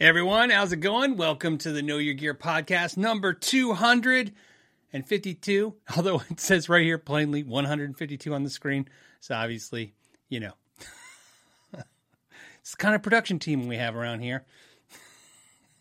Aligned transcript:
Everyone, 0.00 0.48
how's 0.48 0.72
it 0.72 0.78
going? 0.78 1.18
Welcome 1.18 1.58
to 1.58 1.72
the 1.72 1.82
Know 1.82 1.98
Your 1.98 2.14
Gear 2.14 2.32
podcast 2.32 2.96
number 2.96 3.34
252. 3.34 5.74
Although 5.94 6.22
it 6.30 6.40
says 6.40 6.70
right 6.70 6.82
here 6.82 6.96
plainly 6.96 7.42
152 7.42 8.32
on 8.32 8.42
the 8.42 8.48
screen. 8.48 8.88
So 9.20 9.34
obviously, 9.34 9.92
you 10.30 10.40
know, 10.40 10.54
it's 11.74 12.70
the 12.70 12.78
kind 12.78 12.94
of 12.94 13.02
production 13.02 13.38
team 13.38 13.68
we 13.68 13.76
have 13.76 13.94
around 13.94 14.20
here. 14.20 14.46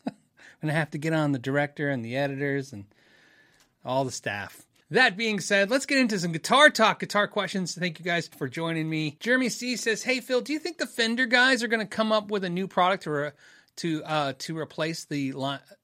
I'm 0.06 0.16
going 0.62 0.74
to 0.74 0.78
have 0.78 0.92
to 0.92 0.98
get 0.98 1.14
on 1.14 1.32
the 1.32 1.40
director 1.40 1.90
and 1.90 2.04
the 2.04 2.18
editors 2.18 2.74
and 2.74 2.88
all 3.86 4.04
the 4.04 4.12
staff. 4.12 4.66
That 4.92 5.16
being 5.16 5.40
said, 5.40 5.72
let's 5.72 5.86
get 5.86 5.98
into 5.98 6.20
some 6.20 6.34
guitar 6.34 6.70
talk, 6.70 7.00
guitar 7.00 7.30
questions. 7.30 7.74
Thank 7.74 8.00
you 8.00 8.06
guys 8.06 8.28
for 8.28 8.50
joining 8.50 8.90
me. 8.90 9.16
Jeremy 9.22 9.48
C 9.48 9.78
says, 9.78 10.04
Hey 10.04 10.20
Phil, 10.20 10.42
do 10.42 10.52
you 10.52 10.60
think 10.60 10.78
the 10.78 10.88
Fender 10.88 11.26
guys 11.26 11.64
are 11.64 11.70
going 11.70 11.80
to 11.80 11.86
come 11.86 12.12
up 12.12 12.30
with 12.30 12.44
a 12.44 12.50
new 12.50 12.68
product 12.68 13.08
or 13.08 13.28
a 13.28 13.34
to 13.80 14.04
uh, 14.04 14.34
to 14.40 14.58
replace 14.58 15.06
the 15.06 15.34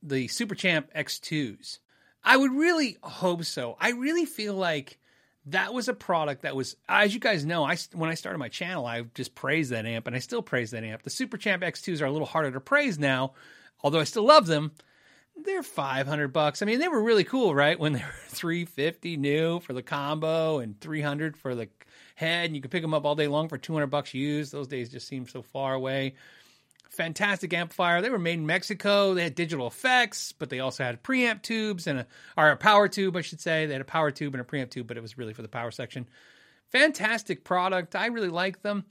the 0.04 0.28
Super 0.28 0.56
Champ 0.56 0.90
X2s. 0.96 1.80
I 2.24 2.38
would 2.38 2.52
really 2.52 2.98
hope 3.04 3.44
so. 3.46 3.78
I 3.80 3.92
really 3.92 4.26
feel 4.26 4.56
like 4.56 5.00
that 5.48 5.74
was 5.74 5.88
a 5.88 5.94
product 5.94 6.42
that 6.42 6.56
was, 6.56 6.76
as 6.90 7.14
you 7.14 7.20
guys 7.20 7.46
know, 7.46 7.64
I 7.64 7.78
when 7.94 8.10
I 8.10 8.16
started 8.16 8.40
my 8.40 8.50
channel, 8.50 8.86
I 8.86 9.04
just 9.14 9.36
praised 9.36 9.72
that 9.72 9.86
amp, 9.86 10.08
and 10.08 10.16
I 10.16 10.20
still 10.20 10.42
praise 10.42 10.72
that 10.72 10.84
amp. 10.84 11.04
The 11.04 11.10
Super 11.10 11.38
Champ 11.38 11.64
X2s 11.64 12.02
are 12.02 12.06
a 12.06 12.12
little 12.12 12.28
harder 12.28 12.52
to 12.52 12.60
praise 12.60 13.00
now, 13.00 13.34
although 13.82 14.00
I 14.00 14.06
still 14.06 14.26
love 14.26 14.48
them. 14.48 14.72
They're 15.38 15.64
five 15.64 16.08
hundred 16.08 16.34
bucks. 16.34 16.62
I 16.62 16.66
mean, 16.66 16.80
they 16.80 16.88
were 16.88 17.04
really 17.04 17.26
cool, 17.26 17.56
right? 17.56 17.80
When 17.80 17.94
they 17.94 18.00
were 18.00 18.14
three 18.28 18.66
fifty 18.66 19.16
new 19.16 19.60
for 19.62 19.74
the 19.74 19.84
combo 19.84 20.60
and 20.60 20.80
three 20.82 21.02
hundred 21.02 21.38
for 21.38 21.56
the 21.56 21.70
head, 22.16 22.48
and 22.48 22.56
you 22.56 22.62
could 22.62 22.72
pick 22.72 22.82
them 22.82 22.94
up 22.94 23.06
all 23.06 23.16
day 23.16 23.28
long 23.28 23.48
for 23.48 23.58
two 23.58 23.74
hundred 23.74 23.88
bucks 23.88 24.14
used. 24.14 24.52
Those 24.52 24.68
days 24.68 24.90
just 24.90 25.08
seem 25.08 25.28
so 25.28 25.44
far 25.44 25.74
away 25.74 26.16
fantastic 26.96 27.54
amplifier. 27.54 28.02
They 28.02 28.10
were 28.10 28.20
made 28.20 28.40
in 28.40 28.46
Mexico. 28.46 29.14
They 29.14 29.24
had 29.24 29.36
digital 29.36 29.68
effects, 29.68 30.32
but 30.32 30.50
they 30.50 30.60
also 30.60 30.84
had 30.84 31.04
preamp 31.04 31.42
tubes 31.42 31.88
and 31.88 32.00
a 32.00 32.08
or 32.38 32.50
a 32.50 32.58
power 32.58 32.88
tube, 32.88 33.16
I 33.16 33.22
should 33.22 33.42
say. 33.42 33.66
They 33.66 33.74
had 33.74 33.82
a 33.82 33.86
power 33.86 34.12
tube 34.12 34.34
and 34.34 34.42
a 34.42 34.46
preamp 34.46 34.70
tube, 34.70 34.88
but 34.88 34.98
it 34.98 35.02
was 35.02 35.18
really 35.18 35.34
for 35.34 35.42
the 35.42 35.48
power 35.48 35.72
section. 35.72 36.08
Fantastic 36.72 37.44
product. 37.44 37.96
I 37.96 38.08
really 38.08 38.30
like 38.30 38.62
them. 38.62 38.86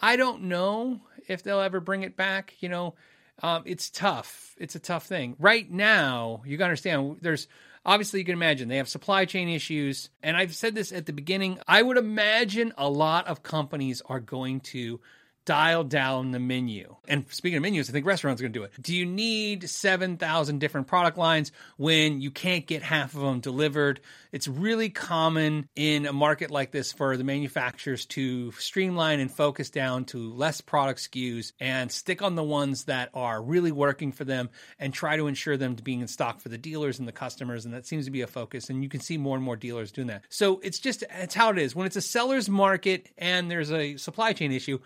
I 0.00 0.16
don't 0.16 0.44
know 0.44 1.00
if 1.26 1.42
they'll 1.42 1.60
ever 1.60 1.80
bring 1.80 2.02
it 2.02 2.16
back. 2.16 2.54
You 2.60 2.68
know, 2.68 2.94
um, 3.42 3.62
it's 3.66 3.90
tough. 3.90 4.54
It's 4.58 4.74
a 4.74 4.80
tough 4.80 5.06
thing. 5.06 5.36
Right 5.38 5.70
now, 5.70 6.42
you 6.44 6.56
got 6.56 6.66
to 6.66 6.70
understand 6.70 7.18
there's 7.20 7.48
obviously 7.84 8.20
you 8.20 8.24
can 8.26 8.34
imagine 8.34 8.68
they 8.68 8.76
have 8.76 8.88
supply 8.88 9.24
chain 9.24 9.48
issues. 9.48 10.10
And 10.22 10.36
I've 10.36 10.54
said 10.54 10.74
this 10.74 10.92
at 10.92 11.06
the 11.06 11.12
beginning. 11.12 11.58
I 11.66 11.82
would 11.82 11.96
imagine 11.96 12.72
a 12.76 12.88
lot 12.88 13.26
of 13.26 13.42
companies 13.42 14.02
are 14.06 14.20
going 14.20 14.60
to 14.60 15.00
dial 15.48 15.82
down 15.82 16.30
the 16.30 16.38
menu. 16.38 16.94
And 17.08 17.24
speaking 17.30 17.56
of 17.56 17.62
menus, 17.62 17.88
I 17.88 17.92
think 17.94 18.04
restaurants 18.04 18.42
are 18.42 18.44
going 18.44 18.52
to 18.52 18.58
do 18.58 18.64
it. 18.64 18.72
Do 18.82 18.94
you 18.94 19.06
need 19.06 19.70
7,000 19.70 20.58
different 20.58 20.88
product 20.88 21.16
lines 21.16 21.52
when 21.78 22.20
you 22.20 22.30
can't 22.30 22.66
get 22.66 22.82
half 22.82 23.14
of 23.14 23.22
them 23.22 23.40
delivered? 23.40 24.00
It's 24.30 24.46
really 24.46 24.90
common 24.90 25.66
in 25.74 26.04
a 26.04 26.12
market 26.12 26.50
like 26.50 26.70
this 26.70 26.92
for 26.92 27.16
the 27.16 27.24
manufacturers 27.24 28.04
to 28.06 28.52
streamline 28.52 29.20
and 29.20 29.30
focus 29.30 29.70
down 29.70 30.04
to 30.06 30.34
less 30.34 30.60
product 30.60 31.00
SKUs 31.00 31.54
and 31.58 31.90
stick 31.90 32.20
on 32.20 32.34
the 32.34 32.42
ones 32.42 32.84
that 32.84 33.08
are 33.14 33.40
really 33.40 33.72
working 33.72 34.12
for 34.12 34.24
them 34.24 34.50
and 34.78 34.92
try 34.92 35.16
to 35.16 35.28
ensure 35.28 35.56
them 35.56 35.76
to 35.76 35.82
being 35.82 36.02
in 36.02 36.08
stock 36.08 36.42
for 36.42 36.50
the 36.50 36.58
dealers 36.58 36.98
and 36.98 37.08
the 37.08 37.12
customers. 37.12 37.64
And 37.64 37.72
that 37.72 37.86
seems 37.86 38.04
to 38.04 38.10
be 38.10 38.20
a 38.20 38.26
focus. 38.26 38.68
And 38.68 38.82
you 38.82 38.90
can 38.90 39.00
see 39.00 39.16
more 39.16 39.34
and 39.34 39.44
more 39.44 39.56
dealers 39.56 39.92
doing 39.92 40.08
that. 40.08 40.24
So 40.28 40.60
it's 40.62 40.78
just, 40.78 41.04
it's 41.08 41.34
how 41.34 41.48
it 41.48 41.58
is. 41.58 41.74
When 41.74 41.86
it's 41.86 41.96
a 41.96 42.02
seller's 42.02 42.50
market 42.50 43.08
and 43.16 43.50
there's 43.50 43.72
a 43.72 43.96
supply 43.96 44.34
chain 44.34 44.52
issue, 44.52 44.78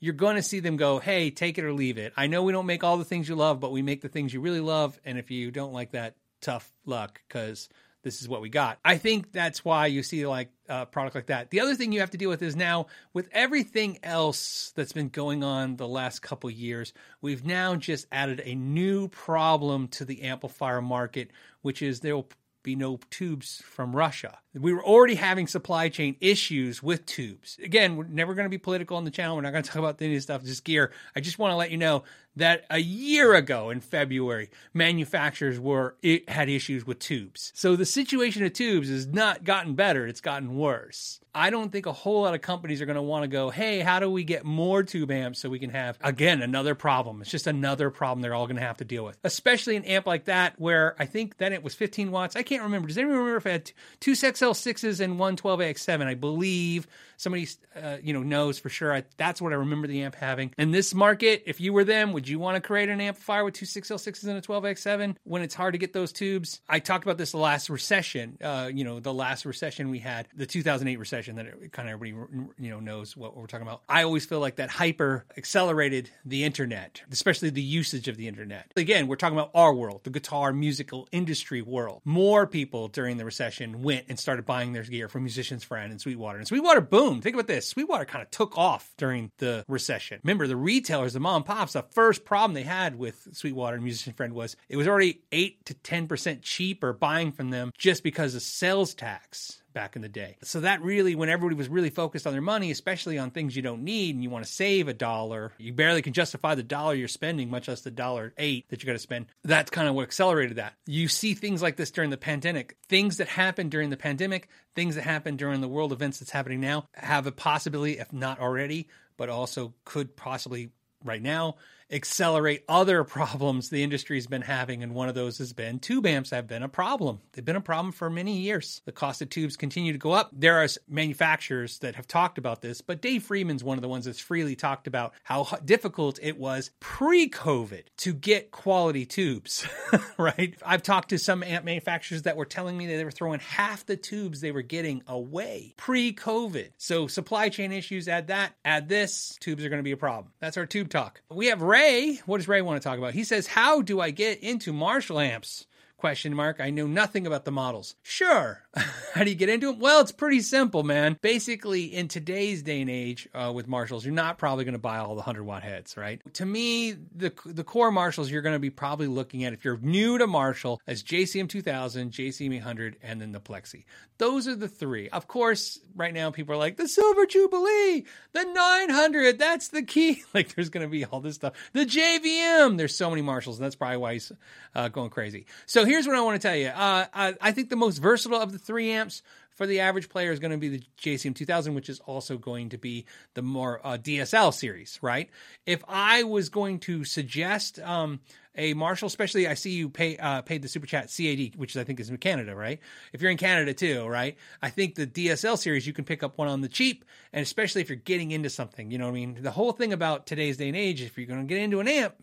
you're 0.00 0.14
going 0.14 0.36
to 0.36 0.42
see 0.42 0.60
them 0.60 0.76
go, 0.76 0.98
hey, 0.98 1.30
take 1.30 1.58
it 1.58 1.64
or 1.64 1.72
leave 1.72 1.98
it. 1.98 2.12
I 2.16 2.26
know 2.26 2.42
we 2.42 2.52
don't 2.52 2.66
make 2.66 2.82
all 2.82 2.96
the 2.96 3.04
things 3.04 3.28
you 3.28 3.36
love, 3.36 3.60
but 3.60 3.70
we 3.70 3.82
make 3.82 4.00
the 4.00 4.08
things 4.08 4.32
you 4.32 4.40
really 4.40 4.60
love. 4.60 4.98
And 5.04 5.18
if 5.18 5.30
you 5.30 5.50
don't 5.50 5.72
like 5.72 5.92
that, 5.92 6.16
tough 6.40 6.72
luck 6.86 7.20
because 7.28 7.68
this 8.02 8.22
is 8.22 8.28
what 8.28 8.40
we 8.40 8.48
got. 8.48 8.78
I 8.82 8.96
think 8.96 9.30
that's 9.30 9.62
why 9.62 9.86
you 9.86 10.02
see 10.02 10.26
like 10.26 10.50
a 10.70 10.86
product 10.86 11.14
like 11.14 11.26
that. 11.26 11.50
The 11.50 11.60
other 11.60 11.74
thing 11.74 11.92
you 11.92 12.00
have 12.00 12.12
to 12.12 12.18
deal 12.18 12.30
with 12.30 12.42
is 12.42 12.56
now 12.56 12.86
with 13.12 13.28
everything 13.30 13.98
else 14.02 14.72
that's 14.74 14.94
been 14.94 15.10
going 15.10 15.44
on 15.44 15.76
the 15.76 15.86
last 15.86 16.22
couple 16.22 16.48
years, 16.48 16.94
we've 17.20 17.44
now 17.44 17.76
just 17.76 18.06
added 18.10 18.40
a 18.42 18.54
new 18.54 19.08
problem 19.08 19.88
to 19.88 20.06
the 20.06 20.22
amplifier 20.22 20.80
market, 20.80 21.30
which 21.60 21.82
is 21.82 22.00
there 22.00 22.16
will 22.16 22.28
be 22.62 22.76
no 22.76 23.00
tubes 23.10 23.62
from 23.64 23.94
Russia. 23.94 24.38
We 24.52 24.72
were 24.72 24.84
already 24.84 25.14
having 25.14 25.46
supply 25.46 25.88
chain 25.88 26.16
issues 26.20 26.82
with 26.82 27.06
tubes. 27.06 27.58
Again, 27.62 27.96
we're 27.96 28.04
never 28.04 28.34
going 28.34 28.46
to 28.46 28.50
be 28.50 28.58
political 28.58 28.96
on 28.96 29.04
the 29.04 29.10
channel. 29.10 29.36
We're 29.36 29.42
not 29.42 29.52
going 29.52 29.62
to 29.64 29.68
talk 29.68 29.78
about 29.78 30.02
any 30.02 30.12
of 30.12 30.16
this 30.16 30.24
stuff, 30.24 30.42
just 30.42 30.64
gear. 30.64 30.92
I 31.14 31.20
just 31.20 31.38
want 31.38 31.52
to 31.52 31.56
let 31.56 31.70
you 31.70 31.76
know 31.76 32.04
that 32.36 32.64
a 32.70 32.78
year 32.78 33.34
ago 33.34 33.70
in 33.70 33.80
February, 33.80 34.50
manufacturers 34.72 35.58
were 35.58 35.96
it 36.02 36.28
had 36.28 36.48
issues 36.48 36.86
with 36.86 36.98
tubes. 36.98 37.52
So 37.54 37.76
the 37.76 37.86
situation 37.86 38.44
of 38.44 38.52
tubes 38.52 38.88
has 38.88 39.06
not 39.06 39.44
gotten 39.44 39.74
better, 39.74 40.06
it's 40.06 40.20
gotten 40.20 40.56
worse. 40.56 41.20
I 41.32 41.50
don't 41.50 41.70
think 41.70 41.86
a 41.86 41.92
whole 41.92 42.22
lot 42.22 42.34
of 42.34 42.40
companies 42.40 42.82
are 42.82 42.86
going 42.86 42.96
to 42.96 43.02
want 43.02 43.22
to 43.22 43.28
go, 43.28 43.50
"Hey, 43.50 43.80
how 43.80 44.00
do 44.00 44.10
we 44.10 44.24
get 44.24 44.44
more 44.44 44.82
tube 44.82 45.12
amps 45.12 45.38
so 45.38 45.48
we 45.48 45.60
can 45.60 45.70
have 45.70 45.96
again 46.00 46.42
another 46.42 46.74
problem?" 46.74 47.20
It's 47.20 47.30
just 47.30 47.46
another 47.46 47.90
problem 47.90 48.20
they're 48.20 48.34
all 48.34 48.46
going 48.46 48.56
to 48.56 48.62
have 48.62 48.78
to 48.78 48.84
deal 48.84 49.04
with. 49.04 49.16
Especially 49.22 49.76
an 49.76 49.84
amp 49.84 50.06
like 50.06 50.24
that 50.24 50.54
where 50.58 50.96
I 50.98 51.06
think 51.06 51.36
then 51.38 51.52
it 51.52 51.62
was 51.62 51.74
15 51.74 52.10
watts. 52.10 52.34
I 52.34 52.42
can't 52.50 52.64
remember. 52.64 52.88
Does 52.88 52.98
anyone 52.98 53.16
remember 53.16 53.36
if 53.36 53.46
I 53.46 53.50
had 53.50 53.72
two 54.00 54.12
6L6s 54.12 54.98
and 54.98 55.20
one 55.20 55.36
12AX7? 55.36 56.04
I 56.04 56.14
believe 56.14 56.88
somebody 57.16 57.46
uh, 57.80 57.98
you 58.02 58.12
know 58.12 58.22
knows 58.22 58.58
for 58.58 58.68
sure. 58.68 58.92
I, 58.92 59.04
that's 59.16 59.40
what 59.40 59.52
I 59.52 59.56
remember 59.56 59.86
the 59.86 60.02
amp 60.02 60.16
having. 60.16 60.52
In 60.58 60.72
this 60.72 60.92
market, 60.92 61.44
if 61.46 61.60
you 61.60 61.72
were 61.72 61.84
them, 61.84 62.12
would 62.12 62.28
you 62.28 62.40
want 62.40 62.56
to 62.56 62.60
create 62.60 62.88
an 62.88 63.00
amplifier 63.00 63.44
with 63.44 63.54
two 63.54 63.66
6L6s 63.66 64.24
and 64.24 64.36
a 64.36 64.40
12X7 64.40 65.16
when 65.22 65.42
it's 65.42 65.54
hard 65.54 65.74
to 65.74 65.78
get 65.78 65.92
those 65.92 66.12
tubes? 66.12 66.60
I 66.68 66.80
talked 66.80 67.04
about 67.04 67.18
this 67.18 67.34
last 67.34 67.70
recession. 67.70 68.36
Uh, 68.42 68.68
you 68.72 68.82
know, 68.82 68.98
the 68.98 69.14
last 69.14 69.44
recession 69.44 69.88
we 69.90 70.00
had, 70.00 70.26
the 70.34 70.46
2008 70.46 70.98
recession 70.98 71.36
that 71.36 71.46
it, 71.46 71.72
kind 71.72 71.88
of 71.88 71.92
everybody 71.92 72.48
you 72.58 72.70
know 72.70 72.80
knows 72.80 73.16
what 73.16 73.36
we're 73.36 73.46
talking 73.46 73.66
about. 73.66 73.82
I 73.88 74.02
always 74.02 74.26
feel 74.26 74.40
like 74.40 74.56
that 74.56 74.70
hyper 74.70 75.24
accelerated 75.36 76.10
the 76.24 76.42
internet, 76.42 77.02
especially 77.12 77.50
the 77.50 77.62
usage 77.62 78.08
of 78.08 78.16
the 78.16 78.26
internet. 78.26 78.72
Again, 78.76 79.06
we're 79.06 79.16
talking 79.16 79.38
about 79.38 79.52
our 79.54 79.72
world, 79.72 80.00
the 80.02 80.10
guitar 80.10 80.52
musical 80.52 81.06
industry 81.12 81.62
world. 81.62 82.00
More 82.04 82.39
people 82.46 82.88
during 82.88 83.16
the 83.16 83.24
recession 83.24 83.82
went 83.82 84.06
and 84.08 84.18
started 84.18 84.46
buying 84.46 84.72
their 84.72 84.84
gear 84.84 85.08
from 85.08 85.24
Musician's 85.24 85.64
Friend 85.64 85.90
and 85.90 86.00
Sweetwater, 86.00 86.38
and 86.38 86.46
Sweetwater 86.46 86.80
boom 86.80 87.00
boom, 87.00 87.20
think 87.20 87.34
about 87.34 87.46
this. 87.46 87.66
Sweetwater 87.66 88.04
kind 88.04 88.22
of 88.22 88.30
took 88.30 88.56
off 88.56 88.92
during 88.96 89.30
the 89.38 89.64
recession. 89.68 90.20
Remember, 90.22 90.46
the 90.46 90.56
retailers, 90.56 91.12
the 91.12 91.20
mom 91.20 91.36
and 91.36 91.44
pops, 91.44 91.72
the 91.72 91.82
first 91.82 92.24
problem 92.24 92.54
they 92.54 92.62
had 92.62 92.98
with 92.98 93.28
Sweetwater 93.32 93.76
and 93.76 93.84
Musician 93.84 94.12
Friend 94.12 94.32
was 94.34 94.56
it 94.68 94.76
was 94.76 94.86
already 94.86 95.22
8 95.32 95.64
to 95.66 95.74
10% 95.74 96.42
cheaper 96.42 96.92
buying 96.92 97.32
from 97.32 97.50
them 97.50 97.72
just 97.76 98.02
because 98.02 98.34
of 98.34 98.42
sales 98.42 98.94
tax 98.94 99.62
back 99.72 99.96
in 99.96 100.02
the 100.02 100.08
day. 100.08 100.36
So 100.42 100.60
that 100.60 100.82
really, 100.82 101.14
when 101.14 101.28
everybody 101.28 101.56
was 101.56 101.68
really 101.68 101.90
focused 101.90 102.26
on 102.26 102.32
their 102.32 102.42
money, 102.42 102.70
especially 102.70 103.18
on 103.18 103.30
things 103.30 103.56
you 103.56 103.62
don't 103.62 103.82
need 103.82 104.14
and 104.14 104.22
you 104.24 104.30
want 104.30 104.44
to 104.44 104.50
save 104.50 104.88
a 104.88 104.94
dollar, 104.94 105.52
you 105.58 105.72
barely 105.72 106.02
can 106.02 106.12
justify 106.12 106.54
the 106.54 106.62
dollar 106.62 106.94
you're 106.94 107.08
spending, 107.08 107.50
much 107.50 107.68
less 107.68 107.82
the 107.82 107.90
dollar 107.90 108.32
eight 108.38 108.68
that 108.68 108.82
you 108.82 108.86
got 108.86 108.92
to 108.92 108.98
spend. 108.98 109.26
That's 109.44 109.70
kind 109.70 109.88
of 109.88 109.94
what 109.94 110.02
accelerated 110.02 110.56
that. 110.56 110.74
You 110.86 111.08
see 111.08 111.34
things 111.34 111.62
like 111.62 111.76
this 111.76 111.90
during 111.90 112.10
the 112.10 112.16
pandemic. 112.16 112.76
Things 112.88 113.18
that 113.18 113.28
happened 113.28 113.70
during 113.70 113.90
the 113.90 113.96
pandemic, 113.96 114.48
things 114.74 114.94
that 114.94 115.04
happened 115.04 115.38
during 115.38 115.60
the 115.60 115.68
world 115.68 115.92
events 115.92 116.18
that's 116.18 116.30
happening 116.30 116.60
now 116.60 116.86
have 116.94 117.26
a 117.26 117.32
possibility, 117.32 117.98
if 117.98 118.12
not 118.12 118.40
already, 118.40 118.88
but 119.16 119.28
also 119.28 119.74
could 119.84 120.16
possibly 120.16 120.70
right 121.04 121.22
now 121.22 121.56
accelerate 121.90 122.64
other 122.68 123.04
problems 123.10 123.70
the 123.70 123.82
industry's 123.82 124.26
been 124.26 124.42
having. 124.42 124.82
And 124.82 124.94
one 124.94 125.08
of 125.08 125.14
those 125.14 125.38
has 125.38 125.52
been 125.52 125.78
tube 125.78 126.06
amps 126.06 126.30
have 126.30 126.46
been 126.46 126.62
a 126.62 126.68
problem. 126.68 127.20
They've 127.32 127.44
been 127.44 127.56
a 127.56 127.60
problem 127.60 127.92
for 127.92 128.10
many 128.10 128.38
years. 128.38 128.82
The 128.84 128.92
cost 128.92 129.22
of 129.22 129.30
tubes 129.30 129.56
continue 129.56 129.92
to 129.92 129.98
go 129.98 130.12
up. 130.12 130.30
There 130.32 130.62
are 130.62 130.68
manufacturers 130.88 131.78
that 131.80 131.96
have 131.96 132.06
talked 132.06 132.38
about 132.38 132.62
this, 132.62 132.80
but 132.80 133.02
Dave 133.02 133.22
Friedman's 133.24 133.64
one 133.64 133.78
of 133.78 133.82
the 133.82 133.88
ones 133.88 134.04
that's 134.04 134.20
freely 134.20 134.56
talked 134.56 134.86
about 134.86 135.12
how 135.22 135.44
difficult 135.64 136.18
it 136.22 136.38
was 136.38 136.70
pre 136.80 137.28
COVID 137.28 137.84
to 137.98 138.12
get 138.12 138.50
quality 138.50 139.06
tubes, 139.06 139.66
right? 140.18 140.54
I've 140.64 140.82
talked 140.82 141.10
to 141.10 141.18
some 141.18 141.42
amp 141.42 141.64
manufacturers 141.64 142.22
that 142.22 142.36
were 142.36 142.44
telling 142.44 142.76
me 142.76 142.86
that 142.86 142.96
they 142.96 143.04
were 143.04 143.10
throwing 143.10 143.40
half 143.40 143.86
the 143.86 143.96
tubes 143.96 144.40
they 144.40 144.52
were 144.52 144.62
getting 144.62 145.02
away 145.06 145.74
pre 145.76 146.12
COVID. 146.12 146.70
So 146.78 147.06
supply 147.06 147.48
chain 147.48 147.72
issues, 147.72 148.08
add 148.08 148.28
that, 148.28 148.54
add 148.64 148.88
this, 148.88 149.36
tubes 149.40 149.64
are 149.64 149.68
going 149.68 149.78
to 149.78 149.84
be 149.84 149.92
a 149.92 149.96
problem. 149.96 150.32
That's 150.40 150.56
our 150.56 150.66
tube 150.66 150.90
talk. 150.90 151.20
We 151.30 151.46
have 151.46 151.62
Ray 151.62 151.79
Ray, 151.80 152.20
what 152.26 152.36
does 152.36 152.48
Ray 152.48 152.60
want 152.60 152.80
to 152.80 152.86
talk 152.86 152.98
about? 152.98 153.14
He 153.14 153.24
says, 153.24 153.46
How 153.46 153.80
do 153.80 154.00
I 154.00 154.10
get 154.10 154.40
into 154.40 154.70
Marshall 154.70 155.18
amps? 155.18 155.66
Question 156.00 156.32
mark. 156.32 156.60
I 156.60 156.70
know 156.70 156.86
nothing 156.86 157.26
about 157.26 157.44
the 157.44 157.50
models. 157.50 157.94
Sure. 158.02 158.62
How 159.12 159.22
do 159.22 159.28
you 159.28 159.36
get 159.36 159.50
into 159.50 159.66
them? 159.66 159.80
Well, 159.80 160.00
it's 160.00 160.12
pretty 160.12 160.40
simple, 160.40 160.82
man. 160.82 161.18
Basically, 161.20 161.94
in 161.94 162.08
today's 162.08 162.62
day 162.62 162.80
and 162.80 162.88
age 162.88 163.28
uh, 163.34 163.52
with 163.54 163.68
Marshalls, 163.68 164.02
you're 164.02 164.14
not 164.14 164.38
probably 164.38 164.64
going 164.64 164.72
to 164.72 164.78
buy 164.78 164.96
all 164.96 165.08
the 165.08 165.16
100 165.16 165.42
watt 165.42 165.62
heads, 165.62 165.98
right? 165.98 166.22
To 166.34 166.46
me, 166.46 166.92
the 166.92 167.34
the 167.44 167.64
core 167.64 167.90
Marshalls 167.90 168.30
you're 168.30 168.40
going 168.40 168.54
to 168.54 168.58
be 168.58 168.70
probably 168.70 169.08
looking 169.08 169.44
at 169.44 169.52
if 169.52 169.62
you're 169.62 169.76
new 169.76 170.16
to 170.16 170.26
Marshall 170.26 170.80
as 170.86 171.02
JCM 171.02 171.50
2000, 171.50 172.12
JCM 172.12 172.54
800, 172.54 172.96
and 173.02 173.20
then 173.20 173.32
the 173.32 173.40
Plexi. 173.40 173.84
Those 174.16 174.48
are 174.48 174.56
the 174.56 174.68
three. 174.68 175.08
Of 175.10 175.28
course, 175.28 175.80
right 175.94 176.14
now 176.14 176.30
people 176.30 176.54
are 176.54 176.58
like 176.58 176.76
the 176.76 176.88
Silver 176.88 177.26
Jubilee, 177.26 178.04
the 178.32 178.44
900. 178.44 179.38
That's 179.38 179.68
the 179.68 179.82
key. 179.82 180.22
Like 180.32 180.54
there's 180.54 180.68
going 180.68 180.86
to 180.86 180.90
be 180.90 181.04
all 181.04 181.20
this 181.20 181.34
stuff. 181.34 181.54
The 181.72 181.84
JVM. 181.84 182.76
There's 182.78 182.94
so 182.94 183.10
many 183.10 183.20
Marshalls, 183.20 183.58
and 183.58 183.64
that's 183.64 183.74
probably 183.74 183.96
why 183.96 184.12
he's 184.12 184.30
uh, 184.74 184.88
going 184.88 185.10
crazy. 185.10 185.46
So 185.66 185.84
here's 185.90 186.06
what 186.06 186.16
I 186.16 186.20
want 186.20 186.40
to 186.40 186.48
tell 186.48 186.56
you. 186.56 186.68
Uh, 186.68 187.06
I, 187.12 187.34
I 187.40 187.52
think 187.52 187.68
the 187.68 187.76
most 187.76 187.98
versatile 187.98 188.40
of 188.40 188.52
the 188.52 188.58
three 188.58 188.90
amps 188.92 189.22
for 189.50 189.66
the 189.66 189.80
average 189.80 190.08
player 190.08 190.32
is 190.32 190.38
going 190.38 190.52
to 190.52 190.56
be 190.56 190.68
the 190.68 190.82
JCM 191.02 191.34
2000, 191.34 191.74
which 191.74 191.88
is 191.88 192.00
also 192.00 192.38
going 192.38 192.70
to 192.70 192.78
be 192.78 193.04
the 193.34 193.42
more 193.42 193.80
uh, 193.84 193.98
DSL 193.98 194.54
series, 194.54 194.98
right? 195.02 195.28
If 195.66 195.82
I 195.86 196.22
was 196.22 196.48
going 196.48 196.78
to 196.80 197.04
suggest 197.04 197.78
um, 197.80 198.20
a 198.56 198.72
Marshall, 198.74 199.08
especially 199.08 199.46
I 199.46 199.54
see 199.54 199.72
you 199.72 199.90
pay 199.90 200.16
uh, 200.16 200.42
paid 200.42 200.62
the 200.62 200.68
super 200.68 200.86
chat 200.86 201.12
CAD, 201.14 201.56
which 201.56 201.76
I 201.76 201.84
think 201.84 202.00
is 202.00 202.08
in 202.08 202.16
Canada, 202.16 202.54
right? 202.54 202.80
If 203.12 203.20
you're 203.20 203.30
in 203.30 203.36
Canada 203.36 203.74
too, 203.74 204.06
right? 204.06 204.36
I 204.62 204.70
think 204.70 204.94
the 204.94 205.06
DSL 205.06 205.58
series 205.58 205.86
you 205.86 205.92
can 205.92 206.04
pick 206.04 206.22
up 206.22 206.38
one 206.38 206.48
on 206.48 206.60
the 206.60 206.68
cheap, 206.68 207.04
and 207.32 207.42
especially 207.42 207.82
if 207.82 207.88
you're 207.88 207.96
getting 207.96 208.30
into 208.30 208.48
something, 208.48 208.90
you 208.90 208.98
know 208.98 209.06
what 209.06 209.12
I 209.12 209.14
mean? 209.14 209.38
The 209.40 209.50
whole 209.50 209.72
thing 209.72 209.92
about 209.92 210.26
today's 210.26 210.56
day 210.56 210.68
and 210.68 210.76
age, 210.76 211.02
if 211.02 211.18
you're 211.18 211.26
going 211.26 211.40
to 211.40 211.46
get 211.46 211.62
into 211.62 211.80
an 211.80 211.88
amp, 211.88 212.14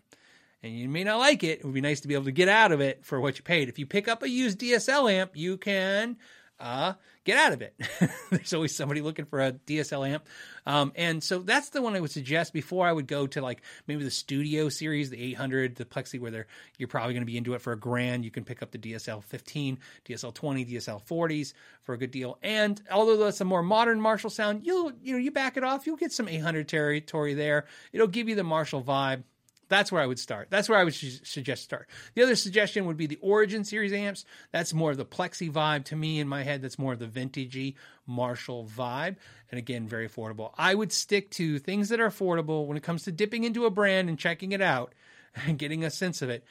and 0.62 0.72
you 0.72 0.88
may 0.88 1.04
not 1.04 1.18
like 1.18 1.44
it, 1.44 1.60
it 1.60 1.64
would 1.64 1.74
be 1.74 1.80
nice 1.80 2.00
to 2.00 2.08
be 2.08 2.14
able 2.14 2.24
to 2.24 2.32
get 2.32 2.48
out 2.48 2.72
of 2.72 2.80
it 2.80 3.04
for 3.04 3.20
what 3.20 3.38
you 3.38 3.44
paid. 3.44 3.68
If 3.68 3.78
you 3.78 3.86
pick 3.86 4.08
up 4.08 4.22
a 4.22 4.28
used 4.28 4.58
DSL 4.58 5.10
amp, 5.12 5.32
you 5.34 5.56
can 5.56 6.16
uh, 6.60 6.94
get 7.24 7.38
out 7.38 7.52
of 7.52 7.62
it. 7.62 7.74
There's 8.30 8.52
always 8.52 8.74
somebody 8.74 9.00
looking 9.00 9.24
for 9.24 9.40
a 9.40 9.52
DSL 9.52 10.08
amp. 10.08 10.26
Um, 10.66 10.92
and 10.96 11.22
so 11.22 11.38
that's 11.38 11.70
the 11.70 11.80
one 11.80 11.94
I 11.94 12.00
would 12.00 12.10
suggest 12.10 12.52
before 12.52 12.86
I 12.86 12.92
would 12.92 13.06
go 13.06 13.26
to 13.28 13.40
like 13.40 13.62
maybe 13.86 14.02
the 14.02 14.10
studio 14.10 14.68
series, 14.68 15.10
the 15.10 15.22
800, 15.22 15.76
the 15.76 15.84
Plexi, 15.84 16.20
where 16.20 16.46
you're 16.76 16.88
probably 16.88 17.14
going 17.14 17.22
to 17.22 17.26
be 17.26 17.36
into 17.36 17.54
it 17.54 17.62
for 17.62 17.72
a 17.72 17.78
grand. 17.78 18.24
You 18.24 18.30
can 18.30 18.44
pick 18.44 18.62
up 18.62 18.72
the 18.72 18.78
DSL 18.78 19.22
15, 19.22 19.78
DSL 20.06 20.34
20, 20.34 20.66
DSL 20.66 21.02
40s 21.06 21.52
for 21.82 21.94
a 21.94 21.98
good 21.98 22.10
deal. 22.10 22.38
And 22.42 22.82
although 22.90 23.16
that's 23.16 23.40
a 23.40 23.44
more 23.44 23.62
modern 23.62 24.00
Marshall 24.00 24.30
sound, 24.30 24.66
you'll, 24.66 24.92
you 25.02 25.12
know, 25.12 25.18
you 25.18 25.30
back 25.30 25.56
it 25.56 25.62
off, 25.62 25.86
you'll 25.86 25.96
get 25.96 26.12
some 26.12 26.28
800 26.28 26.66
territory 26.66 27.34
there. 27.34 27.66
It'll 27.92 28.08
give 28.08 28.28
you 28.28 28.34
the 28.34 28.44
Marshall 28.44 28.82
vibe. 28.82 29.22
That's 29.68 29.92
where 29.92 30.02
I 30.02 30.06
would 30.06 30.18
start. 30.18 30.48
That's 30.50 30.68
where 30.68 30.78
I 30.78 30.84
would 30.84 30.94
su- 30.94 31.24
suggest 31.24 31.64
start. 31.64 31.88
The 32.14 32.22
other 32.22 32.36
suggestion 32.36 32.86
would 32.86 32.96
be 32.96 33.06
the 33.06 33.18
Origin 33.20 33.64
series 33.64 33.92
amps. 33.92 34.24
That's 34.52 34.72
more 34.72 34.90
of 34.90 34.96
the 34.96 35.04
Plexi 35.04 35.50
vibe 35.50 35.84
to 35.86 35.96
me 35.96 36.20
in 36.20 36.28
my 36.28 36.42
head. 36.42 36.62
That's 36.62 36.78
more 36.78 36.92
of 36.92 36.98
the 36.98 37.06
vintagey 37.06 37.74
Marshall 38.06 38.66
vibe. 38.66 39.16
And 39.50 39.58
again, 39.58 39.86
very 39.86 40.08
affordable. 40.08 40.52
I 40.56 40.74
would 40.74 40.92
stick 40.92 41.30
to 41.32 41.58
things 41.58 41.88
that 41.90 42.00
are 42.00 42.08
affordable 42.08 42.66
when 42.66 42.76
it 42.76 42.82
comes 42.82 43.04
to 43.04 43.12
dipping 43.12 43.44
into 43.44 43.66
a 43.66 43.70
brand 43.70 44.08
and 44.08 44.18
checking 44.18 44.52
it 44.52 44.62
out 44.62 44.94
and 45.46 45.58
getting 45.58 45.84
a 45.84 45.90
sense 45.90 46.22
of 46.22 46.30
it 46.30 46.44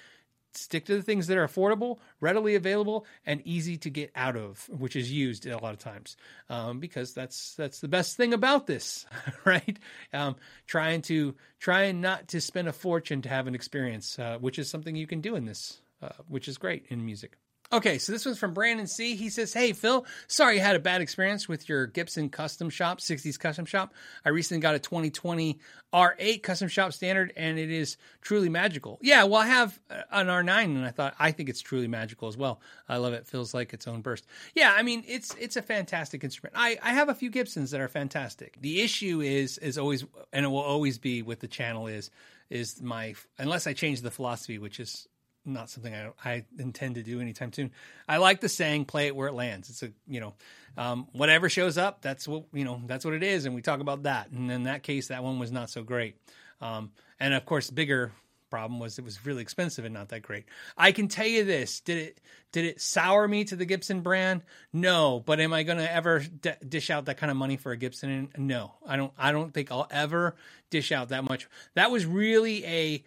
stick 0.53 0.85
to 0.85 0.95
the 0.95 1.03
things 1.03 1.27
that 1.27 1.37
are 1.37 1.47
affordable, 1.47 1.99
readily 2.19 2.55
available, 2.55 3.05
and 3.25 3.41
easy 3.45 3.77
to 3.77 3.89
get 3.89 4.11
out 4.15 4.35
of, 4.35 4.67
which 4.69 4.95
is 4.95 5.11
used 5.11 5.45
a 5.45 5.57
lot 5.57 5.73
of 5.73 5.79
times, 5.79 6.17
um, 6.49 6.79
because 6.79 7.13
that's 7.13 7.55
that's 7.55 7.79
the 7.79 7.87
best 7.87 8.17
thing 8.17 8.33
about 8.33 8.67
this, 8.67 9.05
right? 9.45 9.77
Um, 10.13 10.35
trying 10.65 11.01
to 11.03 11.35
trying 11.59 12.01
not 12.01 12.27
to 12.29 12.41
spend 12.41 12.67
a 12.67 12.73
fortune 12.73 13.21
to 13.23 13.29
have 13.29 13.47
an 13.47 13.55
experience, 13.55 14.17
uh, 14.19 14.37
which 14.39 14.59
is 14.59 14.69
something 14.69 14.95
you 14.95 15.07
can 15.07 15.21
do 15.21 15.35
in 15.35 15.45
this, 15.45 15.81
uh, 16.01 16.09
which 16.27 16.47
is 16.47 16.57
great 16.57 16.85
in 16.89 17.05
music. 17.05 17.37
Okay, 17.69 17.97
so 17.97 18.13
this 18.13 18.25
one's 18.25 18.37
from 18.37 18.53
Brandon 18.53 18.87
C. 18.87 19.17
He 19.17 19.27
says, 19.29 19.51
Hey, 19.51 19.73
Phil, 19.73 20.05
sorry 20.27 20.55
you 20.55 20.61
had 20.61 20.77
a 20.77 20.79
bad 20.79 21.01
experience 21.01 21.49
with 21.49 21.67
your 21.67 21.85
Gibson 21.85 22.29
custom 22.29 22.69
shop, 22.69 22.99
60s 22.99 23.37
custom 23.37 23.65
shop. 23.65 23.93
I 24.23 24.29
recently 24.29 24.61
got 24.61 24.75
a 24.75 24.79
2020 24.79 25.59
R8 25.93 26.43
custom 26.43 26.69
shop 26.69 26.93
standard 26.93 27.33
and 27.35 27.59
it 27.59 27.69
is 27.69 27.97
truly 28.21 28.47
magical. 28.47 28.99
Yeah, 29.01 29.25
well, 29.25 29.41
I 29.41 29.47
have 29.47 29.77
uh, 29.89 30.01
an 30.11 30.27
R9 30.27 30.63
and 30.63 30.85
I 30.85 30.91
thought, 30.91 31.15
I 31.19 31.33
think 31.33 31.49
it's 31.49 31.59
truly 31.59 31.89
magical 31.89 32.29
as 32.29 32.37
well. 32.37 32.61
I 32.87 32.97
love 32.97 33.11
it. 33.11 33.17
it 33.17 33.27
feels 33.27 33.53
like 33.53 33.73
its 33.73 33.85
own 33.85 33.99
burst. 33.99 34.25
Yeah, 34.55 34.73
I 34.73 34.81
mean, 34.81 35.03
it's 35.05 35.35
it's 35.35 35.57
a 35.57 35.61
fantastic 35.61 36.23
instrument. 36.23 36.55
I, 36.57 36.77
I 36.81 36.93
have 36.93 37.09
a 37.09 37.15
few 37.15 37.29
Gibsons 37.29 37.71
that 37.71 37.81
are 37.81 37.89
fantastic. 37.89 38.55
The 38.61 38.81
issue 38.81 39.19
is, 39.19 39.57
is 39.57 39.77
always, 39.77 40.05
and 40.31 40.45
it 40.45 40.49
will 40.49 40.59
always 40.59 40.99
be 40.99 41.21
with 41.21 41.41
the 41.41 41.47
channel 41.49 41.87
is, 41.87 42.11
is 42.49 42.81
my, 42.81 43.15
unless 43.37 43.67
I 43.67 43.73
change 43.73 44.01
the 44.01 44.11
philosophy, 44.11 44.57
which 44.57 44.79
is 44.79 45.09
not 45.47 45.69
something 45.69 45.93
I, 45.93 46.11
I 46.23 46.45
intend 46.59 46.95
to 46.95 47.03
do 47.03 47.21
anytime 47.21 47.53
soon. 47.53 47.71
I 48.07 48.17
like 48.17 48.41
the 48.41 48.49
saying, 48.49 48.85
play 48.85 49.07
it 49.07 49.15
where 49.15 49.27
it 49.27 49.33
lands. 49.33 49.69
It's 49.69 49.83
a, 49.83 49.91
you 50.07 50.19
know, 50.19 50.33
um, 50.77 51.07
whatever 51.13 51.49
shows 51.49 51.77
up, 51.77 52.01
that's 52.01 52.27
what, 52.27 52.43
you 52.53 52.65
know, 52.65 52.81
that's 52.85 53.05
what 53.05 53.13
it 53.13 53.23
is. 53.23 53.45
And 53.45 53.55
we 53.55 53.61
talk 53.61 53.79
about 53.79 54.03
that. 54.03 54.29
And 54.31 54.51
in 54.51 54.63
that 54.63 54.83
case, 54.83 55.07
that 55.07 55.23
one 55.23 55.39
was 55.39 55.51
not 55.51 55.69
so 55.69 55.83
great. 55.83 56.17
Um, 56.61 56.91
and 57.19 57.33
of 57.33 57.45
course, 57.45 57.69
bigger 57.69 58.11
problem 58.49 58.79
was 58.79 58.97
it 58.97 59.05
was 59.05 59.25
really 59.25 59.41
expensive 59.41 59.85
and 59.85 59.93
not 59.93 60.09
that 60.09 60.21
great. 60.21 60.45
I 60.77 60.91
can 60.91 61.07
tell 61.07 61.27
you 61.27 61.43
this: 61.43 61.81
did 61.81 61.97
it 61.97 62.21
did 62.51 62.65
it 62.65 62.81
sour 62.81 63.27
me 63.27 63.43
to 63.45 63.55
the 63.55 63.65
Gibson 63.65 64.01
brand? 64.01 64.43
No, 64.73 65.21
but 65.25 65.39
am 65.39 65.53
I 65.53 65.63
going 65.63 65.77
to 65.77 65.91
ever 65.91 66.19
d- 66.19 66.51
dish 66.67 66.89
out 66.89 67.05
that 67.05 67.17
kind 67.17 67.31
of 67.31 67.37
money 67.37 67.57
for 67.57 67.71
a 67.71 67.77
Gibson? 67.77 68.29
No, 68.37 68.73
I 68.85 68.97
don't. 68.97 69.13
I 69.17 69.31
don't 69.31 69.53
think 69.53 69.71
I'll 69.71 69.87
ever 69.91 70.35
dish 70.69 70.91
out 70.91 71.09
that 71.09 71.23
much. 71.23 71.47
That 71.75 71.91
was 71.91 72.05
really 72.05 72.65
a 72.65 73.03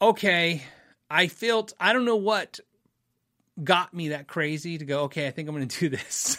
okay. 0.00 0.62
I 1.10 1.28
felt 1.28 1.72
I 1.78 1.92
don't 1.92 2.04
know 2.04 2.16
what 2.16 2.60
got 3.62 3.94
me 3.94 4.08
that 4.08 4.26
crazy 4.26 4.78
to 4.78 4.84
go, 4.84 5.04
okay, 5.04 5.26
I 5.26 5.30
think 5.30 5.48
I'm 5.48 5.54
going 5.54 5.68
to 5.68 5.80
do 5.80 5.88
this. 5.88 6.38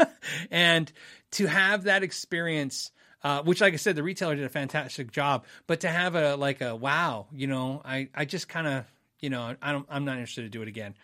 and 0.50 0.90
to 1.32 1.46
have 1.46 1.84
that 1.84 2.02
experience 2.02 2.90
uh, 3.22 3.42
which 3.42 3.60
like 3.60 3.72
I 3.74 3.76
said 3.76 3.96
the 3.96 4.04
retailer 4.04 4.36
did 4.36 4.44
a 4.44 4.48
fantastic 4.48 5.10
job, 5.10 5.46
but 5.66 5.80
to 5.80 5.88
have 5.88 6.14
a 6.14 6.36
like 6.36 6.60
a 6.60 6.76
wow, 6.76 7.26
you 7.32 7.48
know, 7.48 7.82
I 7.84 8.08
I 8.14 8.24
just 8.24 8.48
kind 8.48 8.68
of, 8.68 8.84
you 9.18 9.30
know, 9.30 9.56
I 9.60 9.72
don't 9.72 9.84
I'm 9.90 10.04
not 10.04 10.18
interested 10.18 10.42
to 10.42 10.48
do 10.48 10.62
it 10.62 10.68
again. 10.68 10.94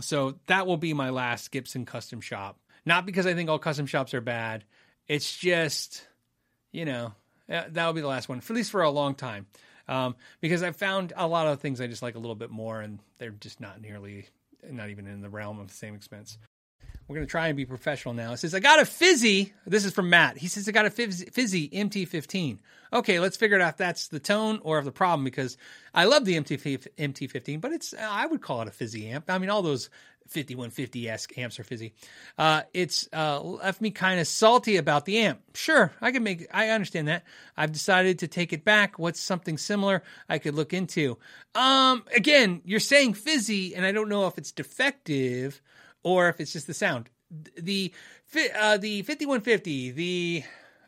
So 0.00 0.36
that 0.46 0.66
will 0.66 0.78
be 0.78 0.94
my 0.94 1.10
last 1.10 1.50
Gibson 1.50 1.84
custom 1.84 2.22
shop. 2.22 2.58
Not 2.86 3.04
because 3.04 3.26
I 3.26 3.34
think 3.34 3.50
all 3.50 3.58
custom 3.58 3.84
shops 3.84 4.14
are 4.14 4.22
bad. 4.22 4.64
It's 5.08 5.36
just, 5.36 6.06
you 6.72 6.86
know, 6.86 7.12
that 7.48 7.74
will 7.74 7.92
be 7.92 8.00
the 8.00 8.06
last 8.06 8.30
one, 8.30 8.40
for 8.40 8.54
at 8.54 8.56
least 8.56 8.70
for 8.70 8.82
a 8.82 8.90
long 8.90 9.14
time 9.14 9.46
um, 9.88 10.16
because 10.40 10.62
I 10.62 10.70
found 10.72 11.12
a 11.16 11.26
lot 11.26 11.46
of 11.46 11.60
things 11.60 11.80
I 11.80 11.86
just 11.86 12.02
like 12.02 12.14
a 12.14 12.18
little 12.18 12.34
bit 12.34 12.50
more, 12.50 12.80
and 12.80 12.98
they're 13.18 13.30
just 13.30 13.60
not 13.60 13.80
nearly, 13.80 14.26
not 14.70 14.90
even 14.90 15.06
in 15.06 15.20
the 15.20 15.28
realm 15.28 15.58
of 15.58 15.68
the 15.68 15.74
same 15.74 15.94
expense. 15.94 16.38
We're 17.08 17.14
going 17.14 17.26
to 17.26 17.30
try 17.30 17.48
and 17.48 17.56
be 17.56 17.64
professional 17.64 18.12
now. 18.12 18.32
It 18.32 18.36
says, 18.36 18.54
I 18.54 18.60
got 18.60 18.80
a 18.80 18.84
fizzy. 18.84 19.54
This 19.66 19.86
is 19.86 19.92
from 19.94 20.10
Matt. 20.10 20.36
He 20.36 20.46
says, 20.46 20.68
I 20.68 20.72
got 20.72 20.84
a 20.84 20.90
fizzy, 20.90 21.24
fizzy 21.30 21.70
MT15. 21.70 22.58
Okay, 22.92 23.18
let's 23.18 23.38
figure 23.38 23.56
it 23.56 23.62
out 23.62 23.70
if 23.70 23.76
that's 23.78 24.08
the 24.08 24.20
tone 24.20 24.60
or 24.62 24.78
if 24.78 24.84
the 24.84 24.92
problem 24.92 25.24
because 25.24 25.56
I 25.94 26.04
love 26.04 26.26
the 26.26 26.36
MT, 26.36 26.58
MT15, 26.58 27.62
but 27.62 27.72
it's, 27.72 27.94
I 27.94 28.26
would 28.26 28.42
call 28.42 28.60
it 28.60 28.68
a 28.68 28.72
fizzy 28.72 29.08
amp. 29.08 29.30
I 29.30 29.38
mean, 29.38 29.48
all 29.48 29.62
those 29.62 29.88
5150 30.28 31.08
esque 31.08 31.38
amps 31.38 31.58
are 31.58 31.64
fizzy. 31.64 31.94
Uh, 32.36 32.62
it's 32.72 33.08
uh, 33.12 33.40
left 33.40 33.80
me 33.80 33.90
kind 33.90 34.20
of 34.20 34.26
salty 34.26 34.76
about 34.76 35.04
the 35.04 35.18
amp. 35.18 35.40
Sure, 35.54 35.92
I 36.00 36.12
can 36.12 36.22
make, 36.22 36.46
I 36.52 36.68
understand 36.68 37.08
that. 37.08 37.24
I've 37.56 37.72
decided 37.72 38.20
to 38.20 38.28
take 38.28 38.52
it 38.52 38.64
back. 38.64 38.98
What's 38.98 39.20
something 39.20 39.58
similar 39.58 40.02
I 40.28 40.38
could 40.38 40.54
look 40.54 40.72
into? 40.72 41.18
Um, 41.54 42.04
again, 42.14 42.62
you're 42.64 42.80
saying 42.80 43.14
fizzy, 43.14 43.74
and 43.74 43.84
I 43.84 43.92
don't 43.92 44.08
know 44.08 44.26
if 44.26 44.38
it's 44.38 44.52
defective 44.52 45.60
or 46.02 46.28
if 46.28 46.40
it's 46.40 46.52
just 46.52 46.66
the 46.66 46.74
sound. 46.74 47.10
The 47.58 47.92
uh, 48.58 48.78
the 48.78 49.02
5150, 49.02 49.90
the 49.90 50.42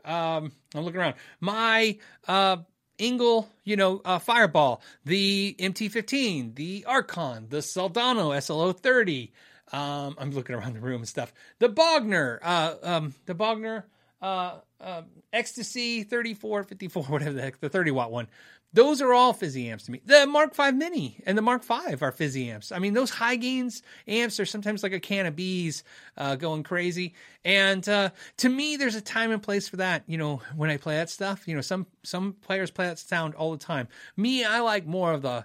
um, 0.04 0.52
I'm 0.74 0.84
looking 0.84 1.00
around. 1.00 1.14
My 1.40 1.98
uh, 2.26 2.58
ENGL, 3.00 3.46
you 3.64 3.76
know, 3.76 4.00
uh, 4.04 4.18
Fireball, 4.18 4.82
the 5.04 5.56
MT15, 5.58 6.54
the 6.54 6.84
Archon, 6.86 7.46
the 7.48 7.58
Soldano 7.58 8.36
SLO30. 8.36 9.30
Um, 9.72 10.16
I'm 10.18 10.30
looking 10.32 10.54
around 10.54 10.74
the 10.74 10.80
room 10.80 11.00
and 11.00 11.08
stuff. 11.08 11.32
The 11.58 11.68
Bogner, 11.68 12.38
uh, 12.42 12.74
um, 12.82 13.14
the 13.26 13.34
Bogner 13.34 13.84
uh, 14.20 14.58
uh, 14.80 15.02
Ecstasy 15.32 16.02
3454, 16.02 17.04
whatever 17.08 17.32
the 17.32 17.42
heck, 17.42 17.60
the 17.60 17.68
30 17.68 17.90
watt 17.92 18.10
one. 18.10 18.28
Those 18.72 19.02
are 19.02 19.12
all 19.12 19.32
fizzy 19.32 19.68
amps 19.68 19.84
to 19.84 19.90
me. 19.90 20.00
The 20.04 20.26
Mark 20.26 20.54
V 20.54 20.70
Mini 20.70 21.20
and 21.26 21.36
the 21.36 21.42
Mark 21.42 21.64
V 21.64 21.96
are 22.00 22.12
fizzy 22.12 22.50
amps. 22.50 22.70
I 22.70 22.78
mean, 22.78 22.94
those 22.94 23.10
high 23.10 23.36
gains 23.36 23.82
amps 24.06 24.38
are 24.38 24.46
sometimes 24.46 24.82
like 24.82 24.92
a 24.92 25.00
can 25.00 25.26
of 25.26 25.34
bees 25.34 25.82
uh, 26.16 26.36
going 26.36 26.62
crazy. 26.62 27.14
And 27.44 27.86
uh, 27.88 28.10
to 28.38 28.48
me, 28.48 28.76
there's 28.76 28.94
a 28.94 29.00
time 29.00 29.32
and 29.32 29.42
place 29.42 29.68
for 29.68 29.78
that. 29.78 30.04
You 30.06 30.18
know, 30.18 30.42
when 30.54 30.70
I 30.70 30.76
play 30.76 30.94
that 30.96 31.10
stuff, 31.10 31.48
you 31.48 31.56
know, 31.56 31.62
some 31.62 31.86
some 32.04 32.34
players 32.34 32.70
play 32.70 32.86
that 32.86 33.00
sound 33.00 33.34
all 33.34 33.50
the 33.50 33.58
time. 33.58 33.88
Me, 34.16 34.44
I 34.44 34.60
like 34.60 34.86
more 34.86 35.12
of 35.12 35.22
the 35.22 35.44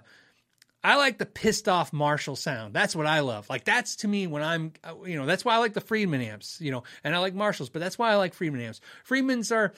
I 0.86 0.94
like 0.94 1.18
the 1.18 1.26
pissed 1.26 1.68
off 1.68 1.92
Marshall 1.92 2.36
sound. 2.36 2.72
That's 2.72 2.94
what 2.94 3.06
I 3.06 3.18
love. 3.18 3.50
Like 3.50 3.64
that's 3.64 3.96
to 3.96 4.08
me 4.08 4.28
when 4.28 4.44
I'm, 4.44 4.72
uh, 4.84 4.94
you 5.04 5.16
know, 5.16 5.26
that's 5.26 5.44
why 5.44 5.54
I 5.54 5.58
like 5.58 5.72
the 5.72 5.80
Friedman 5.80 6.20
amps, 6.20 6.60
you 6.60 6.70
know, 6.70 6.84
and 7.02 7.12
I 7.12 7.18
like 7.18 7.34
Marshalls, 7.34 7.70
but 7.70 7.80
that's 7.80 7.98
why 7.98 8.12
I 8.12 8.14
like 8.14 8.34
Friedman 8.34 8.60
amps. 8.60 8.80
Friedmans 9.04 9.50
are, 9.50 9.72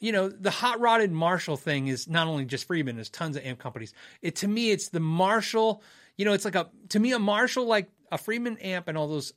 you 0.00 0.12
know, 0.12 0.28
the 0.28 0.50
hot 0.50 0.80
rodded 0.80 1.12
Marshall 1.12 1.56
thing 1.56 1.88
is 1.88 2.08
not 2.08 2.26
only 2.26 2.44
just 2.44 2.66
Friedman, 2.66 2.96
there's 2.96 3.10
tons 3.10 3.36
of 3.36 3.44
amp 3.44 3.58
companies. 3.58 3.92
It 4.22 4.36
to 4.36 4.48
me, 4.48 4.70
it's 4.70 4.88
the 4.88 5.00
Marshall, 5.00 5.82
you 6.16 6.24
know, 6.24 6.32
it's 6.32 6.44
like 6.44 6.54
a 6.54 6.68
to 6.90 6.98
me 6.98 7.12
a 7.12 7.18
Marshall 7.18 7.66
like 7.66 7.88
a 8.10 8.18
Friedman 8.18 8.58
amp 8.58 8.88
and 8.88 8.96
all 8.96 9.08
those 9.08 9.32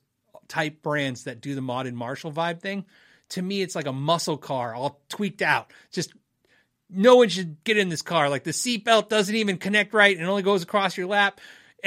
type 0.48 0.82
brands 0.82 1.24
that 1.24 1.40
do 1.40 1.54
the 1.54 1.60
modded 1.60 1.94
Marshall 1.94 2.32
vibe 2.32 2.60
thing, 2.60 2.84
to 3.30 3.42
me, 3.42 3.62
it's 3.62 3.74
like 3.74 3.86
a 3.86 3.92
muscle 3.92 4.36
car 4.36 4.74
all 4.74 5.00
tweaked 5.08 5.42
out. 5.42 5.72
Just 5.90 6.12
no 6.90 7.16
one 7.16 7.28
should 7.28 7.64
get 7.64 7.78
in 7.78 7.88
this 7.88 8.02
car. 8.02 8.28
Like 8.28 8.44
the 8.44 8.50
seatbelt 8.50 9.08
doesn't 9.08 9.34
even 9.34 9.56
connect 9.56 9.94
right 9.94 10.16
and 10.16 10.26
only 10.26 10.42
goes 10.42 10.62
across 10.62 10.96
your 10.96 11.06
lap. 11.06 11.40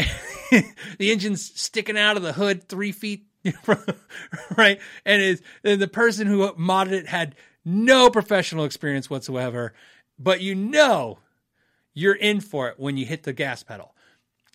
the 0.51 1.11
engine's 1.11 1.45
sticking 1.59 1.97
out 1.97 2.17
of 2.17 2.23
the 2.23 2.33
hood 2.33 2.67
three 2.67 2.91
feet, 2.91 3.27
right? 4.57 4.79
And 5.05 5.39
and 5.63 5.81
the 5.81 5.87
person 5.87 6.27
who 6.27 6.51
modded 6.53 6.93
it 6.93 7.07
had 7.07 7.35
no 7.65 8.09
professional 8.09 8.63
experience 8.63 9.09
whatsoever. 9.09 9.73
But 10.17 10.41
you 10.41 10.55
know, 10.55 11.19
you're 11.93 12.13
in 12.13 12.39
for 12.39 12.69
it 12.69 12.79
when 12.79 12.95
you 12.95 13.05
hit 13.05 13.23
the 13.23 13.33
gas 13.33 13.63
pedal. 13.63 13.93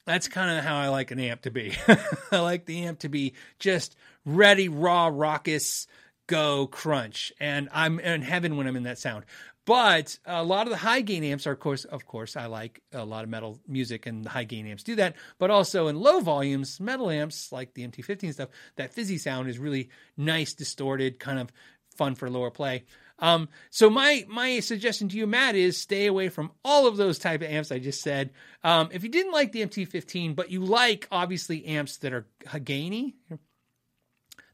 That's 0.07 0.29
kind 0.29 0.57
of 0.57 0.65
how 0.65 0.77
I 0.77 0.89
like 0.89 1.11
an 1.11 1.21
amp 1.21 1.43
to 1.43 1.51
be. 1.51 1.75
I 2.33 2.39
like 2.39 2.65
the 2.65 2.85
amp 2.85 3.01
to 3.01 3.09
be 3.09 3.35
just 3.59 3.97
ready, 4.25 4.69
raw, 4.69 5.11
raucous, 5.13 5.87
go, 6.27 6.67
crunch. 6.67 7.33
And 7.39 7.69
I'm 7.73 8.01
in 8.01 8.23
heaven 8.23 8.57
when 8.57 8.67
I'm 8.67 8.77
in 8.77 8.85
that 8.85 8.99
sound. 8.99 9.25
But 9.67 10.19
a 10.25 10.43
lot 10.43 10.67
of 10.67 10.71
the 10.71 10.79
high 10.79 11.03
gain 11.03 11.23
amps 11.23 11.47
are, 11.47 11.53
of 11.53 11.61
course, 11.61 11.85
of 11.85 12.07
course, 12.07 12.35
I 12.35 12.47
like 12.47 12.83
a 12.93 13.05
lot 13.05 13.25
of 13.25 13.31
metal 13.31 13.61
music 13.69 14.07
and 14.07 14.25
the 14.25 14.31
high 14.31 14.45
gain 14.45 14.67
amps 14.67 14.83
do 14.83 14.97
that. 14.97 15.17
But 15.39 15.51
also 15.51 15.87
in 15.89 16.01
low 16.01 16.21
volumes, 16.21 16.81
metal 16.81 17.11
amps 17.11 17.53
like 17.53 17.75
the 17.75 17.87
MT15 17.87 18.33
stuff, 18.33 18.49
that 18.77 18.93
fizzy 18.93 19.19
sound 19.19 19.49
is 19.49 19.59
really 19.59 19.91
nice, 20.17 20.55
distorted, 20.55 21.21
kind 21.21 21.39
of 21.39 21.53
fun 22.01 22.15
for 22.15 22.31
lower 22.31 22.51
play. 22.51 22.85
Um, 23.19 23.51
so 23.69 23.91
my 23.91 24.25
my 24.27 24.61
suggestion 24.61 25.11
to 25.11 25.17
you, 25.19 25.27
Matt, 25.27 25.55
is 25.55 25.77
stay 25.77 26.07
away 26.07 26.31
from 26.31 26.51
all 26.65 26.87
of 26.87 26.97
those 26.97 27.19
type 27.19 27.43
of 27.43 27.49
amps 27.49 27.71
I 27.71 27.79
just 27.79 28.01
said. 28.01 28.31
Um, 28.65 28.89
if 28.91 29.03
you 29.03 29.11
didn't 29.11 29.33
like 29.33 29.53
the 29.53 29.67
MT15, 29.67 30.35
but 30.35 30.51
you 30.51 30.65
like 30.65 31.07
obviously 31.13 31.67
amps 31.67 31.99
that 31.99 32.15
are 32.15 32.27
gainy, 32.65 33.17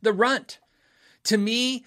the 0.03 0.13
Runt. 0.13 0.59
To 1.27 1.39
me, 1.39 1.85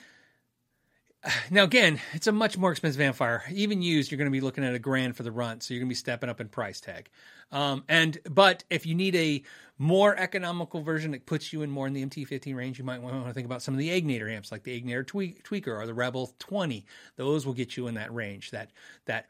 now 1.52 1.64
again, 1.64 2.00
it's 2.14 2.28
a 2.28 2.32
much 2.32 2.58
more 2.58 2.72
expensive 2.72 3.02
amplifier. 3.02 3.44
Even 3.52 3.82
used, 3.82 4.12
you're 4.12 4.18
going 4.18 4.32
to 4.32 4.32
be 4.32 4.42
looking 4.42 4.64
at 4.64 4.74
a 4.74 4.80
grand 4.80 5.16
for 5.16 5.24
the 5.24 5.32
Runt, 5.32 5.64
so 5.64 5.74
you're 5.74 5.82
going 5.82 5.90
to 5.90 5.92
be 5.92 5.96
stepping 5.96 6.30
up 6.30 6.40
in 6.40 6.48
price 6.48 6.80
tag. 6.80 7.10
Um, 7.52 7.84
and 7.88 8.20
but 8.30 8.64
if 8.70 8.86
you 8.86 8.96
need 8.96 9.16
a 9.16 9.44
more 9.78 10.16
economical 10.16 10.82
version 10.82 11.12
that 11.12 11.26
puts 11.26 11.52
you 11.52 11.62
in 11.62 11.72
more 11.72 11.88
in 11.88 11.94
the 11.94 12.06
MT15 12.06 12.56
range, 12.56 12.78
you 12.78 12.86
might 12.86 13.02
want 13.02 13.26
to 13.26 13.34
think 13.34 13.46
about 13.46 13.62
some 13.62 13.74
of 13.74 13.80
the 13.80 13.90
Egnater 13.90 14.32
amps, 14.32 14.52
like 14.52 14.64
the 14.64 14.80
Egnater 14.80 15.06
Tweak, 15.06 15.44
Tweaker 15.44 15.80
or 15.80 15.86
the 15.86 15.94
Rebel 15.94 16.34
20. 16.40 16.86
Those 17.16 17.46
will 17.46 17.54
get 17.54 17.76
you 17.76 17.88
in 17.88 17.96
that 17.96 18.14
range. 18.14 18.52
That 18.52 18.72
that 19.06 19.28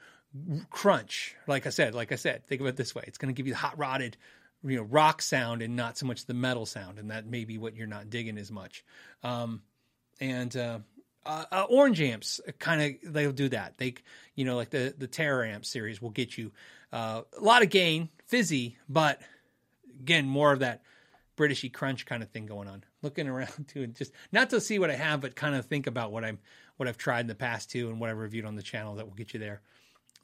crunch, 0.69 1.36
like 1.48 1.65
I 1.65 1.69
said, 1.69 1.96
like 1.96 2.12
I 2.12 2.15
said, 2.15 2.46
think 2.46 2.62
of 2.62 2.67
it 2.67 2.75
this 2.75 2.93
way: 2.93 3.03
it's 3.08 3.17
going 3.17 3.34
to 3.34 3.38
give 3.38 3.48
you 3.48 3.53
the 3.53 3.60
hot 3.60 3.77
rodded 3.77 4.17
you 4.62 4.75
know 4.75 4.84
rock 4.84 5.22
sound 5.22 5.62
and 5.62 5.77
not 5.77 5.98
so 5.98 6.05
much 6.05 6.25
the 6.25 6.34
metal 6.34 6.65
sound 6.65 7.00
and 7.00 7.12
that 7.12 7.25
may 7.25 7.46
be 7.46 7.58
what 7.58 7.77
you're 7.77 7.88
not 7.88 8.10
digging 8.10 8.38
as 8.38 8.51
much 8.51 8.84
um, 9.24 9.62
and 10.19 10.58
uh, 10.58 10.79
uh, 11.29 11.45
uh, 11.51 11.65
orange 11.69 12.01
amps 12.01 12.41
kind 12.57 12.81
of 12.81 13.13
they'll 13.13 13.31
do 13.31 13.50
that. 13.50 13.77
They 13.77 13.93
you 14.36 14.45
know 14.45 14.55
like 14.55 14.71
the 14.71 14.95
the 14.98 15.05
terror 15.05 15.45
amp 15.45 15.63
series 15.63 16.01
will 16.01 16.09
get 16.09 16.38
you 16.38 16.51
uh, 16.91 17.21
a 17.38 17.43
lot 17.43 17.62
of 17.62 17.69
gain 17.69 18.09
fizzy 18.25 18.77
but 18.88 19.21
again 20.00 20.27
more 20.27 20.51
of 20.51 20.59
that 20.59 20.81
britishy 21.38 21.71
crunch 21.71 22.07
kind 22.07 22.24
of 22.24 22.29
thing 22.29 22.48
going 22.48 22.67
on. 22.67 22.83
Looking 23.03 23.27
around 23.27 23.67
too 23.67 23.83
and 23.83 23.95
just 23.95 24.12
not 24.31 24.50
to 24.50 24.59
see 24.59 24.79
what 24.79 24.89
i 24.89 24.95
have 24.95 25.21
but 25.21 25.36
kind 25.36 25.55
of 25.55 25.65
think 25.67 25.88
about 25.88 26.12
what 26.12 26.25
i'm 26.25 26.38
what 26.75 26.89
i've 26.89 26.98
tried 26.98 27.21
in 27.21 27.27
the 27.27 27.36
past 27.36 27.71
too 27.71 27.88
and 27.88 27.98
what 27.98 28.09
i've 28.09 28.17
reviewed 28.17 28.43
on 28.43 28.55
the 28.55 28.62
channel 28.62 28.95
that 28.95 29.05
will 29.05 29.13
get 29.13 29.33
you 29.33 29.39
there. 29.39 29.62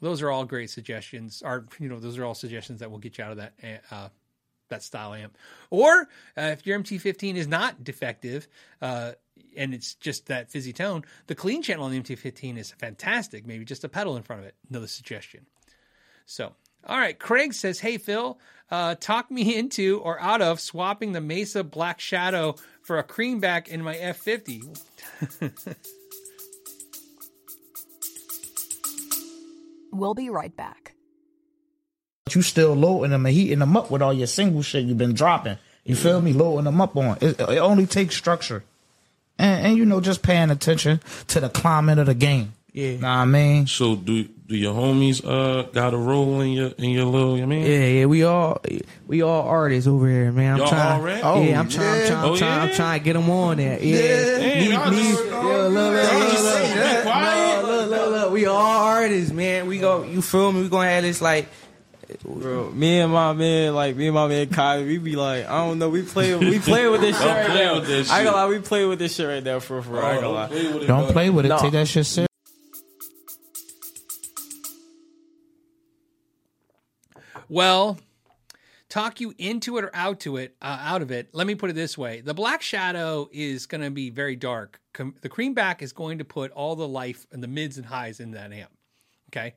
Those 0.01 0.21
are 0.21 0.29
all 0.29 0.43
great 0.43 0.69
suggestions 0.69 1.41
are 1.41 1.65
you 1.79 1.87
know 1.87 1.99
those 1.99 2.17
are 2.17 2.25
all 2.25 2.33
suggestions 2.33 2.79
that 2.79 2.91
will 2.91 2.97
get 2.97 3.17
you 3.17 3.23
out 3.23 3.31
of 3.31 3.37
that 3.37 3.53
uh, 3.91 4.09
that 4.69 4.83
style 4.83 5.13
amp. 5.13 5.37
Or 5.69 6.07
uh, 6.37 6.53
if 6.53 6.65
your 6.65 6.79
MT15 6.79 7.35
is 7.35 7.47
not 7.47 7.83
defective 7.83 8.47
uh, 8.81 9.13
and 9.55 9.73
it's 9.73 9.95
just 9.95 10.27
that 10.27 10.51
fizzy 10.51 10.73
tone, 10.73 11.03
the 11.27 11.35
clean 11.35 11.61
channel 11.61 11.85
on 11.85 11.91
the 11.91 11.99
MT15 11.99 12.57
is 12.57 12.71
fantastic. 12.71 13.45
Maybe 13.45 13.65
just 13.65 13.83
a 13.83 13.89
pedal 13.89 14.17
in 14.17 14.23
front 14.23 14.41
of 14.41 14.47
it. 14.47 14.55
Another 14.69 14.87
suggestion. 14.87 15.45
So, 16.25 16.53
all 16.85 16.97
right. 16.97 17.17
Craig 17.17 17.53
says, 17.53 17.79
Hey, 17.79 17.97
Phil, 17.97 18.39
uh, 18.71 18.95
talk 18.95 19.29
me 19.31 19.55
into 19.57 19.99
or 19.99 20.19
out 20.19 20.41
of 20.41 20.59
swapping 20.59 21.11
the 21.11 21.21
Mesa 21.21 21.63
Black 21.63 21.99
Shadow 21.99 22.55
for 22.81 22.97
a 22.97 23.03
creamback 23.03 23.67
in 23.67 23.83
my 23.83 23.95
F50. 23.95 24.79
we'll 29.91 30.13
be 30.13 30.29
right 30.29 30.55
back 30.55 30.94
you 32.35 32.41
still 32.41 32.73
loading 32.73 33.11
them 33.11 33.25
and 33.25 33.33
heating 33.33 33.59
them 33.59 33.75
up 33.77 33.89
with 33.91 34.01
all 34.01 34.13
your 34.13 34.27
single 34.27 34.61
shit 34.61 34.83
you've 34.85 34.97
been 34.97 35.13
dropping. 35.13 35.57
You 35.85 35.95
feel 35.95 36.21
me? 36.21 36.33
Loading 36.33 36.65
them 36.65 36.81
up 36.81 36.95
on. 36.97 37.17
It, 37.21 37.39
it 37.39 37.59
only 37.59 37.85
takes 37.85 38.15
structure. 38.15 38.63
And, 39.37 39.67
and, 39.67 39.77
you 39.77 39.85
know, 39.85 40.01
just 40.01 40.21
paying 40.23 40.49
attention 40.49 40.99
to 41.27 41.39
the 41.39 41.49
climate 41.49 41.97
of 41.99 42.05
the 42.07 42.13
game. 42.13 42.53
Yeah. 42.71 42.91
Know 42.97 42.97
what 42.97 43.07
I 43.07 43.25
mean? 43.25 43.67
So 43.67 43.95
do 43.95 44.25
do 44.47 44.55
your 44.55 44.73
homies 44.75 45.25
uh 45.25 45.63
got 45.71 45.93
a 45.93 45.97
role 45.97 46.41
in 46.41 46.51
your 46.51 46.67
in 46.77 46.89
your 46.89 47.05
little 47.05 47.35
I 47.41 47.45
mean? 47.45 47.65
Yeah, 47.65 47.85
yeah, 47.85 48.05
we 48.05 48.23
all 48.23 48.61
we 49.07 49.21
all 49.21 49.43
artists 49.47 49.87
over 49.87 50.07
here, 50.09 50.31
man. 50.33 50.53
I'm 50.53 50.57
Y'all 50.59 50.67
trying, 50.67 50.99
all 50.99 51.05
right? 51.05 51.21
Oh, 51.23 51.41
yeah, 51.41 51.59
I'm 51.59 51.69
trying, 51.69 52.01
I'm 52.01 52.07
trying, 52.07 52.17
I'm, 52.19 52.29
Oh, 52.31 52.35
trying, 52.35 52.69
I'm 52.69 52.75
trying 52.75 52.99
to 52.99 53.05
get 53.05 53.13
them 53.13 53.29
on 53.29 53.57
there. 53.57 53.79
Yeah, 53.81 54.37
Damn, 54.39 54.71
y'all 54.71 54.91
me, 54.91 54.97
me, 54.97 55.03
just- 55.03 55.25
yeah, 55.25 55.33
look, 55.33 55.71
look, 55.71 55.73
look, 55.73 56.11
Y'all 56.11 56.19
look, 56.19 56.43
look, 56.43 56.75
look, 56.75 57.03
quiet? 57.03 57.63
look, 57.65 57.89
look, 57.89 58.09
look, 58.11 58.31
we 58.33 58.45
all 58.45 58.57
artists, 58.57 59.31
man. 59.31 59.67
We 59.67 59.79
go, 59.79 60.03
you 60.03 60.21
feel 60.21 60.51
me? 60.51 60.61
We 60.63 60.69
gonna 60.69 60.89
have 60.89 61.03
this 61.03 61.21
like. 61.21 61.47
Bro, 62.23 62.71
me 62.71 62.99
and 62.99 63.11
my 63.11 63.33
man, 63.33 63.73
like 63.75 63.95
me 63.95 64.07
and 64.07 64.15
my 64.15 64.27
man 64.27 64.47
Kai, 64.49 64.83
we 64.83 64.97
be 64.97 65.15
like, 65.15 65.45
I 65.45 65.65
don't 65.65 65.79
know, 65.79 65.89
we 65.89 66.01
play, 66.03 66.35
we 66.35 66.59
play 66.71 66.87
with 66.87 67.01
this 67.01 67.17
shit 67.17 67.25
Don't 67.25 67.35
right 67.35 67.45
play 67.47 67.65
now. 67.65 67.75
with 67.75 67.87
this 67.87 68.09
I 68.11 68.19
ain't 68.19 68.25
gonna 68.25 68.37
lie, 68.37 68.47
we 68.47 68.59
play 68.59 68.85
with 68.85 68.99
this 68.99 69.15
shit 69.15 69.27
right 69.27 69.43
now 69.43 69.59
for 69.59 69.81
for. 69.81 70.03
I 70.03 70.13
ain't 70.13 70.21
gonna 70.21 70.33
lie. 70.33 70.47
play 70.47 70.67
with 70.73 70.83
it, 70.83 70.87
Don't 70.87 71.03
bro. 71.05 71.11
play 71.11 71.29
with 71.29 71.45
it. 71.45 71.49
No. 71.49 71.59
Take 71.59 71.71
that 71.73 71.87
shit 71.87 72.05
serious. 72.05 72.27
Well, 77.47 77.99
talk 78.89 79.19
you 79.19 79.33
into 79.37 79.77
it 79.77 79.83
or 79.85 79.91
out 79.93 80.19
to 80.21 80.37
it, 80.37 80.55
uh, 80.61 80.77
out 80.81 81.01
of 81.01 81.11
it. 81.11 81.29
Let 81.33 81.47
me 81.47 81.55
put 81.55 81.69
it 81.69 81.73
this 81.73 81.97
way: 81.97 82.21
the 82.21 82.33
Black 82.33 82.61
Shadow 82.61 83.29
is 83.31 83.65
going 83.65 83.81
to 83.81 83.91
be 83.91 84.09
very 84.09 84.35
dark. 84.35 84.79
Com- 84.93 85.15
the 85.21 85.29
Creamback 85.29 85.81
is 85.81 85.93
going 85.93 86.17
to 86.19 86.25
put 86.25 86.51
all 86.51 86.75
the 86.75 86.87
life 86.87 87.25
and 87.31 87.43
the 87.43 87.47
mids 87.47 87.77
and 87.77 87.85
highs 87.85 88.19
in 88.19 88.31
that 88.31 88.51
amp. 88.51 88.71
Okay, 89.29 89.53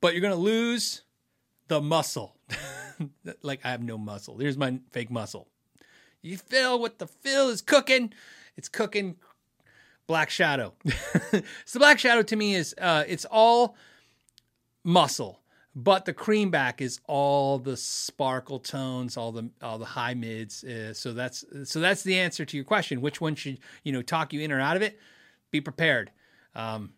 but 0.00 0.12
you're 0.12 0.20
going 0.22 0.34
to 0.34 0.40
lose 0.40 1.02
the 1.68 1.80
muscle. 1.80 2.36
like 3.42 3.60
I 3.64 3.70
have 3.70 3.82
no 3.82 3.98
muscle. 3.98 4.38
Here's 4.38 4.56
my 4.56 4.78
fake 4.92 5.10
muscle. 5.10 5.48
You 6.22 6.36
feel 6.38 6.78
what 6.78 6.98
the 6.98 7.06
Phil 7.06 7.48
is 7.48 7.60
cooking? 7.62 8.12
It's 8.56 8.68
cooking. 8.68 9.16
Black 10.06 10.30
Shadow. 10.30 10.74
so 11.64 11.80
Black 11.80 11.98
Shadow 11.98 12.22
to 12.22 12.36
me 12.36 12.54
is 12.54 12.74
uh, 12.80 13.04
it's 13.06 13.24
all 13.24 13.76
muscle 14.84 15.40
but 15.78 16.06
the 16.06 16.14
creamback 16.14 16.80
is 16.80 17.00
all 17.06 17.58
the 17.58 17.76
sparkle 17.76 18.58
tones 18.58 19.16
all 19.16 19.30
the 19.30 19.50
all 19.62 19.78
the 19.78 19.84
high 19.84 20.14
mids 20.14 20.64
uh, 20.64 20.94
so 20.94 21.12
that's 21.12 21.44
so 21.64 21.78
that's 21.80 22.02
the 22.02 22.18
answer 22.18 22.44
to 22.44 22.56
your 22.56 22.64
question 22.64 23.00
which 23.02 23.20
one 23.20 23.34
should 23.34 23.58
you 23.84 23.92
know 23.92 24.00
talk 24.00 24.32
you 24.32 24.40
in 24.40 24.50
or 24.50 24.58
out 24.58 24.74
of 24.74 24.82
it 24.82 24.98
be 25.50 25.60
prepared 25.60 26.10
um 26.54 26.92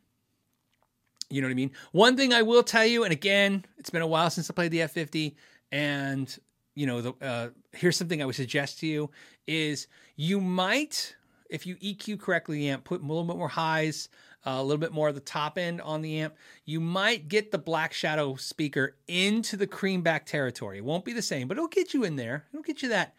you 1.30 1.40
know 1.40 1.46
what 1.46 1.52
i 1.52 1.54
mean 1.54 1.70
one 1.92 2.16
thing 2.16 2.32
i 2.32 2.42
will 2.42 2.62
tell 2.62 2.84
you 2.84 3.04
and 3.04 3.12
again 3.12 3.64
it's 3.78 3.90
been 3.90 4.02
a 4.02 4.06
while 4.06 4.30
since 4.30 4.50
i 4.50 4.54
played 4.54 4.70
the 4.70 4.80
f50 4.80 5.34
and 5.72 6.38
you 6.74 6.86
know 6.86 7.00
the 7.00 7.14
uh 7.22 7.48
here's 7.72 7.96
something 7.96 8.22
i 8.22 8.24
would 8.24 8.34
suggest 8.34 8.80
to 8.80 8.86
you 8.86 9.10
is 9.46 9.86
you 10.16 10.40
might 10.40 11.14
if 11.50 11.66
you 11.66 11.76
eq 11.76 12.18
correctly 12.20 12.58
the 12.58 12.68
amp 12.70 12.84
put 12.84 13.00
a 13.00 13.04
little 13.04 13.24
bit 13.24 13.36
more 13.36 13.48
highs 13.48 14.08
uh, 14.46 14.52
a 14.52 14.62
little 14.62 14.78
bit 14.78 14.92
more 14.92 15.08
of 15.08 15.14
the 15.14 15.20
top 15.20 15.58
end 15.58 15.80
on 15.82 16.00
the 16.00 16.20
amp, 16.20 16.34
you 16.64 16.80
might 16.80 17.28
get 17.28 17.50
the 17.50 17.58
Black 17.58 17.92
Shadow 17.92 18.36
speaker 18.36 18.96
into 19.08 19.56
the 19.56 19.66
creamback 19.66 20.24
territory. 20.24 20.78
It 20.78 20.84
won't 20.84 21.04
be 21.04 21.12
the 21.12 21.22
same, 21.22 21.48
but 21.48 21.56
it'll 21.56 21.68
get 21.68 21.92
you 21.92 22.04
in 22.04 22.16
there. 22.16 22.46
It'll 22.52 22.62
get 22.62 22.82
you 22.82 22.88
that 22.90 23.14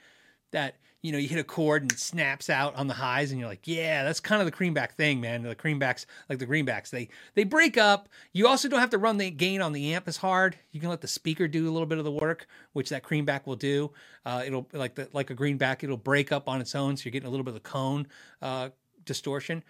that 0.52 0.78
you 1.02 1.12
know 1.12 1.18
you 1.18 1.30
hit 1.30 1.40
a 1.40 1.44
chord 1.44 1.82
and 1.82 1.92
it 1.92 2.00
snaps 2.00 2.50
out 2.50 2.76
on 2.76 2.88
the 2.88 2.94
highs, 2.94 3.32
and 3.32 3.40
you're 3.40 3.50
like, 3.50 3.68
yeah, 3.68 4.04
that's 4.04 4.20
kind 4.20 4.42
of 4.42 4.46
the 4.46 4.52
creamback 4.52 4.92
thing, 4.92 5.22
man. 5.22 5.44
The 5.44 5.56
creambacks, 5.56 6.06
like 6.28 6.40
the 6.40 6.46
greenbacks, 6.46 6.90
they 6.90 7.10
they 7.36 7.44
break 7.44 7.78
up. 7.78 8.10
You 8.34 8.48
also 8.48 8.68
don't 8.68 8.80
have 8.80 8.90
to 8.90 8.98
run 8.98 9.18
the 9.18 9.32
gain 9.32 9.62
on 9.62 9.72
the 9.72 9.94
amp 9.94 10.08
as 10.08 10.18
hard. 10.18 10.58
You 10.72 10.80
can 10.80 10.90
let 10.90 11.02
the 11.02 11.08
speaker 11.08 11.48
do 11.48 11.70
a 11.70 11.72
little 11.72 11.86
bit 11.86 11.98
of 11.98 12.04
the 12.04 12.12
work, 12.12 12.48
which 12.74 12.90
that 12.90 13.04
creamback 13.04 13.46
will 13.46 13.56
do. 13.56 13.92
Uh, 14.26 14.44
it'll 14.46 14.68
like 14.74 14.96
the 14.96 15.10
like 15.14 15.30
a 15.30 15.36
greenback, 15.36 15.84
it'll 15.84 15.98
break 15.98 16.32
up 16.32 16.50
on 16.50 16.60
its 16.60 16.76
own, 16.76 16.98
so 16.98 17.06
you're 17.06 17.12
getting 17.12 17.28
a 17.28 17.32
little 17.32 17.46
bit 17.46 17.56
of 17.56 17.64
the 17.64 17.70
cone 17.70 18.08
uh, 18.42 18.70
distortion. 19.06 19.64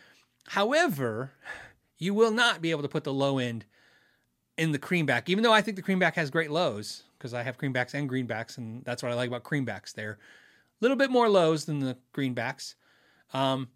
However, 0.47 1.31
you 1.99 2.13
will 2.15 2.31
not 2.31 2.61
be 2.61 2.71
able 2.71 2.81
to 2.81 2.87
put 2.87 3.03
the 3.03 3.13
low 3.13 3.37
end 3.37 3.65
in 4.57 4.71
the 4.71 4.79
creamback, 4.79 5.29
even 5.29 5.43
though 5.43 5.53
I 5.53 5.61
think 5.61 5.77
the 5.77 5.83
creamback 5.83 6.15
has 6.15 6.29
great 6.31 6.49
lows 6.49 7.03
because 7.17 7.33
I 7.33 7.43
have 7.43 7.57
creambacks 7.57 7.93
and 7.93 8.09
greenbacks, 8.09 8.57
and 8.57 8.83
that's 8.83 9.03
what 9.03 9.11
I 9.11 9.15
like 9.15 9.27
about 9.27 9.43
creambacks. 9.43 9.93
They're 9.93 10.17
little 10.81 10.97
bit 10.97 11.09
more 11.09 11.29
lows 11.29 11.65
than 11.65 11.79
the 11.79 11.97
greenbacks. 12.13 12.75
Um, 13.33 13.69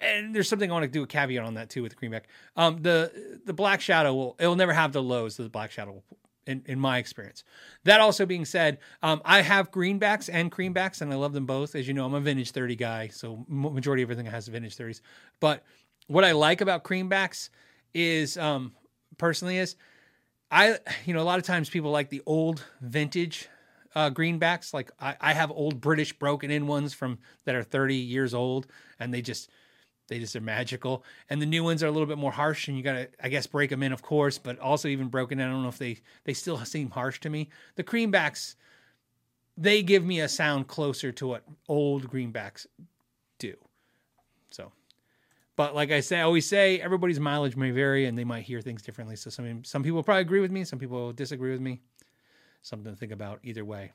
and 0.00 0.34
there's 0.34 0.48
something 0.48 0.70
I 0.70 0.72
want 0.72 0.84
to 0.84 0.90
do 0.90 1.02
a 1.02 1.06
caveat 1.06 1.42
on 1.42 1.54
that 1.54 1.70
too 1.70 1.82
with 1.82 1.92
the 1.92 1.96
greenback. 1.96 2.28
Um, 2.56 2.78
the 2.82 3.40
the 3.44 3.52
black 3.52 3.80
shadow 3.80 4.14
will 4.14 4.36
it 4.38 4.46
will 4.46 4.56
never 4.56 4.72
have 4.72 4.92
the 4.92 5.02
lows 5.02 5.36
that 5.36 5.44
the 5.44 5.48
black 5.48 5.70
shadow 5.70 5.92
will, 5.92 6.04
in, 6.46 6.62
in 6.66 6.80
my 6.80 6.98
experience. 6.98 7.44
That 7.84 8.00
also 8.00 8.26
being 8.26 8.44
said, 8.44 8.78
um, 9.02 9.22
I 9.24 9.42
have 9.42 9.70
greenbacks 9.70 10.28
and 10.32 10.50
creambacks, 10.50 11.00
and 11.00 11.12
I 11.12 11.16
love 11.16 11.32
them 11.32 11.46
both. 11.46 11.74
As 11.74 11.86
you 11.86 11.94
know, 11.94 12.04
I'm 12.04 12.14
a 12.14 12.20
vintage 12.20 12.50
30 12.50 12.76
guy, 12.76 13.08
so 13.08 13.44
majority 13.48 14.02
of 14.02 14.10
everything 14.10 14.30
has 14.30 14.48
vintage 14.48 14.76
30s. 14.76 15.00
But 15.38 15.64
what 16.08 16.24
I 16.24 16.32
like 16.32 16.60
about 16.60 16.82
creambacks 16.84 17.50
is, 17.94 18.36
um, 18.36 18.72
personally, 19.16 19.58
is 19.58 19.76
I, 20.50 20.78
you 21.04 21.14
know, 21.14 21.20
a 21.20 21.24
lot 21.24 21.38
of 21.38 21.44
times 21.44 21.70
people 21.70 21.90
like 21.90 22.10
the 22.10 22.22
old 22.26 22.64
vintage 22.80 23.48
uh, 23.94 24.10
greenbacks. 24.10 24.72
Like 24.72 24.90
I, 25.00 25.16
I 25.20 25.32
have 25.32 25.50
old 25.50 25.80
British 25.80 26.12
broken 26.12 26.50
in 26.50 26.66
ones 26.66 26.94
from 26.94 27.18
that 27.44 27.54
are 27.54 27.62
30 27.62 27.94
years 27.94 28.34
old, 28.34 28.66
and 28.98 29.12
they 29.12 29.22
just 29.22 29.50
they 30.08 30.18
just 30.18 30.34
are 30.36 30.40
magical. 30.40 31.04
And 31.28 31.40
the 31.40 31.46
new 31.46 31.62
ones 31.62 31.82
are 31.82 31.86
a 31.86 31.90
little 31.90 32.06
bit 32.06 32.18
more 32.18 32.32
harsh, 32.32 32.68
and 32.68 32.76
you 32.76 32.82
gotta, 32.82 33.08
I 33.22 33.28
guess, 33.28 33.46
break 33.46 33.70
them 33.70 33.82
in, 33.82 33.92
of 33.92 34.02
course. 34.02 34.38
But 34.38 34.58
also 34.58 34.88
even 34.88 35.08
broken 35.08 35.40
in, 35.40 35.48
I 35.48 35.50
don't 35.50 35.62
know 35.62 35.68
if 35.68 35.78
they 35.78 35.98
they 36.24 36.34
still 36.34 36.58
seem 36.64 36.90
harsh 36.90 37.20
to 37.20 37.30
me. 37.30 37.48
The 37.76 37.84
creambacks, 37.84 38.56
they 39.56 39.82
give 39.82 40.04
me 40.04 40.20
a 40.20 40.28
sound 40.28 40.66
closer 40.66 41.12
to 41.12 41.26
what 41.26 41.44
old 41.68 42.10
greenbacks 42.10 42.66
do. 43.38 43.54
So, 44.50 44.72
but 45.56 45.74
like 45.74 45.92
I 45.92 46.00
say, 46.00 46.18
I 46.18 46.22
always 46.22 46.46
say, 46.46 46.80
everybody's 46.80 47.20
mileage 47.20 47.56
may 47.56 47.70
vary, 47.70 48.06
and 48.06 48.18
they 48.18 48.24
might 48.24 48.42
hear 48.42 48.60
things 48.60 48.82
differently. 48.82 49.16
So 49.16 49.30
some 49.30 49.64
some 49.64 49.82
people 49.82 50.02
probably 50.02 50.22
agree 50.22 50.40
with 50.40 50.50
me, 50.50 50.64
some 50.64 50.78
people 50.78 51.12
disagree 51.12 51.52
with 51.52 51.60
me. 51.60 51.80
Something 52.62 52.92
to 52.92 52.98
think 52.98 53.12
about 53.12 53.40
either 53.42 53.64
way. 53.64 53.92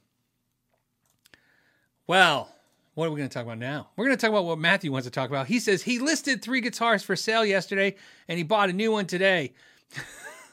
Well, 2.07 2.49
what 2.93 3.07
are 3.07 3.11
we 3.11 3.17
going 3.17 3.29
to 3.29 3.33
talk 3.33 3.43
about 3.43 3.57
now? 3.57 3.89
We're 3.95 4.05
going 4.05 4.17
to 4.17 4.21
talk 4.21 4.29
about 4.29 4.45
what 4.45 4.57
Matthew 4.57 4.91
wants 4.91 5.05
to 5.05 5.11
talk 5.11 5.29
about. 5.29 5.47
He 5.47 5.59
says 5.59 5.83
he 5.83 5.99
listed 5.99 6.41
three 6.41 6.61
guitars 6.61 7.03
for 7.03 7.15
sale 7.15 7.45
yesterday 7.45 7.95
and 8.27 8.37
he 8.37 8.43
bought 8.43 8.69
a 8.69 8.73
new 8.73 8.91
one 8.91 9.05
today. 9.05 9.53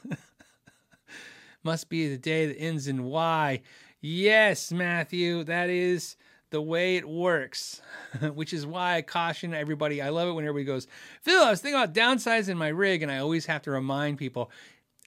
Must 1.63 1.89
be 1.89 2.09
the 2.09 2.17
day 2.17 2.47
that 2.47 2.57
ends 2.57 2.87
in 2.87 3.05
Y. 3.05 3.61
Yes, 4.01 4.71
Matthew, 4.71 5.45
that 5.45 5.69
is 5.69 6.17
the 6.49 6.61
way 6.61 6.97
it 6.97 7.07
works, 7.07 7.81
which 8.33 8.53
is 8.53 8.65
why 8.65 8.97
I 8.97 9.01
caution 9.01 9.53
everybody. 9.53 10.01
I 10.01 10.09
love 10.09 10.27
it 10.27 10.33
when 10.33 10.45
everybody 10.45 10.65
goes, 10.65 10.87
Phil, 11.21 11.41
I 11.41 11.49
was 11.49 11.61
thinking 11.61 11.81
about 11.81 11.95
downsizing 11.95 12.57
my 12.57 12.67
rig, 12.67 13.01
and 13.01 13.11
I 13.11 13.17
always 13.17 13.45
have 13.47 13.63
to 13.63 13.71
remind 13.71 14.19
people. 14.19 14.51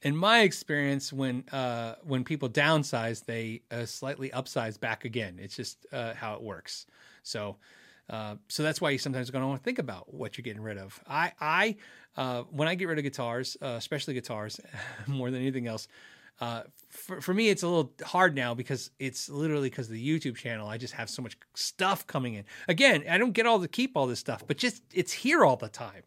In 0.07 0.17
my 0.17 0.43
experience, 0.43 1.13
when 1.13 1.43
uh, 1.51 1.97
when 2.05 2.23
people 2.23 2.49
downsize, 2.49 3.25
they 3.25 3.63
uh, 3.73 3.87
slightly 3.87 4.31
upsize 4.31 4.79
back 4.79 5.05
again. 5.05 5.41
It's 5.43 5.57
just 5.57 5.85
uh, 5.93 6.15
how 6.15 6.35
it 6.35 6.43
works. 6.43 6.87
So, 7.25 7.57
uh, 8.09 8.37
so 8.47 8.63
that's 8.63 8.81
why 8.81 8.91
you 8.91 8.99
sometimes 8.99 9.33
going 9.33 9.43
to 9.43 9.49
want 9.49 9.61
to 9.61 9.65
think 9.65 9.81
about 9.81 10.15
what 10.15 10.39
you're 10.39 10.45
getting 10.45 10.63
rid 10.63 10.79
of. 10.79 11.01
I, 11.09 11.33
I, 11.41 11.77
uh, 12.17 12.45
when 12.53 12.69
I 12.69 12.77
get 12.77 12.87
rid 12.87 12.99
of 12.99 13.03
guitars, 13.03 13.57
uh, 13.61 13.75
especially 13.79 14.15
guitars, 14.15 14.61
more 15.09 15.33
than 15.33 15.41
anything 15.41 15.67
else, 15.67 15.89
uh, 16.41 16.63
for, 16.89 17.21
for 17.21 17.35
me, 17.35 17.49
it's 17.49 17.65
a 17.65 17.67
little 17.67 17.93
hard 18.05 18.37
now 18.37 18.55
because 18.55 18.93
it's 19.01 19.29
literally 19.29 19.71
because 19.71 19.89
of 19.89 19.95
the 19.95 20.09
YouTube 20.09 20.37
channel. 20.37 20.69
I 20.69 20.79
just 20.79 20.95
have 20.95 21.11
so 21.11 21.21
much 21.21 21.37
stuff 21.55 22.07
coming 22.07 22.35
in. 22.35 22.45
Again, 22.69 23.03
I 23.11 23.19
don't 23.19 23.33
get 23.33 23.45
all 23.45 23.59
to 23.59 23.67
keep 23.67 23.97
all 23.97 24.07
this 24.07 24.21
stuff, 24.21 24.45
but 24.47 24.57
just 24.57 24.85
it's 24.95 25.13
here 25.13 25.45
all 25.45 25.57
the 25.57 25.69
time. 25.69 26.05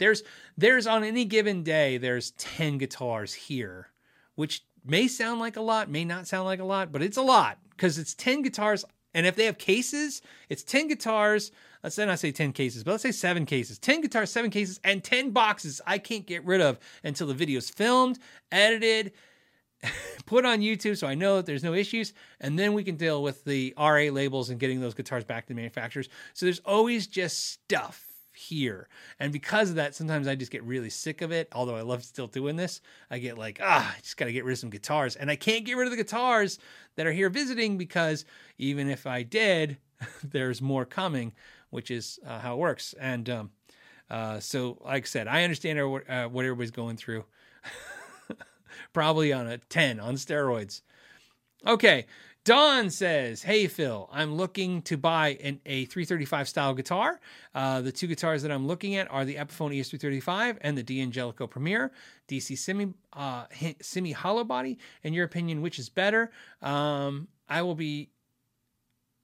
There's 0.00 0.24
there's 0.56 0.86
on 0.86 1.04
any 1.04 1.24
given 1.26 1.62
day, 1.62 1.98
there's 1.98 2.32
10 2.32 2.78
guitars 2.78 3.34
here, 3.34 3.90
which 4.34 4.64
may 4.84 5.06
sound 5.06 5.38
like 5.38 5.56
a 5.56 5.60
lot, 5.60 5.90
may 5.90 6.04
not 6.04 6.26
sound 6.26 6.46
like 6.46 6.58
a 6.58 6.64
lot, 6.64 6.90
but 6.90 7.02
it's 7.02 7.18
a 7.18 7.22
lot 7.22 7.58
because 7.70 7.98
it's 7.98 8.14
10 8.14 8.42
guitars 8.42 8.84
and 9.14 9.26
if 9.26 9.36
they 9.36 9.44
have 9.44 9.58
cases, 9.58 10.22
it's 10.48 10.62
10 10.62 10.88
guitars. 10.88 11.50
Let's 11.82 11.98
not 11.98 12.18
say 12.18 12.32
10 12.32 12.52
cases, 12.52 12.82
but 12.84 12.92
let's 12.92 13.02
say 13.02 13.12
seven 13.12 13.44
cases. 13.44 13.78
10 13.78 14.00
guitars, 14.00 14.30
seven 14.30 14.50
cases, 14.50 14.80
and 14.84 15.02
10 15.02 15.30
boxes 15.30 15.80
I 15.86 15.98
can't 15.98 16.26
get 16.26 16.44
rid 16.44 16.60
of 16.60 16.78
until 17.04 17.26
the 17.26 17.34
video's 17.34 17.68
filmed, 17.68 18.18
edited, 18.52 19.12
put 20.26 20.44
on 20.44 20.60
YouTube 20.60 20.96
so 20.96 21.06
I 21.06 21.14
know 21.14 21.36
that 21.36 21.46
there's 21.46 21.64
no 21.64 21.74
issues. 21.74 22.12
And 22.40 22.58
then 22.58 22.72
we 22.72 22.84
can 22.84 22.96
deal 22.96 23.22
with 23.22 23.44
the 23.44 23.74
RA 23.76 24.10
labels 24.12 24.48
and 24.48 24.60
getting 24.60 24.80
those 24.80 24.94
guitars 24.94 25.24
back 25.24 25.44
to 25.44 25.48
the 25.48 25.56
manufacturers. 25.56 26.08
So 26.32 26.46
there's 26.46 26.60
always 26.60 27.06
just 27.06 27.50
stuff 27.50 28.09
here. 28.40 28.88
And 29.18 29.32
because 29.32 29.70
of 29.70 29.76
that, 29.76 29.94
sometimes 29.94 30.26
I 30.26 30.34
just 30.34 30.50
get 30.50 30.64
really 30.64 30.90
sick 30.90 31.20
of 31.20 31.30
it. 31.30 31.48
Although 31.52 31.76
I 31.76 31.82
love 31.82 32.02
still 32.02 32.26
doing 32.26 32.56
this, 32.56 32.80
I 33.10 33.18
get 33.18 33.36
like, 33.36 33.60
ah, 33.62 33.94
I 33.96 34.00
just 34.00 34.16
got 34.16 34.24
to 34.24 34.32
get 34.32 34.44
rid 34.44 34.54
of 34.54 34.58
some 34.58 34.70
guitars. 34.70 35.14
And 35.16 35.30
I 35.30 35.36
can't 35.36 35.64
get 35.64 35.76
rid 35.76 35.86
of 35.86 35.90
the 35.90 35.96
guitars 35.96 36.58
that 36.96 37.06
are 37.06 37.12
here 37.12 37.28
visiting 37.28 37.76
because 37.76 38.24
even 38.58 38.88
if 38.88 39.06
I 39.06 39.22
did, 39.22 39.76
there's 40.24 40.62
more 40.62 40.84
coming, 40.84 41.32
which 41.68 41.90
is 41.90 42.18
uh, 42.26 42.38
how 42.38 42.54
it 42.54 42.58
works. 42.58 42.94
And 42.98 43.28
um, 43.28 43.50
uh, 44.08 44.40
so, 44.40 44.78
like 44.84 45.04
I 45.04 45.06
said, 45.06 45.28
I 45.28 45.44
understand 45.44 45.78
uh, 45.78 46.28
what 46.28 46.44
everybody's 46.44 46.70
going 46.70 46.96
through. 46.96 47.24
Probably 48.92 49.32
on 49.32 49.46
a 49.46 49.58
10 49.58 50.00
on 50.00 50.14
steroids. 50.14 50.80
Okay, 51.66 52.06
Don 52.50 52.90
says, 52.90 53.44
Hey 53.44 53.68
Phil, 53.68 54.08
I'm 54.12 54.34
looking 54.34 54.82
to 54.82 54.96
buy 54.96 55.38
an, 55.40 55.60
a 55.66 55.84
335 55.84 56.48
style 56.48 56.74
guitar. 56.74 57.20
Uh, 57.54 57.80
the 57.80 57.92
two 57.92 58.08
guitars 58.08 58.42
that 58.42 58.50
I'm 58.50 58.66
looking 58.66 58.96
at 58.96 59.08
are 59.08 59.24
the 59.24 59.36
Epiphone 59.36 59.72
ES335 59.72 60.58
and 60.60 60.76
the 60.76 60.82
D'Angelico 60.82 61.48
Premier 61.48 61.92
DC 62.28 62.58
semi, 62.58 62.92
uh, 63.12 63.44
hollow 64.16 64.42
body. 64.42 64.78
In 65.04 65.14
your 65.14 65.26
opinion, 65.26 65.62
which 65.62 65.78
is 65.78 65.88
better? 65.88 66.32
Um, 66.60 67.28
I 67.48 67.62
will 67.62 67.76
be. 67.76 68.10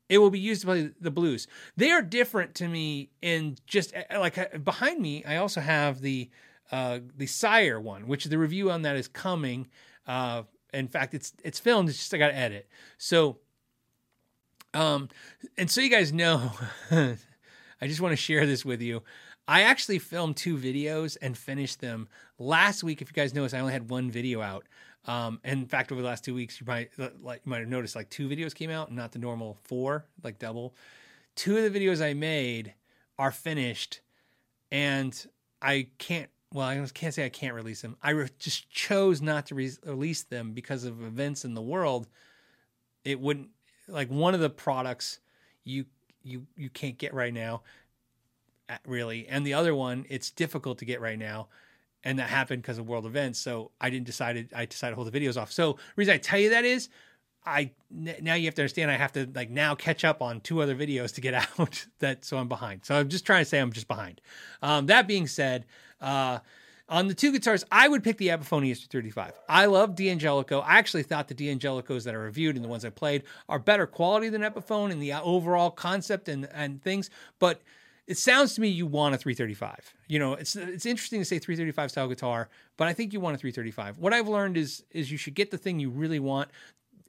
It 0.08 0.18
will 0.18 0.30
be 0.30 0.38
used 0.38 0.60
to 0.60 0.68
play 0.68 0.90
the 1.00 1.10
blues. 1.10 1.48
They 1.76 1.90
are 1.90 2.02
different 2.02 2.54
to 2.54 2.68
me 2.68 3.10
in 3.22 3.56
just 3.66 3.92
uh, 3.92 4.20
like 4.20 4.38
uh, 4.38 4.58
behind 4.58 5.00
me. 5.00 5.24
I 5.24 5.38
also 5.38 5.60
have 5.60 6.00
the 6.00 6.30
uh, 6.70 7.00
the 7.16 7.26
Sire 7.26 7.80
one, 7.80 8.06
which 8.06 8.26
the 8.26 8.38
review 8.38 8.70
on 8.70 8.82
that 8.82 8.94
is 8.94 9.08
coming. 9.08 9.66
Uh, 10.06 10.44
in 10.72 10.88
fact, 10.88 11.14
it's 11.14 11.32
it's 11.44 11.58
filmed. 11.58 11.88
It's 11.88 11.98
just 11.98 12.14
I 12.14 12.18
got 12.18 12.28
to 12.28 12.36
edit. 12.36 12.68
So, 12.98 13.38
um, 14.74 15.08
and 15.56 15.70
so 15.70 15.80
you 15.80 15.90
guys 15.90 16.12
know, 16.12 16.52
I 16.90 17.86
just 17.86 18.00
want 18.00 18.12
to 18.12 18.16
share 18.16 18.46
this 18.46 18.64
with 18.64 18.80
you. 18.80 19.02
I 19.48 19.62
actually 19.62 20.00
filmed 20.00 20.36
two 20.36 20.56
videos 20.56 21.16
and 21.22 21.38
finished 21.38 21.80
them 21.80 22.08
last 22.38 22.82
week. 22.82 23.00
If 23.00 23.08
you 23.08 23.14
guys 23.14 23.32
noticed, 23.32 23.54
I 23.54 23.60
only 23.60 23.72
had 23.72 23.90
one 23.90 24.10
video 24.10 24.42
out. 24.42 24.66
Um, 25.06 25.40
and 25.44 25.60
in 25.60 25.66
fact, 25.66 25.92
over 25.92 26.00
the 26.00 26.06
last 26.06 26.24
two 26.24 26.34
weeks, 26.34 26.60
you 26.60 26.66
might 26.66 26.90
like 26.98 27.42
you 27.44 27.50
might 27.50 27.60
have 27.60 27.68
noticed 27.68 27.94
like 27.94 28.10
two 28.10 28.28
videos 28.28 28.54
came 28.54 28.70
out, 28.70 28.92
not 28.92 29.12
the 29.12 29.18
normal 29.18 29.56
four, 29.62 30.04
like 30.24 30.38
double. 30.38 30.74
Two 31.36 31.56
of 31.56 31.72
the 31.72 31.78
videos 31.78 32.04
I 32.04 32.14
made 32.14 32.74
are 33.18 33.30
finished, 33.30 34.00
and 34.72 35.26
I 35.62 35.88
can't 35.98 36.30
well, 36.52 36.66
I 36.66 36.86
can't 36.94 37.12
say 37.12 37.24
I 37.24 37.28
can't 37.28 37.54
release 37.54 37.82
them. 37.82 37.96
I 38.02 38.10
re- 38.10 38.28
just 38.38 38.70
chose 38.70 39.20
not 39.20 39.46
to 39.46 39.54
re- 39.54 39.72
release 39.84 40.22
them 40.22 40.52
because 40.52 40.84
of 40.84 41.02
events 41.02 41.44
in 41.44 41.54
the 41.54 41.62
world. 41.62 42.08
It 43.04 43.20
wouldn't 43.20 43.48
like 43.88 44.08
one 44.08 44.34
of 44.34 44.40
the 44.40 44.50
products 44.50 45.20
you 45.64 45.86
you 46.22 46.46
you 46.56 46.70
can't 46.70 46.98
get 46.98 47.14
right 47.14 47.34
now, 47.34 47.62
really, 48.86 49.26
and 49.28 49.46
the 49.46 49.54
other 49.54 49.74
one 49.74 50.06
it's 50.08 50.30
difficult 50.30 50.78
to 50.78 50.84
get 50.84 51.00
right 51.00 51.18
now, 51.18 51.48
and 52.04 52.18
that 52.18 52.28
happened 52.28 52.62
because 52.62 52.78
of 52.78 52.88
world 52.88 53.06
events. 53.06 53.38
So 53.38 53.70
I 53.80 53.90
didn't 53.90 54.06
decided 54.06 54.50
I 54.54 54.66
decided 54.66 54.92
to 54.92 54.96
hold 54.96 55.12
the 55.12 55.20
videos 55.20 55.40
off. 55.40 55.52
So 55.52 55.78
reason 55.96 56.14
I 56.14 56.18
tell 56.18 56.38
you 56.38 56.50
that 56.50 56.64
is 56.64 56.88
I 57.44 57.70
now 57.90 58.34
you 58.34 58.46
have 58.46 58.54
to 58.56 58.62
understand 58.62 58.90
I 58.90 58.96
have 58.96 59.12
to 59.12 59.28
like 59.34 59.50
now 59.50 59.74
catch 59.74 60.04
up 60.04 60.20
on 60.20 60.40
two 60.40 60.60
other 60.60 60.74
videos 60.74 61.14
to 61.14 61.20
get 61.20 61.34
out 61.58 61.86
that 62.00 62.24
so 62.24 62.38
I'm 62.38 62.48
behind. 62.48 62.84
So 62.84 62.96
I'm 62.96 63.08
just 63.08 63.24
trying 63.24 63.42
to 63.42 63.48
say 63.48 63.58
I'm 63.58 63.72
just 63.72 63.88
behind. 63.88 64.20
Um, 64.62 64.86
that 64.86 65.06
being 65.06 65.26
said, 65.26 65.64
uh, 66.00 66.38
on 66.88 67.08
the 67.08 67.14
two 67.14 67.32
guitars, 67.32 67.64
I 67.70 67.88
would 67.88 68.04
pick 68.04 68.16
the 68.16 68.28
Epiphone 68.28 68.68
ES235. 68.68 69.32
I 69.48 69.66
love 69.66 69.96
D'Angelico. 69.96 70.62
I 70.64 70.78
actually 70.78 71.02
thought 71.02 71.26
the 71.28 71.34
D'Angelicos 71.34 72.04
that 72.04 72.14
I 72.14 72.16
reviewed 72.16 72.54
and 72.54 72.64
the 72.64 72.68
ones 72.68 72.84
I 72.84 72.90
played 72.90 73.24
are 73.48 73.58
better 73.58 73.86
quality 73.86 74.28
than 74.28 74.42
Epiphone 74.42 74.92
in 74.92 75.00
the 75.00 75.12
overall 75.14 75.70
concept 75.70 76.28
and, 76.28 76.48
and 76.52 76.80
things. 76.80 77.10
But 77.40 77.60
it 78.06 78.18
sounds 78.18 78.54
to 78.54 78.60
me 78.60 78.68
you 78.68 78.86
want 78.86 79.16
a 79.16 79.18
335. 79.18 79.94
You 80.06 80.20
know, 80.20 80.34
it's 80.34 80.54
it's 80.54 80.86
interesting 80.86 81.20
to 81.20 81.24
say 81.24 81.40
335 81.40 81.90
style 81.90 82.08
guitar, 82.08 82.48
but 82.76 82.86
I 82.86 82.92
think 82.92 83.12
you 83.12 83.18
want 83.18 83.34
a 83.34 83.38
335. 83.38 83.98
What 83.98 84.12
I've 84.12 84.28
learned 84.28 84.56
is 84.56 84.84
is 84.92 85.10
you 85.10 85.18
should 85.18 85.34
get 85.34 85.50
the 85.50 85.58
thing 85.58 85.80
you 85.80 85.90
really 85.90 86.20
want. 86.20 86.50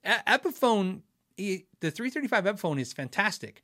Epiphone, 0.03 1.01
the 1.37 1.65
335 1.81 2.45
Epiphone 2.45 2.79
is 2.79 2.93
fantastic. 2.93 3.61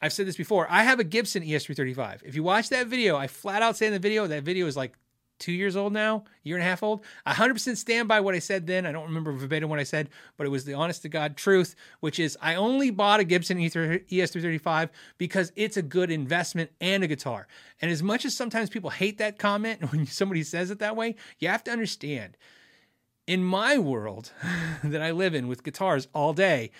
I've 0.00 0.12
said 0.12 0.26
this 0.26 0.36
before. 0.36 0.66
I 0.70 0.82
have 0.82 1.00
a 1.00 1.04
Gibson 1.04 1.42
ES335. 1.42 2.22
If 2.24 2.34
you 2.34 2.42
watch 2.42 2.68
that 2.68 2.86
video, 2.86 3.16
I 3.16 3.26
flat 3.28 3.62
out 3.62 3.76
say 3.76 3.86
in 3.86 3.92
the 3.92 3.98
video 3.98 4.26
that 4.26 4.42
video 4.42 4.66
is 4.66 4.76
like 4.76 4.92
two 5.38 5.52
years 5.52 5.76
old 5.76 5.92
now, 5.92 6.24
year 6.42 6.56
and 6.56 6.62
a 6.62 6.68
half 6.68 6.82
old. 6.82 7.04
I 7.24 7.32
100% 7.32 7.76
stand 7.76 8.08
by 8.08 8.20
what 8.20 8.34
I 8.34 8.38
said 8.38 8.66
then. 8.66 8.86
I 8.86 8.92
don't 8.92 9.06
remember 9.06 9.32
verbatim 9.32 9.68
what 9.68 9.78
I 9.78 9.84
said, 9.84 10.08
but 10.36 10.46
it 10.46 10.50
was 10.50 10.64
the 10.64 10.74
honest 10.74 11.02
to 11.02 11.08
God 11.08 11.36
truth, 11.36 11.74
which 12.00 12.18
is 12.18 12.38
I 12.40 12.54
only 12.54 12.90
bought 12.90 13.20
a 13.20 13.24
Gibson 13.24 13.58
ES335 13.58 14.90
because 15.18 15.52
it's 15.56 15.76
a 15.76 15.82
good 15.82 16.10
investment 16.10 16.70
and 16.80 17.04
a 17.04 17.08
guitar. 17.08 17.46
And 17.80 17.90
as 17.90 18.02
much 18.02 18.24
as 18.24 18.36
sometimes 18.36 18.70
people 18.70 18.90
hate 18.90 19.18
that 19.18 19.38
comment 19.38 19.80
when 19.92 20.06
somebody 20.06 20.42
says 20.42 20.70
it 20.70 20.78
that 20.78 20.96
way, 20.96 21.16
you 21.38 21.48
have 21.48 21.64
to 21.64 21.70
understand. 21.70 22.36
In 23.26 23.42
my 23.42 23.76
world 23.76 24.32
that 24.84 25.02
I 25.02 25.10
live 25.10 25.34
in 25.34 25.48
with 25.48 25.64
guitars 25.64 26.08
all 26.14 26.32
day, 26.32 26.70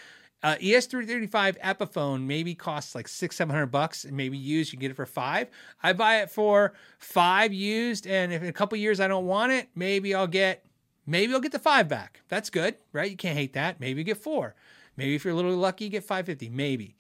uh, 0.47 0.57
ES335 0.57 1.59
Epiphone 1.61 2.23
maybe 2.23 2.55
costs 2.55 2.95
like 2.95 3.09
six, 3.09 3.37
seven 3.37 3.55
hundred 3.55 3.67
bucks. 3.67 4.05
And 4.05 4.17
maybe 4.17 4.39
used, 4.39 4.73
you 4.73 4.79
can 4.79 4.83
get 4.83 4.91
it 4.91 4.95
for 4.95 5.07
five. 5.07 5.49
I 5.83 5.93
buy 5.93 6.21
it 6.21 6.31
for 6.31 6.75
five 6.99 7.53
used, 7.53 8.07
and 8.07 8.33
if 8.33 8.43
in 8.43 8.49
a 8.49 8.53
couple 8.53 8.79
years 8.79 9.01
I 9.01 9.09
don't 9.09 9.27
want 9.27 9.53
it, 9.53 9.69
maybe 9.75 10.15
I'll 10.15 10.27
get 10.27 10.67
Maybe 11.07 11.33
I'll 11.33 11.41
get 11.41 11.53
the 11.53 11.59
five 11.59 11.89
back. 11.89 12.21
That's 12.29 12.51
good, 12.51 12.75
right? 12.93 13.11
You 13.11 13.17
can't 13.17 13.39
hate 13.39 13.53
that. 13.53 13.79
Maybe 13.79 14.01
you 14.01 14.05
get 14.05 14.17
four. 14.17 14.55
Maybe 14.97 15.15
if 15.15 15.25
you're 15.25 15.33
a 15.33 15.37
little 15.37 15.55
lucky, 15.57 15.85
you 15.85 15.91
get 15.91 16.03
550. 16.03 16.49
Maybe. 16.51 16.97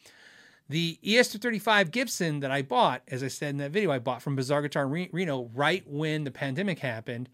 The 0.68 0.98
E 1.02 1.16
ES235 1.16 1.90
Gibson 1.90 2.40
that 2.40 2.50
I 2.50 2.62
bought, 2.62 3.02
as 3.08 3.22
I 3.22 3.28
said 3.28 3.50
in 3.50 3.56
that 3.58 3.70
video, 3.70 3.90
I 3.90 3.98
bought 3.98 4.22
from 4.22 4.36
Bizarre 4.36 4.62
Guitar 4.62 4.86
Re- 4.86 5.10
Reno 5.12 5.50
right 5.54 5.84
when 5.86 6.24
the 6.24 6.30
pandemic 6.30 6.78
happened, 6.78 7.28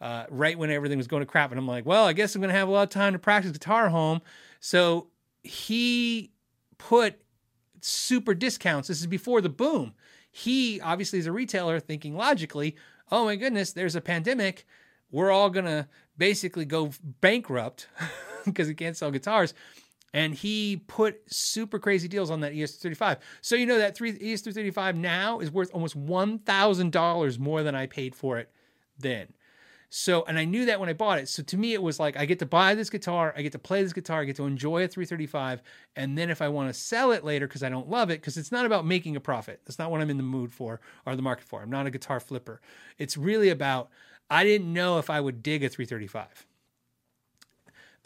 uh, 0.00 0.24
right 0.30 0.58
when 0.58 0.70
everything 0.70 0.98
was 0.98 1.06
going 1.06 1.20
to 1.20 1.26
crap. 1.26 1.50
And 1.50 1.58
I'm 1.58 1.68
like, 1.68 1.86
well, 1.86 2.04
I 2.04 2.12
guess 2.12 2.34
I'm 2.34 2.40
going 2.40 2.52
to 2.52 2.58
have 2.58 2.68
a 2.68 2.70
lot 2.70 2.82
of 2.82 2.90
time 2.90 3.12
to 3.12 3.18
practice 3.18 3.52
guitar 3.52 3.88
home. 3.88 4.20
So 4.60 5.08
he 5.42 6.32
put 6.78 7.20
super 7.80 8.34
discounts. 8.34 8.88
This 8.88 9.00
is 9.00 9.06
before 9.06 9.40
the 9.40 9.48
boom. 9.48 9.94
He 10.30 10.80
obviously 10.80 11.18
is 11.18 11.26
a 11.26 11.32
retailer 11.32 11.80
thinking 11.80 12.16
logically, 12.16 12.76
oh 13.10 13.24
my 13.24 13.36
goodness, 13.36 13.72
there's 13.72 13.96
a 13.96 14.00
pandemic. 14.00 14.66
We're 15.10 15.30
all 15.30 15.50
going 15.50 15.64
to 15.64 15.88
basically 16.16 16.64
go 16.64 16.90
bankrupt 17.20 17.88
because 18.44 18.68
we 18.68 18.74
can't 18.74 18.96
sell 18.96 19.10
guitars. 19.10 19.54
And 20.12 20.34
he 20.34 20.82
put 20.88 21.20
super 21.32 21.78
crazy 21.78 22.08
deals 22.08 22.30
on 22.30 22.40
that 22.40 22.52
E 22.52 22.58
ES335. 22.58 23.18
So 23.40 23.54
you 23.54 23.66
know 23.66 23.78
that 23.78 23.96
three 23.96 24.10
E 24.10 24.34
ES335 24.34 24.96
now 24.96 25.38
is 25.38 25.50
worth 25.50 25.70
almost 25.72 25.98
$1,000 25.98 27.38
more 27.38 27.62
than 27.62 27.74
I 27.74 27.86
paid 27.86 28.14
for 28.14 28.38
it 28.38 28.50
then. 28.98 29.28
So, 29.92 30.24
and 30.28 30.38
I 30.38 30.44
knew 30.44 30.66
that 30.66 30.78
when 30.78 30.88
I 30.88 30.92
bought 30.92 31.18
it. 31.18 31.28
So 31.28 31.42
to 31.42 31.56
me, 31.56 31.74
it 31.74 31.82
was 31.82 31.98
like 31.98 32.16
I 32.16 32.24
get 32.24 32.38
to 32.38 32.46
buy 32.46 32.76
this 32.76 32.88
guitar, 32.88 33.34
I 33.36 33.42
get 33.42 33.52
to 33.52 33.58
play 33.58 33.82
this 33.82 33.92
guitar, 33.92 34.20
I 34.20 34.24
get 34.24 34.36
to 34.36 34.46
enjoy 34.46 34.84
a 34.84 34.88
335, 34.88 35.62
and 35.96 36.16
then 36.16 36.30
if 36.30 36.40
I 36.40 36.48
want 36.48 36.72
to 36.72 36.80
sell 36.80 37.10
it 37.10 37.24
later 37.24 37.48
because 37.48 37.64
I 37.64 37.68
don't 37.68 37.88
love 37.88 38.08
it, 38.08 38.20
because 38.20 38.36
it's 38.36 38.52
not 38.52 38.66
about 38.66 38.86
making 38.86 39.16
a 39.16 39.20
profit. 39.20 39.60
That's 39.64 39.80
not 39.80 39.90
what 39.90 40.00
I'm 40.00 40.08
in 40.08 40.16
the 40.16 40.22
mood 40.22 40.52
for 40.52 40.80
or 41.06 41.16
the 41.16 41.22
market 41.22 41.44
for. 41.44 41.60
I'm 41.60 41.70
not 41.70 41.86
a 41.86 41.90
guitar 41.90 42.20
flipper. 42.20 42.60
It's 42.98 43.16
really 43.16 43.50
about 43.50 43.90
I 44.30 44.44
didn't 44.44 44.72
know 44.72 44.98
if 44.98 45.10
I 45.10 45.20
would 45.20 45.42
dig 45.42 45.64
a 45.64 45.68
335 45.68 46.46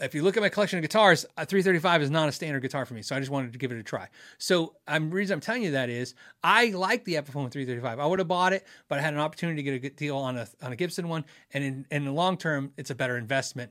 if 0.00 0.14
you 0.14 0.22
look 0.22 0.36
at 0.36 0.42
my 0.42 0.48
collection 0.48 0.78
of 0.78 0.82
guitars, 0.82 1.24
a 1.36 1.46
335 1.46 2.02
is 2.02 2.10
not 2.10 2.28
a 2.28 2.32
standard 2.32 2.60
guitar 2.60 2.84
for 2.84 2.94
me. 2.94 3.02
So 3.02 3.14
I 3.14 3.20
just 3.20 3.30
wanted 3.30 3.52
to 3.52 3.58
give 3.58 3.70
it 3.70 3.78
a 3.78 3.82
try. 3.82 4.08
So 4.38 4.74
I'm 4.88 5.10
reason 5.10 5.34
I'm 5.34 5.40
telling 5.40 5.62
you 5.62 5.72
that 5.72 5.88
is 5.88 6.14
I 6.42 6.66
like 6.70 7.04
the 7.04 7.14
Epiphone 7.14 7.50
335. 7.50 8.00
I 8.00 8.06
would 8.06 8.18
have 8.18 8.28
bought 8.28 8.52
it, 8.52 8.66
but 8.88 8.98
I 8.98 9.02
had 9.02 9.14
an 9.14 9.20
opportunity 9.20 9.62
to 9.62 9.78
get 9.78 9.92
a 9.92 9.96
deal 9.96 10.16
on 10.16 10.36
a 10.36 10.48
on 10.62 10.72
a 10.72 10.76
Gibson 10.76 11.08
one, 11.08 11.24
and 11.52 11.62
in, 11.62 11.86
in 11.90 12.04
the 12.04 12.12
long 12.12 12.36
term, 12.36 12.72
it's 12.76 12.90
a 12.90 12.94
better 12.94 13.16
investment. 13.16 13.70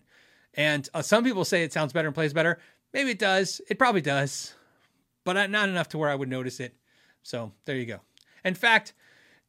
And 0.53 0.87
uh, 0.93 1.01
some 1.01 1.23
people 1.23 1.45
say 1.45 1.63
it 1.63 1.73
sounds 1.73 1.93
better 1.93 2.07
and 2.07 2.15
plays 2.15 2.33
better. 2.33 2.59
Maybe 2.93 3.11
it 3.11 3.19
does. 3.19 3.59
It 3.69 3.79
probably 3.79 4.01
does, 4.01 4.53
but 5.25 5.33
not 5.49 5.69
enough 5.69 5.89
to 5.89 5.97
where 5.97 6.09
I 6.09 6.15
would 6.15 6.29
notice 6.29 6.59
it. 6.59 6.75
So 7.23 7.51
there 7.65 7.75
you 7.75 7.85
go. 7.85 7.99
In 8.45 8.53
fact, 8.53 8.93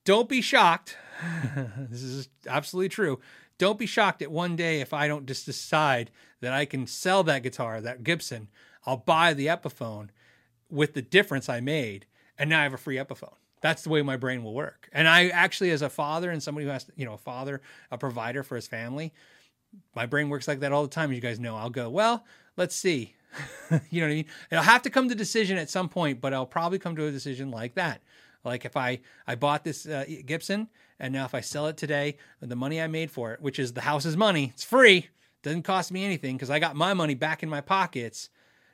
don't 0.05 0.29
be 0.29 0.41
shocked. 0.41 0.97
this 1.91 2.03
is 2.03 2.29
absolutely 2.49 2.89
true. 2.89 3.21
Don't 3.59 3.79
be 3.79 3.87
shocked 3.87 4.23
at 4.23 4.31
one 4.31 4.57
day 4.57 4.81
if 4.81 4.93
I 4.93 5.07
don't 5.07 5.27
just 5.27 5.47
decide 5.47 6.11
that 6.45 6.53
I 6.53 6.65
can 6.65 6.87
sell 6.87 7.23
that 7.25 7.43
guitar, 7.43 7.81
that 7.81 8.05
Gibson. 8.05 8.49
I'll 8.87 8.99
buy 8.99 9.35
the 9.35 9.47
Epiphone 9.47 10.09
with 10.71 10.95
the 10.95 11.03
difference 11.03 11.49
I 11.49 11.61
made, 11.61 12.07
and 12.39 12.51
now 12.51 12.61
I 12.61 12.63
have 12.65 12.75
a 12.75 12.79
free 12.79 12.97
Epiphone. 12.97 13.35
That's 13.61 13.83
the 13.83 13.89
way 13.89 14.03
my 14.03 14.17
brain 14.17 14.45
will 14.45 14.55
work. 14.55 14.89
And 14.93 15.09
I 15.09 15.29
actually, 15.29 15.71
as 15.71 15.81
a 15.81 15.89
father 15.89 16.31
and 16.31 16.43
somebody 16.43 16.67
who 16.67 16.73
has, 16.73 16.87
you 16.97 17.07
know, 17.07 17.15
a 17.15 17.19
father, 17.19 17.63
a 17.91 17.97
provider 17.97 18.43
for 18.43 18.57
his 18.57 18.67
family, 18.67 19.13
my 19.95 20.07
brain 20.07 20.29
works 20.29 20.47
like 20.47 20.61
that 20.61 20.71
all 20.71 20.83
the 20.83 20.89
time. 20.89 21.11
As 21.11 21.17
you 21.17 21.23
guys 21.23 21.41
know, 21.41 21.57
I'll 21.57 21.71
go, 21.71 21.89
well, 21.89 22.25
let's 22.57 22.77
see. 22.77 23.15
you 23.91 24.01
know 24.01 24.07
what 24.07 24.13
I 24.13 24.17
mean? 24.17 24.27
And 24.51 24.59
I'll 24.59 24.67
have 24.67 24.83
to 24.83 24.91
come 24.91 25.09
to 25.09 25.15
decision 25.15 25.57
at 25.57 25.71
some 25.71 25.89
point, 25.89 26.21
but 26.21 26.35
I'll 26.35 26.47
probably 26.47 26.79
come 26.79 26.95
to 26.97 27.07
a 27.07 27.11
decision 27.11 27.51
like 27.51 27.75
that. 27.75 28.03
Like 28.45 28.65
if 28.67 28.77
I 28.77 29.01
I 29.27 29.35
bought 29.35 29.65
this 29.65 29.87
uh, 29.87 30.05
Gibson, 30.27 30.69
and 31.01 31.13
now 31.13 31.25
if 31.25 31.35
I 31.35 31.41
sell 31.41 31.67
it 31.67 31.77
today, 31.77 32.19
the 32.41 32.55
money 32.55 32.81
I 32.81 32.87
made 32.87 33.11
for 33.11 33.33
it, 33.33 33.41
which 33.41 33.59
is 33.59 33.73
the 33.73 33.81
house's 33.81 34.17
money, 34.17 34.51
it's 34.53 34.65
free, 34.65 35.09
doesn't 35.45 35.63
cost 35.63 35.93
me 35.93 36.05
anything 36.05 36.37
because 36.37 36.51
I 36.51 36.59
got 36.59 36.75
my 36.75 36.95
money 36.95 37.15
back 37.15 37.43
in 37.43 37.49
my 37.49 37.61
pockets. 37.61 38.31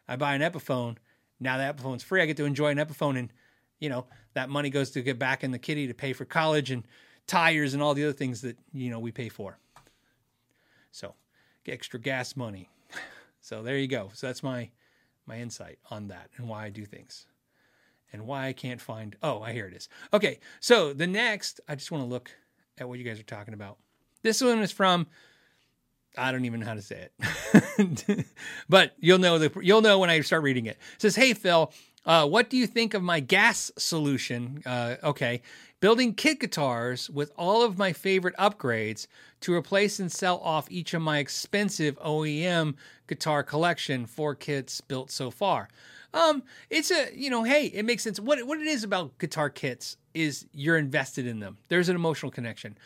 I 0.09 0.17
buy 0.17 0.35
an 0.35 0.41
Epiphone. 0.41 0.97
Now 1.39 1.59
the 1.59 1.65
Epiphone's 1.65 2.03
free. 2.03 2.23
I 2.23 2.27
get 2.27 2.37
to 2.39 2.45
enjoy 2.45 2.69
an 2.69 2.79
Epiphone, 2.79 3.19
and 3.19 3.33
you 3.79 3.89
know 3.91 4.07
that 4.35 4.49
money 4.49 4.71
goes 4.71 4.91
to 4.93 5.03
get 5.03 5.19
back 5.19 5.45
in 5.45 5.51
the 5.51 5.59
kitty 5.59 5.87
to 5.89 5.95
pay 5.95 6.13
for 6.13 6.25
college 6.25 6.71
and 6.71 6.85
tires 7.27 7.75
and 7.75 7.83
all 7.83 7.93
the 7.93 8.05
other 8.05 8.13
things 8.13 8.41
that 8.41 8.57
you 8.73 8.91
know 8.91 9.01
we 9.01 9.13
pay 9.13 9.29
for. 9.29 9.59
So, 10.93 11.15
get 11.65 11.73
extra 11.73 12.01
gas 12.01 12.37
money. 12.37 12.71
So 13.43 13.63
there 13.63 13.79
you 13.79 13.89
go. 13.89 14.11
So 14.13 14.27
that's 14.27 14.43
my 14.43 14.69
my 15.25 15.39
insight 15.39 15.79
on 15.91 16.09
that 16.09 16.29
and 16.37 16.47
why 16.47 16.67
I 16.67 16.69
do 16.69 16.85
things 16.85 17.27
and 18.13 18.27
why 18.27 18.49
I 18.49 18.53
can't 18.53 18.81
find. 18.81 19.17
Oh, 19.23 19.41
I 19.41 19.53
hear 19.53 19.67
it 19.67 19.75
is. 19.75 19.89
Okay, 20.13 20.41
so 20.61 20.93
the 20.93 21.07
next, 21.07 21.59
I 21.67 21.75
just 21.75 21.91
want 21.91 22.05
to 22.05 22.09
look 22.09 22.31
at 22.77 22.87
what 22.87 22.99
you 22.99 23.05
guys 23.05 23.19
are 23.19 23.25
talking 23.25 23.55
about. 23.55 23.79
This 24.23 24.43
one 24.43 24.59
is 24.61 24.73
from. 24.73 25.07
I 26.17 26.33
don't 26.33 26.45
even 26.45 26.61
know 26.61 26.67
how 26.67 26.75
to 26.75 26.83
say 26.83 27.09
it, 27.19 28.27
but 28.69 28.95
you'll 28.99 29.19
know 29.19 29.39
the 29.39 29.53
you'll 29.63 29.81
know 29.81 29.99
when 29.99 30.11
I 30.11 30.21
start 30.21 30.43
reading 30.43 30.67
it. 30.67 30.79
It 30.95 31.03
says, 31.03 31.17
"Hey 31.17 31.35
Phil, 31.35 31.73
uh, 32.05 32.27
what 32.27 32.51
do 32.51 32.57
you 32.57 32.67
think 32.67 32.95
of 32.95 33.03
my 33.03 33.21
gas 33.21 33.71
solution? 33.77 34.63
Uh, 34.65 34.97
okay, 35.05 35.43
building 35.81 36.15
kit 36.15 36.41
guitars 36.41 37.11
with 37.11 37.33
all 37.37 37.63
of 37.63 37.79
my 37.79 37.93
favorite 37.93 38.37
upgrades 38.37 39.07
to 39.41 39.55
replace 39.55 40.01
and 40.01 40.11
sell 40.11 40.39
off 40.39 40.71
each 40.71 40.95
of 40.95 41.03
my 41.03 41.19
expensive 41.19 41.99
OEM 42.01 42.75
guitar 43.07 43.43
collection. 43.43 44.07
Four 44.07 44.35
kits 44.35 44.81
built 44.81 45.11
so 45.11 45.31
far. 45.31 45.69
Um, 46.13 46.43
it's 46.71 46.91
a 46.91 47.09
you 47.15 47.31
know, 47.31 47.45
hey, 47.45 47.67
it 47.67 47.85
makes 47.85 48.03
sense. 48.03 48.19
What 48.19 48.45
what 48.47 48.59
it 48.61 48.67
is 48.67 48.83
about 48.83 49.19
guitar 49.19 49.51
kits 49.51 49.97
is 50.15 50.47
you're 50.53 50.79
invested 50.79 51.27
in 51.27 51.41
them. 51.41 51.59
There's 51.69 51.89
an 51.89 51.97
emotional 51.97 52.33
connection. 52.33 52.77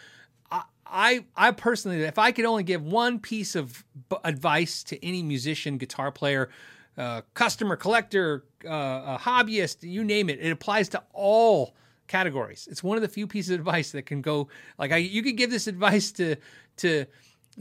I 0.86 1.24
I, 1.36 1.50
personally, 1.50 2.02
if 2.02 2.18
I 2.18 2.32
could 2.32 2.44
only 2.44 2.62
give 2.62 2.82
one 2.82 3.18
piece 3.18 3.54
of 3.54 3.84
b- 4.08 4.16
advice 4.24 4.82
to 4.84 5.04
any 5.04 5.22
musician, 5.22 5.78
guitar 5.78 6.12
player, 6.12 6.50
uh, 6.96 7.22
customer, 7.34 7.76
collector, 7.76 8.44
uh, 8.66 9.18
hobbyist, 9.18 9.82
you 9.82 10.04
name 10.04 10.28
it, 10.28 10.38
it 10.40 10.50
applies 10.50 10.88
to 10.90 11.02
all 11.12 11.74
categories. 12.06 12.68
It's 12.70 12.82
one 12.82 12.96
of 12.96 13.02
the 13.02 13.08
few 13.08 13.26
pieces 13.26 13.52
of 13.52 13.60
advice 13.60 13.92
that 13.92 14.06
can 14.06 14.20
go 14.20 14.48
like 14.78 14.92
I, 14.92 14.98
you 14.98 15.22
could 15.22 15.36
give 15.36 15.50
this 15.50 15.66
advice 15.66 16.12
to 16.12 16.36
to 16.78 17.06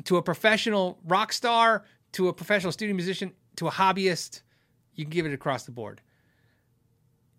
to 0.05 0.17
a 0.17 0.21
professional 0.21 0.99
rock 1.05 1.33
star, 1.33 1.85
to 2.13 2.27
a 2.27 2.33
professional 2.33 2.71
studio 2.71 2.95
musician, 2.95 3.31
to 3.57 3.67
a 3.67 3.71
hobbyist. 3.71 4.41
You 4.95 5.05
can 5.05 5.11
give 5.11 5.25
it 5.25 5.33
across 5.33 5.63
the 5.63 5.71
board. 5.71 6.01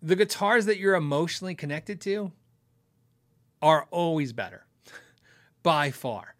The 0.01 0.15
guitars 0.15 0.65
that 0.65 0.77
you're 0.77 0.95
emotionally 0.95 1.55
connected 1.55 2.01
to 2.01 2.31
are 3.61 3.87
always 3.91 4.33
better 4.33 4.64
by 5.65 5.89
far. 5.89 6.35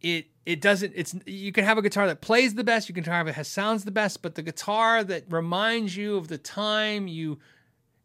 It 0.00 0.28
it 0.46 0.62
doesn't 0.62 0.94
it's 0.96 1.14
you 1.26 1.52
can 1.52 1.64
have 1.64 1.76
a 1.76 1.82
guitar 1.82 2.06
that 2.06 2.22
plays 2.22 2.54
the 2.54 2.64
best, 2.64 2.88
you 2.88 2.94
can 2.94 3.04
have 3.04 3.28
it 3.28 3.34
has 3.34 3.46
sounds 3.46 3.84
the 3.84 3.90
best, 3.90 4.22
but 4.22 4.34
the 4.34 4.42
guitar 4.42 5.04
that 5.04 5.24
reminds 5.28 5.94
you 5.94 6.16
of 6.16 6.28
the 6.28 6.38
time 6.38 7.06
you 7.06 7.38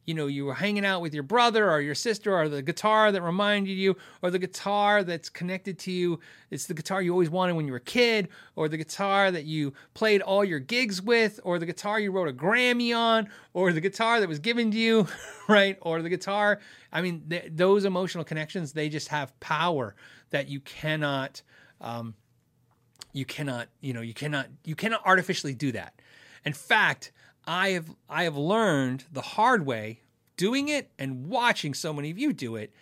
you 0.05 0.13
know 0.13 0.27
you 0.27 0.43
were 0.43 0.53
hanging 0.53 0.85
out 0.85 1.01
with 1.01 1.13
your 1.13 1.23
brother 1.23 1.71
or 1.71 1.79
your 1.79 1.95
sister 1.95 2.37
or 2.37 2.49
the 2.49 2.61
guitar 2.61 3.13
that 3.13 3.21
reminded 3.21 3.71
you 3.71 3.95
or 4.21 4.29
the 4.29 4.37
guitar 4.37 5.03
that's 5.03 5.29
connected 5.29 5.79
to 5.79 5.91
you. 5.91 6.19
It's 6.51 6.65
the 6.65 6.73
guitar 6.73 7.01
you 7.01 7.13
always 7.13 7.29
wanted 7.29 7.53
when 7.53 7.65
you 7.65 7.71
were 7.71 7.77
a 7.77 7.91
kid 7.99 8.27
or 8.57 8.67
the 8.67 8.77
guitar 8.77 9.31
that 9.31 9.45
you 9.45 9.73
played 9.93 10.21
all 10.21 10.43
your 10.43 10.59
gigs 10.59 11.01
with 11.01 11.39
or 11.45 11.59
the 11.59 11.65
guitar 11.65 11.97
you 12.01 12.11
wrote 12.11 12.27
a 12.27 12.33
grammy 12.33 12.93
on 12.95 13.29
or 13.53 13.71
the 13.71 13.81
guitar 13.81 14.19
that 14.19 14.27
was 14.27 14.39
given 14.39 14.69
to 14.71 14.77
you 14.77 15.07
right? 15.47 15.77
Or 15.81 16.01
the 16.01 16.09
guitar 16.09 16.59
i 16.95 17.01
mean 17.01 17.23
th- 17.29 17.51
those 17.51 17.85
emotional 17.85 18.23
connections 18.23 18.71
they 18.71 18.89
just 18.89 19.09
have 19.09 19.37
power 19.39 19.95
that 20.35 20.49
you 20.49 20.59
cannot 20.59 21.41
um, 21.79 22.13
you 23.13 23.23
cannot 23.23 23.69
you 23.79 23.93
know 23.93 24.01
you 24.01 24.13
cannot 24.13 24.47
you 24.65 24.75
cannot 24.75 25.01
artificially 25.05 25.53
do 25.53 25.71
that. 25.71 25.93
In 26.43 26.53
fact 26.53 27.11
i 27.47 27.69
have 27.69 27.89
i 28.09 28.23
have 28.23 28.35
learned 28.35 29.03
the 29.11 29.21
hard 29.21 29.65
way 29.65 30.01
doing 30.37 30.67
it 30.67 30.89
and 30.97 31.27
watching 31.27 31.73
so 31.73 31.93
many 31.93 32.09
of 32.09 32.17
you 32.17 32.33
do 32.33 32.55
it 32.55 32.73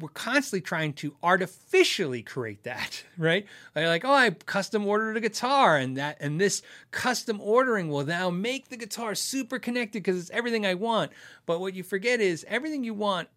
we're 0.00 0.08
constantly 0.08 0.62
trying 0.62 0.92
to 0.94 1.14
artificially 1.22 2.22
create 2.22 2.62
that 2.62 3.04
right? 3.18 3.46
Like, 3.74 4.04
oh 4.04 4.12
i 4.12 4.30
custom 4.30 4.86
ordered 4.86 5.16
a 5.16 5.20
guitar 5.20 5.78
and 5.78 5.96
that 5.96 6.18
and 6.20 6.40
this 6.40 6.62
custom 6.90 7.40
ordering 7.40 7.88
will 7.88 8.04
now 8.04 8.30
make 8.30 8.68
the 8.68 8.76
guitar 8.76 9.14
super 9.14 9.58
connected 9.58 10.02
because 10.02 10.20
it's 10.20 10.30
everything 10.30 10.66
i 10.66 10.74
want. 10.74 11.10
But 11.46 11.60
what 11.60 11.74
you 11.74 11.82
forget 11.82 12.20
is 12.20 12.44
everything 12.48 12.84
you 12.84 12.94
want 12.94 13.28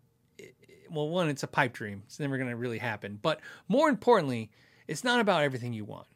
well, 0.92 1.10
one, 1.10 1.30
it's 1.30 1.44
a 1.44 1.48
pipe 1.48 1.74
dream. 1.74 2.04
It's 2.06 2.20
never 2.20 2.38
going 2.38 2.50
to 2.50 2.56
really 2.56 2.78
happen. 2.78 3.20
But 3.22 3.40
more 3.68 3.90
importantly, 3.90 4.52
it's 4.88 5.04
not 5.04 5.20
about 5.20 5.44
everything 5.44 5.74
you 5.74 5.86
want. 5.86 6.08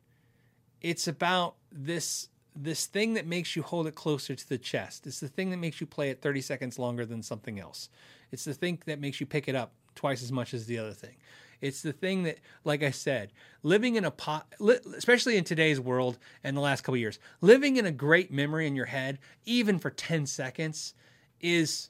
It's 0.82 1.08
about 1.08 1.56
this 1.72 2.30
this 2.54 2.86
thing 2.86 3.14
that 3.14 3.26
makes 3.26 3.56
you 3.56 3.62
hold 3.62 3.88
it 3.88 3.96
closer 3.96 4.36
to 4.36 4.50
the 4.50 4.58
chest. 4.58 5.08
It's 5.08 5.22
the 5.22 5.30
thing 5.30 5.52
that 5.52 5.58
makes 5.58 5.80
you 5.80 5.88
play 5.88 6.10
it 6.10 6.22
30 6.22 6.42
seconds 6.42 6.78
longer 6.78 7.06
than 7.06 7.24
something 7.24 7.60
else. 7.60 7.88
It's 8.32 8.44
the 8.44 8.54
thing 8.54 8.80
that 8.88 9.00
makes 9.00 9.22
you 9.22 9.26
pick 9.26 9.48
it 9.48 9.56
up 9.56 9.72
twice 9.96 10.22
as 10.22 10.34
much 10.34 10.54
as 10.54 10.66
the 10.66 10.78
other 10.78 10.92
thing. 10.92 11.16
It's 11.62 11.82
the 11.82 11.94
thing 11.94 12.24
that, 12.24 12.40
like 12.64 12.82
I 12.84 12.90
said, 12.90 13.32
living 13.62 13.96
in 13.96 14.04
a 14.04 14.12
pot, 14.12 14.54
especially 14.98 15.38
in 15.38 15.44
today's 15.44 15.80
world 15.80 16.18
and 16.44 16.58
the 16.58 16.62
last 16.62 16.82
couple 16.82 16.98
years, 16.98 17.20
living 17.40 17.78
in 17.78 17.86
a 17.86 17.92
great 17.92 18.32
memory 18.32 18.68
in 18.68 18.76
your 18.76 18.88
head, 18.88 19.20
even 19.46 19.78
for 19.78 19.92
10 19.92 20.26
seconds, 20.26 20.96
is 21.40 21.90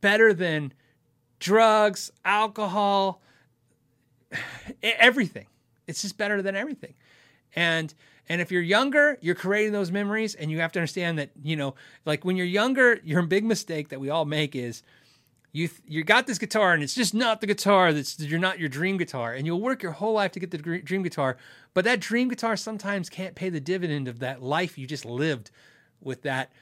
better 0.00 0.32
than 0.32 0.72
drugs, 1.38 2.10
alcohol, 2.24 3.22
everything. 4.82 5.46
it's 5.86 6.02
just 6.02 6.16
better 6.16 6.42
than 6.42 6.56
everything. 6.56 6.94
And 7.54 7.92
and 8.28 8.40
if 8.40 8.50
you're 8.50 8.62
younger, 8.62 9.18
you're 9.20 9.36
creating 9.36 9.72
those 9.72 9.92
memories, 9.92 10.34
and 10.34 10.50
you 10.50 10.58
have 10.58 10.72
to 10.72 10.80
understand 10.80 11.18
that 11.18 11.30
you 11.42 11.56
know, 11.56 11.74
like 12.04 12.24
when 12.24 12.36
you're 12.36 12.46
younger, 12.46 13.00
your 13.04 13.22
big 13.22 13.44
mistake 13.44 13.90
that 13.90 14.00
we 14.00 14.10
all 14.10 14.24
make 14.24 14.56
is 14.56 14.82
you 15.52 15.70
you 15.86 16.04
got 16.04 16.26
this 16.26 16.38
guitar 16.38 16.74
and 16.74 16.82
it's 16.82 16.94
just 16.94 17.14
not 17.14 17.40
the 17.40 17.46
guitar 17.46 17.92
that's 17.92 18.18
you're 18.20 18.38
not 18.38 18.58
your 18.58 18.68
dream 18.68 18.98
guitar 18.98 19.32
and 19.32 19.46
you'll 19.46 19.60
work 19.60 19.82
your 19.82 19.92
whole 19.92 20.12
life 20.12 20.32
to 20.32 20.40
get 20.40 20.50
the 20.50 20.58
dr- 20.58 20.84
dream 20.84 21.02
guitar 21.02 21.38
but 21.72 21.84
that 21.84 21.98
dream 21.98 22.28
guitar 22.28 22.58
sometimes 22.58 23.08
can't 23.08 23.34
pay 23.34 23.48
the 23.48 23.60
dividend 23.60 24.06
of 24.06 24.18
that 24.18 24.42
life 24.42 24.76
you 24.76 24.86
just 24.86 25.06
lived 25.06 25.50
with 26.02 26.20
that 26.22 26.52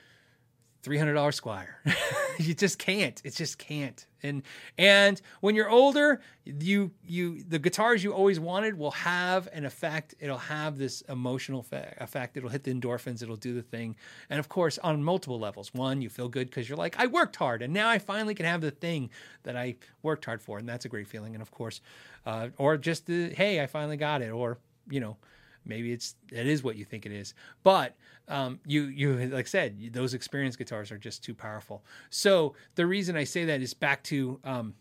$300 0.85 1.15
Squier. 1.41 1.97
you 2.39 2.55
just 2.55 2.79
can't. 2.79 3.21
It 3.25 3.35
just 3.35 3.59
can't. 3.59 4.07
And 4.25 4.43
and 4.79 5.21
when 5.41 5.55
you're 5.55 5.71
older, 5.71 6.21
you 6.45 6.91
you 7.07 7.45
the 7.45 7.59
guitars 7.59 8.03
you 8.03 8.13
always 8.13 8.41
wanted 8.41 8.77
will 8.77 8.91
have 8.91 9.49
an 9.53 9.65
effect. 9.65 10.15
It'll 10.19 10.39
have 10.39 10.79
this 10.79 11.03
emotional 11.03 11.65
effect. 11.71 12.37
It'll 12.37 12.49
hit 12.49 12.65
the 12.65 12.75
endorphins. 12.75 13.23
It'll 13.23 13.37
do 13.37 13.55
the 13.55 13.63
thing. 13.63 13.97
And 14.31 14.41
of 14.41 14.49
course, 14.49 14.79
on 14.79 15.05
multiple 15.05 15.39
levels. 15.39 15.73
One, 15.75 16.03
you 16.03 16.09
feel 16.09 16.29
good 16.29 16.49
because 16.49 16.69
you're 16.69 16.79
like, 16.79 16.99
I 16.99 17.07
worked 17.07 17.37
hard, 17.37 17.63
and 17.63 17.73
now 17.73 17.89
I 17.89 17.99
finally 17.99 18.35
can 18.35 18.47
have 18.47 18.61
the 18.61 18.71
thing 18.71 19.11
that 19.45 19.57
I 19.57 19.77
worked 20.03 20.25
hard 20.25 20.43
for, 20.43 20.59
and 20.59 20.69
that's 20.69 20.85
a 20.85 20.89
great 20.89 21.07
feeling. 21.07 21.35
And 21.35 21.43
of 21.43 21.51
course, 21.51 21.81
uh, 22.27 22.49
or 22.57 22.77
just 22.77 23.07
the 23.07 23.31
hey, 23.31 23.61
I 23.61 23.67
finally 23.67 23.97
got 23.97 24.23
it, 24.23 24.31
or 24.31 24.59
you 24.91 25.01
know 25.01 25.17
maybe 25.65 25.93
it's 25.93 26.15
it 26.33 26.47
is 26.47 26.63
what 26.63 26.77
you 26.77 26.85
think 26.85 27.07
it 27.07 27.13
is. 27.13 27.35
But 27.63 27.97
um, 28.29 28.61
you 28.67 28.85
you 28.85 29.15
like 29.29 29.47
I 29.47 29.49
said 29.49 29.93
those 29.93 30.15
experienced 30.15 30.59
guitars 30.59 30.91
are 30.91 30.99
just 30.99 31.23
too 31.25 31.35
powerful. 31.35 31.85
So 32.11 32.55
the 32.75 32.87
reason 32.87 33.17
i 33.17 33.25
say 33.25 33.45
that 33.45 33.61
is 33.61 33.75
back 33.75 34.03
to 34.05 34.41
um, 34.45 34.75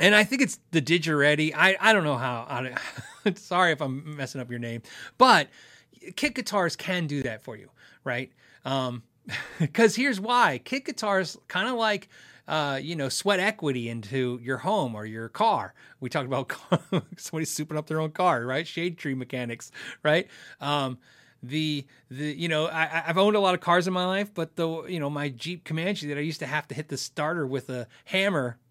and 0.00 0.14
i 0.14 0.24
think 0.24 0.42
it's 0.42 0.58
the 0.70 0.80
digiretti 0.80 1.52
i 1.54 1.76
i 1.80 1.92
don't 1.92 2.04
know 2.04 2.16
how 2.16 2.46
I, 2.48 2.74
sorry 3.34 3.72
if 3.72 3.80
i'm 3.80 4.16
messing 4.16 4.40
up 4.40 4.50
your 4.50 4.60
name 4.60 4.82
but 5.16 5.48
kit 6.16 6.34
guitars 6.34 6.76
can 6.76 7.06
do 7.06 7.22
that 7.22 7.42
for 7.42 7.56
you 7.56 7.70
right? 8.08 8.32
Um 8.64 9.02
because 9.60 9.94
here's 9.94 10.18
why. 10.18 10.60
Kit 10.64 10.86
guitars 10.86 11.36
kind 11.48 11.68
of 11.68 11.74
like 11.74 12.08
uh, 12.48 12.80
you 12.82 12.96
know, 12.96 13.10
sweat 13.10 13.38
equity 13.38 13.90
into 13.90 14.40
your 14.42 14.56
home 14.56 14.94
or 14.94 15.04
your 15.04 15.28
car. 15.28 15.74
We 16.00 16.08
talked 16.08 16.26
about 16.26 16.50
somebody 17.18 17.44
souping 17.44 17.76
up 17.76 17.86
their 17.86 18.00
own 18.00 18.10
car, 18.10 18.44
right? 18.44 18.66
Shade 18.66 18.96
tree 18.96 19.14
mechanics, 19.14 19.70
right? 20.02 20.26
Um, 20.60 20.98
the 21.42 21.86
the 22.10 22.34
you 22.34 22.48
know 22.48 22.66
I, 22.66 23.04
I've 23.06 23.18
owned 23.18 23.36
a 23.36 23.40
lot 23.40 23.54
of 23.54 23.60
cars 23.60 23.86
in 23.86 23.92
my 23.92 24.06
life, 24.06 24.32
but 24.34 24.56
the 24.56 24.84
you 24.88 24.98
know 24.98 25.10
my 25.10 25.28
Jeep 25.28 25.62
Comanche 25.62 26.08
that 26.08 26.18
I 26.18 26.22
used 26.22 26.40
to 26.40 26.46
have 26.46 26.66
to 26.68 26.74
hit 26.74 26.88
the 26.88 26.96
starter 26.96 27.46
with 27.46 27.68
a 27.68 27.86
hammer. 28.06 28.58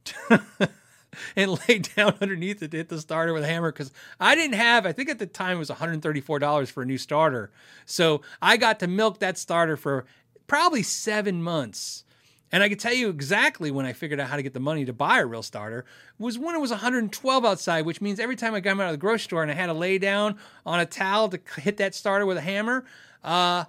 and 1.35 1.57
lay 1.67 1.79
down 1.79 2.15
underneath 2.21 2.61
it 2.61 2.71
to 2.71 2.77
hit 2.77 2.89
the 2.89 2.99
starter 2.99 3.33
with 3.33 3.43
a 3.43 3.47
hammer 3.47 3.71
because 3.71 3.91
I 4.19 4.35
didn't 4.35 4.55
have, 4.55 4.85
I 4.85 4.91
think 4.91 5.09
at 5.09 5.17
the 5.17 5.25
time 5.25 5.55
it 5.55 5.59
was 5.59 5.69
$134 5.69 6.71
for 6.71 6.83
a 6.83 6.85
new 6.85 6.97
starter. 6.97 7.49
So 7.85 8.21
I 8.41 8.57
got 8.57 8.79
to 8.81 8.87
milk 8.87 9.19
that 9.19 9.37
starter 9.37 9.77
for 9.77 10.05
probably 10.45 10.83
seven 10.83 11.41
months. 11.41 12.03
And 12.51 12.63
I 12.63 12.69
can 12.69 12.77
tell 12.77 12.93
you 12.93 13.09
exactly 13.09 13.71
when 13.71 13.85
I 13.85 13.93
figured 13.93 14.19
out 14.19 14.29
how 14.29 14.37
to 14.37 14.43
get 14.43 14.53
the 14.53 14.59
money 14.59 14.85
to 14.85 14.93
buy 14.93 15.19
a 15.19 15.25
real 15.25 15.43
starter 15.43 15.85
was 16.17 16.39
when 16.39 16.55
it 16.55 16.59
was 16.59 16.71
112 16.71 17.45
outside, 17.45 17.85
which 17.85 17.99
means 18.01 18.19
every 18.19 18.35
time 18.35 18.53
I 18.53 18.61
got 18.61 18.79
out 18.79 18.87
of 18.87 18.91
the 18.91 18.97
grocery 18.97 19.19
store 19.19 19.41
and 19.41 19.51
I 19.51 19.55
had 19.55 19.65
to 19.65 19.73
lay 19.73 19.97
down 19.97 20.37
on 20.65 20.79
a 20.79 20.85
towel 20.85 21.29
to 21.29 21.39
hit 21.57 21.77
that 21.77 21.93
starter 21.93 22.25
with 22.25 22.37
a 22.37 22.41
hammer, 22.41 22.85
uh, 23.23 23.65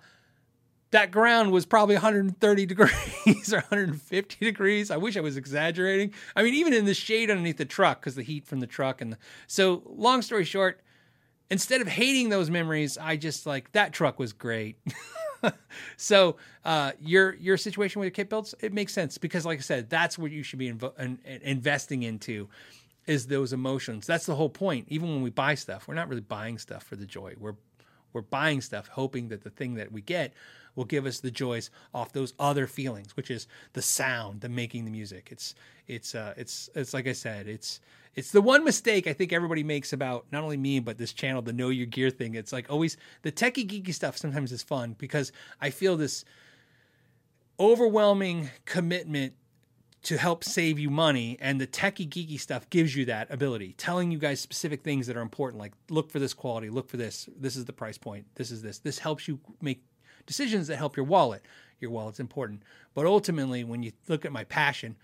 that 0.91 1.11
ground 1.11 1.53
was 1.53 1.67
probably 1.67 1.97
130 1.97 2.67
degrees 2.67 3.53
or 3.53 3.57
150 3.57 4.45
degrees. 4.45 4.91
I 4.91 4.97
wish 4.97 5.17
I 5.17 5.21
was 5.21 5.37
exaggerating. 5.37 6.15
I 6.37 6.43
mean, 6.43 6.55
even 6.55 6.73
in 6.73 6.85
the 6.85 6.95
shade 6.95 7.31
underneath 7.31 7.59
the 7.59 7.65
truck 7.65 8.01
because 8.01 8.15
the 8.15 8.23
heat 8.23 8.47
from 8.47 8.61
the 8.61 8.67
truck 8.67 9.01
and 9.01 9.13
the, 9.13 9.19
so. 9.47 9.83
Long 9.87 10.23
story 10.23 10.45
short, 10.45 10.81
instead 11.51 11.81
of 11.81 11.89
hating 11.89 12.29
those 12.29 12.51
memories, 12.51 12.97
I 12.97 13.17
just 13.17 13.47
like 13.47 13.73
that 13.73 13.93
truck 13.93 14.19
was 14.19 14.33
great. 14.33 14.79
so 15.97 16.37
uh, 16.65 16.93
your 17.01 17.35
your 17.37 17.57
situation 17.57 18.01
with 18.01 18.07
your 18.07 18.11
kit 18.13 18.29
builds 18.29 18.55
it 18.61 18.73
makes 18.73 18.93
sense 18.93 19.19
because 19.19 19.47
like 19.47 19.59
I 19.59 19.63
said 19.63 19.91
that's 19.91 20.19
what 20.19 20.31
you 20.31 20.43
should 20.43 20.59
be 20.59 20.73
invo- 20.73 20.99
in, 20.99 21.19
in- 21.25 21.43
investing 21.43 22.03
into 22.03 22.49
is 23.07 23.27
those 23.27 23.53
emotions. 23.55 24.07
That's 24.07 24.27
the 24.27 24.35
whole 24.35 24.51
point. 24.51 24.87
Even 24.89 25.09
when 25.09 25.23
we 25.23 25.31
buy 25.31 25.55
stuff, 25.55 25.89
we're 25.89 25.95
not 25.95 26.09
really 26.09 26.21
buying 26.21 26.59
stuff 26.59 26.85
for 26.85 26.95
the 26.95 27.07
joy. 27.07 27.35
We're 27.39 27.55
we're 28.13 28.23
buying 28.23 28.61
stuff 28.61 28.89
hoping 28.89 29.29
that 29.29 29.43
the 29.45 29.51
thing 29.51 29.75
that 29.75 29.93
we 29.93 30.01
get 30.01 30.33
will 30.75 30.85
give 30.85 31.07
us 31.07 31.21
the 31.21 31.31
joys 31.31 31.71
off 31.93 32.13
those 32.13 32.35
other 32.39 32.67
feelings, 32.67 33.17
which 33.17 33.31
is 33.31 33.49
the 33.73 33.83
sound, 33.83 34.41
the 34.41 34.49
making 34.49 34.85
the 34.85 34.91
music. 34.91 35.29
It's 35.31 35.55
it's 35.87 36.15
uh 36.15 36.35
it's 36.37 36.71
it's 36.75 36.95
like 36.95 37.07
I 37.07 37.13
said, 37.13 37.49
it's 37.49 37.81
it's 38.19 38.33
the 38.33 38.43
one 38.43 38.65
mistake 38.65 39.07
I 39.07 39.13
think 39.13 39.33
everybody 39.33 39.63
makes 39.63 39.93
about 39.93 40.27
not 40.33 40.43
only 40.43 40.57
me 40.57 40.81
but 40.81 40.99
this 40.99 41.13
channel, 41.13 41.41
the 41.41 41.53
know 41.53 41.69
your 41.69 41.87
gear 41.87 42.11
thing. 42.11 42.35
It's 42.35 42.53
like 42.53 42.69
always 42.69 42.97
the 43.23 43.31
techie 43.31 43.65
geeky 43.65 43.95
stuff 43.95 44.19
sometimes 44.19 44.51
is 44.51 44.61
fun 44.61 44.97
because 44.99 45.31
I 45.61 45.71
feel 45.71 45.97
this 45.97 46.25
overwhelming 47.61 48.51
commitment 48.65 49.35
to 50.03 50.19
help 50.19 50.43
save 50.43 50.81
you 50.81 50.91
money 50.91 51.39
and 51.41 51.61
the 51.61 51.67
techie 51.69 52.09
geeky 52.09 52.41
stuff 52.41 52.69
gives 52.71 52.97
you 52.97 53.05
that 53.05 53.33
ability 53.33 53.75
telling 53.79 54.11
you 54.11 54.19
guys 54.19 54.41
specific 54.41 54.83
things 54.83 55.07
that 55.07 55.17
are 55.17 55.23
important 55.23 55.61
like 55.61 55.73
look 55.89 56.11
for 56.11 56.19
this 56.19 56.35
quality 56.35 56.71
look 56.71 56.89
for 56.89 56.97
this 56.97 57.29
this 57.39 57.55
is 57.55 57.67
the 57.67 57.73
price 57.73 57.99
point 57.99 58.27
this 58.35 58.51
is 58.51 58.63
this. 58.63 58.81
This 58.81 58.99
helps 58.99 59.29
you 59.29 59.39
make 59.61 59.85
decisions 60.27 60.67
that 60.67 60.77
help 60.77 60.97
your 60.97 61.07
wallet. 61.07 61.43
Your 61.79 61.93
wallet's 61.93 62.19
important. 62.19 62.65
But 62.95 63.07
ultimately 63.07 63.63
when 63.63 63.85
you 63.85 63.93
look 64.09 64.25
at 64.25 64.33
my 64.33 64.43
passion 64.43 64.97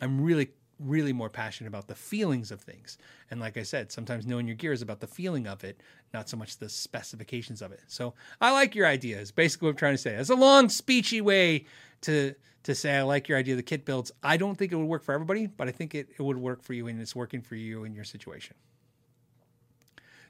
i'm 0.00 0.20
really 0.20 0.50
really 0.78 1.12
more 1.12 1.30
passionate 1.30 1.68
about 1.68 1.88
the 1.88 1.94
feelings 1.94 2.50
of 2.50 2.60
things 2.60 2.98
and 3.30 3.40
like 3.40 3.56
i 3.56 3.62
said 3.62 3.90
sometimes 3.90 4.26
knowing 4.26 4.46
your 4.46 4.56
gear 4.56 4.72
is 4.72 4.82
about 4.82 5.00
the 5.00 5.06
feeling 5.06 5.46
of 5.46 5.64
it 5.64 5.80
not 6.12 6.28
so 6.28 6.36
much 6.36 6.58
the 6.58 6.68
specifications 6.68 7.62
of 7.62 7.72
it 7.72 7.80
so 7.86 8.12
i 8.40 8.52
like 8.52 8.74
your 8.74 8.86
idea 8.86 9.18
is 9.18 9.30
basically 9.30 9.66
what 9.66 9.70
i'm 9.70 9.76
trying 9.76 9.94
to 9.94 9.98
say 9.98 10.14
it's 10.14 10.30
a 10.30 10.34
long 10.34 10.68
speechy 10.68 11.22
way 11.22 11.64
to 12.02 12.34
to 12.66 12.74
say 12.74 12.96
I 12.96 13.02
like 13.02 13.28
your 13.28 13.38
idea 13.38 13.54
of 13.54 13.58
the 13.58 13.62
kit 13.62 13.84
builds. 13.84 14.10
I 14.24 14.36
don't 14.36 14.56
think 14.56 14.72
it 14.72 14.76
would 14.76 14.88
work 14.88 15.04
for 15.04 15.12
everybody, 15.12 15.46
but 15.46 15.68
I 15.68 15.70
think 15.70 15.94
it, 15.94 16.08
it 16.18 16.20
would 16.20 16.36
work 16.36 16.62
for 16.64 16.74
you 16.74 16.88
and 16.88 17.00
it's 17.00 17.14
working 17.14 17.40
for 17.40 17.54
you 17.54 17.84
in 17.84 17.94
your 17.94 18.02
situation. 18.02 18.56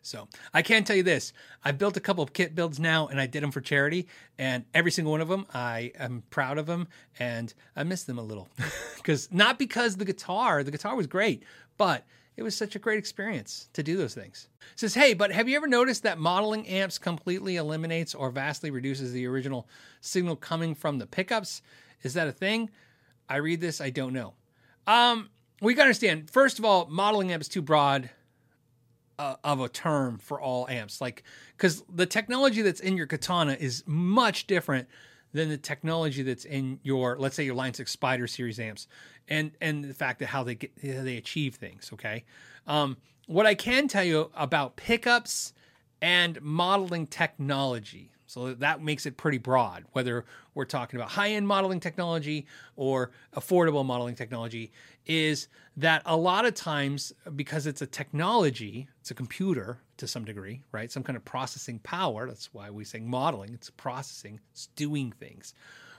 So 0.06 0.28
I 0.54 0.62
can 0.62 0.84
tell 0.84 0.96
you 0.96 1.02
this: 1.02 1.32
I've 1.64 1.78
built 1.78 1.96
a 1.96 2.00
couple 2.00 2.22
of 2.22 2.32
kit 2.32 2.54
builds 2.54 2.78
now, 2.78 3.08
and 3.08 3.20
I 3.20 3.26
did 3.26 3.42
them 3.42 3.50
for 3.50 3.60
charity. 3.60 4.06
And 4.38 4.64
every 4.72 4.90
single 4.90 5.10
one 5.10 5.20
of 5.20 5.28
them, 5.28 5.46
I 5.52 5.92
am 5.98 6.22
proud 6.30 6.58
of 6.58 6.66
them, 6.66 6.88
and 7.18 7.52
I 7.74 7.82
miss 7.82 8.04
them 8.04 8.18
a 8.18 8.22
little 8.22 8.48
because 8.96 9.28
not 9.32 9.58
because 9.58 9.96
the 9.96 10.04
guitar, 10.04 10.62
the 10.62 10.70
guitar 10.70 10.94
was 10.94 11.06
great, 11.06 11.42
but 11.76 12.06
it 12.36 12.42
was 12.42 12.54
such 12.54 12.76
a 12.76 12.78
great 12.78 12.98
experience 12.98 13.68
to 13.72 13.82
do 13.82 13.96
those 13.96 14.14
things. 14.14 14.48
It 14.72 14.80
says, 14.80 14.94
hey, 14.94 15.14
but 15.14 15.32
have 15.32 15.48
you 15.48 15.56
ever 15.56 15.66
noticed 15.66 16.02
that 16.02 16.18
modeling 16.18 16.68
amps 16.68 16.98
completely 16.98 17.56
eliminates 17.56 18.14
or 18.14 18.30
vastly 18.30 18.70
reduces 18.70 19.12
the 19.12 19.26
original 19.26 19.66
signal 20.02 20.36
coming 20.36 20.74
from 20.74 20.98
the 20.98 21.06
pickups? 21.06 21.62
Is 22.02 22.12
that 22.12 22.28
a 22.28 22.32
thing? 22.32 22.68
I 23.28 23.36
read 23.36 23.62
this, 23.62 23.80
I 23.80 23.88
don't 23.88 24.12
know. 24.12 24.34
Um, 24.86 25.30
we 25.62 25.74
to 25.74 25.80
understand. 25.80 26.30
First 26.30 26.58
of 26.58 26.64
all, 26.64 26.86
modeling 26.90 27.32
amps 27.32 27.48
too 27.48 27.62
broad 27.62 28.10
uh, 29.18 29.36
of 29.44 29.60
a 29.60 29.68
term 29.68 30.18
for 30.18 30.40
all 30.40 30.68
amps, 30.68 31.00
like 31.00 31.22
because 31.56 31.82
the 31.92 32.06
technology 32.06 32.62
that's 32.62 32.80
in 32.80 32.96
your 32.96 33.06
Katana 33.06 33.56
is 33.58 33.82
much 33.86 34.46
different 34.46 34.88
than 35.32 35.48
the 35.48 35.58
technology 35.58 36.22
that's 36.22 36.44
in 36.44 36.80
your, 36.82 37.18
let's 37.18 37.36
say, 37.36 37.44
your 37.44 37.54
Line 37.54 37.74
Six 37.74 37.90
Spider 37.92 38.26
series 38.26 38.58
amps, 38.58 38.88
and 39.28 39.52
and 39.60 39.84
the 39.84 39.94
fact 39.94 40.18
that 40.20 40.26
how 40.26 40.42
they 40.42 40.54
get 40.54 40.72
how 40.82 41.02
they 41.02 41.16
achieve 41.16 41.54
things. 41.54 41.90
Okay, 41.92 42.24
um, 42.66 42.96
what 43.26 43.46
I 43.46 43.54
can 43.54 43.88
tell 43.88 44.04
you 44.04 44.30
about 44.34 44.76
pickups 44.76 45.52
and 46.00 46.40
modeling 46.42 47.06
technology. 47.06 48.12
So 48.26 48.54
that 48.54 48.82
makes 48.82 49.06
it 49.06 49.16
pretty 49.16 49.38
broad, 49.38 49.84
whether 49.92 50.24
we're 50.54 50.64
talking 50.64 50.98
about 50.98 51.10
high 51.10 51.30
end 51.30 51.46
modeling 51.46 51.80
technology 51.80 52.46
or 52.74 53.12
affordable 53.36 53.84
modeling 53.84 54.16
technology, 54.16 54.72
is 55.06 55.48
that 55.76 56.02
a 56.04 56.16
lot 56.16 56.44
of 56.44 56.54
times, 56.54 57.12
because 57.36 57.66
it's 57.66 57.82
a 57.82 57.86
technology, 57.86 58.88
it's 59.00 59.12
a 59.12 59.14
computer 59.14 59.78
to 59.98 60.08
some 60.08 60.24
degree, 60.24 60.62
right? 60.72 60.90
Some 60.90 61.04
kind 61.04 61.16
of 61.16 61.24
processing 61.24 61.78
power. 61.80 62.26
That's 62.26 62.52
why 62.52 62.70
we 62.70 62.84
say 62.84 63.00
modeling, 63.00 63.54
it's 63.54 63.70
processing, 63.70 64.40
it's 64.50 64.66
doing 64.74 65.12
things. 65.12 65.54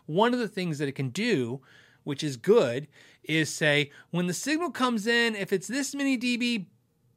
One 0.06 0.34
of 0.34 0.40
the 0.40 0.48
things 0.48 0.80
that 0.80 0.88
it 0.88 0.96
can 0.96 1.10
do, 1.10 1.62
which 2.04 2.24
is 2.24 2.38
good, 2.38 2.88
is 3.24 3.54
say 3.54 3.92
when 4.12 4.28
the 4.28 4.34
signal 4.34 4.72
comes 4.72 5.08
in, 5.08 5.36
if 5.36 5.54
it's 5.54 5.68
this 5.68 5.96
many 5.96 6.18
dB, 6.18 6.66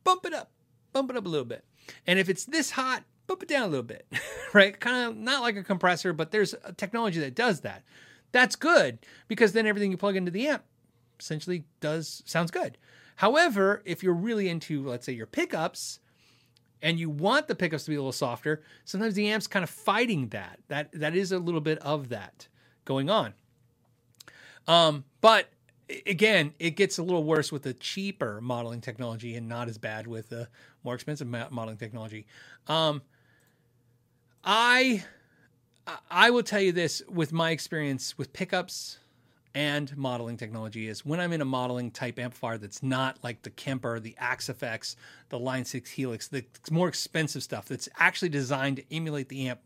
bump 0.04 0.24
it 0.24 0.34
up, 0.34 0.50
bump 0.92 1.10
it 1.10 1.16
up 1.16 1.26
a 1.26 1.28
little 1.28 1.44
bit. 1.44 1.64
And 2.06 2.18
if 2.18 2.28
it's 2.28 2.44
this 2.44 2.72
hot, 2.72 3.04
bump 3.30 3.44
it 3.44 3.48
down 3.48 3.62
a 3.62 3.68
little 3.68 3.84
bit, 3.84 4.06
right? 4.52 4.78
Kind 4.78 5.08
of 5.08 5.16
not 5.16 5.42
like 5.42 5.56
a 5.56 5.62
compressor, 5.62 6.12
but 6.12 6.32
there's 6.32 6.52
a 6.64 6.72
technology 6.72 7.20
that 7.20 7.36
does 7.36 7.60
that. 7.60 7.84
That's 8.32 8.56
good 8.56 8.98
because 9.28 9.52
then 9.52 9.66
everything 9.66 9.92
you 9.92 9.96
plug 9.96 10.16
into 10.16 10.32
the 10.32 10.48
amp 10.48 10.64
essentially 11.18 11.64
does 11.80 12.22
sounds 12.26 12.50
good. 12.50 12.76
However, 13.16 13.82
if 13.84 14.02
you're 14.02 14.14
really 14.14 14.48
into, 14.48 14.84
let's 14.84 15.06
say, 15.06 15.12
your 15.12 15.26
pickups, 15.26 16.00
and 16.82 16.98
you 16.98 17.10
want 17.10 17.46
the 17.46 17.54
pickups 17.54 17.84
to 17.84 17.90
be 17.90 17.96
a 17.96 18.00
little 18.00 18.10
softer, 18.10 18.62
sometimes 18.84 19.14
the 19.14 19.28
amp's 19.28 19.46
kind 19.46 19.62
of 19.62 19.70
fighting 19.70 20.28
that. 20.28 20.58
That 20.68 20.90
that 20.92 21.14
is 21.14 21.30
a 21.30 21.38
little 21.38 21.60
bit 21.60 21.78
of 21.78 22.08
that 22.08 22.48
going 22.84 23.10
on. 23.10 23.34
Um, 24.66 25.04
but 25.20 25.50
again, 26.06 26.54
it 26.58 26.70
gets 26.70 26.98
a 26.98 27.02
little 27.02 27.24
worse 27.24 27.52
with 27.52 27.62
the 27.62 27.74
cheaper 27.74 28.40
modeling 28.40 28.80
technology 28.80 29.36
and 29.36 29.48
not 29.48 29.68
as 29.68 29.78
bad 29.78 30.06
with 30.06 30.30
the 30.30 30.48
more 30.82 30.94
expensive 30.94 31.28
modeling 31.28 31.76
technology. 31.76 32.26
Um, 32.66 33.02
I 34.44 35.04
I 36.10 36.30
will 36.30 36.42
tell 36.42 36.60
you 36.60 36.72
this 36.72 37.02
with 37.08 37.32
my 37.32 37.50
experience 37.50 38.16
with 38.16 38.32
pickups 38.32 38.98
and 39.54 39.96
modeling 39.96 40.36
technology 40.36 40.86
is 40.86 41.04
when 41.04 41.18
I'm 41.18 41.32
in 41.32 41.40
a 41.40 41.44
modeling 41.44 41.90
type 41.90 42.18
amplifier 42.18 42.58
that's 42.58 42.82
not 42.82 43.18
like 43.24 43.42
the 43.42 43.50
Kemper, 43.50 43.98
the 43.98 44.14
Axe 44.18 44.48
FX, 44.48 44.94
the 45.28 45.38
Line 45.38 45.64
6 45.64 45.90
Helix, 45.90 46.28
the 46.28 46.44
more 46.70 46.88
expensive 46.88 47.42
stuff 47.42 47.66
that's 47.66 47.88
actually 47.98 48.28
designed 48.28 48.76
to 48.76 48.94
emulate 48.94 49.28
the 49.28 49.48
amp 49.48 49.60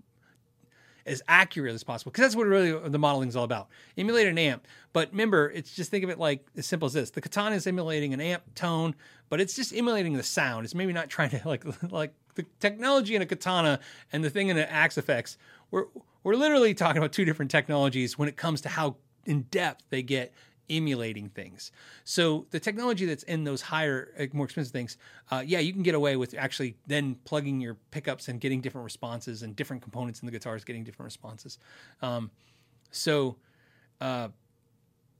as 1.06 1.22
accurate 1.28 1.74
as 1.74 1.84
possible 1.84 2.10
because 2.10 2.22
that's 2.22 2.36
what 2.36 2.46
really 2.46 2.72
the 2.88 2.98
modeling 2.98 3.28
is 3.28 3.36
all 3.36 3.44
about. 3.44 3.68
Emulate 3.98 4.26
an 4.26 4.38
amp, 4.38 4.66
but 4.94 5.10
remember, 5.10 5.50
it's 5.50 5.74
just 5.74 5.90
think 5.90 6.02
of 6.02 6.10
it 6.10 6.18
like 6.18 6.46
as 6.56 6.66
simple 6.66 6.86
as 6.86 6.94
this: 6.94 7.10
the 7.10 7.20
katana 7.20 7.56
is 7.56 7.66
emulating 7.66 8.14
an 8.14 8.22
amp 8.22 8.42
tone, 8.54 8.94
but 9.28 9.40
it's 9.40 9.54
just 9.54 9.74
emulating 9.74 10.14
the 10.14 10.22
sound. 10.22 10.64
It's 10.64 10.74
maybe 10.74 10.94
not 10.94 11.10
trying 11.10 11.30
to 11.30 11.42
like 11.48 11.64
like 11.90 12.14
the 12.34 12.44
technology 12.60 13.14
in 13.14 13.22
a 13.22 13.26
katana 13.26 13.80
and 14.12 14.24
the 14.24 14.30
thing 14.30 14.48
in 14.48 14.56
an 14.56 14.66
Axe 14.68 14.96
FX, 14.96 15.36
We're 15.70 15.86
we're 16.22 16.36
literally 16.36 16.72
talking 16.74 16.98
about 16.98 17.12
two 17.12 17.24
different 17.24 17.50
technologies 17.50 18.18
when 18.18 18.28
it 18.28 18.36
comes 18.36 18.62
to 18.62 18.70
how 18.70 18.96
in 19.26 19.42
depth 19.50 19.84
they 19.90 20.02
get 20.02 20.32
emulating 20.70 21.28
things. 21.28 21.70
So 22.04 22.46
the 22.50 22.58
technology 22.58 23.04
that's 23.04 23.22
in 23.24 23.44
those 23.44 23.60
higher, 23.60 24.30
more 24.32 24.46
expensive 24.46 24.72
things, 24.72 24.96
uh, 25.30 25.42
yeah, 25.46 25.58
you 25.58 25.74
can 25.74 25.82
get 25.82 25.94
away 25.94 26.16
with 26.16 26.34
actually 26.38 26.76
then 26.86 27.16
plugging 27.24 27.60
your 27.60 27.76
pickups 27.90 28.28
and 28.28 28.40
getting 28.40 28.62
different 28.62 28.84
responses 28.84 29.42
and 29.42 29.54
different 29.54 29.82
components 29.82 30.20
in 30.20 30.26
the 30.26 30.32
guitars 30.32 30.64
getting 30.64 30.84
different 30.84 31.06
responses. 31.06 31.58
Um, 32.00 32.30
so 32.90 33.36
uh, 34.00 34.28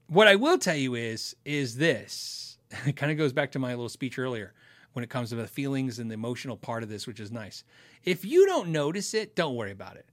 what 0.07 0.27
I 0.27 0.37
will 0.37 0.59
tell 0.59 0.77
you 0.77 0.95
is 0.95 1.37
is 1.45 1.77
this. 1.77 2.51
It 2.87 2.97
kind 2.97 3.13
of 3.13 3.19
goes 3.19 3.33
back 3.33 3.53
to 3.53 3.61
my 3.61 3.71
little 3.71 3.89
speech 3.89 4.19
earlier 4.19 4.53
when 4.95 5.03
it 5.03 5.11
comes 5.11 5.29
to 5.29 5.37
the 5.37 5.47
feelings 5.47 5.99
and 5.99 6.11
the 6.11 6.15
emotional 6.15 6.57
part 6.57 6.83
of 6.83 6.89
this, 6.89 7.07
which 7.07 7.21
is 7.21 7.31
nice. 7.31 7.63
If 8.05 8.25
you 8.25 8.47
don't 8.47 8.71
notice 8.71 9.13
it, 9.15 9.37
don't 9.37 9.55
worry 9.55 9.73
about 9.73 9.97
it. 9.97 10.07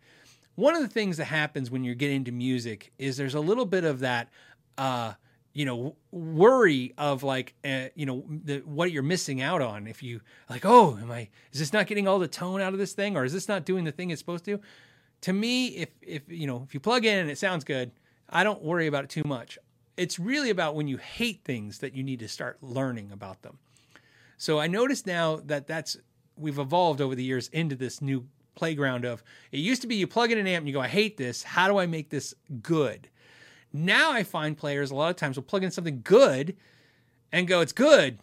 One 0.55 0.75
of 0.75 0.81
the 0.81 0.87
things 0.87 1.17
that 1.17 1.25
happens 1.25 1.71
when 1.71 1.83
you 1.83 1.95
get 1.95 2.11
into 2.11 2.31
music 2.31 2.91
is 2.99 3.15
there's 3.15 3.35
a 3.35 3.39
little 3.39 3.65
bit 3.65 3.83
of 3.85 3.99
that 3.99 4.29
uh, 4.77 5.13
you 5.53 5.65
know 5.65 5.95
worry 6.11 6.93
of 6.97 7.23
like 7.23 7.53
uh, 7.65 7.85
you 7.95 8.05
know 8.05 8.23
the, 8.27 8.59
what 8.59 8.91
you're 8.91 9.03
missing 9.03 9.41
out 9.41 9.61
on 9.61 9.87
if 9.87 10.01
you 10.01 10.21
like 10.49 10.65
oh 10.65 10.97
am 11.01 11.11
i 11.11 11.27
is 11.51 11.59
this 11.59 11.73
not 11.73 11.87
getting 11.87 12.07
all 12.07 12.19
the 12.19 12.27
tone 12.27 12.61
out 12.61 12.73
of 12.73 12.79
this 12.79 12.93
thing 12.93 13.17
or 13.17 13.25
is 13.25 13.33
this 13.33 13.47
not 13.47 13.65
doing 13.65 13.83
the 13.83 13.91
thing 13.91 14.09
it's 14.09 14.19
supposed 14.19 14.45
to 14.45 14.59
to 15.21 15.33
me 15.33 15.67
if 15.67 15.89
if 16.01 16.21
you 16.27 16.47
know 16.47 16.63
if 16.65 16.73
you 16.73 16.79
plug 16.79 17.05
in 17.05 17.19
and 17.19 17.29
it 17.29 17.37
sounds 17.37 17.63
good 17.63 17.91
i 18.29 18.43
don't 18.43 18.61
worry 18.61 18.87
about 18.87 19.03
it 19.03 19.09
too 19.09 19.23
much 19.25 19.57
it's 19.97 20.17
really 20.17 20.49
about 20.49 20.73
when 20.75 20.87
you 20.87 20.97
hate 20.97 21.43
things 21.43 21.79
that 21.79 21.93
you 21.93 22.03
need 22.03 22.19
to 22.19 22.27
start 22.27 22.57
learning 22.61 23.11
about 23.11 23.41
them 23.41 23.57
so 24.41 24.59
i 24.59 24.67
notice 24.67 25.05
now 25.05 25.39
that 25.45 25.67
that's 25.67 25.97
we've 26.37 26.59
evolved 26.59 27.01
over 27.01 27.15
the 27.15 27.23
years 27.23 27.47
into 27.49 27.75
this 27.75 28.01
new 28.01 28.25
playground 28.55 29.05
of 29.05 29.23
it 29.51 29.59
used 29.59 29.81
to 29.81 29.87
be 29.87 29.95
you 29.95 30.07
plug 30.07 30.31
in 30.31 30.37
an 30.37 30.47
amp 30.47 30.61
and 30.61 30.67
you 30.67 30.73
go 30.73 30.81
i 30.81 30.87
hate 30.87 31.17
this 31.17 31.43
how 31.43 31.67
do 31.67 31.77
i 31.77 31.85
make 31.85 32.09
this 32.09 32.33
good 32.61 33.09
now 33.73 34.11
I 34.11 34.23
find 34.23 34.57
players 34.57 34.91
a 34.91 34.95
lot 34.95 35.09
of 35.09 35.15
times 35.15 35.37
will 35.37 35.43
plug 35.43 35.63
in 35.63 35.71
something 35.71 36.01
good 36.03 36.55
and 37.31 37.47
go, 37.47 37.61
it's 37.61 37.71
good, 37.71 38.19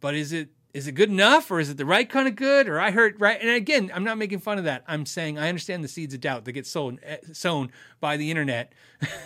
but 0.00 0.14
is 0.14 0.32
it 0.32 0.50
is 0.72 0.88
it 0.88 0.92
good 0.92 1.08
enough 1.08 1.52
or 1.52 1.60
is 1.60 1.70
it 1.70 1.76
the 1.76 1.86
right 1.86 2.08
kind 2.08 2.26
of 2.26 2.34
good? 2.34 2.68
Or 2.68 2.80
I 2.80 2.90
heard 2.90 3.20
right. 3.20 3.40
And 3.40 3.50
again, 3.50 3.92
I'm 3.94 4.02
not 4.02 4.18
making 4.18 4.40
fun 4.40 4.58
of 4.58 4.64
that. 4.64 4.82
I'm 4.88 5.06
saying 5.06 5.38
I 5.38 5.48
understand 5.48 5.84
the 5.84 5.88
seeds 5.88 6.14
of 6.14 6.20
doubt 6.20 6.44
that 6.44 6.52
get 6.52 6.66
sown 6.66 6.98
eh, 7.04 7.18
sown 7.32 7.70
by 8.00 8.16
the 8.16 8.30
internet. 8.30 8.72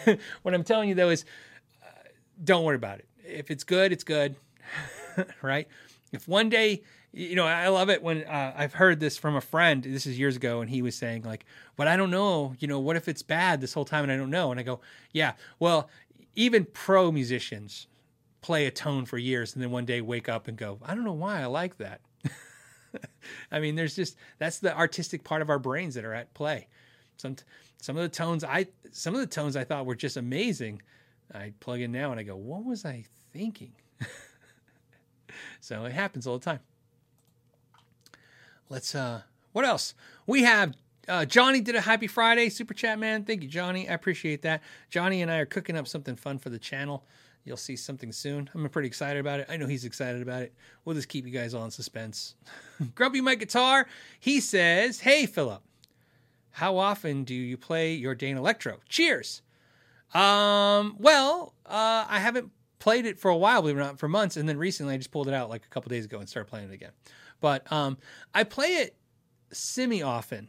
what 0.42 0.55
I'm 0.55 0.64
telling 0.64 0.88
you 0.90 0.94
though 0.94 1.09
is, 1.09 1.24
uh, 1.83 1.87
don't 2.42 2.64
worry 2.64 2.77
about 2.77 2.98
it. 2.98 3.09
If 3.24 3.51
it's 3.51 3.64
good, 3.64 3.92
it's 3.92 4.05
good, 4.05 4.37
right? 5.42 5.68
If 6.12 6.26
one 6.26 6.48
day 6.48 6.82
you 7.12 7.34
know, 7.34 7.46
I 7.46 7.68
love 7.68 7.88
it 7.88 8.02
when 8.02 8.24
uh, 8.24 8.52
I've 8.56 8.74
heard 8.74 9.00
this 9.00 9.16
from 9.16 9.34
a 9.34 9.40
friend. 9.40 9.82
This 9.82 10.06
is 10.06 10.18
years 10.18 10.36
ago, 10.36 10.60
and 10.60 10.68
he 10.68 10.82
was 10.82 10.94
saying 10.94 11.22
like, 11.22 11.46
"But 11.76 11.88
I 11.88 11.96
don't 11.96 12.10
know. 12.10 12.54
You 12.58 12.68
know, 12.68 12.78
what 12.80 12.96
if 12.96 13.08
it's 13.08 13.22
bad 13.22 13.60
this 13.60 13.72
whole 13.72 13.84
time 13.84 14.04
and 14.04 14.12
I 14.12 14.16
don't 14.16 14.30
know?" 14.30 14.50
And 14.50 14.60
I 14.60 14.62
go, 14.62 14.80
"Yeah, 15.12 15.32
well, 15.58 15.88
even 16.34 16.66
pro 16.66 17.10
musicians 17.10 17.86
play 18.42 18.66
a 18.66 18.70
tone 18.70 19.06
for 19.06 19.18
years, 19.18 19.54
and 19.54 19.62
then 19.62 19.70
one 19.70 19.86
day 19.86 20.00
wake 20.00 20.28
up 20.28 20.48
and 20.48 20.56
go, 20.56 20.78
I 20.84 20.94
don't 20.94 21.04
know 21.04 21.12
why 21.12 21.40
I 21.40 21.46
like 21.46 21.78
that." 21.78 22.00
I 23.50 23.58
mean, 23.58 23.74
there's 23.74 23.96
just 23.96 24.16
that's 24.38 24.58
the 24.58 24.76
artistic 24.76 25.24
part 25.24 25.40
of 25.40 25.48
our 25.50 25.58
brains 25.58 25.94
that 25.94 26.04
are 26.04 26.14
at 26.14 26.34
play. 26.34 26.68
Some 27.16 27.36
some 27.80 27.96
of 27.96 28.02
the 28.02 28.08
tones 28.08 28.44
I 28.44 28.66
some 28.92 29.14
of 29.14 29.20
the 29.20 29.26
tones 29.26 29.56
I 29.56 29.64
thought 29.64 29.86
were 29.86 29.96
just 29.96 30.18
amazing. 30.18 30.82
I 31.34 31.52
plug 31.60 31.80
in 31.80 31.90
now 31.90 32.10
and 32.10 32.20
I 32.20 32.22
go, 32.22 32.36
"What 32.36 32.64
was 32.64 32.84
I 32.84 33.06
thinking?" 33.32 33.72
so 35.60 35.84
it 35.84 35.92
happens 35.92 36.26
all 36.26 36.38
the 36.38 36.44
time 36.44 36.60
let's 38.68 38.94
uh 38.94 39.22
what 39.52 39.64
else 39.64 39.94
we 40.26 40.42
have 40.42 40.74
uh, 41.08 41.24
Johnny 41.24 41.60
did 41.60 41.74
a 41.74 41.80
happy 41.80 42.06
Friday 42.06 42.50
super 42.50 42.74
chat, 42.74 42.98
man. 42.98 43.24
Thank 43.24 43.42
you, 43.42 43.48
Johnny. 43.48 43.88
I 43.88 43.94
appreciate 43.94 44.42
that. 44.42 44.62
Johnny 44.90 45.22
and 45.22 45.30
I 45.30 45.38
are 45.38 45.46
cooking 45.46 45.74
up 45.74 45.88
something 45.88 46.16
fun 46.16 46.38
for 46.38 46.50
the 46.50 46.58
channel. 46.58 47.02
You'll 47.44 47.56
see 47.56 47.76
something 47.76 48.12
soon. 48.12 48.50
I'm 48.54 48.68
pretty 48.68 48.88
excited 48.88 49.18
about 49.18 49.40
it. 49.40 49.46
I 49.48 49.56
know 49.56 49.66
he's 49.66 49.86
excited 49.86 50.20
about 50.20 50.42
it. 50.42 50.54
We'll 50.84 50.94
just 50.94 51.08
keep 51.08 51.24
you 51.24 51.32
guys 51.32 51.54
all 51.54 51.64
in 51.64 51.70
suspense. 51.70 52.34
Grumpy 52.94 53.22
Mike 53.22 53.38
Guitar, 53.38 53.86
he 54.20 54.38
says, 54.40 55.00
Hey, 55.00 55.24
Philip, 55.24 55.62
how 56.50 56.76
often 56.76 57.24
do 57.24 57.34
you 57.34 57.56
play 57.56 57.94
your 57.94 58.14
Danelectro? 58.14 58.78
Cheers. 58.88 59.40
Um, 60.12 60.96
well, 60.98 61.54
uh, 61.64 62.04
I 62.06 62.18
haven't 62.18 62.50
played 62.78 63.06
it 63.06 63.18
for 63.18 63.30
a 63.30 63.36
while, 63.36 63.62
believe 63.62 63.76
it 63.76 63.80
or 63.80 63.84
not, 63.84 63.98
for 63.98 64.08
months. 64.08 64.36
And 64.36 64.48
then 64.48 64.58
recently 64.58 64.94
I 64.94 64.96
just 64.96 65.10
pulled 65.10 65.28
it 65.28 65.34
out 65.34 65.50
like 65.50 65.64
a 65.64 65.68
couple 65.68 65.88
days 65.90 66.04
ago 66.04 66.18
and 66.18 66.28
started 66.28 66.48
playing 66.48 66.70
it 66.70 66.74
again. 66.74 66.92
But 67.40 67.70
um, 67.72 67.98
I 68.34 68.44
play 68.44 68.76
it 68.76 68.96
semi 69.52 70.02
often 70.02 70.48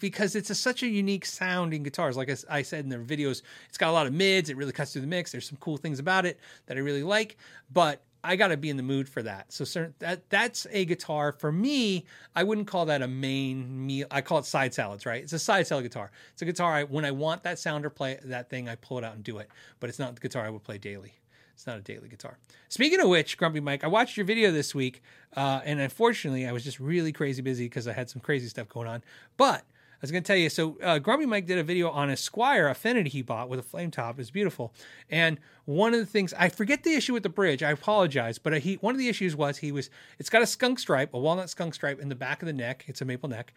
because 0.00 0.34
it's 0.34 0.50
a, 0.50 0.54
such 0.54 0.82
a 0.82 0.86
unique 0.86 1.26
sound 1.26 1.74
in 1.74 1.82
guitars. 1.82 2.16
Like 2.16 2.30
I, 2.30 2.36
I, 2.50 2.62
said 2.62 2.84
in 2.84 2.90
the 2.90 2.96
videos, 2.96 3.42
it's 3.68 3.78
got 3.78 3.90
a 3.90 3.92
lot 3.92 4.06
of 4.06 4.12
mids. 4.12 4.48
It 4.48 4.56
really 4.56 4.72
cuts 4.72 4.92
through 4.92 5.02
the 5.02 5.06
mix. 5.06 5.32
There's 5.32 5.48
some 5.48 5.58
cool 5.60 5.76
things 5.76 5.98
about 5.98 6.24
it 6.24 6.40
that 6.66 6.76
I 6.76 6.80
really 6.80 7.02
like, 7.02 7.36
but 7.72 8.02
I 8.24 8.34
got 8.34 8.48
to 8.48 8.56
be 8.56 8.70
in 8.70 8.76
the 8.76 8.82
mood 8.82 9.08
for 9.08 9.22
that. 9.22 9.52
So 9.52 9.64
certain, 9.64 9.94
that 10.00 10.28
that's 10.30 10.66
a 10.72 10.84
guitar 10.84 11.32
for 11.32 11.52
me. 11.52 12.06
I 12.34 12.42
wouldn't 12.42 12.66
call 12.66 12.86
that 12.86 13.02
a 13.02 13.06
main 13.06 13.86
meal. 13.86 14.06
I 14.10 14.20
call 14.20 14.38
it 14.38 14.46
side 14.46 14.74
salads, 14.74 15.06
right? 15.06 15.22
It's 15.22 15.32
a 15.32 15.38
side 15.38 15.66
salad 15.66 15.84
guitar. 15.84 16.10
It's 16.32 16.42
a 16.42 16.44
guitar 16.44 16.72
I, 16.72 16.84
when 16.84 17.04
I 17.04 17.12
want 17.12 17.44
that 17.44 17.58
sound 17.58 17.86
or 17.86 17.90
play 17.90 18.18
that 18.24 18.50
thing, 18.50 18.68
I 18.68 18.74
pull 18.74 18.98
it 18.98 19.04
out 19.04 19.14
and 19.14 19.22
do 19.22 19.38
it. 19.38 19.48
But 19.78 19.90
it's 19.90 19.98
not 19.98 20.14
the 20.14 20.20
guitar 20.20 20.44
I 20.44 20.50
would 20.50 20.64
play 20.64 20.78
daily. 20.78 21.12
It's 21.56 21.66
not 21.66 21.78
a 21.78 21.80
daily 21.80 22.10
guitar. 22.10 22.36
Speaking 22.68 23.00
of 23.00 23.08
which, 23.08 23.38
Grumpy 23.38 23.60
Mike, 23.60 23.82
I 23.82 23.86
watched 23.86 24.18
your 24.18 24.26
video 24.26 24.52
this 24.52 24.74
week, 24.74 25.02
uh, 25.34 25.62
and 25.64 25.80
unfortunately, 25.80 26.46
I 26.46 26.52
was 26.52 26.62
just 26.62 26.78
really 26.78 27.12
crazy 27.12 27.40
busy 27.40 27.64
because 27.64 27.88
I 27.88 27.94
had 27.94 28.10
some 28.10 28.20
crazy 28.20 28.48
stuff 28.48 28.68
going 28.68 28.86
on. 28.86 29.02
But 29.38 29.62
I 29.62 29.98
was 30.02 30.10
going 30.10 30.22
to 30.22 30.26
tell 30.26 30.36
you, 30.36 30.50
so 30.50 30.76
uh, 30.82 30.98
Grumpy 30.98 31.24
Mike 31.24 31.46
did 31.46 31.56
a 31.56 31.62
video 31.62 31.88
on 31.88 32.10
a 32.10 32.12
Squier 32.12 32.70
Affinity 32.70 33.08
he 33.08 33.22
bought 33.22 33.48
with 33.48 33.58
a 33.58 33.62
flame 33.62 33.90
top. 33.90 34.20
It's 34.20 34.30
beautiful. 34.30 34.74
And 35.08 35.40
one 35.64 35.94
of 35.94 36.00
the 36.00 36.04
things, 36.04 36.34
I 36.34 36.50
forget 36.50 36.82
the 36.82 36.92
issue 36.92 37.14
with 37.14 37.22
the 37.22 37.30
bridge. 37.30 37.62
I 37.62 37.70
apologize, 37.70 38.36
but 38.36 38.58
he 38.58 38.74
one 38.74 38.94
of 38.94 38.98
the 38.98 39.08
issues 39.08 39.34
was 39.34 39.56
he 39.56 39.72
was, 39.72 39.88
it's 40.18 40.28
got 40.28 40.42
a 40.42 40.46
skunk 40.46 40.78
stripe, 40.78 41.14
a 41.14 41.18
walnut 41.18 41.48
skunk 41.48 41.72
stripe 41.72 41.98
in 41.98 42.10
the 42.10 42.14
back 42.14 42.42
of 42.42 42.46
the 42.46 42.52
neck. 42.52 42.84
It's 42.86 43.00
a 43.00 43.06
maple 43.06 43.30
neck. 43.30 43.54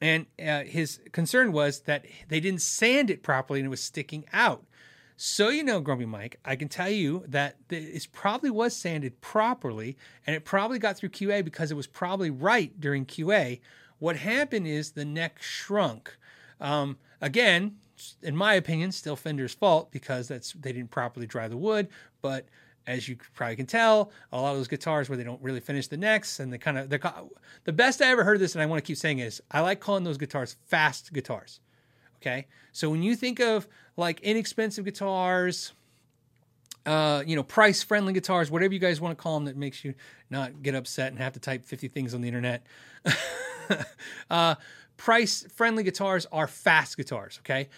And 0.00 0.24
uh, 0.42 0.62
his 0.64 1.00
concern 1.12 1.52
was 1.52 1.80
that 1.80 2.06
they 2.28 2.40
didn't 2.40 2.62
sand 2.62 3.10
it 3.10 3.22
properly 3.22 3.60
and 3.60 3.66
it 3.66 3.70
was 3.70 3.82
sticking 3.82 4.24
out. 4.32 4.64
So 5.16 5.48
you 5.48 5.64
know, 5.64 5.80
Grumpy 5.80 6.04
Mike, 6.04 6.38
I 6.44 6.56
can 6.56 6.68
tell 6.68 6.90
you 6.90 7.24
that 7.28 7.56
it 7.70 8.06
probably 8.12 8.50
was 8.50 8.76
sanded 8.76 9.20
properly, 9.22 9.96
and 10.26 10.36
it 10.36 10.44
probably 10.44 10.78
got 10.78 10.96
through 10.96 11.08
QA 11.08 11.42
because 11.42 11.70
it 11.70 11.76
was 11.76 11.86
probably 11.86 12.28
right 12.28 12.78
during 12.78 13.06
QA. 13.06 13.60
What 13.98 14.16
happened 14.16 14.66
is 14.66 14.90
the 14.90 15.06
neck 15.06 15.40
shrunk. 15.40 16.16
Um, 16.60 16.98
again, 17.22 17.76
in 18.22 18.36
my 18.36 18.54
opinion, 18.54 18.92
still 18.92 19.16
Fender's 19.16 19.54
fault 19.54 19.90
because 19.90 20.28
that's 20.28 20.52
they 20.52 20.72
didn't 20.72 20.90
properly 20.90 21.26
dry 21.26 21.48
the 21.48 21.56
wood. 21.56 21.88
But 22.20 22.46
as 22.86 23.08
you 23.08 23.16
probably 23.34 23.56
can 23.56 23.66
tell, 23.66 24.12
a 24.32 24.40
lot 24.40 24.50
of 24.50 24.58
those 24.58 24.68
guitars 24.68 25.08
where 25.08 25.16
they 25.16 25.24
don't 25.24 25.42
really 25.42 25.60
finish 25.60 25.88
the 25.88 25.96
necks 25.96 26.40
and 26.40 26.52
they 26.52 26.58
kind 26.58 26.76
of 26.76 26.90
the 26.90 27.28
the 27.64 27.72
best 27.72 28.02
I 28.02 28.10
ever 28.10 28.22
heard 28.22 28.38
this, 28.38 28.54
and 28.54 28.62
I 28.62 28.66
want 28.66 28.84
to 28.84 28.86
keep 28.86 28.98
saying 28.98 29.20
is 29.20 29.42
I 29.50 29.60
like 29.60 29.80
calling 29.80 30.04
those 30.04 30.18
guitars 30.18 30.56
fast 30.66 31.12
guitars. 31.12 31.60
Okay, 32.26 32.46
so 32.72 32.90
when 32.90 33.04
you 33.04 33.14
think 33.14 33.38
of 33.38 33.68
like 33.96 34.20
inexpensive 34.20 34.84
guitars, 34.84 35.72
uh, 36.84 37.22
you 37.24 37.36
know, 37.36 37.44
price 37.44 37.84
friendly 37.84 38.12
guitars, 38.12 38.50
whatever 38.50 38.74
you 38.74 38.80
guys 38.80 39.00
want 39.00 39.16
to 39.16 39.22
call 39.22 39.34
them 39.34 39.44
that 39.44 39.56
makes 39.56 39.84
you 39.84 39.94
not 40.28 40.60
get 40.60 40.74
upset 40.74 41.12
and 41.12 41.20
have 41.20 41.34
to 41.34 41.40
type 41.40 41.64
50 41.64 41.86
things 41.86 42.14
on 42.14 42.22
the 42.22 42.28
internet. 42.28 42.66
uh, 44.30 44.56
price 44.96 45.46
friendly 45.54 45.84
guitars 45.84 46.26
are 46.32 46.48
fast 46.48 46.96
guitars, 46.96 47.38
okay? 47.44 47.68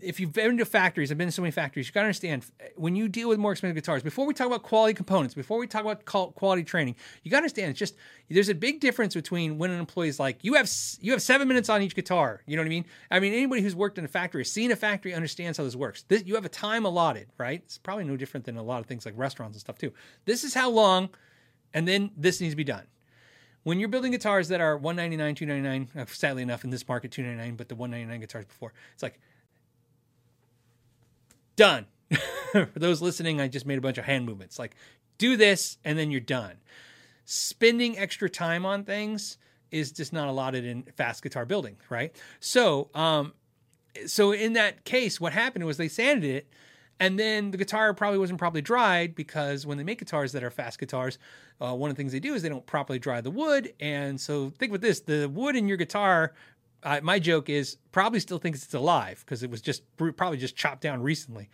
If 0.00 0.18
you've 0.18 0.32
been 0.32 0.58
to 0.58 0.64
factories, 0.64 1.10
I've 1.10 1.18
been 1.18 1.28
to 1.28 1.32
so 1.32 1.42
many 1.42 1.52
factories, 1.52 1.86
you 1.86 1.92
got 1.92 2.00
to 2.00 2.06
understand 2.06 2.44
when 2.76 2.96
you 2.96 3.08
deal 3.08 3.28
with 3.28 3.38
more 3.38 3.52
expensive 3.52 3.76
guitars, 3.76 4.02
before 4.02 4.26
we 4.26 4.34
talk 4.34 4.46
about 4.46 4.62
quality 4.62 4.94
components, 4.94 5.34
before 5.34 5.58
we 5.58 5.66
talk 5.66 5.82
about 5.82 6.04
quality 6.04 6.64
training, 6.64 6.96
you 7.22 7.30
got 7.30 7.38
to 7.38 7.42
understand 7.42 7.70
it's 7.70 7.78
just 7.78 7.94
there's 8.28 8.48
a 8.48 8.54
big 8.54 8.80
difference 8.80 9.14
between 9.14 9.56
when 9.58 9.70
an 9.70 9.78
employee 9.78 10.08
is 10.08 10.18
like, 10.18 10.38
you 10.42 10.54
have 10.54 10.70
you 11.00 11.12
have 11.12 11.22
seven 11.22 11.46
minutes 11.46 11.68
on 11.68 11.82
each 11.82 11.94
guitar. 11.94 12.42
You 12.46 12.56
know 12.56 12.62
what 12.62 12.66
I 12.66 12.70
mean? 12.70 12.84
I 13.10 13.20
mean, 13.20 13.32
anybody 13.32 13.62
who's 13.62 13.76
worked 13.76 13.98
in 13.98 14.04
a 14.04 14.08
factory, 14.08 14.44
seen 14.44 14.72
a 14.72 14.76
factory, 14.76 15.14
understands 15.14 15.58
how 15.58 15.64
this 15.64 15.76
works. 15.76 16.02
This, 16.08 16.24
you 16.26 16.34
have 16.34 16.44
a 16.44 16.50
time 16.50 16.84
allotted, 16.84 17.28
right? 17.38 17.62
It's 17.64 17.78
probably 17.78 18.04
no 18.04 18.16
different 18.16 18.46
than 18.46 18.56
a 18.56 18.62
lot 18.62 18.80
of 18.80 18.86
things 18.86 19.06
like 19.06 19.14
restaurants 19.16 19.56
and 19.56 19.60
stuff 19.60 19.78
too. 19.78 19.92
This 20.24 20.42
is 20.44 20.54
how 20.54 20.70
long, 20.70 21.10
and 21.72 21.86
then 21.86 22.10
this 22.16 22.40
needs 22.40 22.52
to 22.52 22.56
be 22.56 22.64
done 22.64 22.86
when 23.64 23.80
you're 23.80 23.88
building 23.88 24.12
guitars 24.12 24.48
that 24.48 24.60
are 24.60 24.76
199 24.76 25.34
299 25.34 26.02
uh, 26.02 26.06
sadly 26.06 26.42
enough 26.42 26.64
in 26.64 26.70
this 26.70 26.86
market 26.86 27.10
299 27.10 27.56
but 27.56 27.68
the 27.68 27.74
199 27.74 28.20
guitars 28.20 28.44
before 28.44 28.72
it's 28.92 29.02
like 29.02 29.18
done 31.56 31.86
for 32.52 32.68
those 32.76 33.00
listening 33.02 33.40
i 33.40 33.48
just 33.48 33.66
made 33.66 33.78
a 33.78 33.80
bunch 33.80 33.98
of 33.98 34.04
hand 34.04 34.26
movements 34.26 34.58
like 34.58 34.76
do 35.18 35.36
this 35.36 35.78
and 35.84 35.98
then 35.98 36.10
you're 36.10 36.20
done 36.20 36.56
spending 37.24 37.98
extra 37.98 38.28
time 38.28 38.66
on 38.66 38.84
things 38.84 39.38
is 39.70 39.90
just 39.90 40.12
not 40.12 40.28
allotted 40.28 40.64
in 40.64 40.82
fast 40.96 41.22
guitar 41.22 41.44
building 41.44 41.76
right 41.88 42.14
so 42.40 42.90
um 42.94 43.32
so 44.06 44.32
in 44.32 44.52
that 44.52 44.84
case 44.84 45.20
what 45.20 45.32
happened 45.32 45.64
was 45.64 45.76
they 45.76 45.88
sanded 45.88 46.30
it 46.30 46.48
and 47.00 47.18
then 47.18 47.50
the 47.50 47.56
guitar 47.56 47.92
probably 47.92 48.18
wasn't 48.18 48.38
properly 48.38 48.62
dried 48.62 49.14
because 49.14 49.66
when 49.66 49.78
they 49.78 49.84
make 49.84 49.98
guitars 49.98 50.32
that 50.32 50.44
are 50.44 50.50
fast 50.50 50.78
guitars, 50.78 51.18
uh, 51.60 51.74
one 51.74 51.90
of 51.90 51.96
the 51.96 52.00
things 52.00 52.12
they 52.12 52.20
do 52.20 52.34
is 52.34 52.42
they 52.42 52.48
don't 52.48 52.66
properly 52.66 52.98
dry 52.98 53.20
the 53.20 53.30
wood. 53.30 53.72
And 53.80 54.20
so 54.20 54.50
think 54.58 54.70
about 54.70 54.80
this: 54.80 55.00
the 55.00 55.28
wood 55.28 55.56
in 55.56 55.66
your 55.66 55.76
guitar. 55.76 56.34
My 57.02 57.18
joke 57.18 57.48
is 57.48 57.76
probably 57.92 58.20
still 58.20 58.38
thinks 58.38 58.64
it's 58.64 58.74
alive 58.74 59.22
because 59.24 59.42
it 59.42 59.50
was 59.50 59.60
just 59.60 59.82
probably 59.96 60.36
just 60.36 60.56
chopped 60.56 60.82
down 60.82 61.02
recently. 61.02 61.48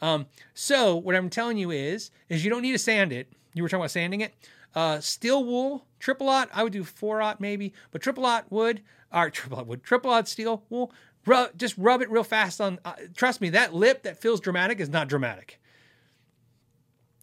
Um, 0.00 0.26
so 0.54 0.96
what 0.96 1.14
I'm 1.14 1.30
telling 1.30 1.58
you 1.58 1.70
is, 1.70 2.10
is 2.28 2.44
you 2.44 2.50
don't 2.50 2.62
need 2.62 2.72
to 2.72 2.78
sand 2.78 3.12
it. 3.12 3.32
You 3.54 3.62
were 3.62 3.68
talking 3.68 3.82
about 3.82 3.92
sanding 3.92 4.20
it. 4.20 4.34
Uh, 4.74 4.98
steel 5.00 5.44
wool, 5.44 5.86
triple 6.00 6.28
aught. 6.28 6.48
I 6.52 6.64
would 6.64 6.72
do 6.72 6.82
four 6.82 7.22
aught 7.22 7.40
maybe, 7.40 7.72
but 7.92 8.02
triple 8.02 8.26
aught 8.26 8.50
wood 8.50 8.82
or 9.12 9.30
triple 9.30 9.58
aught 9.58 9.66
wood, 9.66 9.84
triple 9.84 10.10
aught 10.10 10.26
steel 10.26 10.64
wool 10.70 10.92
Rub, 11.24 11.56
just 11.56 11.76
rub 11.78 12.02
it 12.02 12.10
real 12.10 12.24
fast 12.24 12.60
on. 12.60 12.78
Uh, 12.84 12.94
trust 13.14 13.40
me, 13.40 13.50
that 13.50 13.74
lip 13.74 14.02
that 14.02 14.20
feels 14.20 14.40
dramatic 14.40 14.80
is 14.80 14.88
not 14.88 15.08
dramatic. 15.08 15.60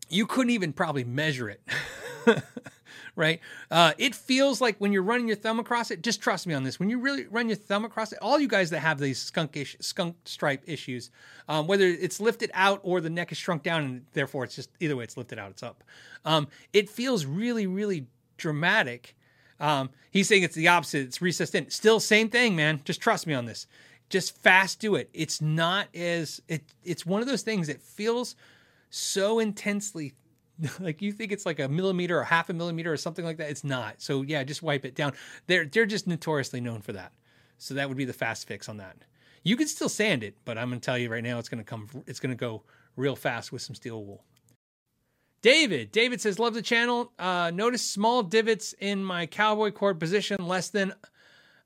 You 0.08 0.26
couldn't 0.26 0.52
even 0.52 0.74
probably 0.74 1.04
measure 1.04 1.50
it, 1.50 1.62
right? 3.20 3.40
Uh, 3.70 3.92
it 3.98 4.16
feels 4.16 4.62
like 4.62 4.78
when 4.80 4.92
you're 4.92 5.04
running 5.04 5.28
your 5.28 5.36
thumb 5.36 5.60
across 5.60 5.92
it. 5.92 6.02
Just 6.02 6.22
trust 6.22 6.48
me 6.48 6.54
on 6.54 6.64
this. 6.64 6.80
When 6.80 6.90
you 6.90 7.00
really 7.00 7.28
run 7.28 7.50
your 7.50 7.58
thumb 7.58 7.86
across 7.86 8.14
it, 8.14 8.20
all 8.22 8.40
you 8.40 8.48
guys 8.48 8.70
that 8.72 8.80
have 8.80 8.98
these 8.98 9.22
skunk 9.22 9.56
ish, 9.58 9.76
skunk 9.82 10.16
stripe 10.26 10.64
issues, 10.66 11.12
um, 11.48 11.68
whether 11.68 11.86
it's 11.86 12.20
lifted 12.20 12.50
out 12.54 12.80
or 12.82 13.02
the 13.02 13.10
neck 13.10 13.32
is 13.32 13.38
shrunk 13.38 13.62
down, 13.62 13.84
and 13.84 14.06
therefore 14.14 14.46
it's 14.46 14.56
just 14.56 14.70
either 14.80 14.96
way 14.96 15.04
it's 15.04 15.18
lifted 15.18 15.38
out, 15.38 15.52
it's 15.52 15.62
up. 15.62 15.84
Um, 16.26 16.48
it 16.74 16.90
feels 16.90 17.26
really, 17.26 17.68
really 17.68 18.08
dramatic. 18.38 19.16
Um, 19.60 19.90
he's 20.10 20.28
saying 20.30 20.44
it's 20.44 20.56
the 20.56 20.70
opposite. 20.70 21.02
It's 21.06 21.22
recessed 21.22 21.54
in. 21.54 21.70
Still, 21.70 22.00
same 22.00 22.30
thing, 22.30 22.56
man. 22.56 22.82
Just 22.86 23.02
trust 23.02 23.28
me 23.28 23.34
on 23.34 23.46
this 23.46 23.68
just 24.10 24.36
fast 24.42 24.80
do 24.80 24.96
it. 24.96 25.08
It's 25.14 25.40
not 25.40 25.88
as 25.96 26.42
it 26.48 26.64
it's 26.84 27.06
one 27.06 27.22
of 27.22 27.28
those 27.28 27.44
things 27.44 27.68
that 27.68 27.80
feels 27.80 28.36
so 28.90 29.38
intensely 29.38 30.14
like 30.80 31.02
you 31.02 31.12
think 31.12 31.32
it's 31.32 31.46
like 31.46 31.60
a 31.60 31.68
millimeter 31.68 32.20
or 32.20 32.24
half 32.24 32.50
a 32.50 32.54
millimeter 32.54 32.92
or 32.92 32.98
something 32.98 33.26
like 33.26 33.38
that. 33.38 33.50
It's 33.50 33.64
not. 33.64 34.02
So 34.02 34.22
yeah, 34.22 34.44
just 34.44 34.64
wipe 34.64 34.86
it 34.86 34.96
down. 34.96 35.14
They're 35.48 35.66
they're 35.66 35.86
just 35.86 36.08
notoriously 36.08 36.62
known 36.62 36.82
for 36.82 36.94
that. 36.94 37.14
So 37.58 37.74
that 37.74 37.88
would 37.88 37.98
be 37.98 38.06
the 38.06 38.14
fast 38.14 38.48
fix 38.48 38.70
on 38.70 38.78
that. 38.78 38.98
You 39.44 39.56
can 39.56 39.68
still 39.68 39.90
sand 39.90 40.24
it, 40.24 40.36
but 40.46 40.58
I'm 40.58 40.70
gonna 40.70 40.82
tell 40.82 40.98
you 40.98 41.10
right 41.10 41.24
now, 41.24 41.40
it's 41.40 41.50
gonna 41.50 41.64
come. 41.64 41.88
It's 42.08 42.20
gonna 42.20 42.36
go 42.36 42.64
real 42.96 43.16
fast 43.16 43.52
with 43.52 43.62
some 43.62 43.76
steel 43.76 44.04
wool. 44.04 44.24
David, 45.42 45.94
David 45.94 46.20
says, 46.20 46.38
love 46.38 46.54
the 46.54 46.62
channel. 46.62 47.14
Uh, 47.18 47.50
notice 47.54 47.82
small 47.82 48.24
divots 48.24 48.74
in 48.80 49.04
my 49.04 49.26
cowboy 49.26 49.72
cord 49.72 49.98
position, 49.98 50.46
less 50.46 50.70
than 50.70 50.94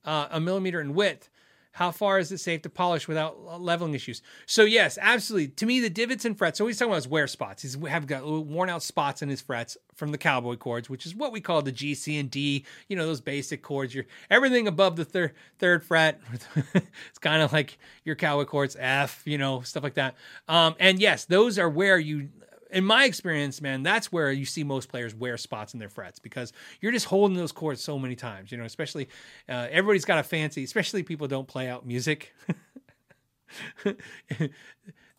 uh, 0.06 0.28
a 0.30 0.40
millimeter 0.40 0.80
in 0.80 0.94
width. 0.94 1.30
How 1.74 1.90
far 1.90 2.20
is 2.20 2.32
it 2.32 2.38
safe 2.38 2.62
to 2.62 2.70
polish 2.70 3.08
without 3.08 3.60
leveling 3.60 3.96
issues? 3.96 4.22
So 4.46 4.64
yes, 4.64 5.00
absolutely. 5.02 5.48
To 5.50 5.66
me, 5.66 5.80
the 5.80 5.90
divots 5.90 6.24
and 6.24 6.38
frets. 6.38 6.60
So 6.60 6.68
he's 6.68 6.78
talking 6.78 6.92
about 6.92 6.98
his 6.98 7.08
wear 7.08 7.26
spots. 7.26 7.64
He's 7.64 7.76
have 7.88 8.06
got 8.06 8.24
worn 8.24 8.70
out 8.70 8.84
spots 8.84 9.24
in 9.24 9.30
his 9.30 9.42
frets 9.42 9.76
from 9.96 10.12
the 10.12 10.20
cowboy 10.20 10.56
chords, 10.56 10.88
which 10.88 11.08
is 11.08 11.16
what 11.16 11.32
we 11.32 11.42
call 11.42 11.64
the 11.64 11.72
G, 11.72 11.96
C, 11.96 12.20
and 12.20 12.30
D. 12.30 12.64
You 12.88 12.96
know 12.96 13.08
those 13.08 13.22
basic 13.22 13.64
chords. 13.64 13.96
Your 13.96 14.06
everything 14.30 14.68
above 14.68 14.98
the 14.98 15.06
third 15.06 15.34
third 15.58 15.84
fret. 15.84 16.22
it's 16.76 17.20
kind 17.20 17.42
of 17.42 17.52
like 17.52 17.80
your 18.04 18.16
cowboy 18.16 18.46
chords, 18.46 18.78
F. 18.80 19.24
You 19.26 19.40
know 19.40 19.62
stuff 19.62 19.82
like 19.82 19.96
that. 19.96 20.14
Um, 20.48 20.76
and 20.80 21.00
yes, 21.00 21.26
those 21.26 21.58
are 21.58 21.70
where 21.70 21.98
you 21.98 22.30
in 22.74 22.84
my 22.84 23.06
experience, 23.06 23.62
man, 23.62 23.84
that's 23.84 24.12
where 24.12 24.32
you 24.32 24.46
see 24.46 24.64
most 24.64 24.90
players 24.90 25.16
wear 25.16 25.38
spots 25.38 25.74
in 25.74 25.80
their 25.80 25.90
frets 25.90 26.20
because 26.20 26.52
you're 26.82 26.92
just 26.92 27.06
holding 27.06 27.38
those 27.38 27.52
chords 27.52 27.82
so 27.82 27.98
many 28.00 28.16
times. 28.16 28.52
You 28.52 28.58
know, 28.58 28.66
especially 28.66 29.10
uh, 29.48 29.68
everybody's 29.70 30.06
got 30.06 30.20
a 30.20 30.24
fancy, 30.24 30.64
especially 30.64 31.04
people 31.04 31.28
don't 31.28 31.48
play 31.48 31.70
out 31.70 31.86
music. 31.86 32.34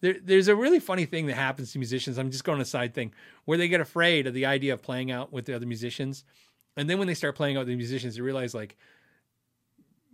there, 0.00 0.16
there's 0.22 0.48
a 0.48 0.56
really 0.56 0.80
funny 0.80 1.06
thing 1.06 1.26
that 1.26 1.34
happens 1.34 1.72
to 1.72 1.78
musicians. 1.78 2.18
I'm 2.18 2.30
just 2.30 2.44
going 2.44 2.60
a 2.60 2.64
side 2.64 2.92
thing 2.92 3.12
where 3.44 3.56
they 3.56 3.68
get 3.68 3.80
afraid 3.80 4.26
of 4.26 4.34
the 4.34 4.46
idea 4.46 4.74
of 4.74 4.82
playing 4.82 5.10
out 5.10 5.32
with 5.32 5.46
the 5.46 5.54
other 5.54 5.66
musicians, 5.66 6.24
and 6.76 6.90
then 6.90 6.98
when 6.98 7.06
they 7.06 7.14
start 7.14 7.36
playing 7.36 7.56
out 7.56 7.60
with 7.60 7.68
the 7.68 7.76
musicians, 7.76 8.16
they 8.16 8.20
realize 8.20 8.54
like 8.54 8.76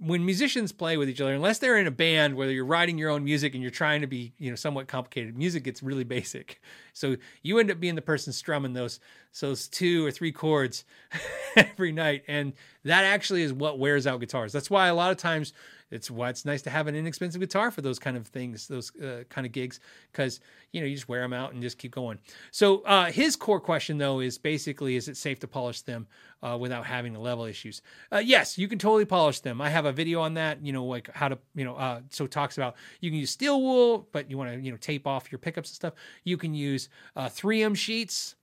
when 0.01 0.25
musicians 0.25 0.73
play 0.73 0.97
with 0.97 1.11
each 1.11 1.21
other, 1.21 1.35
unless 1.35 1.59
they're 1.59 1.77
in 1.77 1.87
a 1.87 1.91
band 1.91 2.35
where 2.35 2.51
you're 2.51 2.65
writing 2.65 2.97
your 2.97 3.11
own 3.11 3.23
music 3.23 3.53
and 3.53 3.63
you're 3.63 3.71
trying 3.71 4.01
to 4.01 4.07
be, 4.07 4.33
you 4.39 4.49
know, 4.49 4.57
somewhat 4.57 4.89
complicated, 4.89 5.37
music 5.37 5.63
gets 5.63 5.83
really 5.83 6.05
basic. 6.05 6.61
So 6.93 7.17
you 7.43 7.59
end 7.61 7.71
up 7.71 7.81
being 7.81 7.95
the 7.95 8.03
person 8.03 8.33
strumming 8.33 8.75
those 8.75 9.01
those 9.41 9.69
two 9.69 10.05
or 10.05 10.11
three 10.11 10.33
chords 10.33 10.85
every 11.57 11.93
night, 11.93 12.25
and 12.27 12.53
that 12.85 13.05
actually 13.05 13.43
is 13.43 13.53
what 13.53 13.79
wears 13.79 14.07
out 14.07 14.21
guitars. 14.21 14.53
That's 14.53 14.69
why 14.69 14.89
a 14.89 14.95
lot 14.95 15.13
of 15.13 15.17
times 15.17 15.55
it's 15.91 16.11
why 16.11 16.31
it's 16.31 16.45
nice 16.45 16.63
to 16.63 16.71
have 16.71 16.87
an 16.87 16.95
inexpensive 16.95 17.41
guitar 17.41 17.71
for 17.71 17.83
those 17.83 17.99
kind 17.99 18.17
of 18.17 18.27
things, 18.27 18.69
those 18.69 18.95
uh, 18.97 19.25
kind 19.29 19.47
of 19.47 19.53
gigs, 19.53 19.81
because 20.13 20.41
you 20.73 20.81
know 20.81 20.87
you 20.87 20.95
just 20.95 21.09
wear 21.09 21.21
them 21.21 21.33
out 21.33 21.53
and 21.53 21.63
just 21.63 21.79
keep 21.79 21.93
going. 21.93 22.19
So 22.51 22.83
uh, 22.83 23.07
his 23.11 23.37
core 23.37 23.61
question 23.61 23.99
though 23.99 24.21
is 24.21 24.39
basically, 24.39 24.97
is 24.97 25.09
it 25.09 25.17
safe 25.17 25.41
to 25.41 25.49
polish 25.49 25.83
them 25.83 26.07
uh, 26.43 26.57
without 26.59 26.87
having 26.87 27.13
the 27.13 27.21
level 27.21 27.45
issues? 27.45 27.83
Uh, 28.13 28.19
yes, 28.19 28.57
you 28.57 28.69
can 28.69 28.79
totally 28.79 29.05
polish 29.05 29.41
them. 29.41 29.61
I 29.61 29.69
have 29.69 29.85
a 29.85 29.93
video 29.93 30.21
on 30.21 30.35
that. 30.35 30.65
You 30.65 30.73
know, 30.73 30.85
like 30.85 31.13
how 31.15 31.29
to, 31.29 31.39
you 31.55 31.65
know, 31.65 31.77
uh, 31.77 32.01
so 32.11 32.27
talks 32.27 32.57
about 32.57 32.77
you 33.01 33.11
can 33.11 33.19
use 33.19 33.31
steel 33.31 33.61
wool, 33.61 34.09
but 34.13 34.31
you 34.31 34.39
want 34.39 34.53
to, 34.53 34.61
you 34.61 34.71
know, 34.71 34.79
tape 34.79 35.07
off 35.07 35.31
your 35.33 35.39
pickups 35.39 35.71
and 35.71 35.75
stuff. 35.75 35.95
You 36.25 36.37
can 36.37 36.55
use 36.55 36.89
3M 37.17 37.73
uh, 37.73 37.75
sheets 37.75 38.37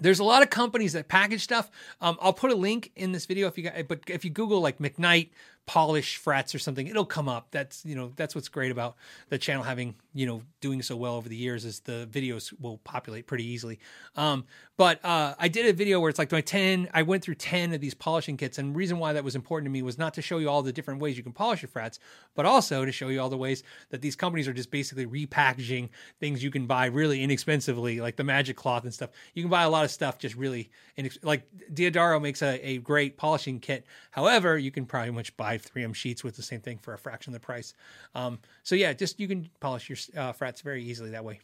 there's 0.00 0.20
a 0.20 0.24
lot 0.24 0.42
of 0.42 0.50
companies 0.50 0.94
that 0.94 1.08
package 1.08 1.42
stuff. 1.42 1.70
Um, 2.00 2.16
I'll 2.20 2.32
put 2.32 2.50
a 2.50 2.54
link 2.54 2.92
in 2.96 3.12
this 3.12 3.26
video 3.26 3.46
if 3.48 3.58
you 3.58 3.64
got, 3.64 3.88
but 3.88 4.00
if 4.06 4.24
you 4.24 4.30
Google 4.30 4.60
like 4.60 4.78
McKnight 4.78 5.30
polish 5.66 6.16
frets 6.16 6.54
or 6.54 6.58
something, 6.58 6.86
it'll 6.86 7.04
come 7.04 7.28
up. 7.28 7.48
That's 7.50 7.84
you 7.84 7.94
know 7.94 8.12
that's 8.16 8.34
what's 8.34 8.48
great 8.48 8.72
about 8.72 8.96
the 9.28 9.38
channel 9.38 9.62
having 9.62 9.94
you 10.12 10.26
know 10.26 10.42
doing 10.60 10.82
so 10.82 10.96
well 10.96 11.14
over 11.14 11.28
the 11.28 11.36
years 11.36 11.64
is 11.64 11.80
the 11.80 12.08
videos 12.10 12.52
will 12.60 12.78
populate 12.78 13.26
pretty 13.26 13.44
easily. 13.44 13.78
Um, 14.16 14.44
but 14.76 15.04
uh, 15.04 15.34
I 15.38 15.48
did 15.48 15.66
a 15.66 15.72
video 15.72 16.00
where 16.00 16.10
it's 16.10 16.18
like 16.18 16.32
my 16.32 16.40
ten. 16.40 16.88
I 16.92 17.02
went 17.02 17.22
through 17.22 17.36
ten 17.36 17.72
of 17.72 17.80
these 17.80 17.94
polishing 17.94 18.36
kits, 18.36 18.58
and 18.58 18.74
reason 18.74 18.98
why 18.98 19.12
that 19.12 19.24
was 19.24 19.36
important 19.36 19.66
to 19.66 19.70
me 19.70 19.82
was 19.82 19.98
not 19.98 20.14
to 20.14 20.22
show 20.22 20.38
you 20.38 20.48
all 20.48 20.62
the 20.62 20.72
different 20.72 21.00
ways 21.00 21.16
you 21.16 21.22
can 21.22 21.32
polish 21.32 21.62
your 21.62 21.68
frets, 21.68 21.98
but 22.34 22.44
also 22.44 22.84
to 22.84 22.92
show 22.92 23.08
you 23.08 23.20
all 23.20 23.28
the 23.28 23.36
ways 23.36 23.62
that 23.90 24.00
these 24.00 24.16
companies 24.16 24.48
are 24.48 24.52
just 24.52 24.70
basically 24.70 25.06
repackaging 25.06 25.90
things 26.18 26.42
you 26.42 26.50
can 26.50 26.66
buy 26.66 26.86
really 26.86 27.22
inexpensively, 27.22 28.00
like 28.00 28.16
the 28.16 28.24
magic 28.24 28.56
cloth 28.56 28.84
and 28.84 28.92
stuff. 28.92 29.10
You 29.34 29.42
can 29.42 29.50
buy 29.50 29.62
a 29.62 29.70
lot 29.70 29.84
of 29.84 29.90
stuff 29.90 30.18
just 30.18 30.34
really 30.34 30.70
inex- 30.98 31.22
like 31.22 31.46
D'Addario 31.72 32.20
makes 32.20 32.42
a, 32.42 32.66
a 32.66 32.78
great 32.78 33.16
polishing 33.16 33.60
kit. 33.60 33.86
However, 34.10 34.58
you 34.58 34.70
can 34.70 34.86
probably 34.86 35.10
much 35.10 35.36
buy 35.36 35.51
3M 35.58 35.94
sheets 35.94 36.22
with 36.24 36.36
the 36.36 36.42
same 36.42 36.60
thing 36.60 36.78
for 36.78 36.94
a 36.94 36.98
fraction 36.98 37.34
of 37.34 37.40
the 37.40 37.44
price. 37.44 37.74
Um, 38.14 38.38
so 38.62 38.74
yeah, 38.74 38.92
just 38.92 39.20
you 39.20 39.28
can 39.28 39.48
polish 39.60 39.88
your 39.88 39.98
uh, 40.16 40.32
frets 40.32 40.60
very 40.60 40.82
easily 40.82 41.10
that 41.10 41.24
way. 41.24 41.40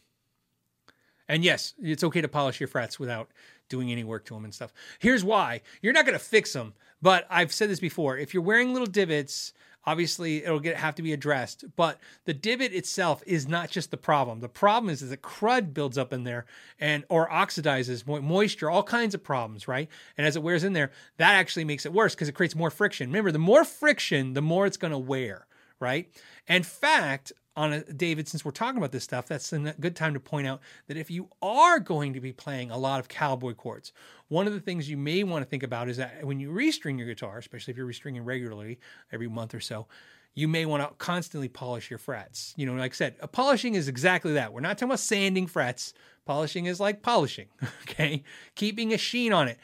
And 1.27 1.43
yes, 1.43 1.75
it's 1.81 2.03
okay 2.03 2.21
to 2.21 2.27
polish 2.27 2.59
your 2.59 2.67
frets 2.67 2.99
without 2.99 3.29
doing 3.69 3.91
any 3.91 4.03
work 4.03 4.25
to 4.25 4.33
them 4.33 4.45
and 4.45 4.53
stuff. 4.53 4.73
Here's 4.97 5.23
why: 5.23 5.61
you're 5.81 5.93
not 5.93 6.05
going 6.05 6.17
to 6.17 6.23
fix 6.23 6.53
them, 6.53 6.73
but 7.01 7.27
I've 7.29 7.53
said 7.53 7.69
this 7.69 7.79
before. 7.79 8.17
If 8.17 8.33
you're 8.33 8.43
wearing 8.43 8.73
little 8.73 8.87
divots 8.87 9.53
obviously 9.89 10.43
it'll 10.43 10.59
get 10.59 10.75
have 10.75 10.93
to 10.93 11.01
be 11.01 11.13
addressed 11.13 11.65
but 11.75 11.97
the 12.25 12.33
divot 12.33 12.73
itself 12.73 13.23
is 13.25 13.47
not 13.47 13.71
just 13.71 13.89
the 13.89 13.97
problem. 13.97 14.39
The 14.39 14.47
problem 14.47 14.91
is, 14.91 15.01
is 15.01 15.09
that 15.09 15.23
crud 15.23 15.73
builds 15.73 15.97
up 15.97 16.13
in 16.13 16.23
there 16.23 16.45
and 16.79 17.03
or 17.09 17.27
oxidizes 17.29 18.05
moisture 18.21 18.69
all 18.69 18.83
kinds 18.83 19.15
of 19.15 19.23
problems 19.23 19.67
right? 19.67 19.89
And 20.15 20.27
as 20.27 20.35
it 20.35 20.43
wears 20.43 20.63
in 20.63 20.73
there 20.73 20.91
that 21.17 21.33
actually 21.33 21.65
makes 21.65 21.85
it 21.85 21.93
worse 21.93 22.13
because 22.13 22.29
it 22.29 22.35
creates 22.35 22.55
more 22.55 22.69
friction. 22.69 23.09
Remember 23.09 23.31
the 23.31 23.39
more 23.39 23.63
friction 23.63 24.33
the 24.33 24.41
more 24.41 24.67
it's 24.67 24.77
going 24.77 24.91
to 24.91 24.97
wear 24.97 25.47
right? 25.79 26.07
In 26.47 26.63
fact 26.63 27.33
on 27.59 27.73
a, 27.73 27.83
David, 27.83 28.25
since 28.25 28.45
we're 28.45 28.51
talking 28.51 28.77
about 28.77 28.93
this 28.93 29.03
stuff, 29.03 29.27
that's 29.27 29.51
a 29.51 29.59
good 29.81 29.93
time 29.93 30.13
to 30.13 30.19
point 30.21 30.47
out 30.47 30.61
that 30.87 30.95
if 30.95 31.11
you 31.11 31.27
are 31.41 31.77
going 31.77 32.13
to 32.13 32.21
be 32.21 32.31
playing 32.31 32.71
a 32.71 32.77
lot 32.77 33.01
of 33.01 33.09
cowboy 33.09 33.53
chords, 33.53 33.91
one 34.29 34.47
of 34.47 34.53
the 34.53 34.61
things 34.61 34.89
you 34.89 34.95
may 34.95 35.23
want 35.23 35.43
to 35.43 35.49
think 35.49 35.61
about 35.61 35.89
is 35.89 35.97
that 35.97 36.23
when 36.23 36.39
you 36.39 36.51
restring 36.51 36.97
your 36.97 37.07
guitar, 37.07 37.37
especially 37.37 37.71
if 37.71 37.77
you're 37.77 37.85
restringing 37.85 38.21
regularly 38.23 38.79
every 39.11 39.27
month 39.27 39.53
or 39.53 39.59
so, 39.59 39.87
you 40.35 40.47
may 40.47 40.65
want 40.65 40.81
to 40.81 40.95
constantly 40.99 41.49
polish 41.49 41.89
your 41.89 41.99
frets. 41.99 42.53
You 42.55 42.65
know, 42.65 42.75
like 42.75 42.93
I 42.93 42.95
said, 42.95 43.15
polishing 43.33 43.75
is 43.75 43.89
exactly 43.89 44.31
that. 44.33 44.53
We're 44.53 44.61
not 44.61 44.77
talking 44.77 44.87
about 44.87 44.99
sanding 44.99 45.45
frets. 45.45 45.93
Polishing 46.25 46.65
is 46.65 46.79
like 46.79 47.01
polishing, 47.01 47.47
okay? 47.81 48.23
Keeping 48.55 48.93
a 48.93 48.97
sheen 48.97 49.33
on 49.33 49.49
it. 49.49 49.57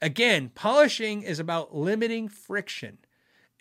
Again, 0.00 0.50
polishing 0.54 1.20
is 1.20 1.38
about 1.38 1.76
limiting 1.76 2.28
friction. 2.28 2.96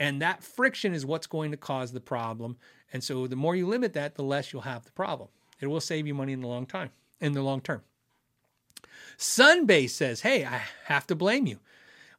And 0.01 0.19
that 0.19 0.43
friction 0.43 0.95
is 0.95 1.05
what's 1.05 1.27
going 1.27 1.51
to 1.51 1.57
cause 1.57 1.91
the 1.91 1.99
problem. 1.99 2.57
And 2.91 3.03
so 3.03 3.27
the 3.27 3.35
more 3.35 3.55
you 3.55 3.67
limit 3.67 3.93
that, 3.93 4.15
the 4.15 4.23
less 4.23 4.51
you'll 4.51 4.63
have 4.63 4.83
the 4.83 4.91
problem. 4.91 5.29
It 5.59 5.67
will 5.67 5.79
save 5.79 6.07
you 6.07 6.15
money 6.15 6.33
in 6.33 6.41
the 6.41 6.47
long 6.47 6.65
time, 6.65 6.89
in 7.19 7.33
the 7.33 7.43
long 7.43 7.61
term. 7.61 7.83
Sunbase 9.15 9.91
says, 9.91 10.21
Hey, 10.21 10.43
I 10.43 10.63
have 10.85 11.05
to 11.05 11.15
blame 11.15 11.45
you. 11.45 11.59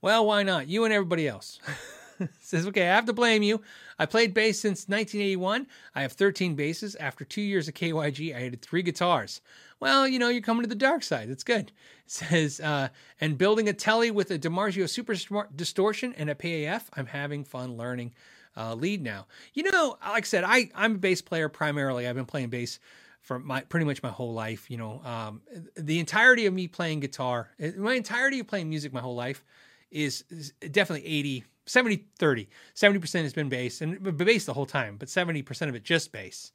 Well, 0.01 0.25
why 0.27 0.45
not? 0.45 0.69
You 0.69 0.85
and 0.85 0.95
everybody 0.95 1.27
else. 1.27 1.59
says, 2.41 2.69
okay, 2.69 2.83
I 2.83 2.95
have 2.95 3.07
to 3.07 3.13
blame 3.13 3.43
you. 3.43 3.63
I 3.99 4.07
played 4.07 4.33
bass 4.33 4.61
since 4.61 4.89
1981. 4.89 5.67
I 5.95 6.03
have 6.03 6.13
13 6.13 6.55
basses. 6.55 6.95
After 6.97 7.25
two 7.25 7.43
years 7.43 7.67
of 7.67 7.75
KYG, 7.75 8.35
I 8.35 8.47
added 8.47 8.63
three 8.63 8.83
guitars. 8.83 9.41
Well, 9.83 10.07
you 10.07 10.21
know, 10.21 10.29
you're 10.29 10.43
coming 10.43 10.63
to 10.63 10.69
the 10.69 10.77
dark 10.77 11.03
side. 11.03 11.29
It's 11.29 11.43
good. 11.43 11.73
It 12.07 12.11
says, 12.13 12.61
uh, 12.61 12.91
and 13.21 13.37
building 13.37 13.69
a 13.69 13.73
telly 13.73 14.13
with 14.13 14.31
a 14.31 14.39
DiMarzio 14.39 14.89
Super 14.89 15.17
Distortion 15.57 16.15
and 16.17 16.31
a 16.31 16.37
PAF. 16.37 16.85
I'm 16.95 17.07
having 17.07 17.43
fun 17.43 17.77
learning 17.77 18.15
uh, 18.57 18.75
lead 18.75 19.03
now. 19.03 19.27
You 19.55 19.65
know, 19.65 19.99
like 20.01 20.23
I 20.23 20.27
said, 20.27 20.45
I, 20.45 20.71
I'm 20.77 20.95
a 20.95 20.99
bass 20.99 21.21
player 21.21 21.49
primarily. 21.49 22.07
I've 22.07 22.15
been 22.15 22.27
playing 22.27 22.51
bass 22.51 22.79
for 23.23 23.41
my 23.41 23.63
pretty 23.63 23.85
much 23.85 24.05
my 24.05 24.11
whole 24.11 24.33
life. 24.33 24.71
You 24.71 24.77
know, 24.77 25.03
um, 25.05 25.43
the 25.77 25.99
entirety 25.99 26.47
of 26.47 26.55
me 26.55 26.69
playing 26.69 27.01
guitar, 27.01 27.51
my 27.77 27.95
entirety 27.95 28.39
of 28.39 28.47
playing 28.47 28.69
music 28.69 28.93
my 28.93 29.01
whole 29.01 29.17
life 29.17 29.45
is, 29.91 30.23
is 30.31 30.53
definitely 30.71 31.09
80, 31.09 31.45
70, 31.67 32.05
30. 32.21 32.49
70% 32.77 33.23
has 33.23 33.33
been 33.33 33.49
bass 33.49 33.81
and 33.81 34.17
bass 34.17 34.45
the 34.45 34.55
whole 34.55 34.65
time, 34.65 34.97
but 34.97 35.09
70% 35.09 35.69
of 35.69 35.75
it 35.75 35.83
just 35.83 36.13
bass, 36.13 36.53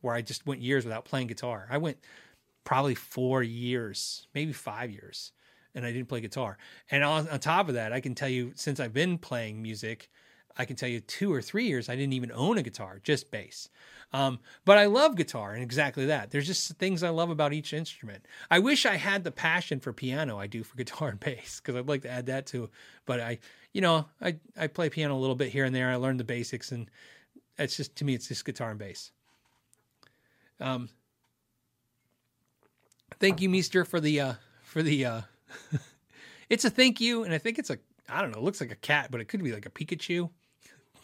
where 0.00 0.14
I 0.14 0.22
just 0.22 0.46
went 0.46 0.62
years 0.62 0.86
without 0.86 1.04
playing 1.04 1.26
guitar. 1.26 1.68
I 1.68 1.76
went 1.76 1.98
probably 2.64 2.94
four 2.94 3.42
years, 3.42 4.26
maybe 4.34 4.52
five 4.52 4.90
years, 4.90 5.32
and 5.74 5.84
I 5.84 5.92
didn't 5.92 6.08
play 6.08 6.20
guitar. 6.20 6.58
And 6.90 7.04
on, 7.04 7.28
on 7.28 7.40
top 7.40 7.68
of 7.68 7.74
that, 7.74 7.92
I 7.92 8.00
can 8.00 8.14
tell 8.14 8.28
you 8.28 8.52
since 8.56 8.80
I've 8.80 8.92
been 8.92 9.18
playing 9.18 9.62
music, 9.62 10.10
I 10.56 10.64
can 10.64 10.76
tell 10.76 10.88
you 10.88 11.00
two 11.00 11.32
or 11.32 11.40
three 11.40 11.66
years 11.66 11.88
I 11.88 11.96
didn't 11.96 12.12
even 12.12 12.32
own 12.32 12.58
a 12.58 12.62
guitar, 12.62 13.00
just 13.02 13.30
bass. 13.30 13.68
Um, 14.12 14.40
but 14.64 14.76
I 14.76 14.86
love 14.86 15.14
guitar 15.14 15.52
and 15.52 15.62
exactly 15.62 16.06
that. 16.06 16.30
There's 16.30 16.46
just 16.46 16.72
things 16.74 17.02
I 17.02 17.10
love 17.10 17.30
about 17.30 17.52
each 17.52 17.72
instrument. 17.72 18.26
I 18.50 18.58
wish 18.58 18.84
I 18.84 18.96
had 18.96 19.22
the 19.22 19.30
passion 19.30 19.78
for 19.78 19.92
piano 19.92 20.38
I 20.38 20.48
do 20.48 20.64
for 20.64 20.76
guitar 20.82 21.08
and 21.08 21.20
bass 21.20 21.60
because 21.60 21.76
I'd 21.76 21.88
like 21.88 22.02
to 22.02 22.10
add 22.10 22.26
that 22.26 22.46
too. 22.46 22.68
But 23.06 23.20
I, 23.20 23.38
you 23.72 23.80
know, 23.80 24.06
I 24.20 24.36
I 24.56 24.66
play 24.66 24.90
piano 24.90 25.16
a 25.16 25.20
little 25.20 25.36
bit 25.36 25.50
here 25.50 25.64
and 25.64 25.74
there. 25.74 25.88
I 25.90 25.96
learned 25.96 26.20
the 26.20 26.24
basics, 26.24 26.72
and 26.72 26.90
it's 27.56 27.76
just 27.76 27.94
to 27.96 28.04
me, 28.04 28.14
it's 28.14 28.28
just 28.28 28.44
guitar 28.44 28.70
and 28.70 28.78
bass. 28.78 29.12
Um, 30.58 30.88
thank 33.20 33.40
you, 33.40 33.48
Meester, 33.48 33.84
for 33.84 34.00
the 34.00 34.20
uh, 34.20 34.34
for 34.64 34.82
the. 34.82 35.04
Uh, 35.04 35.20
it's 36.50 36.64
a 36.64 36.70
thank 36.70 37.00
you, 37.00 37.24
and 37.24 37.32
I 37.32 37.38
think 37.38 37.58
it's 37.58 37.70
a 37.70 37.78
I 38.08 38.20
don't 38.22 38.32
know. 38.32 38.38
It 38.38 38.44
looks 38.44 38.60
like 38.60 38.72
a 38.72 38.76
cat, 38.76 39.10
but 39.10 39.20
it 39.20 39.26
could 39.26 39.42
be 39.42 39.52
like 39.52 39.66
a 39.66 39.70
Pikachu. 39.70 40.30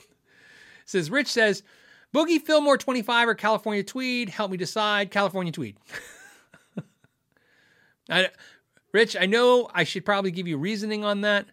says 0.84 1.10
Rich 1.10 1.28
says, 1.28 1.62
Boogie 2.14 2.40
Fillmore 2.40 2.78
25 2.78 3.28
or 3.28 3.34
California 3.34 3.82
Tweed. 3.82 4.28
Help 4.28 4.50
me 4.50 4.56
decide. 4.56 5.10
California 5.10 5.52
Tweed. 5.52 5.76
I, 8.10 8.30
Rich, 8.92 9.16
I 9.18 9.26
know 9.26 9.68
I 9.72 9.84
should 9.84 10.04
probably 10.04 10.30
give 10.30 10.48
you 10.48 10.56
reasoning 10.58 11.04
on 11.04 11.22
that. 11.22 11.46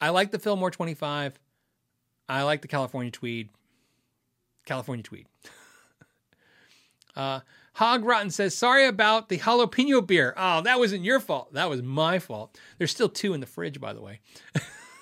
I 0.00 0.10
like 0.10 0.30
the 0.30 0.38
Fillmore 0.38 0.70
25. 0.70 1.38
I 2.28 2.42
like 2.42 2.62
the 2.62 2.68
California 2.68 3.10
Tweed. 3.10 3.48
California 4.66 5.02
Tweed. 5.02 5.26
uh, 7.16 7.40
Hog 7.74 8.04
Rotten 8.04 8.30
says, 8.30 8.54
sorry 8.54 8.86
about 8.86 9.28
the 9.28 9.38
jalapeno 9.38 10.06
beer. 10.06 10.34
Oh, 10.36 10.60
that 10.62 10.78
wasn't 10.78 11.04
your 11.04 11.20
fault. 11.20 11.54
That 11.54 11.70
was 11.70 11.82
my 11.82 12.18
fault. 12.18 12.58
There's 12.78 12.90
still 12.90 13.08
two 13.08 13.32
in 13.32 13.40
the 13.40 13.46
fridge, 13.46 13.80
by 13.80 13.92
the 13.94 14.02
way. 14.02 14.20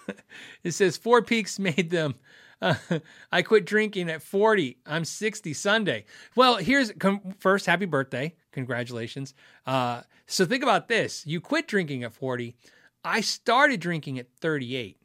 it 0.62 0.72
says, 0.72 0.96
Four 0.96 1.22
Peaks 1.22 1.58
made 1.58 1.90
them. 1.90 2.14
Uh, 2.62 2.74
I 3.32 3.42
quit 3.42 3.66
drinking 3.66 4.08
at 4.08 4.22
40. 4.22 4.78
I'm 4.86 5.04
60 5.04 5.52
Sunday. 5.52 6.04
Well, 6.36 6.56
here's 6.56 6.92
com- 6.92 7.34
first, 7.38 7.66
happy 7.66 7.86
birthday. 7.86 8.34
Congratulations. 8.52 9.34
Uh, 9.66 10.02
so 10.26 10.46
think 10.46 10.62
about 10.62 10.88
this. 10.88 11.26
You 11.26 11.40
quit 11.40 11.66
drinking 11.66 12.04
at 12.04 12.12
40. 12.12 12.54
I 13.04 13.20
started 13.20 13.80
drinking 13.80 14.18
at 14.18 14.28
38. 14.40 14.98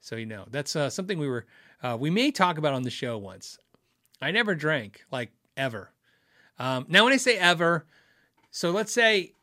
So, 0.00 0.16
you 0.16 0.26
know, 0.26 0.46
that's 0.50 0.74
uh, 0.76 0.90
something 0.90 1.18
we 1.18 1.28
were, 1.28 1.46
uh, 1.82 1.96
we 1.98 2.10
may 2.10 2.30
talk 2.30 2.58
about 2.58 2.74
on 2.74 2.82
the 2.82 2.90
show 2.90 3.16
once. 3.18 3.58
I 4.20 4.30
never 4.30 4.54
drank, 4.54 5.04
like 5.10 5.30
ever. 5.56 5.92
Um, 6.58 6.86
now, 6.88 7.04
when 7.04 7.12
I 7.12 7.18
say 7.18 7.36
ever, 7.36 7.86
so 8.50 8.70
let's 8.70 8.92
say 8.92 9.34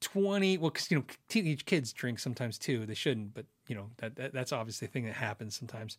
20 0.00 0.58
well 0.58 0.70
because 0.70 0.90
you 0.90 0.98
know 0.98 1.04
teenage 1.28 1.64
kids 1.64 1.92
drink 1.92 2.18
sometimes 2.18 2.58
too. 2.58 2.86
They 2.86 2.94
shouldn't 2.94 3.34
but 3.34 3.46
you 3.68 3.74
know 3.74 3.90
that, 3.98 4.16
that 4.16 4.32
that's 4.32 4.52
obviously 4.52 4.86
a 4.86 4.90
thing 4.90 5.04
that 5.06 5.14
happens 5.14 5.56
sometimes. 5.56 5.98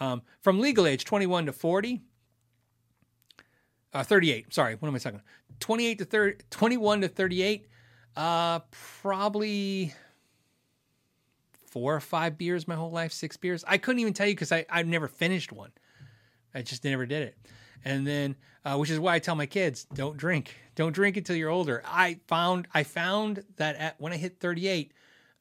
Um, 0.00 0.22
from 0.40 0.58
legal 0.58 0.86
age 0.86 1.04
21 1.04 1.46
to 1.46 1.52
40 1.52 2.00
uh, 3.92 4.02
38 4.02 4.54
sorry 4.54 4.74
what 4.76 4.88
am 4.88 4.94
i 4.94 4.98
talking 4.98 5.20
28 5.60 5.98
to 5.98 6.04
30 6.06 6.44
21 6.48 7.02
to 7.02 7.08
38 7.08 7.66
uh, 8.16 8.60
probably 9.02 9.92
four 11.66 11.94
or 11.94 12.00
five 12.00 12.38
beers 12.38 12.66
my 12.66 12.74
whole 12.74 12.90
life 12.90 13.12
six 13.12 13.36
beers. 13.36 13.64
I 13.66 13.78
couldn't 13.78 14.00
even 14.00 14.12
tell 14.12 14.26
you 14.26 14.34
because 14.34 14.52
i 14.52 14.64
i've 14.70 14.86
never 14.86 15.08
finished 15.08 15.52
one. 15.52 15.72
I 16.54 16.62
just 16.62 16.84
never 16.84 17.06
did 17.06 17.22
it 17.22 17.36
and 17.84 18.06
then 18.06 18.36
uh, 18.64 18.76
which 18.76 18.90
is 18.90 19.00
why 19.00 19.14
I 19.14 19.18
tell 19.18 19.34
my 19.34 19.46
kids 19.46 19.86
don't 19.92 20.16
drink, 20.16 20.54
don't 20.74 20.92
drink 20.92 21.16
until 21.16 21.36
you're 21.36 21.50
older. 21.50 21.82
I 21.84 22.20
found 22.26 22.68
I 22.72 22.84
found 22.84 23.44
that 23.56 23.76
at, 23.76 24.00
when 24.00 24.12
I 24.12 24.16
hit 24.16 24.38
38, 24.40 24.92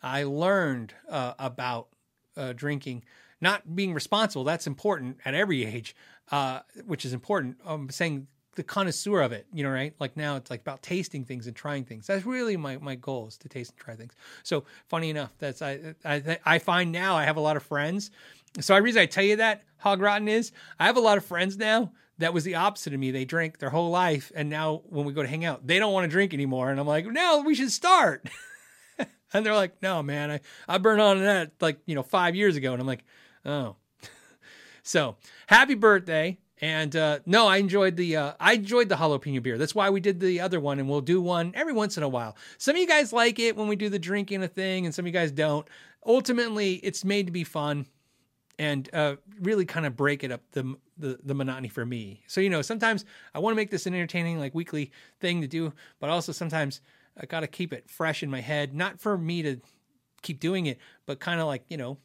I 0.01 0.23
learned 0.23 0.93
uh, 1.09 1.33
about 1.37 1.89
uh, 2.35 2.53
drinking, 2.53 3.03
not 3.39 3.75
being 3.75 3.93
responsible. 3.93 4.43
That's 4.43 4.67
important 4.67 5.17
at 5.25 5.33
every 5.33 5.65
age, 5.65 5.95
uh, 6.31 6.61
which 6.85 7.05
is 7.05 7.13
important. 7.13 7.57
I'm 7.65 7.89
saying 7.89 8.27
the 8.55 8.63
connoisseur 8.63 9.21
of 9.21 9.31
it, 9.31 9.45
you 9.53 9.63
know, 9.63 9.69
right? 9.69 9.93
Like 9.99 10.17
now 10.17 10.35
it's 10.35 10.49
like 10.49 10.61
about 10.61 10.81
tasting 10.81 11.23
things 11.23 11.47
and 11.47 11.55
trying 11.55 11.85
things. 11.85 12.07
That's 12.07 12.25
really 12.25 12.57
my, 12.57 12.77
my 12.77 12.95
goal 12.95 13.27
is 13.27 13.37
to 13.37 13.49
taste 13.49 13.71
and 13.71 13.79
try 13.79 13.95
things. 13.95 14.13
So 14.43 14.65
funny 14.87 15.09
enough, 15.09 15.31
that's 15.37 15.61
I 15.61 15.95
I 16.03 16.39
I 16.45 16.59
find 16.59 16.91
now 16.91 17.15
I 17.15 17.25
have 17.25 17.37
a 17.37 17.41
lot 17.41 17.55
of 17.55 17.63
friends. 17.63 18.11
So 18.59 18.75
the 18.75 18.81
reason 18.81 19.01
I 19.01 19.05
tell 19.05 19.23
you 19.23 19.37
that 19.37 19.63
hog 19.77 20.01
rotten 20.01 20.27
is 20.27 20.51
I 20.79 20.85
have 20.87 20.97
a 20.97 21.01
lot 21.01 21.17
of 21.17 21.23
friends 21.23 21.57
now 21.57 21.91
that 22.21 22.33
was 22.33 22.43
the 22.43 22.55
opposite 22.55 22.93
of 22.93 22.99
me. 22.99 23.11
They 23.11 23.25
drank 23.25 23.59
their 23.59 23.69
whole 23.69 23.89
life, 23.89 24.31
and 24.35 24.49
now 24.49 24.81
when 24.85 25.05
we 25.05 25.13
go 25.13 25.21
to 25.21 25.27
hang 25.27 25.45
out, 25.45 25.65
they 25.65 25.79
don't 25.79 25.93
want 25.93 26.05
to 26.05 26.09
drink 26.09 26.33
anymore. 26.33 26.69
And 26.69 26.79
I'm 26.79 26.87
like, 26.87 27.05
no, 27.05 27.43
we 27.45 27.55
should 27.55 27.71
start. 27.71 28.29
and 29.33 29.45
they're 29.45 29.55
like, 29.55 29.81
no, 29.81 30.01
man, 30.01 30.31
I 30.31 30.39
I 30.67 30.77
burned 30.77 31.01
on 31.01 31.19
that 31.19 31.51
like 31.59 31.79
you 31.85 31.95
know 31.95 32.03
five 32.03 32.35
years 32.35 32.55
ago, 32.55 32.73
and 32.73 32.81
I'm 32.81 32.87
like, 32.87 33.03
oh. 33.45 33.75
so 34.83 35.17
happy 35.47 35.75
birthday. 35.75 36.37
And 36.63 36.95
uh, 36.95 37.19
no, 37.25 37.47
I 37.47 37.57
enjoyed 37.57 37.95
the 37.95 38.17
uh, 38.17 38.33
I 38.39 38.53
enjoyed 38.53 38.87
the 38.87 38.95
jalapeno 38.95 39.41
beer. 39.41 39.57
That's 39.57 39.73
why 39.73 39.89
we 39.89 39.99
did 39.99 40.19
the 40.19 40.41
other 40.41 40.59
one, 40.59 40.79
and 40.79 40.87
we'll 40.87 41.01
do 41.01 41.19
one 41.19 41.53
every 41.55 41.73
once 41.73 41.97
in 41.97 42.03
a 42.03 42.09
while. 42.09 42.37
Some 42.59 42.75
of 42.75 42.79
you 42.79 42.87
guys 42.87 43.11
like 43.11 43.39
it 43.39 43.57
when 43.57 43.67
we 43.67 43.75
do 43.75 43.89
the 43.89 43.97
drinking 43.97 44.43
a 44.43 44.47
thing, 44.47 44.85
and 44.85 44.93
some 44.93 45.03
of 45.03 45.07
you 45.07 45.13
guys 45.13 45.31
don't. 45.31 45.67
Ultimately, 46.05 46.75
it's 46.75 47.03
made 47.03 47.25
to 47.25 47.31
be 47.31 47.43
fun 47.43 47.87
and 48.59 48.89
uh, 48.93 49.15
really 49.41 49.65
kind 49.65 49.85
of 49.85 49.95
break 49.95 50.23
it 50.23 50.31
up 50.31 50.41
the, 50.51 50.75
the, 50.97 51.19
the 51.23 51.33
monotony 51.33 51.67
for 51.67 51.85
me. 51.85 52.21
So 52.27 52.41
you 52.41 52.49
know, 52.49 52.61
sometimes 52.61 53.05
I 53.33 53.39
want 53.39 53.53
to 53.53 53.55
make 53.55 53.71
this 53.71 53.85
an 53.85 53.93
entertaining 53.93 54.39
like 54.39 54.53
weekly 54.53 54.91
thing 55.19 55.41
to 55.41 55.47
do, 55.47 55.73
but 55.99 56.09
also 56.09 56.31
sometimes 56.31 56.81
I 57.19 57.25
got 57.25 57.41
to 57.41 57.47
keep 57.47 57.73
it 57.73 57.89
fresh 57.89 58.23
in 58.23 58.29
my 58.29 58.41
head, 58.41 58.73
not 58.73 58.99
for 58.99 59.17
me 59.17 59.41
to 59.41 59.57
keep 60.21 60.39
doing 60.39 60.65
it, 60.65 60.79
but 61.05 61.19
kind 61.19 61.39
of 61.39 61.47
like 61.47 61.63
you 61.69 61.77
know, 61.77 61.97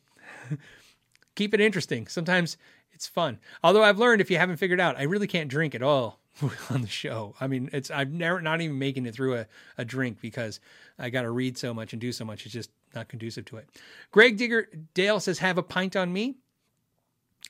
keep 1.35 1.55
it 1.55 1.61
interesting. 1.61 2.07
Sometimes 2.07 2.57
it's 2.93 3.07
fun. 3.07 3.39
Although 3.63 3.85
I've 3.85 3.99
learned 3.99 4.21
if 4.21 4.31
you 4.31 4.39
haven't 4.39 4.57
figured 4.57 4.81
out, 4.81 4.97
I 4.99 5.03
really 5.03 5.27
can't 5.27 5.51
drink 5.51 5.75
at 5.75 5.83
all 5.83 6.21
on 6.71 6.81
the 6.81 6.89
show. 6.89 7.35
I 7.41 7.47
mean, 7.47 7.71
it's 7.73 7.91
I'm 7.91 8.17
never 8.17 8.41
not 8.41 8.61
even 8.61 8.79
making 8.79 9.07
it 9.07 9.15
through 9.15 9.37
a, 9.37 9.47
a 9.79 9.85
drink 9.85 10.21
because 10.21 10.61
I 10.99 11.11
got 11.11 11.23
to 11.23 11.31
read 11.31 11.59
so 11.59 11.75
much 11.75 11.93
and 11.93 12.01
do 12.01 12.13
so 12.13 12.25
much. 12.25 12.45
It's 12.45 12.55
just 12.55 12.71
not 12.97 13.09
conducive 13.09 13.45
to 13.47 13.59
it. 13.59 13.69
Greg 14.11 14.37
Digger 14.37 14.69
Dale 14.95 15.21
says, 15.21 15.39
"Have 15.39 15.59
a 15.59 15.63
pint 15.63 15.95
on 15.95 16.13
me." 16.13 16.39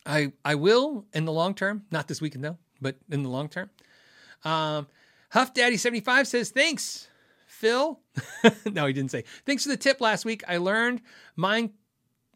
I 0.04 0.32
I 0.44 0.56
will 0.56 1.06
in 1.14 1.24
the 1.24 1.32
long 1.32 1.54
term, 1.54 1.84
not 1.90 2.08
this 2.08 2.20
weekend 2.20 2.44
though, 2.44 2.58
but 2.80 2.96
in 3.10 3.22
the 3.22 3.30
long 3.30 3.48
term. 3.48 3.70
Um, 4.44 4.86
Huff 5.30 5.54
Daddy 5.54 5.76
seventy 5.76 6.00
five 6.00 6.28
says 6.28 6.50
thanks, 6.50 7.08
Phil. 7.46 8.00
no, 8.66 8.86
he 8.86 8.92
didn't 8.92 9.10
say 9.10 9.24
thanks 9.46 9.62
for 9.62 9.70
the 9.70 9.76
tip 9.76 10.00
last 10.00 10.24
week. 10.24 10.44
I 10.46 10.58
learned 10.58 11.00
mine. 11.34 11.70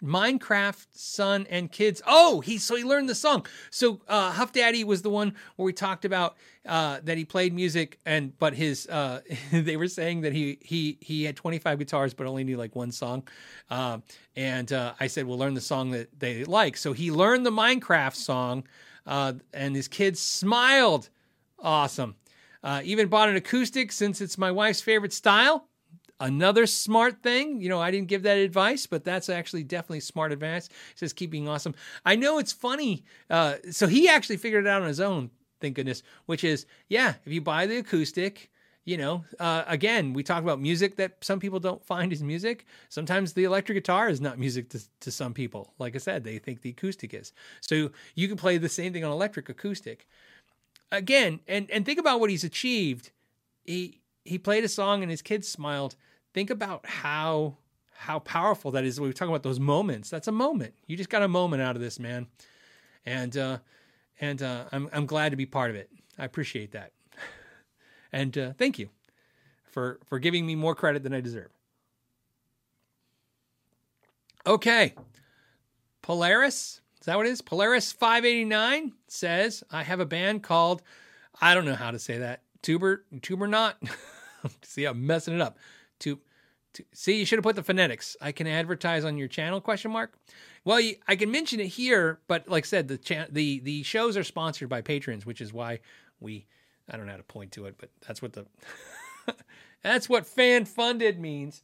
Minecraft 0.02 0.86
son 0.92 1.46
and 1.50 1.70
kids. 1.70 2.00
Oh, 2.06 2.40
he 2.40 2.58
so 2.58 2.76
he 2.76 2.84
learned 2.84 3.08
the 3.08 3.14
song. 3.14 3.46
So 3.70 4.00
uh, 4.08 4.32
Huff 4.32 4.52
Daddy 4.52 4.84
was 4.84 5.02
the 5.02 5.10
one 5.10 5.34
where 5.56 5.64
we 5.64 5.72
talked 5.72 6.04
about 6.04 6.36
uh, 6.66 7.00
that 7.04 7.18
he 7.18 7.24
played 7.24 7.52
music 7.52 7.98
and 8.06 8.36
but 8.38 8.54
his 8.54 8.86
uh, 8.88 9.20
they 9.52 9.76
were 9.76 9.88
saying 9.88 10.22
that 10.22 10.32
he 10.32 10.58
he 10.62 10.98
he 11.00 11.24
had 11.24 11.36
25 11.36 11.78
guitars 11.78 12.14
but 12.14 12.26
only 12.26 12.44
knew 12.44 12.56
like 12.56 12.74
one 12.74 12.90
song. 12.90 13.26
Um, 13.70 14.02
and 14.36 14.72
uh, 14.72 14.94
I 15.00 15.06
said, 15.06 15.26
"Well, 15.26 15.38
learn 15.38 15.54
the 15.54 15.60
song 15.60 15.90
that 15.92 16.08
they 16.18 16.44
like." 16.44 16.76
So 16.76 16.92
he 16.92 17.10
learned 17.10 17.44
the 17.44 17.50
Minecraft 17.50 18.14
song, 18.14 18.64
uh, 19.06 19.34
and 19.52 19.76
his 19.76 19.88
kids 19.88 20.20
smiled. 20.20 21.10
Awesome. 21.58 22.16
Uh, 22.62 22.80
even 22.84 23.08
bought 23.08 23.28
an 23.28 23.36
acoustic 23.36 23.90
since 23.90 24.20
it's 24.20 24.36
my 24.36 24.50
wife's 24.50 24.82
favorite 24.82 25.12
style 25.12 25.69
another 26.20 26.66
smart 26.66 27.22
thing. 27.22 27.60
You 27.60 27.68
know, 27.68 27.80
I 27.80 27.90
didn't 27.90 28.08
give 28.08 28.22
that 28.22 28.38
advice, 28.38 28.86
but 28.86 29.04
that's 29.04 29.28
actually 29.28 29.64
definitely 29.64 30.00
smart 30.00 30.32
advice. 30.32 30.66
It 30.66 30.98
says 30.98 31.12
keeping 31.12 31.48
awesome. 31.48 31.74
I 32.04 32.16
know 32.16 32.38
it's 32.38 32.52
funny. 32.52 33.04
Uh, 33.28 33.56
so 33.70 33.86
he 33.86 34.08
actually 34.08 34.36
figured 34.36 34.66
it 34.66 34.68
out 34.68 34.82
on 34.82 34.88
his 34.88 35.00
own. 35.00 35.30
Thank 35.60 35.76
goodness. 35.76 36.02
Which 36.26 36.44
is, 36.44 36.66
yeah, 36.88 37.14
if 37.24 37.32
you 37.32 37.40
buy 37.40 37.66
the 37.66 37.78
acoustic, 37.78 38.50
you 38.84 38.96
know, 38.96 39.24
uh, 39.38 39.64
again, 39.66 40.14
we 40.14 40.22
talk 40.22 40.42
about 40.42 40.60
music 40.60 40.96
that 40.96 41.16
some 41.20 41.38
people 41.38 41.60
don't 41.60 41.84
find 41.84 42.12
is 42.12 42.22
music. 42.22 42.64
Sometimes 42.88 43.32
the 43.32 43.44
electric 43.44 43.76
guitar 43.76 44.08
is 44.08 44.20
not 44.20 44.38
music 44.38 44.70
to, 44.70 44.80
to 45.00 45.10
some 45.10 45.34
people. 45.34 45.74
Like 45.78 45.94
I 45.94 45.98
said, 45.98 46.24
they 46.24 46.38
think 46.38 46.62
the 46.62 46.70
acoustic 46.70 47.12
is. 47.12 47.32
So 47.60 47.90
you 48.14 48.28
can 48.28 48.36
play 48.36 48.58
the 48.58 48.68
same 48.68 48.92
thing 48.92 49.04
on 49.04 49.12
electric 49.12 49.48
acoustic. 49.48 50.06
Again, 50.92 51.40
and 51.46 51.70
and 51.70 51.86
think 51.86 52.00
about 52.00 52.18
what 52.18 52.30
he's 52.30 52.42
achieved. 52.42 53.10
He 53.64 54.00
he 54.24 54.38
played 54.38 54.64
a 54.64 54.68
song 54.68 55.02
and 55.02 55.10
his 55.10 55.22
kids 55.22 55.46
smiled 55.46 55.94
think 56.32 56.50
about 56.50 56.86
how 56.86 57.56
how 57.92 58.18
powerful 58.20 58.70
that 58.70 58.84
is. 58.84 58.98
We 58.98 59.06
were 59.06 59.12
talking 59.12 59.32
about 59.32 59.42
those 59.42 59.60
moments. 59.60 60.08
That's 60.08 60.28
a 60.28 60.32
moment. 60.32 60.74
You 60.86 60.96
just 60.96 61.10
got 61.10 61.22
a 61.22 61.28
moment 61.28 61.62
out 61.62 61.76
of 61.76 61.82
this, 61.82 61.98
man. 61.98 62.28
And 63.04 63.36
uh, 63.36 63.58
and 64.20 64.42
uh, 64.42 64.64
I'm 64.72 64.88
I'm 64.92 65.06
glad 65.06 65.30
to 65.30 65.36
be 65.36 65.46
part 65.46 65.70
of 65.70 65.76
it. 65.76 65.90
I 66.18 66.24
appreciate 66.24 66.72
that. 66.72 66.92
And 68.12 68.36
uh, 68.36 68.52
thank 68.58 68.80
you 68.80 68.88
for 69.70 70.00
for 70.04 70.18
giving 70.18 70.44
me 70.44 70.56
more 70.56 70.74
credit 70.74 71.04
than 71.04 71.12
I 71.12 71.20
deserve. 71.20 71.52
Okay, 74.44 74.94
Polaris. 76.02 76.80
Is 77.00 77.06
that 77.06 77.16
what 77.16 77.26
it 77.26 77.30
is? 77.30 77.40
Polaris 77.40 77.92
589 77.92 78.92
says, 79.08 79.64
I 79.70 79.82
have 79.82 80.00
a 80.00 80.06
band 80.06 80.42
called, 80.42 80.82
I 81.40 81.54
don't 81.54 81.64
know 81.64 81.74
how 81.74 81.90
to 81.90 81.98
say 81.98 82.18
that. 82.18 82.42
Tuber, 82.62 83.04
tuber 83.22 83.46
not. 83.46 83.82
See, 84.62 84.84
I'm 84.84 85.06
messing 85.06 85.34
it 85.34 85.40
up. 85.40 85.56
To, 86.00 86.18
to 86.74 86.84
see, 86.92 87.18
you 87.18 87.24
should 87.24 87.38
have 87.38 87.44
put 87.44 87.56
the 87.56 87.62
phonetics. 87.62 88.16
I 88.20 88.32
can 88.32 88.46
advertise 88.46 89.04
on 89.04 89.16
your 89.16 89.28
channel? 89.28 89.60
Question 89.60 89.90
mark. 89.90 90.14
Well, 90.64 90.80
you, 90.80 90.96
I 91.08 91.16
can 91.16 91.30
mention 91.30 91.60
it 91.60 91.66
here, 91.68 92.20
but 92.26 92.48
like 92.48 92.64
I 92.64 92.66
said, 92.66 92.88
the 92.88 92.98
cha- 92.98 93.26
the 93.30 93.60
the 93.60 93.82
shows 93.82 94.16
are 94.16 94.24
sponsored 94.24 94.68
by 94.68 94.80
patrons, 94.82 95.24
which 95.24 95.40
is 95.40 95.52
why 95.52 95.80
we. 96.20 96.46
I 96.92 96.96
don't 96.96 97.06
know 97.06 97.12
how 97.12 97.18
to 97.18 97.24
point 97.24 97.52
to 97.52 97.66
it, 97.66 97.76
but 97.78 97.90
that's 98.06 98.20
what 98.20 98.32
the 98.32 98.46
that's 99.82 100.08
what 100.08 100.26
fan 100.26 100.64
funded 100.64 101.20
means. 101.20 101.62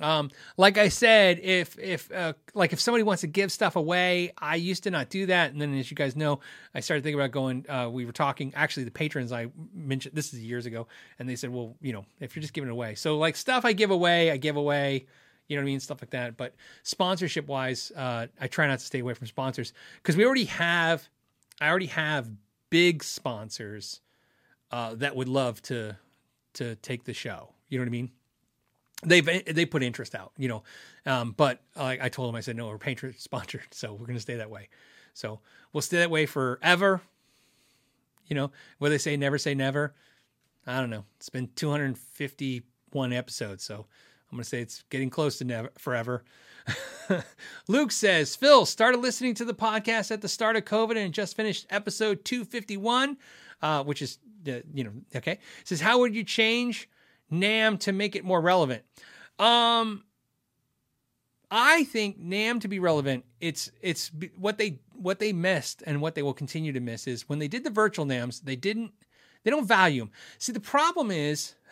Um, 0.00 0.30
like 0.56 0.76
I 0.76 0.88
said, 0.88 1.38
if 1.40 1.78
if 1.78 2.10
uh, 2.10 2.32
like 2.52 2.72
if 2.72 2.80
somebody 2.80 3.04
wants 3.04 3.20
to 3.20 3.26
give 3.28 3.52
stuff 3.52 3.76
away, 3.76 4.32
I 4.38 4.56
used 4.56 4.82
to 4.84 4.90
not 4.90 5.08
do 5.08 5.26
that, 5.26 5.52
and 5.52 5.60
then 5.60 5.74
as 5.78 5.90
you 5.90 5.96
guys 5.96 6.16
know, 6.16 6.40
I 6.74 6.80
started 6.80 7.04
thinking 7.04 7.20
about 7.20 7.30
going. 7.30 7.64
Uh, 7.68 7.88
we 7.90 8.04
were 8.04 8.12
talking 8.12 8.52
actually 8.56 8.84
the 8.84 8.90
patrons 8.90 9.30
I 9.32 9.48
mentioned 9.72 10.14
this 10.14 10.34
is 10.34 10.40
years 10.40 10.66
ago, 10.66 10.88
and 11.18 11.28
they 11.28 11.36
said, 11.36 11.50
well, 11.50 11.76
you 11.80 11.92
know, 11.92 12.04
if 12.20 12.34
you're 12.34 12.40
just 12.40 12.54
giving 12.54 12.68
it 12.68 12.72
away, 12.72 12.96
so 12.96 13.18
like 13.18 13.36
stuff 13.36 13.64
I 13.64 13.72
give 13.72 13.90
away, 13.90 14.30
I 14.30 14.36
give 14.36 14.56
away. 14.56 15.06
You 15.46 15.56
know 15.56 15.60
what 15.62 15.66
I 15.66 15.72
mean? 15.72 15.80
Stuff 15.80 16.00
like 16.00 16.10
that. 16.10 16.38
But 16.38 16.54
sponsorship 16.84 17.46
wise, 17.46 17.92
uh, 17.94 18.28
I 18.40 18.46
try 18.46 18.66
not 18.66 18.78
to 18.78 18.84
stay 18.84 19.00
away 19.00 19.12
from 19.12 19.26
sponsors 19.26 19.74
because 20.02 20.16
we 20.16 20.24
already 20.24 20.46
have, 20.46 21.06
I 21.60 21.68
already 21.68 21.86
have 21.86 22.30
big 22.70 23.04
sponsors 23.04 24.00
uh, 24.70 24.94
that 24.96 25.14
would 25.14 25.28
love 25.28 25.60
to 25.62 25.96
to 26.54 26.76
take 26.76 27.04
the 27.04 27.12
show. 27.12 27.50
You 27.68 27.78
know 27.78 27.82
what 27.82 27.88
I 27.88 27.90
mean? 27.90 28.10
They've 29.02 29.24
they 29.24 29.66
put 29.66 29.82
interest 29.82 30.14
out, 30.14 30.32
you 30.36 30.48
know. 30.48 30.62
Um, 31.06 31.32
but 31.36 31.60
I, 31.76 31.98
I 32.02 32.08
told 32.08 32.28
them 32.28 32.36
I 32.36 32.40
said 32.40 32.56
no, 32.56 32.68
we're 32.68 32.78
patron 32.78 33.14
sponsored, 33.18 33.62
so 33.70 33.92
we're 33.92 34.06
going 34.06 34.16
to 34.16 34.20
stay 34.20 34.36
that 34.36 34.50
way. 34.50 34.68
So 35.14 35.40
we'll 35.72 35.82
stay 35.82 35.98
that 35.98 36.10
way 36.10 36.26
forever. 36.26 37.00
You 38.26 38.36
know, 38.36 38.50
what 38.78 38.88
they 38.88 38.98
say, 38.98 39.16
never 39.16 39.38
say 39.38 39.54
never. 39.54 39.94
I 40.66 40.80
don't 40.80 40.90
know. 40.90 41.04
It's 41.16 41.28
been 41.28 41.50
251 41.56 43.12
episodes, 43.12 43.62
so 43.64 43.86
I'm 44.30 44.36
going 44.36 44.42
to 44.42 44.48
say 44.48 44.60
it's 44.62 44.82
getting 44.88 45.10
close 45.10 45.38
to 45.38 45.44
never 45.44 45.70
forever. 45.78 46.24
Luke 47.68 47.92
says, 47.92 48.34
Phil 48.34 48.64
started 48.64 48.98
listening 48.98 49.34
to 49.34 49.44
the 49.44 49.52
podcast 49.52 50.10
at 50.10 50.22
the 50.22 50.28
start 50.28 50.56
of 50.56 50.64
COVID 50.64 50.96
and 50.96 51.12
just 51.12 51.36
finished 51.36 51.66
episode 51.68 52.24
251, 52.24 53.18
uh, 53.60 53.84
which 53.84 54.00
is, 54.00 54.18
uh, 54.48 54.52
you 54.72 54.84
know, 54.84 54.92
okay. 55.14 55.38
Says, 55.64 55.82
how 55.82 55.98
would 55.98 56.14
you 56.14 56.24
change 56.24 56.88
NAMM 57.40 57.80
to 57.80 57.92
make 57.92 58.16
it 58.16 58.24
more 58.24 58.40
relevant? 58.40 58.82
Um, 59.38 60.04
I 61.50 61.84
think 61.84 62.20
NAMM 62.20 62.60
to 62.62 62.68
be 62.68 62.78
relevant, 62.78 63.24
it's 63.40 63.70
it's 63.80 64.10
what 64.36 64.58
they 64.58 64.80
what 64.94 65.18
they 65.18 65.32
missed 65.32 65.82
and 65.86 66.00
what 66.00 66.14
they 66.14 66.22
will 66.22 66.34
continue 66.34 66.72
to 66.72 66.80
miss 66.80 67.06
is 67.06 67.28
when 67.28 67.38
they 67.38 67.48
did 67.48 67.64
the 67.64 67.70
virtual 67.70 68.06
NAMMs, 68.06 68.42
they 68.42 68.56
didn't 68.56 68.92
they 69.42 69.50
don't 69.50 69.66
value 69.66 70.02
them. 70.02 70.10
See, 70.38 70.52
the 70.52 70.60
problem 70.60 71.10
is. 71.10 71.54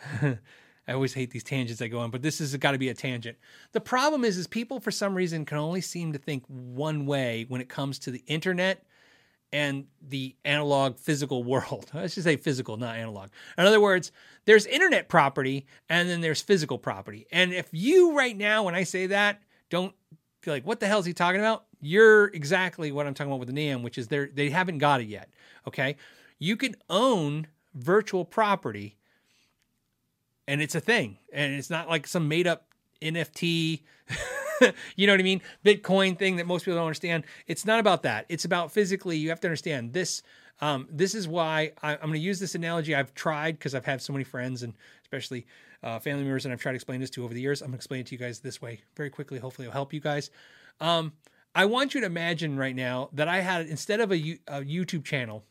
I 0.85 0.91
always 0.91 1.13
hate 1.13 1.31
these 1.31 1.45
tangents 1.45 1.81
I 1.81 1.87
go 1.87 1.99
on, 1.99 2.11
but 2.11 2.21
this 2.21 2.39
has 2.39 2.53
got 2.57 2.73
to 2.73 2.77
be 2.77 2.89
a 2.89 2.93
tangent. 2.93 3.37
The 3.71 3.79
problem 3.79 4.25
is, 4.25 4.37
is 4.37 4.47
people 4.47 4.81
for 4.81 4.91
some 4.91 5.15
reason 5.15 5.45
can 5.45 5.57
only 5.57 5.79
seem 5.79 6.11
to 6.11 6.19
think 6.19 6.43
one 6.47 7.05
way 7.05 7.45
when 7.47 7.61
it 7.61 7.69
comes 7.69 7.99
to 7.99 8.11
the 8.11 8.21
internet 8.27 8.83
and 9.53 9.85
the 10.01 10.35
analog 10.43 10.97
physical 10.97 11.43
world. 11.43 11.89
I 11.93 12.07
should 12.07 12.23
say 12.23 12.35
physical, 12.35 12.75
not 12.75 12.97
analog. 12.97 13.29
In 13.57 13.65
other 13.65 13.79
words, 13.79 14.11
there's 14.45 14.65
internet 14.65 15.07
property 15.07 15.67
and 15.87 16.09
then 16.09 16.19
there's 16.19 16.41
physical 16.41 16.79
property. 16.79 17.27
And 17.31 17.53
if 17.53 17.69
you 17.71 18.17
right 18.17 18.35
now, 18.35 18.63
when 18.63 18.75
I 18.75 18.83
say 18.83 19.07
that, 19.07 19.41
don't 19.69 19.93
feel 20.41 20.55
like, 20.55 20.65
what 20.65 20.79
the 20.79 20.87
hell 20.87 20.99
is 20.99 21.05
he 21.05 21.13
talking 21.13 21.39
about? 21.39 21.65
You're 21.79 22.25
exactly 22.27 22.91
what 22.91 23.05
I'm 23.05 23.13
talking 23.13 23.31
about 23.31 23.39
with 23.39 23.53
the 23.53 23.53
NAMM, 23.53 23.83
which 23.83 23.97
is 23.97 24.07
they 24.07 24.25
they 24.25 24.49
haven't 24.49 24.79
got 24.79 25.01
it 25.01 25.07
yet. 25.07 25.29
Okay. 25.67 25.97
You 26.39 26.57
can 26.57 26.75
own 26.89 27.47
virtual 27.75 28.25
property 28.25 28.97
and 30.47 30.61
it's 30.61 30.75
a 30.75 30.81
thing. 30.81 31.19
And 31.31 31.53
it's 31.53 31.69
not 31.69 31.87
like 31.87 32.07
some 32.07 32.27
made 32.27 32.47
up 32.47 32.67
NFT 33.01 33.81
you 34.95 35.07
know 35.07 35.13
what 35.13 35.19
I 35.19 35.23
mean? 35.23 35.41
Bitcoin 35.65 36.17
thing 36.17 36.37
that 36.37 36.47
most 36.47 36.65
people 36.65 36.77
don't 36.77 36.87
understand. 36.87 37.25
It's 37.47 37.65
not 37.65 37.79
about 37.79 38.03
that. 38.03 38.25
It's 38.29 38.45
about 38.45 38.71
physically. 38.71 39.17
You 39.17 39.29
have 39.29 39.39
to 39.41 39.47
understand 39.47 39.93
this. 39.93 40.23
Um, 40.61 40.87
this 40.89 41.15
is 41.15 41.27
why 41.27 41.73
I, 41.81 41.93
am 41.93 41.99
going 42.01 42.13
to 42.13 42.19
use 42.19 42.39
this 42.39 42.55
analogy. 42.55 42.95
I've 42.95 43.13
tried 43.13 43.57
because 43.57 43.75
I've 43.75 43.85
had 43.85 44.01
so 44.01 44.13
many 44.13 44.23
friends 44.23 44.63
and 44.63 44.73
especially 45.03 45.45
uh, 45.83 45.99
family 45.99 46.23
members, 46.23 46.45
and 46.45 46.53
I've 46.53 46.61
tried 46.61 46.71
to 46.71 46.75
explain 46.75 47.01
this 47.01 47.09
to 47.11 47.23
over 47.23 47.33
the 47.33 47.41
years. 47.41 47.61
I'm 47.61 47.67
going 47.67 47.73
to 47.73 47.77
explain 47.77 48.01
it 48.01 48.07
to 48.07 48.15
you 48.15 48.19
guys 48.19 48.39
this 48.39 48.61
way 48.61 48.81
very 48.95 49.09
quickly. 49.09 49.39
Hopefully, 49.39 49.67
it'll 49.67 49.73
help 49.73 49.93
you 49.93 49.99
guys. 49.99 50.31
Um, 50.79 51.13
I 51.55 51.65
want 51.65 51.93
you 51.93 52.01
to 52.01 52.07
imagine 52.07 52.57
right 52.57 52.75
now 52.75 53.09
that 53.13 53.27
I 53.27 53.41
had 53.41 53.67
instead 53.67 53.99
of 53.99 54.11
a, 54.11 54.39
a 54.47 54.61
YouTube 54.61 55.03
channel 55.03 55.43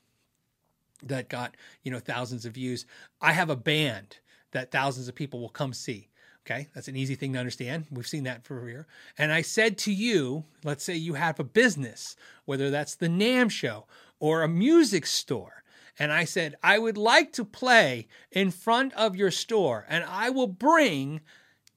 that 1.02 1.28
got 1.28 1.56
you 1.82 1.90
know 1.90 1.98
thousands 1.98 2.46
of 2.46 2.54
views, 2.54 2.86
I 3.20 3.32
have 3.32 3.50
a 3.50 3.56
band 3.56 4.18
that 4.52 4.70
thousands 4.70 5.08
of 5.08 5.14
people 5.14 5.40
will 5.40 5.48
come 5.48 5.72
see. 5.72 6.08
Okay, 6.44 6.68
that's 6.74 6.88
an 6.88 6.96
easy 6.96 7.14
thing 7.14 7.32
to 7.34 7.38
understand. 7.38 7.86
We've 7.90 8.06
seen 8.06 8.24
that 8.24 8.44
for 8.44 8.66
a 8.66 8.70
year. 8.70 8.86
And 9.16 9.32
I 9.32 9.42
said 9.42 9.78
to 9.78 9.92
you, 9.92 10.44
let's 10.64 10.82
say 10.82 10.96
you 10.96 11.14
have 11.14 11.38
a 11.38 11.44
business, 11.44 12.16
whether 12.46 12.68
that's 12.68 12.96
the 12.96 13.08
NAMM 13.08 13.50
show 13.50 13.86
or 14.18 14.42
a 14.42 14.48
music 14.48 15.06
store. 15.06 15.62
And 15.98 16.12
I 16.12 16.24
said, 16.24 16.56
I 16.62 16.78
would 16.78 16.96
like 16.96 17.32
to 17.34 17.44
play 17.44 18.08
in 18.32 18.50
front 18.50 18.92
of 18.94 19.14
your 19.14 19.30
store, 19.30 19.86
and 19.88 20.04
I 20.04 20.30
will 20.30 20.46
bring 20.48 21.20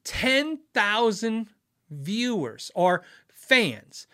10,000 0.05 1.47
viewers 1.89 2.71
or 2.73 3.03
fans 3.27 4.07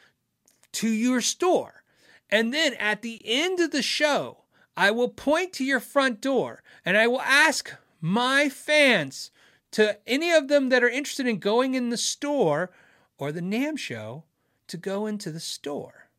to 0.73 0.89
your 0.89 1.21
store. 1.21 1.83
And 2.29 2.53
then 2.53 2.73
at 2.75 3.01
the 3.01 3.21
end 3.23 3.59
of 3.59 3.71
the 3.71 3.81
show, 3.81 4.43
I 4.75 4.91
will 4.91 5.09
point 5.09 5.53
to 5.53 5.65
your 5.65 5.79
front 5.79 6.21
door 6.21 6.63
and 6.85 6.97
I 6.97 7.07
will 7.07 7.21
ask 7.21 7.73
my 7.99 8.49
fans 8.49 9.31
to 9.71 9.97
any 10.07 10.31
of 10.31 10.47
them 10.47 10.69
that 10.69 10.83
are 10.83 10.89
interested 10.89 11.27
in 11.27 11.39
going 11.39 11.73
in 11.73 11.89
the 11.89 11.97
store 11.97 12.71
or 13.17 13.31
the 13.31 13.41
NAMM 13.41 13.77
show 13.77 14.23
to 14.67 14.77
go 14.77 15.05
into 15.05 15.31
the 15.31 15.39
store. 15.39 16.09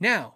Now, 0.00 0.34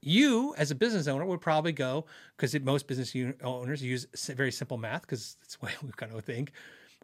you 0.00 0.54
as 0.56 0.70
a 0.70 0.74
business 0.74 1.06
owner 1.06 1.24
would 1.24 1.40
probably 1.40 1.72
go 1.72 2.06
because 2.36 2.58
most 2.60 2.86
business 2.86 3.14
owners 3.42 3.82
use 3.82 4.06
very 4.34 4.52
simple 4.52 4.78
math 4.78 5.02
because 5.02 5.36
that's 5.40 5.56
the 5.60 5.66
way 5.66 5.72
we 5.82 5.90
kind 5.92 6.12
of 6.12 6.24
think. 6.24 6.52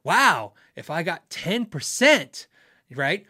Wow, 0.05 0.53
if 0.77 0.89
I 0.89 1.03
got 1.03 1.29
10%, 1.31 2.47
right, 2.95 3.27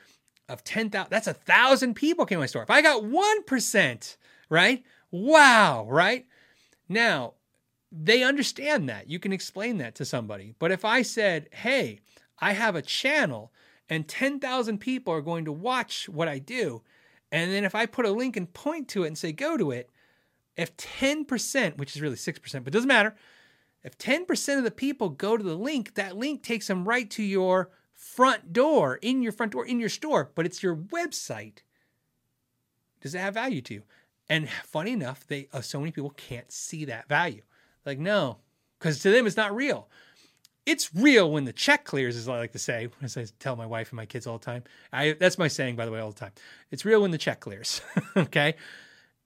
of 0.48 0.62
10,000, 0.62 1.08
that's 1.10 1.26
a 1.26 1.32
thousand 1.32 1.94
people 1.94 2.26
came 2.26 2.36
to 2.36 2.40
my 2.40 2.46
store. 2.46 2.62
If 2.62 2.70
I 2.70 2.82
got 2.82 3.02
1%, 3.02 4.16
right, 4.50 4.84
wow, 5.10 5.86
right? 5.88 6.26
Now, 6.88 7.34
they 7.98 8.22
understand 8.22 8.88
that. 8.88 9.08
You 9.08 9.18
can 9.18 9.32
explain 9.32 9.78
that 9.78 9.94
to 9.96 10.04
somebody. 10.04 10.54
But 10.58 10.72
if 10.72 10.84
I 10.84 11.02
said, 11.02 11.48
hey, 11.52 12.00
I 12.38 12.52
have 12.52 12.76
a 12.76 12.82
channel 12.82 13.52
and 13.88 14.06
10,000 14.06 14.78
people 14.78 15.12
are 15.14 15.22
going 15.22 15.44
to 15.46 15.52
watch 15.52 16.08
what 16.08 16.28
I 16.28 16.38
do. 16.38 16.82
And 17.32 17.52
then 17.52 17.64
if 17.64 17.74
I 17.74 17.86
put 17.86 18.04
a 18.04 18.10
link 18.10 18.36
and 18.36 18.52
point 18.52 18.88
to 18.88 19.04
it 19.04 19.08
and 19.08 19.18
say, 19.18 19.32
go 19.32 19.56
to 19.56 19.70
it, 19.70 19.90
if 20.56 20.76
10%, 20.76 21.78
which 21.78 21.94
is 21.96 22.02
really 22.02 22.16
6%, 22.16 22.64
but 22.64 22.72
doesn't 22.72 22.88
matter, 22.88 23.14
if 23.82 23.96
10% 23.98 24.58
of 24.58 24.64
the 24.64 24.70
people 24.70 25.08
go 25.10 25.36
to 25.36 25.42
the 25.42 25.56
link, 25.56 25.94
that 25.94 26.16
link 26.16 26.42
takes 26.42 26.66
them 26.66 26.86
right 26.86 27.08
to 27.10 27.22
your 27.22 27.70
front 27.94 28.52
door, 28.52 28.98
in 29.00 29.22
your 29.22 29.32
front 29.32 29.52
door, 29.52 29.64
in 29.64 29.80
your 29.80 29.88
store, 29.88 30.30
but 30.34 30.44
it's 30.44 30.62
your 30.62 30.76
website. 30.76 31.58
Does 33.00 33.14
it 33.14 33.20
have 33.20 33.34
value 33.34 33.62
to 33.62 33.74
you? 33.74 33.82
And 34.28 34.48
funny 34.48 34.92
enough, 34.92 35.26
they 35.26 35.48
uh, 35.52 35.60
so 35.60 35.78
many 35.78 35.92
people 35.92 36.10
can't 36.10 36.50
see 36.50 36.84
that 36.86 37.08
value. 37.08 37.42
Like, 37.86 37.98
no, 37.98 38.38
because 38.78 39.00
to 39.00 39.10
them 39.10 39.26
it's 39.26 39.36
not 39.36 39.54
real. 39.54 39.88
It's 40.66 40.92
real 40.92 41.30
when 41.30 41.44
the 41.44 41.52
check 41.52 41.84
clears, 41.84 42.16
as 42.16 42.28
I 42.28 42.36
like 42.36 42.52
to 42.52 42.58
say, 42.58 42.88
as 43.00 43.16
I 43.16 43.26
tell 43.38 43.54
my 43.54 43.66
wife 43.66 43.90
and 43.90 43.96
my 43.96 44.06
kids 44.06 44.26
all 44.26 44.38
the 44.38 44.44
time. 44.44 44.64
I 44.92 45.12
that's 45.12 45.38
my 45.38 45.48
saying, 45.48 45.76
by 45.76 45.86
the 45.86 45.92
way, 45.92 46.00
all 46.00 46.10
the 46.10 46.18
time. 46.18 46.32
It's 46.72 46.84
real 46.84 47.00
when 47.00 47.12
the 47.12 47.18
check 47.18 47.40
clears. 47.40 47.80
okay, 48.16 48.56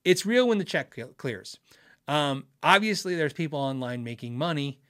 it's 0.04 0.26
real 0.26 0.46
when 0.46 0.58
the 0.58 0.64
check 0.64 0.96
clears. 1.16 1.58
Um, 2.06 2.44
obviously, 2.62 3.16
there's 3.16 3.32
people 3.32 3.58
online 3.58 4.04
making 4.04 4.36
money 4.36 4.80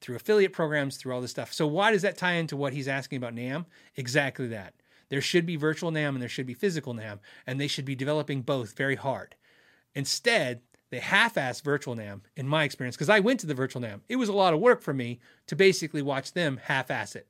through 0.00 0.16
affiliate 0.16 0.52
programs, 0.52 0.96
through 0.96 1.14
all 1.14 1.20
this 1.20 1.30
stuff. 1.30 1.52
So 1.52 1.66
why 1.66 1.90
does 1.90 2.02
that 2.02 2.16
tie 2.16 2.34
into 2.34 2.56
what 2.56 2.72
he's 2.72 2.88
asking 2.88 3.16
about 3.16 3.34
NAMM? 3.34 3.64
Exactly 3.96 4.46
that. 4.48 4.74
There 5.08 5.20
should 5.20 5.46
be 5.46 5.56
virtual 5.56 5.90
NAMM 5.90 6.10
and 6.10 6.22
there 6.22 6.28
should 6.28 6.46
be 6.46 6.54
physical 6.54 6.94
NAMM, 6.94 7.20
and 7.46 7.60
they 7.60 7.66
should 7.66 7.84
be 7.84 7.94
developing 7.94 8.42
both 8.42 8.76
very 8.76 8.96
hard. 8.96 9.34
Instead, 9.94 10.60
they 10.94 11.00
half-ass 11.00 11.60
virtual 11.60 11.96
NAMM, 11.96 12.20
in 12.36 12.46
my 12.46 12.62
experience, 12.62 12.94
because 12.94 13.08
I 13.08 13.18
went 13.18 13.40
to 13.40 13.46
the 13.46 13.54
virtual 13.54 13.82
NAMM. 13.82 14.00
It 14.08 14.14
was 14.14 14.28
a 14.28 14.32
lot 14.32 14.54
of 14.54 14.60
work 14.60 14.80
for 14.80 14.94
me 14.94 15.18
to 15.48 15.56
basically 15.56 16.02
watch 16.02 16.32
them 16.32 16.60
half-ass 16.62 17.16
it. 17.16 17.26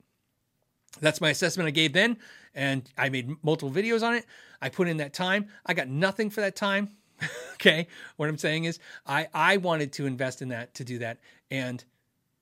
That's 1.01 1.21
my 1.21 1.31
assessment 1.31 1.67
I 1.67 1.71
gave 1.71 1.95
then, 1.95 2.19
and 2.55 2.89
I 2.99 3.09
made 3.09 3.43
multiple 3.43 3.71
videos 3.71 4.03
on 4.03 4.15
it. 4.15 4.27
I 4.61 4.69
put 4.69 4.87
in 4.87 4.99
that 4.99 5.15
time. 5.15 5.49
I 5.65 5.73
got 5.73 5.89
nothing 5.89 6.29
for 6.29 6.43
that 6.43 6.57
time. 6.57 6.91
okay, 7.55 7.89
what 8.17 8.29
I'm 8.29 8.37
saying 8.37 8.65
is, 8.65 8.79
I 9.07 9.29
I 9.33 9.57
wanted 9.57 9.93
to 9.95 10.07
invest 10.07 10.43
in 10.43 10.49
that 10.49 10.75
to 10.75 10.85
do 10.85 10.99
that, 10.99 11.19
and 11.51 11.83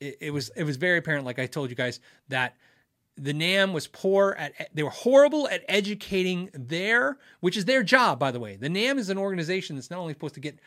it, 0.00 0.18
it 0.20 0.30
was 0.32 0.50
it 0.56 0.64
was 0.64 0.76
very 0.76 0.98
apparent, 0.98 1.24
like 1.24 1.38
I 1.38 1.46
told 1.46 1.70
you 1.70 1.76
guys, 1.76 2.00
that 2.28 2.56
the 3.16 3.32
NAMM 3.32 3.72
was 3.72 3.86
poor 3.86 4.34
at 4.38 4.52
they 4.74 4.82
were 4.82 4.90
horrible 4.90 5.48
at 5.48 5.62
educating 5.68 6.50
their 6.54 7.18
which 7.40 7.56
is 7.56 7.66
their 7.66 7.82
job 7.82 8.18
by 8.18 8.30
the 8.30 8.40
way. 8.40 8.56
The 8.56 8.68
NAMM 8.68 8.98
is 8.98 9.10
an 9.10 9.18
organization 9.18 9.76
that's 9.76 9.90
not 9.90 9.98
only 9.98 10.14
supposed 10.14 10.34
to 10.34 10.40
get 10.40 10.58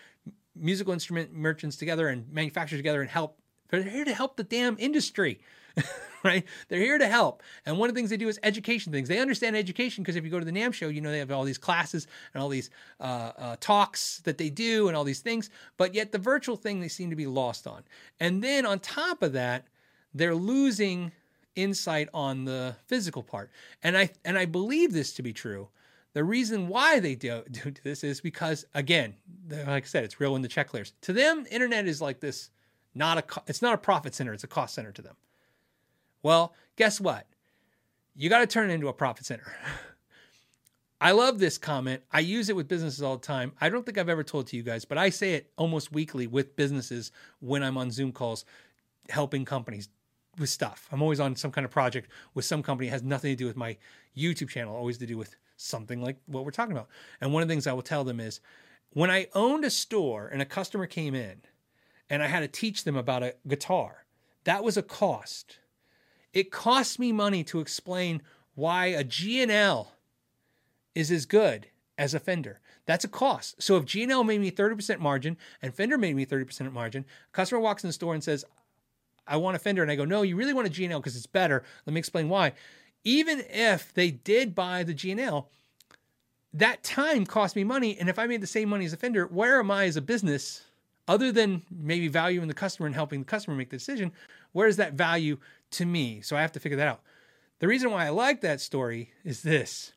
musical 0.56 0.94
instrument 0.94 1.34
merchants 1.34 1.78
together 1.78 2.08
and 2.08 2.32
manufacturers 2.32 2.80
together 2.80 3.02
and 3.02 3.10
help 3.10 3.40
they're 3.70 3.84
here 3.84 4.06
to 4.06 4.14
help 4.14 4.38
the 4.38 4.44
damn 4.44 4.78
industry. 4.80 5.40
right? 6.24 6.46
They're 6.70 6.80
here 6.80 6.98
to 6.98 7.08
help. 7.08 7.44
And 7.66 7.78
one 7.78 7.90
of 7.90 7.96
the 7.96 8.00
things 8.00 8.10
they 8.10 8.18
do 8.18 8.28
is 8.28 8.40
education 8.44 8.92
things. 8.92 9.08
They 9.08 9.20
understand 9.20 9.56
education 9.56 10.04
because 10.04 10.16
if 10.16 10.24
you 10.24 10.30
go 10.30 10.40
to 10.40 10.46
the 10.46 10.52
NAMM 10.52 10.74
show, 10.74 10.88
you 10.88 11.02
know 11.02 11.12
they 11.12 11.20
have 11.20 11.32
all 11.32 11.44
these 11.44 11.58
classes 11.58 12.08
and 12.34 12.42
all 12.42 12.50
these 12.50 12.70
uh, 13.00 13.32
uh, 13.38 13.56
talks 13.60 14.20
that 14.20 14.38
they 14.38 14.50
do 14.50 14.88
and 14.88 14.96
all 14.96 15.04
these 15.04 15.20
things. 15.20 15.50
But 15.78 15.94
yet 15.94 16.12
the 16.12 16.18
virtual 16.18 16.56
thing 16.56 16.80
they 16.80 16.88
seem 16.88 17.10
to 17.10 17.16
be 17.16 17.28
lost 17.28 17.68
on. 17.68 17.84
And 18.20 18.44
then 18.44 18.66
on 18.66 18.80
top 18.80 19.22
of 19.22 19.34
that, 19.34 19.68
they're 20.14 20.36
losing 20.36 21.12
insight 21.56 22.10
on 22.14 22.46
the 22.46 22.76
physical 22.88 23.24
part. 23.24 23.52
And 23.84 23.98
I 23.98 24.10
and 24.24 24.38
I 24.38 24.46
believe 24.46 24.94
this 24.94 25.14
to 25.14 25.24
be 25.24 25.34
true. 25.34 25.68
The 26.16 26.24
reason 26.24 26.70
why 26.70 27.02
they 27.02 27.14
do, 27.14 27.44
do 27.52 27.74
this 27.84 28.04
is 28.04 28.22
because 28.22 28.66
again, 28.74 29.16
like 29.50 29.84
I 29.84 29.86
said, 29.86 30.06
it's 30.06 30.20
real 30.20 30.32
when 30.32 30.42
the 30.42 30.48
check 30.48 30.70
clears. 30.70 30.94
To 31.02 31.14
them, 31.14 31.46
internet 31.52 31.86
is 31.88 32.02
like 32.02 32.22
this 32.22 32.50
not 32.96 33.18
a 33.18 33.42
it's 33.48 33.62
not 33.62 33.74
a 33.74 33.78
profit 33.78 34.16
center, 34.16 34.34
it's 34.34 34.46
a 34.46 34.48
cost 34.48 34.74
center 34.74 34.94
to 34.94 35.02
them. 35.02 35.18
Well, 36.24 36.54
guess 36.78 37.02
what? 37.02 37.28
You 38.16 38.30
got 38.30 38.40
to 38.40 38.48
turn 38.48 38.72
it 38.72 38.74
into 38.74 38.88
a 38.88 38.94
profit 38.94 39.26
center. 39.26 39.54
I 41.02 41.12
love 41.12 41.38
this 41.38 41.58
comment. 41.58 42.02
I 42.10 42.22
use 42.22 42.48
it 42.48 42.56
with 42.56 42.70
businesses 42.70 43.02
all 43.02 43.18
the 43.18 43.28
time. 43.28 43.52
I 43.60 43.68
don't 43.68 43.86
think 43.86 43.98
I've 43.98 44.08
ever 44.08 44.24
told 44.24 44.48
to 44.48 44.58
you 44.58 44.64
guys, 44.64 44.86
but 44.86 44.98
I 44.98 45.10
say 45.10 45.34
it 45.34 45.52
almost 45.58 45.92
weekly 45.92 46.26
with 46.28 46.56
businesses 46.56 47.12
when 47.42 47.62
I'm 47.62 47.78
on 47.78 47.92
Zoom 47.92 48.14
calls 48.14 48.46
helping 49.10 49.44
companies 49.44 49.90
with 50.40 50.50
stuff. 50.50 50.88
I'm 50.94 51.02
always 51.02 51.20
on 51.20 51.36
some 51.36 51.52
kind 51.52 51.66
of 51.66 51.72
project 51.72 52.10
with 52.34 52.46
some 52.46 52.64
company. 52.64 52.88
It 52.88 52.92
has 52.92 53.04
nothing 53.04 53.34
to 53.34 53.36
do 53.36 53.46
with 53.46 53.58
my 53.58 53.76
YouTube 54.18 54.48
channel, 54.48 54.74
always 54.74 54.98
to 55.00 55.06
do 55.06 55.18
with 55.18 55.36
something 55.58 56.02
like 56.02 56.18
what 56.26 56.46
we're 56.46 56.52
talking 56.52 56.74
about. 56.74 56.88
And 57.22 57.34
one 57.34 57.42
of 57.42 57.48
the 57.48 57.52
things 57.52 57.68
I 57.68 57.74
will 57.74 57.82
tell 57.82 58.04
them 58.04 58.20
is 58.20 58.40
when 58.92 59.12
I 59.12 59.28
owned 59.34 59.66
a 59.66 59.70
store 59.70 60.28
and 60.28 60.42
a 60.42 60.46
customer 60.46 60.88
came 60.88 61.16
in 61.16 61.42
and 62.10 62.24
I 62.24 62.28
had 62.28 62.42
to 62.42 62.48
teach 62.48 62.84
them 62.84 62.96
about 62.96 63.24
a 63.24 63.36
guitar, 63.48 64.06
that 64.44 64.64
was 64.64 64.78
a 64.78 64.84
cost. 64.84 65.60
It 66.34 66.52
cost 66.52 67.00
me 67.00 67.12
money 67.12 67.44
to 67.46 67.60
explain 67.60 68.22
why 68.56 68.88
a 68.88 69.04
G&L 69.04 69.92
is 70.94 71.12
as 71.12 71.26
good 71.26 71.68
as 71.98 72.14
a 72.14 72.20
Fender. 72.20 72.60
That's 72.86 73.06
a 73.06 73.10
cost. 73.10 73.62
So 73.62 73.78
if 73.78 73.86
G&L 73.86 74.24
made 74.24 74.42
me 74.42 74.52
30% 74.52 75.00
margin 75.00 75.38
and 75.62 75.74
Fender 75.74 75.98
made 75.98 76.16
me 76.16 76.26
30% 76.26 76.72
margin, 76.72 77.06
customer 77.32 77.60
walks 77.60 77.84
in 77.84 77.90
the 77.90 77.94
store 77.94 78.14
and 78.14 78.24
says, 78.24 78.46
I 79.28 79.38
want 79.38 79.56
a 79.56 79.60
Fender. 79.60 79.82
And 79.82 79.92
I 79.92 79.96
go, 79.96 80.06
no, 80.06 80.22
you 80.22 80.36
really 80.36 80.54
want 80.54 80.68
a 80.68 80.70
G&L 80.70 81.00
because 81.00 81.16
it's 81.16 81.26
better. 81.26 81.64
Let 81.86 81.94
me 81.94 82.00
explain 82.00 82.30
why. 82.30 82.54
Even 83.06 83.44
if 83.50 83.94
they 83.94 84.12
did 84.12 84.54
buy 84.56 84.84
the 84.84 84.94
G&L, 84.94 85.48
that 86.54 86.84
time 86.84 87.26
cost 87.26 87.56
me 87.56 87.64
money. 87.64 87.98
And 87.98 88.10
if 88.10 88.20
I 88.20 88.28
made 88.28 88.42
the 88.42 88.48
same 88.48 88.68
money 88.68 88.86
as 88.86 88.94
a 88.94 88.98
Fender, 88.98 89.28
where 89.28 89.60
am 89.60 89.72
I 89.72 89.86
as 89.86 89.96
a 89.96 90.02
business, 90.02 90.64
other 91.08 91.32
than 91.32 91.62
maybe 91.70 92.08
valuing 92.08 92.48
the 92.48 92.54
customer 92.54 92.88
and 92.88 92.96
helping 92.96 93.20
the 93.20 93.26
customer 93.26 93.56
make 93.56 93.70
the 93.70 93.78
decision? 93.78 94.12
Where 94.52 94.68
is 94.68 94.78
that 94.78 94.94
value 94.94 95.38
to 95.72 95.86
me? 95.86 96.22
So 96.22 96.36
I 96.36 96.42
have 96.42 96.54
to 96.54 96.60
figure 96.60 96.78
that 96.78 96.88
out. 96.88 97.02
The 97.60 97.68
reason 97.68 97.92
why 97.92 98.06
I 98.06 98.10
like 98.10 98.42
that 98.42 98.60
story 98.60 99.12
is 99.24 99.44
this. 99.44 99.94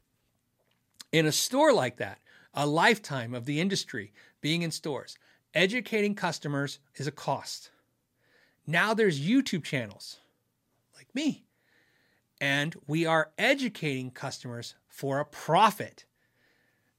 In 1.11 1.27
a 1.27 1.33
store 1.33 1.73
like 1.73 1.97
that, 1.97 2.19
a 2.53 2.67
lifetime 2.67 3.35
of 3.35 3.47
the 3.47 3.61
industry 3.61 4.13
being 4.41 4.63
in 4.63 4.71
stores, 4.71 5.17
educating 5.55 6.15
customers 6.15 6.79
is 6.97 7.07
a 7.07 7.13
cost. 7.13 7.71
Now 8.67 8.93
there's 8.93 9.21
YouTube 9.21 9.65
channels 9.65 10.19
like 10.95 11.15
me, 11.15 11.45
and 12.41 12.74
we 12.86 13.07
are 13.07 13.30
educating 13.39 14.11
customers 14.11 14.74
for 14.89 15.18
a 15.18 15.24
profit. 15.24 16.05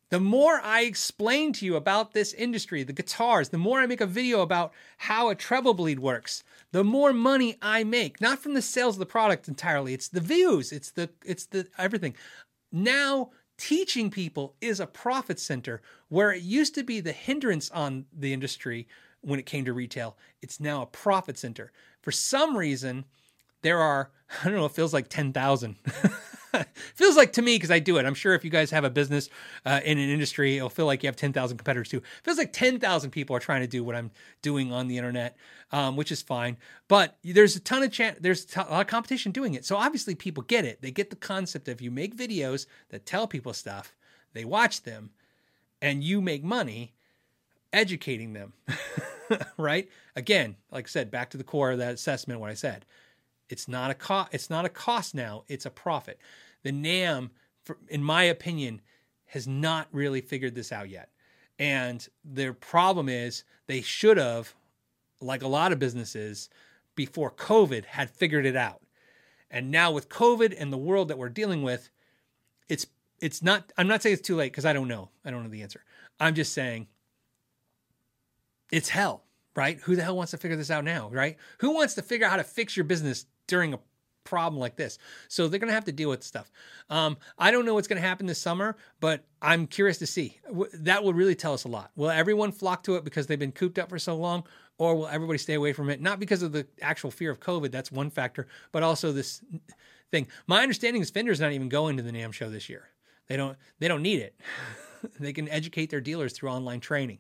The 0.10 0.20
more 0.20 0.60
I 0.64 0.82
explain 0.82 1.54
to 1.54 1.66
you 1.66 1.76
about 1.76 2.14
this 2.14 2.34
industry, 2.34 2.82
the 2.82 2.94
guitars, 2.94 3.50
the 3.50 3.60
more 3.60 3.80
I 3.80 3.86
make 3.86 4.02
a 4.02 4.08
video 4.08 4.42
about 4.42 4.74
how 4.98 5.30
a 5.30 5.36
treble 5.36 5.76
bleed 5.76 6.00
works, 6.00 6.44
the 6.72 6.84
more 6.84 7.14
money 7.14 7.58
I 7.62 7.84
make. 7.84 8.20
Not 8.20 8.40
from 8.40 8.56
the 8.56 8.62
sales 8.62 8.96
of 8.96 9.00
the 9.00 9.06
product 9.06 9.48
entirely. 9.48 9.94
It's 9.94 10.08
the 10.08 10.20
views, 10.20 10.72
it's 10.72 10.92
the 10.92 11.12
it's 11.24 11.46
the 11.46 11.68
everything. 11.78 12.16
Now 12.72 13.30
teaching 13.58 14.10
people 14.10 14.56
is 14.62 14.80
a 14.80 14.88
profit 14.88 15.40
center 15.40 15.82
where 16.08 16.32
it 16.32 16.42
used 16.42 16.74
to 16.76 16.84
be 16.84 17.02
the 17.02 17.12
hindrance 17.12 17.70
on 17.70 18.06
the 18.12 18.34
industry 18.34 18.88
when 19.22 19.40
it 19.40 19.46
came 19.46 19.66
to 19.66 19.74
retail. 19.74 20.18
It's 20.42 20.60
now 20.60 20.82
a 20.82 20.88
profit 20.88 21.38
center. 21.38 21.72
For 22.02 22.12
some 22.12 22.58
reason, 22.58 23.06
there 23.62 23.80
are, 23.80 24.12
I 24.42 24.46
don't 24.46 24.56
know, 24.56 24.66
it 24.66 24.72
feels 24.72 24.94
like 24.94 25.10
10,000. 25.10 25.76
feels 26.96 27.16
like 27.16 27.34
to 27.34 27.42
me 27.42 27.56
because 27.56 27.72
I 27.72 27.80
do 27.80 27.98
it. 27.98 28.06
I'm 28.06 28.14
sure 28.14 28.34
if 28.34 28.44
you 28.44 28.50
guys 28.50 28.72
have 28.72 28.84
a 28.84 28.90
business 28.90 29.30
uh, 29.66 29.82
in 29.84 29.98
an 29.98 30.10
industry, 30.10 30.58
it'll 30.58 30.70
feel 30.70 30.86
like 30.86 31.04
you 31.04 31.08
have 31.08 31.16
10,000 31.16 31.58
competitors 31.58 31.90
too. 31.90 32.02
feels 32.24 32.38
like 32.38 32.54
10,000 32.54 33.12
people 33.12 33.36
are 33.36 33.40
trying 33.40 33.62
to 33.62 33.68
do 33.68 33.84
what 33.84 33.96
I'm 33.96 34.12
doing 34.42 34.72
on 34.72 34.88
the 34.88 34.98
internet, 34.98 35.38
um, 35.72 35.96
which 35.96 36.12
is 36.12 36.22
fine. 36.22 36.58
But 36.88 37.18
there's 37.24 37.56
a 37.56 37.60
ton 37.60 37.84
of 37.84 37.92
chance, 37.92 38.18
there's 38.20 38.48
a 38.56 38.60
lot 38.62 38.82
of 38.82 38.88
competition 38.88 39.32
doing 39.32 39.54
it. 39.54 39.66
So 39.66 39.76
obviously 39.76 40.16
people 40.16 40.44
get 40.44 40.66
it. 40.66 40.82
They 40.82 40.92
get 40.92 41.10
the 41.10 41.16
concept 41.16 41.68
of 41.68 41.82
you 41.82 41.92
make 41.92 42.16
videos 42.16 42.66
that 42.90 43.06
tell 43.06 43.28
people 43.28 43.54
stuff, 43.54 43.96
they 44.34 44.46
watch 44.46 44.84
them, 44.84 45.12
and 45.82 46.04
you 46.04 46.22
make 46.22 46.44
money 46.44 46.94
educating 47.72 48.34
them, 48.34 48.54
right? 49.58 49.88
Again, 50.16 50.56
like 50.72 50.86
I 50.86 50.90
said, 50.90 51.12
back 51.12 51.30
to 51.32 51.38
the 51.38 51.44
core 51.44 51.72
of 51.72 51.78
that 51.78 51.94
assessment, 51.94 52.40
what 52.40 52.50
I 52.50 52.56
said. 52.56 52.86
It's 53.50 53.68
not 53.68 53.92
a 53.92 53.96
cost. 53.96 54.34
It's 54.34 54.50
not 54.50 54.66
a 54.66 54.70
cost 54.70 55.16
now. 55.16 55.44
It's 55.48 55.66
a 55.66 55.72
profit. 55.72 56.20
The 56.64 56.72
NAMM, 56.72 57.32
for, 57.64 57.78
in 57.88 58.04
my 58.04 58.24
opinion, 58.24 58.82
has 59.28 59.48
not 59.48 59.88
really 59.92 60.22
figured 60.22 60.56
this 60.56 60.72
out 60.72 60.90
yet. 60.90 61.10
And 61.58 62.08
their 62.24 62.54
problem 62.54 63.10
is 63.10 63.44
they 63.68 63.82
should 63.82 64.18
have, 64.18 64.56
like 65.20 65.42
a 65.42 65.48
lot 65.48 65.72
of 65.72 65.80
businesses, 65.80 66.50
before 66.96 67.32
COVID 67.32 67.86
had 67.86 68.10
figured 68.10 68.46
it 68.46 68.56
out. 68.56 68.82
And 69.52 69.72
now 69.72 69.92
with 69.92 70.10
COVID 70.10 70.56
and 70.58 70.72
the 70.72 70.78
world 70.78 71.08
that 71.08 71.18
we're 71.18 71.30
dealing 71.30 71.64
with, 71.64 71.90
it's 72.68 72.86
it's 73.20 73.42
not. 73.42 73.74
I'm 73.78 73.88
not 73.88 74.02
saying 74.02 74.14
it's 74.14 74.28
too 74.28 74.36
late 74.36 74.52
because 74.52 74.66
I 74.66 74.74
don't 74.74 74.88
know. 74.88 75.10
I 75.26 75.32
don't 75.32 75.44
know 75.44 75.50
the 75.50 75.64
answer. 75.64 75.84
I'm 76.20 76.36
just 76.36 76.54
saying 76.54 76.88
it's 78.72 78.90
hell, 78.90 79.24
right? 79.56 79.80
Who 79.82 79.96
the 79.96 80.04
hell 80.04 80.16
wants 80.16 80.32
to 80.32 80.38
figure 80.38 80.58
this 80.58 80.72
out 80.72 80.84
now, 80.84 81.10
right? 81.12 81.38
Who 81.60 81.72
wants 81.72 81.96
to 81.96 82.02
figure 82.02 82.26
out 82.26 82.32
how 82.32 82.38
to 82.38 82.44
fix 82.44 82.78
your 82.78 82.84
business 82.84 83.26
during 83.50 83.74
a 83.74 83.80
problem 84.24 84.60
like 84.60 84.78
this? 84.78 84.98
So 85.28 85.48
they're 85.48 85.60
going 85.60 85.70
to 85.70 85.74
have 85.74 85.86
to 85.86 85.92
deal 85.92 86.10
with 86.10 86.24
stuff. 86.24 86.50
Um, 86.90 87.18
I 87.38 87.52
don't 87.52 87.66
know 87.66 87.74
what's 87.74 87.88
going 87.88 88.02
to 88.02 88.08
happen 88.08 88.26
this 88.26 88.40
summer, 88.40 88.78
but 89.02 89.26
I'm 89.42 89.68
curious 89.68 89.98
to 89.98 90.08
see. 90.08 90.40
That 90.74 91.04
will 91.04 91.14
really 91.14 91.36
tell 91.36 91.54
us 91.54 91.66
a 91.66 91.68
lot. 91.68 91.92
Will 91.98 92.10
everyone 92.10 92.52
flock 92.52 92.84
to 92.84 92.96
it 92.96 93.04
because 93.04 93.28
they've 93.28 93.38
been 93.38 93.52
cooped 93.52 93.78
up 93.78 93.90
for 93.90 94.00
so 94.00 94.16
long, 94.16 94.46
or 94.78 94.96
will 94.96 95.08
everybody 95.08 95.40
stay 95.40 95.56
away 95.56 95.74
from 95.74 95.90
it? 95.90 96.02
Not 96.02 96.20
because 96.20 96.42
of 96.42 96.54
the 96.54 96.66
actual 96.82 97.12
fear 97.12 97.32
of 97.32 97.40
COVID, 97.40 97.72
that's 97.72 97.92
one 97.92 98.10
factor, 98.10 98.48
but 98.72 98.84
also 98.84 99.12
this 99.12 99.42
thing. 100.12 100.28
My 100.48 100.62
understanding 100.62 101.02
is 101.02 101.10
Fender's 101.10 101.40
not 101.40 101.52
even 101.52 101.70
going 101.70 101.98
to 101.98 102.04
the 102.04 102.12
NAMM 102.12 102.34
show 102.34 102.50
this 102.50 102.70
year. 102.70 102.88
They 103.28 103.38
don't. 103.38 103.58
They 103.80 103.88
don't 103.88 104.02
need 104.02 104.20
it. 104.20 104.36
they 105.20 105.34
can 105.34 105.48
educate 105.50 105.90
their 105.90 106.02
dealers 106.02 106.34
through 106.34 106.50
online 106.50 106.80
training, 106.80 107.20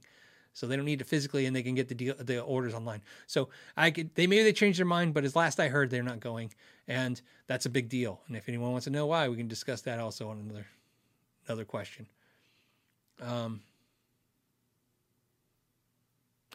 so 0.60 0.68
they 0.68 0.76
don't 0.76 0.84
need 0.84 1.00
it 1.00 1.08
physically, 1.08 1.46
and 1.46 1.56
they 1.56 1.64
can 1.64 1.74
get 1.74 1.88
the 1.88 1.96
deal, 1.96 2.16
the 2.20 2.42
orders 2.42 2.74
online. 2.74 3.02
So 3.28 3.48
I 3.78 3.92
could. 3.92 4.14
They 4.16 4.28
maybe 4.28 4.44
they 4.44 4.52
changed 4.52 4.78
their 4.78 4.86
mind, 4.86 5.14
but 5.14 5.24
as 5.24 5.34
last 5.34 5.58
I 5.58 5.70
heard, 5.70 5.90
they're 5.90 6.04
not 6.04 6.20
going, 6.20 6.54
and 6.86 7.22
that's 7.48 7.66
a 7.66 7.70
big 7.70 7.88
deal. 7.88 8.20
And 8.28 8.36
if 8.36 8.50
anyone 8.50 8.72
wants 8.72 8.84
to 8.84 8.90
know 8.90 9.06
why, 9.06 9.30
we 9.30 9.38
can 9.38 9.48
discuss 9.48 9.80
that 9.84 10.00
also 10.00 10.28
on 10.28 10.38
another 10.38 10.66
another 11.48 11.64
question. 11.64 12.08
Um, 13.22 13.62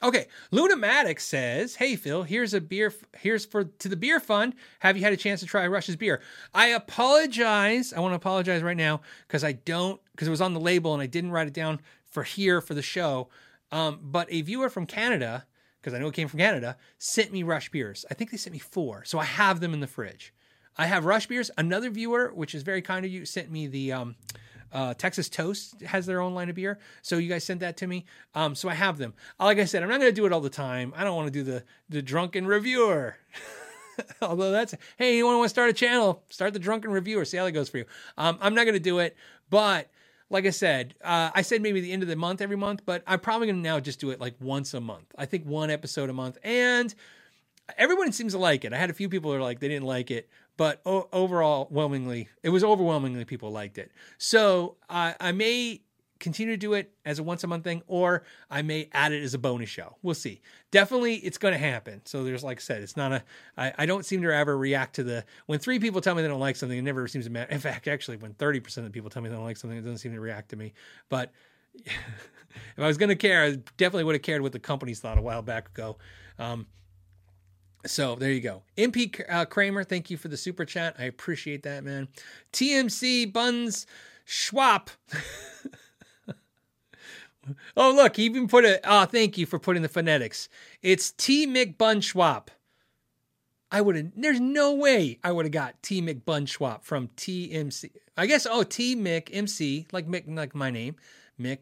Okay, 0.02 0.26
Lunamatic 0.52 1.18
says, 1.18 1.76
"Hey 1.76 1.96
Phil, 1.96 2.24
here's 2.24 2.52
a 2.52 2.60
beer. 2.60 2.92
Here's 3.16 3.46
for 3.46 3.64
to 3.64 3.88
the 3.88 3.96
beer 3.96 4.20
fund. 4.20 4.54
Have 4.80 4.98
you 4.98 5.02
had 5.02 5.14
a 5.14 5.16
chance 5.16 5.40
to 5.40 5.46
try 5.46 5.66
Rush's 5.66 5.96
beer? 5.96 6.20
I 6.52 6.66
apologize. 6.66 7.94
I 7.94 8.00
want 8.00 8.12
to 8.12 8.16
apologize 8.16 8.62
right 8.62 8.76
now 8.76 9.00
because 9.26 9.44
I 9.44 9.52
don't 9.52 9.98
because 10.12 10.28
it 10.28 10.32
was 10.32 10.42
on 10.42 10.52
the 10.52 10.60
label 10.60 10.92
and 10.92 11.02
I 11.02 11.06
didn't 11.06 11.30
write 11.30 11.46
it 11.46 11.54
down 11.54 11.80
for 12.04 12.22
here 12.22 12.60
for 12.60 12.74
the 12.74 12.82
show. 12.82 13.28
Um, 13.72 13.98
but 14.02 14.28
a 14.30 14.42
viewer 14.42 14.68
from 14.68 14.86
Canada, 14.86 15.46
because 15.80 15.94
I 15.94 15.98
know 15.98 16.08
it 16.08 16.14
came 16.14 16.28
from 16.28 16.38
Canada, 16.38 16.76
sent 16.98 17.32
me 17.32 17.42
Rush 17.42 17.70
beers. 17.70 18.04
I 18.10 18.14
think 18.14 18.30
they 18.30 18.36
sent 18.36 18.52
me 18.52 18.58
four, 18.58 19.04
so 19.04 19.18
I 19.18 19.24
have 19.24 19.60
them 19.60 19.74
in 19.74 19.80
the 19.80 19.86
fridge. 19.86 20.32
I 20.76 20.86
have 20.86 21.04
Rush 21.04 21.26
beers. 21.26 21.50
Another 21.56 21.90
viewer, 21.90 22.32
which 22.34 22.54
is 22.54 22.62
very 22.62 22.82
kind 22.82 23.04
of 23.04 23.10
you, 23.10 23.24
sent 23.24 23.50
me 23.50 23.66
the 23.66 23.92
um, 23.92 24.16
uh, 24.74 24.92
Texas 24.94 25.28
Toast 25.28 25.80
has 25.82 26.04
their 26.04 26.20
own 26.20 26.34
line 26.34 26.48
of 26.50 26.56
beer, 26.56 26.78
so 27.00 27.16
you 27.16 27.28
guys 27.28 27.44
sent 27.44 27.60
that 27.60 27.76
to 27.78 27.86
me. 27.86 28.04
Um, 28.34 28.56
so 28.56 28.68
I 28.68 28.74
have 28.74 28.98
them. 28.98 29.14
Like 29.38 29.58
I 29.58 29.64
said, 29.64 29.82
I'm 29.82 29.88
not 29.88 30.00
going 30.00 30.10
to 30.10 30.14
do 30.14 30.26
it 30.26 30.32
all 30.32 30.40
the 30.40 30.50
time. 30.50 30.92
I 30.96 31.04
don't 31.04 31.16
want 31.16 31.28
to 31.28 31.32
do 31.32 31.44
the 31.44 31.64
the 31.88 32.02
drunken 32.02 32.46
reviewer. 32.46 33.16
Although 34.22 34.50
that's 34.50 34.74
hey, 34.98 35.16
you 35.16 35.26
want 35.26 35.44
to 35.44 35.48
start 35.48 35.70
a 35.70 35.72
channel? 35.72 36.24
Start 36.28 36.52
the 36.52 36.58
drunken 36.58 36.90
reviewer. 36.90 37.24
See 37.24 37.36
how 37.36 37.44
that 37.44 37.52
goes 37.52 37.68
for 37.68 37.78
you. 37.78 37.84
Um, 38.18 38.36
I'm 38.40 38.54
not 38.54 38.64
going 38.64 38.74
to 38.74 38.80
do 38.80 38.98
it, 38.98 39.16
but 39.48 39.88
like 40.30 40.46
I 40.46 40.50
said, 40.50 40.94
uh, 41.02 41.30
I 41.34 41.42
said 41.42 41.62
maybe 41.62 41.80
the 41.80 41.92
end 41.92 42.02
of 42.02 42.08
the 42.08 42.16
month 42.16 42.40
every 42.40 42.56
month, 42.56 42.82
but 42.84 43.02
I'm 43.06 43.20
probably 43.20 43.46
going 43.46 43.56
to 43.56 43.62
now 43.62 43.80
just 43.80 44.00
do 44.00 44.10
it 44.10 44.20
like 44.20 44.34
once 44.40 44.74
a 44.74 44.80
month. 44.80 45.12
I 45.16 45.26
think 45.26 45.46
one 45.46 45.70
episode 45.70 46.10
a 46.10 46.12
month, 46.12 46.38
and 46.42 46.94
everyone 47.78 48.12
seems 48.12 48.32
to 48.32 48.38
like 48.38 48.64
it. 48.64 48.72
I 48.72 48.78
had 48.78 48.90
a 48.90 48.94
few 48.94 49.08
people 49.08 49.30
who 49.30 49.36
are 49.36 49.42
like 49.42 49.60
they 49.60 49.68
didn't 49.68 49.86
like 49.86 50.10
it, 50.10 50.28
but 50.56 50.80
o- 50.86 51.08
overall, 51.12 51.66
overwhelmingly, 51.66 52.28
it 52.42 52.48
was 52.50 52.64
overwhelmingly 52.64 53.24
people 53.24 53.50
liked 53.50 53.78
it. 53.78 53.92
So 54.18 54.76
I 54.88 55.14
I 55.20 55.32
may 55.32 55.82
continue 56.20 56.52
to 56.52 56.56
do 56.56 56.74
it 56.74 56.92
as 57.04 57.18
a 57.18 57.22
once 57.22 57.44
a 57.44 57.46
month 57.46 57.64
thing, 57.64 57.82
or 57.86 58.24
I 58.50 58.62
may 58.62 58.88
add 58.92 59.12
it 59.12 59.22
as 59.22 59.34
a 59.34 59.38
bonus 59.38 59.68
show. 59.68 59.96
We'll 60.02 60.14
see. 60.14 60.40
Definitely, 60.70 61.16
it's 61.16 61.38
going 61.38 61.52
to 61.52 61.58
happen. 61.58 62.02
So 62.04 62.24
there's, 62.24 62.44
like 62.44 62.58
I 62.58 62.60
said, 62.60 62.82
it's 62.82 62.96
not 62.96 63.12
a. 63.12 63.22
I, 63.56 63.72
I 63.78 63.86
don't 63.86 64.04
seem 64.04 64.22
to 64.22 64.34
ever 64.34 64.56
react 64.56 64.96
to 64.96 65.04
the 65.04 65.24
when 65.46 65.58
three 65.58 65.78
people 65.78 66.00
tell 66.00 66.14
me 66.14 66.22
they 66.22 66.28
don't 66.28 66.40
like 66.40 66.56
something. 66.56 66.78
It 66.78 66.82
never 66.82 67.06
seems 67.08 67.26
to 67.26 67.30
matter. 67.30 67.52
In 67.52 67.60
fact, 67.60 67.88
actually, 67.88 68.16
when 68.16 68.34
thirty 68.34 68.60
percent 68.60 68.86
of 68.86 68.92
the 68.92 68.96
people 68.96 69.10
tell 69.10 69.22
me 69.22 69.28
they 69.28 69.34
don't 69.34 69.44
like 69.44 69.56
something, 69.56 69.78
it 69.78 69.82
doesn't 69.82 69.98
seem 69.98 70.12
to 70.12 70.20
react 70.20 70.50
to 70.50 70.56
me. 70.56 70.72
But 71.08 71.32
if 71.74 72.78
I 72.78 72.86
was 72.86 72.98
going 72.98 73.10
to 73.10 73.16
care, 73.16 73.42
I 73.44 73.56
definitely 73.76 74.04
would 74.04 74.14
have 74.14 74.22
cared 74.22 74.42
what 74.42 74.52
the 74.52 74.58
companies 74.58 75.00
thought 75.00 75.18
a 75.18 75.22
while 75.22 75.42
back 75.42 75.68
ago. 75.68 75.98
Um, 76.38 76.66
so 77.86 78.14
there 78.14 78.32
you 78.32 78.40
go. 78.40 78.62
MP 78.78 79.22
uh, 79.28 79.44
Kramer, 79.44 79.84
thank 79.84 80.10
you 80.10 80.16
for 80.16 80.28
the 80.28 80.36
super 80.36 80.64
chat. 80.64 80.96
I 80.98 81.04
appreciate 81.04 81.64
that, 81.64 81.84
man. 81.84 82.08
TMC 82.52 83.32
Buns 83.32 83.86
Schwab. 84.24 84.90
oh, 87.76 87.92
look, 87.94 88.16
he 88.16 88.24
even 88.24 88.48
put 88.48 88.64
a. 88.64 88.80
Oh, 88.84 89.04
thank 89.04 89.38
you 89.38 89.46
for 89.46 89.58
putting 89.58 89.82
the 89.82 89.88
phonetics. 89.88 90.48
It's 90.82 91.10
T 91.12 91.46
McBun 91.46 92.02
Schwab. 92.02 92.50
I 93.70 93.80
would 93.80 93.96
have. 93.96 94.12
There's 94.16 94.40
no 94.40 94.74
way 94.74 95.18
I 95.24 95.32
would 95.32 95.44
have 95.44 95.52
got 95.52 95.82
T 95.82 96.00
McBun 96.00 96.48
Schwab 96.48 96.84
from 96.84 97.08
TMC. 97.16 97.90
I 98.16 98.26
guess. 98.26 98.46
Oh, 98.48 98.62
T 98.62 98.94
Mick 98.96 99.28
MC, 99.32 99.86
like 99.92 100.06
Mick, 100.06 100.24
like 100.26 100.54
my 100.54 100.70
name, 100.70 100.96
Mick 101.40 101.60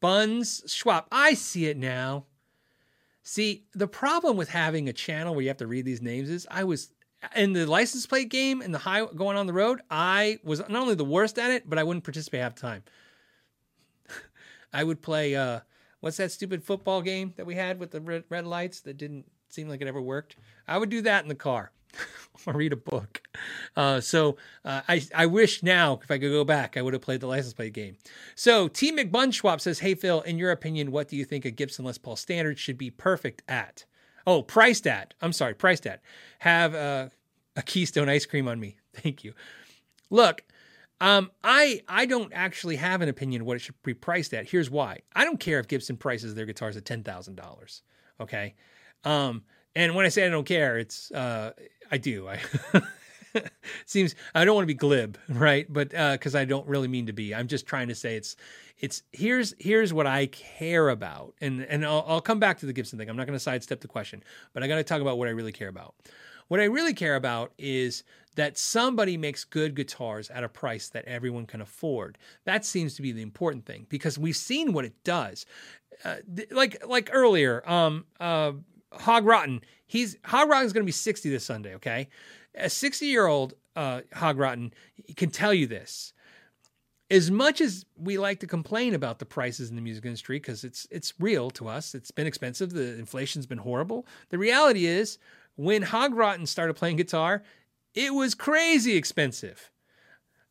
Buns 0.00 0.62
Schwab. 0.66 1.06
I 1.12 1.34
see 1.34 1.66
it 1.66 1.76
now. 1.76 2.24
See, 3.22 3.64
the 3.72 3.86
problem 3.86 4.36
with 4.36 4.48
having 4.48 4.88
a 4.88 4.92
channel 4.92 5.34
where 5.34 5.42
you 5.42 5.48
have 5.48 5.58
to 5.58 5.66
read 5.66 5.84
these 5.84 6.02
names 6.02 6.28
is 6.28 6.46
I 6.50 6.64
was 6.64 6.90
in 7.36 7.52
the 7.52 7.66
license 7.66 8.04
plate 8.06 8.28
game 8.28 8.60
and 8.60 8.74
the 8.74 8.78
high 8.78 9.04
going 9.06 9.36
on 9.36 9.46
the 9.46 9.52
road. 9.52 9.80
I 9.90 10.40
was 10.42 10.58
not 10.60 10.82
only 10.82 10.96
the 10.96 11.04
worst 11.04 11.38
at 11.38 11.50
it, 11.50 11.70
but 11.70 11.78
I 11.78 11.84
wouldn't 11.84 12.04
participate 12.04 12.40
half 12.40 12.56
the 12.56 12.60
time. 12.60 12.82
I 14.72 14.84
would 14.84 15.02
play 15.02 15.36
uh, 15.36 15.60
what's 16.00 16.16
that 16.18 16.32
stupid 16.32 16.62
football 16.62 17.02
game 17.02 17.32
that 17.36 17.46
we 17.46 17.54
had 17.54 17.78
with 17.78 17.90
the 17.90 18.00
red, 18.00 18.24
red 18.28 18.46
lights 18.46 18.80
that 18.80 18.96
didn't 18.96 19.26
seem 19.48 19.68
like 19.68 19.80
it 19.80 19.88
ever 19.88 20.00
worked. 20.00 20.36
I 20.66 20.78
would 20.78 20.90
do 20.90 21.02
that 21.02 21.22
in 21.22 21.28
the 21.28 21.34
car 21.34 21.72
or 22.46 22.54
read 22.54 22.72
a 22.72 22.76
book. 22.76 23.22
Uh, 23.76 24.00
so 24.00 24.36
uh, 24.64 24.82
I 24.88 25.02
I 25.14 25.26
wish 25.26 25.62
now 25.62 26.00
if 26.02 26.10
I 26.10 26.18
could 26.18 26.30
go 26.30 26.44
back, 26.44 26.76
I 26.76 26.82
would 26.82 26.92
have 26.92 27.02
played 27.02 27.20
the 27.20 27.26
license 27.26 27.54
plate 27.54 27.72
game. 27.72 27.96
So 28.34 28.68
T 28.68 28.92
McBunschwap 28.92 29.60
says, 29.60 29.78
"Hey 29.78 29.94
Phil, 29.94 30.20
in 30.22 30.38
your 30.38 30.50
opinion, 30.50 30.90
what 30.90 31.08
do 31.08 31.16
you 31.16 31.24
think 31.24 31.44
a 31.44 31.50
Gibson 31.50 31.84
Les 31.84 31.98
Paul 31.98 32.16
Standard 32.16 32.58
should 32.58 32.78
be 32.78 32.90
perfect 32.90 33.42
at? 33.48 33.84
Oh, 34.26 34.42
priced 34.42 34.86
at. 34.86 35.14
I'm 35.20 35.32
sorry, 35.32 35.54
priced 35.54 35.86
at. 35.86 36.00
Have 36.40 36.74
uh, 36.74 37.08
a 37.56 37.62
Keystone 37.62 38.08
ice 38.08 38.26
cream 38.26 38.48
on 38.48 38.58
me. 38.60 38.76
Thank 38.94 39.24
you. 39.24 39.34
Look." 40.10 40.42
Um, 41.02 41.32
I 41.42 41.82
I 41.88 42.06
don't 42.06 42.32
actually 42.32 42.76
have 42.76 43.02
an 43.02 43.08
opinion 43.08 43.44
what 43.44 43.56
it 43.56 43.58
should 43.58 43.74
be 43.82 43.92
priced 43.92 44.32
at. 44.32 44.48
Here's 44.48 44.70
why. 44.70 45.00
I 45.16 45.24
don't 45.24 45.40
care 45.40 45.58
if 45.58 45.66
Gibson 45.66 45.96
prices 45.96 46.36
their 46.36 46.46
guitars 46.46 46.76
at 46.76 46.84
ten 46.84 47.02
thousand 47.02 47.34
dollars. 47.34 47.82
Okay. 48.20 48.54
Um, 49.02 49.42
and 49.74 49.96
when 49.96 50.06
I 50.06 50.10
say 50.10 50.24
I 50.24 50.28
don't 50.28 50.44
care, 50.44 50.78
it's 50.78 51.10
uh, 51.10 51.54
I 51.90 51.98
do. 51.98 52.28
I 52.28 52.38
seems 53.84 54.14
I 54.32 54.44
don't 54.44 54.54
want 54.54 54.62
to 54.62 54.68
be 54.68 54.74
glib, 54.74 55.18
right? 55.28 55.66
But 55.68 55.88
because 55.88 56.36
uh, 56.36 56.38
I 56.38 56.44
don't 56.44 56.68
really 56.68 56.86
mean 56.86 57.06
to 57.06 57.12
be, 57.12 57.34
I'm 57.34 57.48
just 57.48 57.66
trying 57.66 57.88
to 57.88 57.96
say 57.96 58.14
it's 58.14 58.36
it's 58.78 59.02
here's 59.10 59.54
here's 59.58 59.92
what 59.92 60.06
I 60.06 60.26
care 60.26 60.88
about, 60.88 61.34
and 61.40 61.62
and 61.62 61.84
I'll, 61.84 62.04
I'll 62.06 62.20
come 62.20 62.38
back 62.38 62.58
to 62.58 62.66
the 62.66 62.72
Gibson 62.72 62.96
thing. 62.96 63.10
I'm 63.10 63.16
not 63.16 63.26
going 63.26 63.36
to 63.36 63.42
sidestep 63.42 63.80
the 63.80 63.88
question, 63.88 64.22
but 64.52 64.62
I 64.62 64.68
got 64.68 64.76
to 64.76 64.84
talk 64.84 65.00
about 65.00 65.18
what 65.18 65.26
I 65.26 65.32
really 65.32 65.52
care 65.52 65.68
about. 65.68 65.96
What 66.52 66.60
I 66.60 66.64
really 66.64 66.92
care 66.92 67.16
about 67.16 67.54
is 67.56 68.04
that 68.36 68.58
somebody 68.58 69.16
makes 69.16 69.42
good 69.42 69.74
guitars 69.74 70.28
at 70.28 70.44
a 70.44 70.50
price 70.50 70.90
that 70.90 71.06
everyone 71.06 71.46
can 71.46 71.62
afford. 71.62 72.18
That 72.44 72.66
seems 72.66 72.94
to 72.96 73.00
be 73.00 73.10
the 73.10 73.22
important 73.22 73.64
thing 73.64 73.86
because 73.88 74.18
we've 74.18 74.36
seen 74.36 74.74
what 74.74 74.84
it 74.84 74.92
does. 75.02 75.46
Uh, 76.04 76.16
th- 76.36 76.50
like 76.50 76.86
like 76.86 77.08
earlier, 77.10 77.66
um, 77.66 78.04
uh, 78.20 78.52
Hog 78.92 79.24
Rotten. 79.24 79.62
He's 79.86 80.18
Hog 80.26 80.50
Rotten 80.50 80.66
is 80.66 80.74
going 80.74 80.82
to 80.82 80.86
be 80.86 80.92
60 80.92 81.30
this 81.30 81.42
Sunday. 81.42 81.74
Okay, 81.76 82.10
a 82.54 82.68
60 82.68 83.06
year 83.06 83.26
old 83.26 83.54
uh, 83.74 84.02
Hog 84.12 84.36
Rotten 84.36 84.74
can 85.16 85.30
tell 85.30 85.54
you 85.54 85.66
this. 85.66 86.12
As 87.10 87.30
much 87.30 87.62
as 87.62 87.86
we 87.96 88.18
like 88.18 88.40
to 88.40 88.46
complain 88.46 88.92
about 88.92 89.20
the 89.20 89.24
prices 89.24 89.70
in 89.70 89.76
the 89.76 89.82
music 89.82 90.04
industry 90.04 90.36
because 90.36 90.64
it's 90.64 90.86
it's 90.90 91.14
real 91.18 91.50
to 91.52 91.68
us, 91.68 91.94
it's 91.94 92.10
been 92.10 92.26
expensive. 92.26 92.74
The 92.74 92.98
inflation's 92.98 93.46
been 93.46 93.56
horrible. 93.56 94.06
The 94.28 94.36
reality 94.36 94.84
is, 94.84 95.16
when 95.56 95.82
Hog 95.82 96.14
Rotten 96.14 96.46
started 96.46 96.74
playing 96.74 96.96
guitar, 96.96 97.42
it 97.94 98.14
was 98.14 98.34
crazy 98.34 98.96
expensive. 98.96 99.70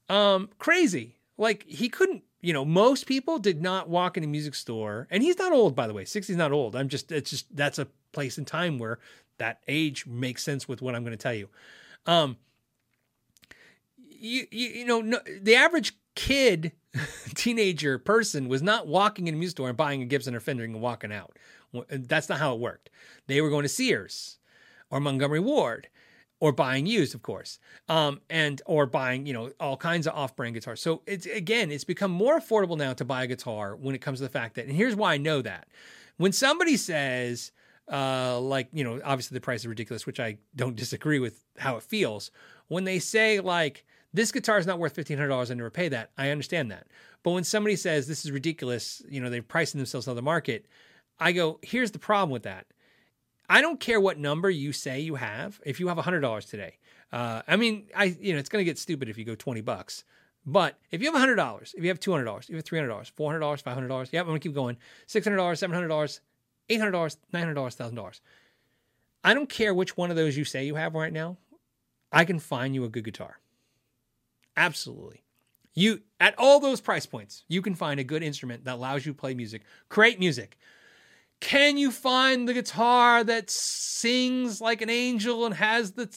Um, 0.09 0.49
crazy. 0.59 1.17
Like 1.37 1.65
he 1.67 1.89
couldn't 1.89 2.23
you 2.41 2.53
know, 2.53 2.65
most 2.65 3.05
people 3.05 3.37
did 3.37 3.61
not 3.61 3.87
walk 3.87 4.17
in 4.17 4.23
a 4.23 4.27
music 4.27 4.55
store, 4.55 5.07
and 5.11 5.21
he's 5.21 5.37
not 5.37 5.53
old, 5.53 5.75
by 5.75 5.87
the 5.87 5.93
way. 5.93 6.03
60's 6.03 6.35
not 6.35 6.51
old. 6.51 6.75
I'm 6.75 6.89
just, 6.89 7.11
it's 7.11 7.29
just, 7.29 7.55
that's 7.55 7.79
a 7.79 7.87
place 8.11 8.37
and 8.37 8.47
time 8.47 8.79
where 8.79 8.99
that 9.37 9.59
age 9.67 10.05
makes 10.07 10.43
sense 10.43 10.67
with 10.67 10.81
what 10.81 10.95
I'm 10.95 11.03
going 11.03 11.15
to 11.15 11.21
tell 11.21 11.33
you. 11.33 11.49
Um, 12.07 12.37
you, 13.97 14.47
you, 14.51 14.69
you 14.69 14.85
know, 14.85 15.01
no, 15.01 15.19
the 15.41 15.55
average 15.55 15.93
kid, 16.15 16.71
teenager 17.35 17.99
person 17.99 18.49
was 18.49 18.61
not 18.61 18.87
walking 18.87 19.27
in 19.27 19.35
a 19.35 19.37
music 19.37 19.51
store 19.51 19.69
and 19.69 19.77
buying 19.77 20.01
a 20.01 20.05
Gibson 20.05 20.35
or 20.35 20.39
Fender 20.39 20.63
and 20.63 20.81
walking 20.81 21.13
out. 21.13 21.37
That's 21.89 22.27
not 22.27 22.39
how 22.39 22.53
it 22.53 22.59
worked. 22.59 22.89
They 23.27 23.39
were 23.39 23.49
going 23.49 23.63
to 23.63 23.69
Sears 23.69 24.39
or 24.91 24.99
Montgomery 24.99 25.39
Ward 25.39 25.87
or 26.39 26.51
buying 26.51 26.87
used, 26.87 27.15
of 27.15 27.21
course, 27.21 27.59
um, 27.87 28.19
and 28.29 28.61
or 28.65 28.85
buying 28.85 29.25
you 29.25 29.33
know 29.33 29.51
all 29.59 29.77
kinds 29.77 30.07
of 30.07 30.13
off-brand 30.13 30.53
guitars. 30.53 30.81
So 30.81 31.01
it's 31.05 31.25
again, 31.25 31.71
it's 31.71 31.83
become 31.83 32.11
more 32.11 32.39
affordable 32.39 32.77
now 32.77 32.93
to 32.93 33.05
buy 33.05 33.23
a 33.23 33.27
guitar 33.27 33.75
when 33.75 33.95
it 33.95 34.01
comes 34.01 34.19
to 34.19 34.23
the 34.23 34.29
fact 34.29 34.55
that, 34.55 34.65
and 34.65 34.75
here's 34.75 34.95
why 34.95 35.13
I 35.13 35.17
know 35.17 35.41
that 35.41 35.67
when 36.17 36.31
somebody 36.31 36.77
says, 36.77 37.51
uh, 37.91 38.39
like 38.39 38.67
you 38.73 38.83
know, 38.83 38.99
obviously 39.03 39.35
the 39.35 39.41
price 39.41 39.61
is 39.61 39.67
ridiculous, 39.67 40.05
which 40.05 40.19
I 40.19 40.37
don't 40.55 40.75
disagree 40.75 41.19
with 41.19 41.43
how 41.57 41.77
it 41.77 41.83
feels. 41.83 42.31
When 42.67 42.83
they 42.83 42.99
say 42.99 43.39
like 43.39 43.85
this 44.13 44.31
guitar 44.31 44.57
is 44.57 44.67
not 44.67 44.79
worth 44.79 44.95
fifteen 44.95 45.17
hundred 45.17 45.29
dollars, 45.29 45.51
I 45.51 45.53
never 45.53 45.69
pay 45.69 45.89
that. 45.89 46.11
I 46.17 46.29
understand 46.29 46.71
that. 46.71 46.87
But 47.23 47.31
when 47.31 47.43
somebody 47.43 47.75
says 47.75 48.07
this 48.07 48.25
is 48.25 48.31
ridiculous, 48.31 49.01
you 49.07 49.21
know, 49.21 49.29
they're 49.29 49.43
pricing 49.43 49.79
themselves 49.79 50.07
out 50.07 50.11
of 50.11 50.15
the 50.15 50.21
market. 50.23 50.65
I 51.19 51.33
go, 51.33 51.59
here's 51.61 51.91
the 51.91 51.99
problem 51.99 52.31
with 52.31 52.43
that 52.43 52.65
I 53.51 53.59
don't 53.59 53.81
care 53.81 53.99
what 53.99 54.17
number 54.17 54.49
you 54.49 54.71
say 54.71 55.01
you 55.01 55.15
have. 55.15 55.59
If 55.65 55.81
you 55.81 55.89
have 55.89 55.97
$100 55.97 56.49
today, 56.49 56.77
uh, 57.11 57.41
I 57.45 57.57
mean, 57.57 57.87
I 57.93 58.05
you 58.05 58.31
know, 58.31 58.39
it's 58.39 58.47
going 58.47 58.61
to 58.61 58.65
get 58.65 58.77
stupid 58.77 59.09
if 59.09 59.17
you 59.17 59.25
go 59.25 59.35
20 59.35 59.59
bucks. 59.59 60.05
But 60.45 60.79
if 60.89 61.01
you 61.01 61.11
have 61.11 61.21
$100, 61.21 61.73
if 61.75 61.83
you 61.83 61.89
have 61.89 61.99
$200, 61.99 62.39
if 62.43 62.49
you 62.49 62.55
have 62.55 62.63
$300, 62.63 63.11
$400, 63.11 63.61
$500, 63.61 64.13
yep, 64.13 64.21
I'm 64.21 64.27
going 64.27 64.39
to 64.39 64.47
keep 64.47 64.55
going. 64.55 64.77
$600, 65.05 65.35
$700, 65.35 66.19
$800, 66.69 67.17
$900, 67.33 67.53
$1,000. 67.53 68.21
I 69.25 69.33
don't 69.33 69.49
care 69.49 69.73
which 69.73 69.97
one 69.97 70.09
of 70.09 70.15
those 70.15 70.37
you 70.37 70.45
say 70.45 70.65
you 70.65 70.75
have 70.75 70.95
right 70.95 71.11
now. 71.11 71.35
I 72.09 72.23
can 72.23 72.39
find 72.39 72.73
you 72.73 72.85
a 72.85 72.89
good 72.89 73.03
guitar. 73.03 73.37
Absolutely. 74.55 75.23
You 75.73 76.01
at 76.21 76.35
all 76.37 76.61
those 76.61 76.79
price 76.79 77.05
points, 77.05 77.43
you 77.49 77.61
can 77.61 77.75
find 77.75 77.99
a 77.99 78.05
good 78.05 78.23
instrument 78.23 78.63
that 78.63 78.75
allows 78.75 79.05
you 79.05 79.11
to 79.11 79.17
play 79.17 79.33
music, 79.33 79.63
create 79.89 80.19
music. 80.19 80.57
Can 81.41 81.77
you 81.77 81.91
find 81.91 82.47
the 82.47 82.53
guitar 82.53 83.23
that 83.23 83.49
sings 83.49 84.61
like 84.61 84.81
an 84.81 84.89
angel 84.89 85.45
and 85.45 85.55
has 85.55 85.91
the 85.93 86.09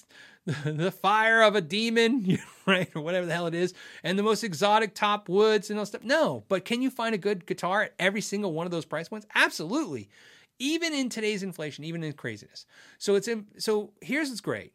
the 0.46 0.92
fire 0.92 1.40
of 1.42 1.56
a 1.56 1.62
demon, 1.62 2.38
right, 2.66 2.90
or 2.94 3.00
whatever 3.00 3.24
the 3.24 3.32
hell 3.32 3.46
it 3.46 3.54
is, 3.54 3.72
and 4.02 4.18
the 4.18 4.22
most 4.22 4.44
exotic 4.44 4.94
top 4.94 5.28
woods 5.30 5.70
and 5.70 5.78
all 5.78 5.86
stuff? 5.86 6.04
No, 6.04 6.44
but 6.48 6.66
can 6.66 6.82
you 6.82 6.90
find 6.90 7.14
a 7.14 7.18
good 7.18 7.46
guitar 7.46 7.84
at 7.84 7.94
every 7.98 8.20
single 8.20 8.52
one 8.52 8.66
of 8.66 8.70
those 8.70 8.84
price 8.84 9.08
points? 9.08 9.26
Absolutely. 9.34 10.10
Even 10.58 10.92
in 10.92 11.08
today's 11.08 11.42
inflation, 11.42 11.84
even 11.84 12.04
in 12.04 12.12
craziness. 12.12 12.66
So 12.98 13.14
it's 13.14 13.26
in, 13.26 13.46
so 13.58 13.92
here's 14.02 14.28
what's 14.28 14.42
great. 14.42 14.74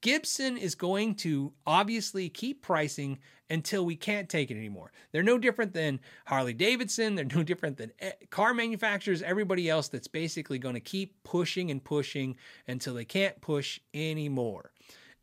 Gibson 0.00 0.56
is 0.56 0.74
going 0.74 1.14
to 1.16 1.52
obviously 1.66 2.28
keep 2.28 2.62
pricing 2.62 3.18
until 3.50 3.84
we 3.84 3.96
can't 3.96 4.28
take 4.28 4.50
it 4.50 4.56
anymore. 4.56 4.92
They're 5.12 5.22
no 5.22 5.36
different 5.36 5.74
than 5.74 6.00
Harley 6.26 6.54
Davidson. 6.54 7.14
They're 7.16 7.24
no 7.34 7.42
different 7.42 7.76
than 7.76 7.92
eh, 7.98 8.12
car 8.30 8.54
manufacturers, 8.54 9.22
everybody 9.22 9.68
else 9.68 9.88
that's 9.88 10.08
basically 10.08 10.58
going 10.58 10.74
to 10.74 10.80
keep 10.80 11.22
pushing 11.24 11.70
and 11.70 11.82
pushing 11.82 12.36
until 12.68 12.94
they 12.94 13.04
can't 13.04 13.40
push 13.40 13.80
anymore. 13.92 14.72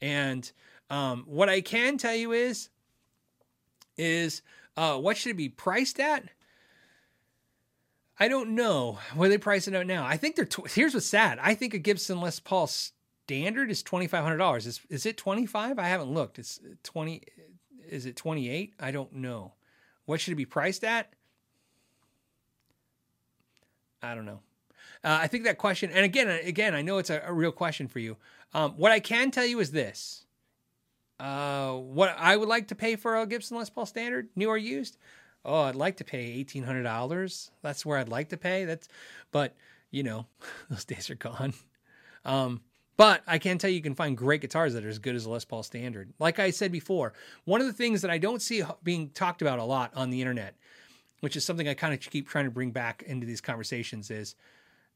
And 0.01 0.49
um, 0.89 1.23
what 1.25 1.49
I 1.49 1.61
can 1.61 1.97
tell 1.97 2.15
you 2.15 2.33
is, 2.33 2.69
is 3.97 4.41
uh, 4.75 4.97
what 4.97 5.17
should 5.17 5.31
it 5.31 5.37
be 5.37 5.49
priced 5.49 5.99
at? 5.99 6.25
I 8.19 8.27
don't 8.27 8.55
know 8.55 8.97
where 9.15 9.29
they 9.29 9.37
price 9.37 9.67
it 9.67 9.75
out 9.75 9.85
now. 9.85 10.05
I 10.05 10.17
think 10.17 10.35
they're. 10.35 10.45
Tw- 10.45 10.71
Here's 10.71 10.95
what's 10.95 11.05
sad. 11.05 11.37
I 11.41 11.53
think 11.53 11.73
a 11.75 11.77
Gibson 11.77 12.19
Les 12.19 12.39
Paul 12.39 12.67
standard 13.27 13.69
is 13.69 13.83
twenty 13.83 14.07
five 14.07 14.23
hundred 14.23 14.37
dollars. 14.37 14.65
Is 14.65 14.79
is 14.89 15.05
it 15.05 15.17
twenty 15.17 15.45
five? 15.45 15.77
I 15.77 15.89
haven't 15.89 16.13
looked. 16.13 16.39
It's 16.39 16.61
twenty. 16.81 17.23
Is 17.85 18.05
it 18.05 18.15
twenty 18.15 18.49
eight? 18.49 18.73
I 18.79 18.91
don't 18.91 19.11
know. 19.15 19.53
What 20.05 20.21
should 20.21 20.31
it 20.31 20.37
be 20.37 20.45
priced 20.45 20.85
at? 20.85 21.11
I 24.01 24.15
don't 24.15 24.25
know. 24.25 24.39
Uh, 25.03 25.19
I 25.21 25.27
think 25.27 25.43
that 25.43 25.57
question, 25.57 25.91
and 25.91 26.05
again, 26.05 26.29
again, 26.29 26.73
I 26.73 26.81
know 26.81 26.99
it's 26.99 27.09
a, 27.09 27.21
a 27.25 27.33
real 27.33 27.51
question 27.51 27.89
for 27.89 27.99
you. 27.99 28.15
Um, 28.53 28.71
what 28.77 28.93
I 28.93 29.01
can 29.01 29.29
tell 29.29 29.45
you 29.45 29.59
is 29.59 29.71
this: 29.71 30.25
uh, 31.19 31.73
what 31.73 32.15
I 32.17 32.37
would 32.37 32.47
like 32.47 32.69
to 32.69 32.75
pay 32.75 32.95
for 32.95 33.17
a 33.17 33.27
Gibson 33.27 33.57
Les 33.57 33.69
Paul 33.69 33.85
Standard, 33.85 34.29
new 34.37 34.47
or 34.47 34.57
used. 34.57 34.97
Oh, 35.43 35.63
I'd 35.63 35.75
like 35.75 35.97
to 35.97 36.05
pay 36.05 36.19
eighteen 36.31 36.63
hundred 36.63 36.83
dollars. 36.83 37.51
That's 37.61 37.85
where 37.85 37.97
I'd 37.97 38.07
like 38.07 38.29
to 38.29 38.37
pay. 38.37 38.63
That's, 38.63 38.87
but 39.31 39.53
you 39.91 40.03
know, 40.03 40.27
those 40.69 40.85
days 40.85 41.09
are 41.09 41.15
gone. 41.15 41.53
Um, 42.23 42.61
but 42.97 43.21
I 43.27 43.37
can 43.37 43.57
tell 43.57 43.69
you, 43.69 43.77
you 43.77 43.81
can 43.81 43.95
find 43.95 44.17
great 44.17 44.41
guitars 44.41 44.73
that 44.73 44.83
are 44.83 44.89
as 44.89 44.99
good 44.99 45.15
as 45.15 45.25
a 45.25 45.29
Les 45.29 45.45
Paul 45.45 45.63
Standard. 45.63 46.11
Like 46.19 46.39
I 46.39 46.49
said 46.49 46.71
before, 46.71 47.13
one 47.45 47.61
of 47.61 47.67
the 47.67 47.73
things 47.73 48.01
that 48.01 48.11
I 48.11 48.17
don't 48.17 48.41
see 48.41 48.63
being 48.83 49.09
talked 49.11 49.41
about 49.41 49.59
a 49.59 49.63
lot 49.63 49.91
on 49.95 50.09
the 50.09 50.19
internet, 50.19 50.55
which 51.21 51.35
is 51.35 51.45
something 51.45 51.67
I 51.67 51.75
kind 51.75 51.93
of 51.93 51.99
keep 51.99 52.27
trying 52.27 52.45
to 52.45 52.51
bring 52.51 52.71
back 52.71 53.03
into 53.03 53.25
these 53.25 53.39
conversations, 53.39 54.09
is 54.09 54.35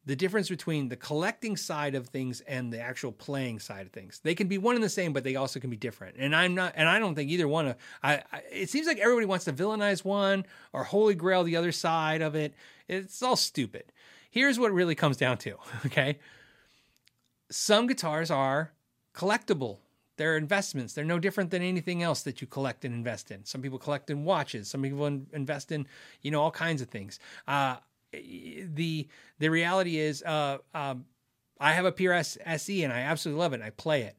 the 0.05 0.15
difference 0.15 0.49
between 0.49 0.89
the 0.89 0.95
collecting 0.95 1.55
side 1.55 1.93
of 1.93 2.07
things 2.07 2.41
and 2.41 2.73
the 2.73 2.79
actual 2.79 3.11
playing 3.11 3.59
side 3.59 3.85
of 3.85 3.91
things. 3.91 4.19
They 4.23 4.33
can 4.33 4.47
be 4.47 4.57
one 4.57 4.73
and 4.73 4.83
the 4.83 4.89
same, 4.89 5.13
but 5.13 5.23
they 5.23 5.35
also 5.35 5.59
can 5.59 5.69
be 5.69 5.77
different. 5.77 6.15
And 6.17 6.35
I'm 6.35 6.55
not, 6.55 6.73
and 6.75 6.89
I 6.89 6.97
don't 6.97 7.13
think 7.13 7.29
either 7.29 7.47
one 7.47 7.67
of. 7.67 7.75
I, 8.01 8.23
I 8.31 8.41
it 8.51 8.69
seems 8.69 8.87
like 8.87 8.97
everybody 8.97 9.27
wants 9.27 9.45
to 9.45 9.53
villainize 9.53 10.03
one 10.03 10.45
or 10.73 10.83
holy 10.83 11.13
grail 11.13 11.43
the 11.43 11.55
other 11.55 11.71
side 11.71 12.21
of 12.21 12.33
it. 12.33 12.55
It's 12.87 13.21
all 13.21 13.35
stupid. 13.35 13.83
Here's 14.31 14.57
what 14.57 14.71
really 14.71 14.95
comes 14.95 15.17
down 15.17 15.37
to. 15.39 15.55
Okay, 15.85 16.19
some 17.51 17.87
guitars 17.87 18.31
are 18.31 18.71
collectible. 19.13 19.77
They're 20.17 20.37
investments. 20.37 20.93
They're 20.93 21.05
no 21.05 21.19
different 21.19 21.51
than 21.51 21.61
anything 21.61 22.03
else 22.03 22.23
that 22.23 22.41
you 22.41 22.47
collect 22.47 22.85
and 22.85 22.93
invest 22.93 23.31
in. 23.31 23.45
Some 23.45 23.61
people 23.61 23.79
collect 23.79 24.09
in 24.09 24.23
watches. 24.23 24.69
Some 24.69 24.81
people 24.81 25.05
invest 25.05 25.71
in, 25.71 25.87
you 26.21 26.31
know, 26.31 26.41
all 26.41 26.51
kinds 26.51 26.81
of 26.81 26.89
things. 26.89 27.19
Uh, 27.47 27.77
the 28.11 29.07
the 29.39 29.49
reality 29.49 29.97
is, 29.97 30.21
uh, 30.23 30.57
um, 30.73 31.05
I 31.59 31.73
have 31.73 31.85
a 31.85 31.91
PRS 31.91 32.37
SE 32.45 32.83
and 32.83 32.91
I 32.91 32.99
absolutely 33.01 33.39
love 33.39 33.53
it. 33.53 33.57
And 33.57 33.63
I 33.63 33.69
play 33.69 34.01
it. 34.03 34.17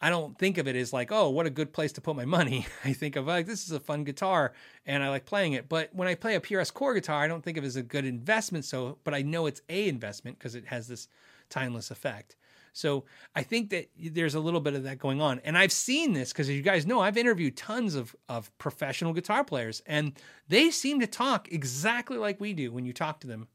I 0.00 0.10
don't 0.10 0.36
think 0.38 0.58
of 0.58 0.68
it 0.68 0.76
as 0.76 0.92
like, 0.92 1.12
oh, 1.12 1.30
what 1.30 1.46
a 1.46 1.50
good 1.50 1.72
place 1.72 1.92
to 1.92 2.00
put 2.00 2.16
my 2.16 2.24
money. 2.24 2.66
I 2.84 2.92
think 2.92 3.16
of 3.16 3.26
like 3.26 3.46
this 3.46 3.64
is 3.64 3.72
a 3.72 3.80
fun 3.80 4.04
guitar 4.04 4.52
and 4.86 5.02
I 5.02 5.08
like 5.08 5.24
playing 5.24 5.54
it. 5.54 5.68
But 5.68 5.94
when 5.94 6.08
I 6.08 6.14
play 6.14 6.34
a 6.34 6.40
PRS 6.40 6.72
core 6.72 6.94
guitar, 6.94 7.22
I 7.22 7.28
don't 7.28 7.42
think 7.42 7.56
of 7.56 7.64
it 7.64 7.68
as 7.68 7.76
a 7.76 7.82
good 7.82 8.04
investment. 8.04 8.64
So, 8.64 8.98
but 9.04 9.14
I 9.14 9.22
know 9.22 9.46
it's 9.46 9.62
a 9.68 9.88
investment 9.88 10.38
because 10.38 10.54
it 10.54 10.66
has 10.66 10.88
this 10.88 11.08
timeless 11.48 11.90
effect. 11.90 12.36
So 12.74 13.04
I 13.34 13.44
think 13.44 13.70
that 13.70 13.88
there's 13.98 14.34
a 14.34 14.40
little 14.40 14.60
bit 14.60 14.74
of 14.74 14.82
that 14.82 14.98
going 14.98 15.22
on. 15.22 15.40
And 15.44 15.56
I've 15.56 15.72
seen 15.72 16.12
this 16.12 16.32
because 16.32 16.48
as 16.48 16.56
you 16.56 16.62
guys 16.62 16.86
know, 16.86 17.00
I've 17.00 17.16
interviewed 17.16 17.56
tons 17.56 17.94
of, 17.94 18.14
of 18.28 18.56
professional 18.58 19.12
guitar 19.12 19.44
players 19.44 19.80
and 19.86 20.12
they 20.48 20.70
seem 20.70 20.98
to 21.00 21.06
talk 21.06 21.50
exactly 21.52 22.18
like 22.18 22.40
we 22.40 22.52
do 22.52 22.72
when 22.72 22.84
you 22.84 22.92
talk 22.92 23.20
to 23.20 23.28
them 23.28 23.46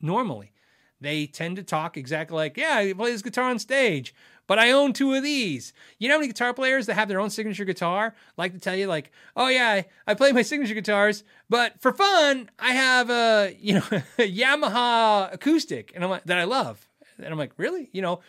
normally. 0.00 0.52
They 0.98 1.26
tend 1.26 1.56
to 1.56 1.62
talk 1.62 1.98
exactly 1.98 2.34
like, 2.34 2.56
yeah, 2.56 2.76
I 2.76 2.94
play 2.94 3.12
this 3.12 3.20
guitar 3.20 3.50
on 3.50 3.58
stage, 3.58 4.14
but 4.46 4.58
I 4.58 4.70
own 4.70 4.94
two 4.94 5.12
of 5.12 5.22
these. 5.22 5.74
You 5.98 6.08
know 6.08 6.14
how 6.14 6.20
many 6.20 6.28
guitar 6.28 6.54
players 6.54 6.86
that 6.86 6.94
have 6.94 7.08
their 7.08 7.20
own 7.20 7.28
signature 7.28 7.66
guitar 7.66 8.14
like 8.38 8.54
to 8.54 8.58
tell 8.58 8.74
you, 8.74 8.86
like, 8.86 9.12
oh 9.36 9.48
yeah, 9.48 9.68
I, 9.68 9.86
I 10.06 10.14
play 10.14 10.32
my 10.32 10.40
signature 10.40 10.72
guitars, 10.72 11.24
but 11.50 11.78
for 11.82 11.92
fun, 11.92 12.50
I 12.58 12.72
have 12.72 13.10
a 13.10 13.54
you 13.60 13.74
know 13.74 13.84
a 13.90 14.02
Yamaha 14.18 15.34
acoustic, 15.34 15.92
and 15.94 16.02
I'm 16.02 16.08
like, 16.08 16.24
that 16.24 16.38
I 16.38 16.44
love, 16.44 16.88
and 17.18 17.26
I'm 17.26 17.38
like, 17.38 17.52
really, 17.58 17.90
you 17.92 18.00
know, 18.00 18.20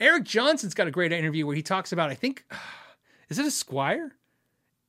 Eric 0.00 0.24
Johnson's 0.24 0.74
got 0.74 0.86
a 0.86 0.90
great 0.90 1.12
interview 1.12 1.46
where 1.46 1.56
he 1.56 1.62
talks 1.62 1.92
about, 1.92 2.10
I 2.10 2.14
think, 2.14 2.44
is 3.28 3.38
it 3.38 3.46
a 3.46 3.48
Squier? 3.48 4.10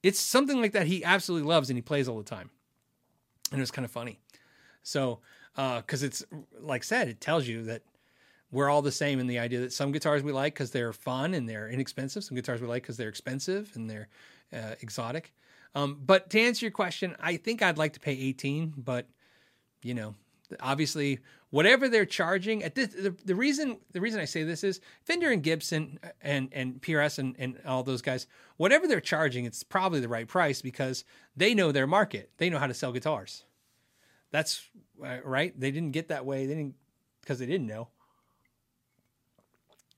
It's 0.03 0.19
something 0.19 0.61
like 0.61 0.73
that 0.73 0.87
he 0.87 1.03
absolutely 1.03 1.47
loves 1.47 1.69
and 1.69 1.77
he 1.77 1.81
plays 1.81 2.07
all 2.07 2.17
the 2.17 2.23
time. 2.23 2.49
And 3.51 3.59
it 3.59 3.61
was 3.63 3.71
kind 3.71 3.85
of 3.85 3.91
funny. 3.91 4.19
So, 4.83 5.19
because 5.55 6.03
uh, 6.03 6.07
it's 6.07 6.23
like 6.59 6.81
I 6.81 6.85
said, 6.85 7.07
it 7.07 7.21
tells 7.21 7.47
you 7.47 7.63
that 7.63 7.81
we're 8.51 8.69
all 8.69 8.81
the 8.81 8.91
same 8.91 9.19
in 9.19 9.27
the 9.27 9.39
idea 9.39 9.59
that 9.61 9.73
some 9.73 9.91
guitars 9.91 10.21
we 10.21 10.31
like 10.31 10.53
because 10.53 10.71
they're 10.71 10.93
fun 10.93 11.33
and 11.33 11.49
they're 11.49 11.69
inexpensive. 11.69 12.23
Some 12.23 12.35
guitars 12.35 12.61
we 12.61 12.67
like 12.67 12.83
because 12.83 12.97
they're 12.97 13.09
expensive 13.09 13.71
and 13.75 13.89
they're 13.89 14.07
uh, 14.53 14.75
exotic. 14.81 15.33
Um, 15.73 15.99
but 16.05 16.29
to 16.29 16.39
answer 16.39 16.65
your 16.65 16.71
question, 16.71 17.15
I 17.19 17.37
think 17.37 17.61
I'd 17.61 17.77
like 17.77 17.93
to 17.93 17.99
pay 17.99 18.13
18, 18.13 18.73
but 18.77 19.07
you 19.81 19.93
know, 19.93 20.15
obviously 20.59 21.19
whatever 21.49 21.87
they're 21.87 22.05
charging 22.05 22.63
at 22.63 22.75
this 22.75 22.89
the, 22.89 23.15
the 23.23 23.35
reason 23.35 23.77
the 23.93 24.01
reason 24.01 24.19
I 24.19 24.25
say 24.25 24.43
this 24.43 24.63
is 24.63 24.81
Fender 25.03 25.31
and 25.31 25.41
Gibson 25.41 25.99
and 26.21 26.49
and 26.51 26.81
PRS 26.81 27.19
and, 27.19 27.35
and 27.39 27.59
all 27.65 27.83
those 27.83 28.01
guys 28.01 28.27
whatever 28.57 28.87
they're 28.87 29.01
charging 29.01 29.45
it's 29.45 29.63
probably 29.63 29.99
the 29.99 30.09
right 30.09 30.27
price 30.27 30.61
because 30.61 31.05
they 31.35 31.53
know 31.53 31.71
their 31.71 31.87
market. 31.87 32.31
They 32.37 32.49
know 32.49 32.59
how 32.59 32.67
to 32.67 32.73
sell 32.73 32.91
guitars. 32.91 33.43
That's 34.31 34.69
uh, 35.03 35.17
right? 35.23 35.57
They 35.59 35.71
didn't 35.71 35.91
get 35.91 36.09
that 36.09 36.25
way. 36.25 36.45
They 36.45 36.55
didn't 36.55 36.75
because 37.21 37.39
they 37.39 37.45
didn't 37.45 37.67
know. 37.67 37.89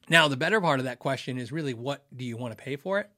Now 0.09 0.27
the 0.27 0.37
better 0.37 0.61
part 0.61 0.79
of 0.79 0.85
that 0.85 0.99
question 0.99 1.37
is 1.37 1.51
really 1.51 1.73
what 1.73 2.05
do 2.15 2.23
you 2.23 2.37
want 2.37 2.55
to 2.57 2.63
pay 2.63 2.75
for 2.75 2.99
it? 2.99 3.09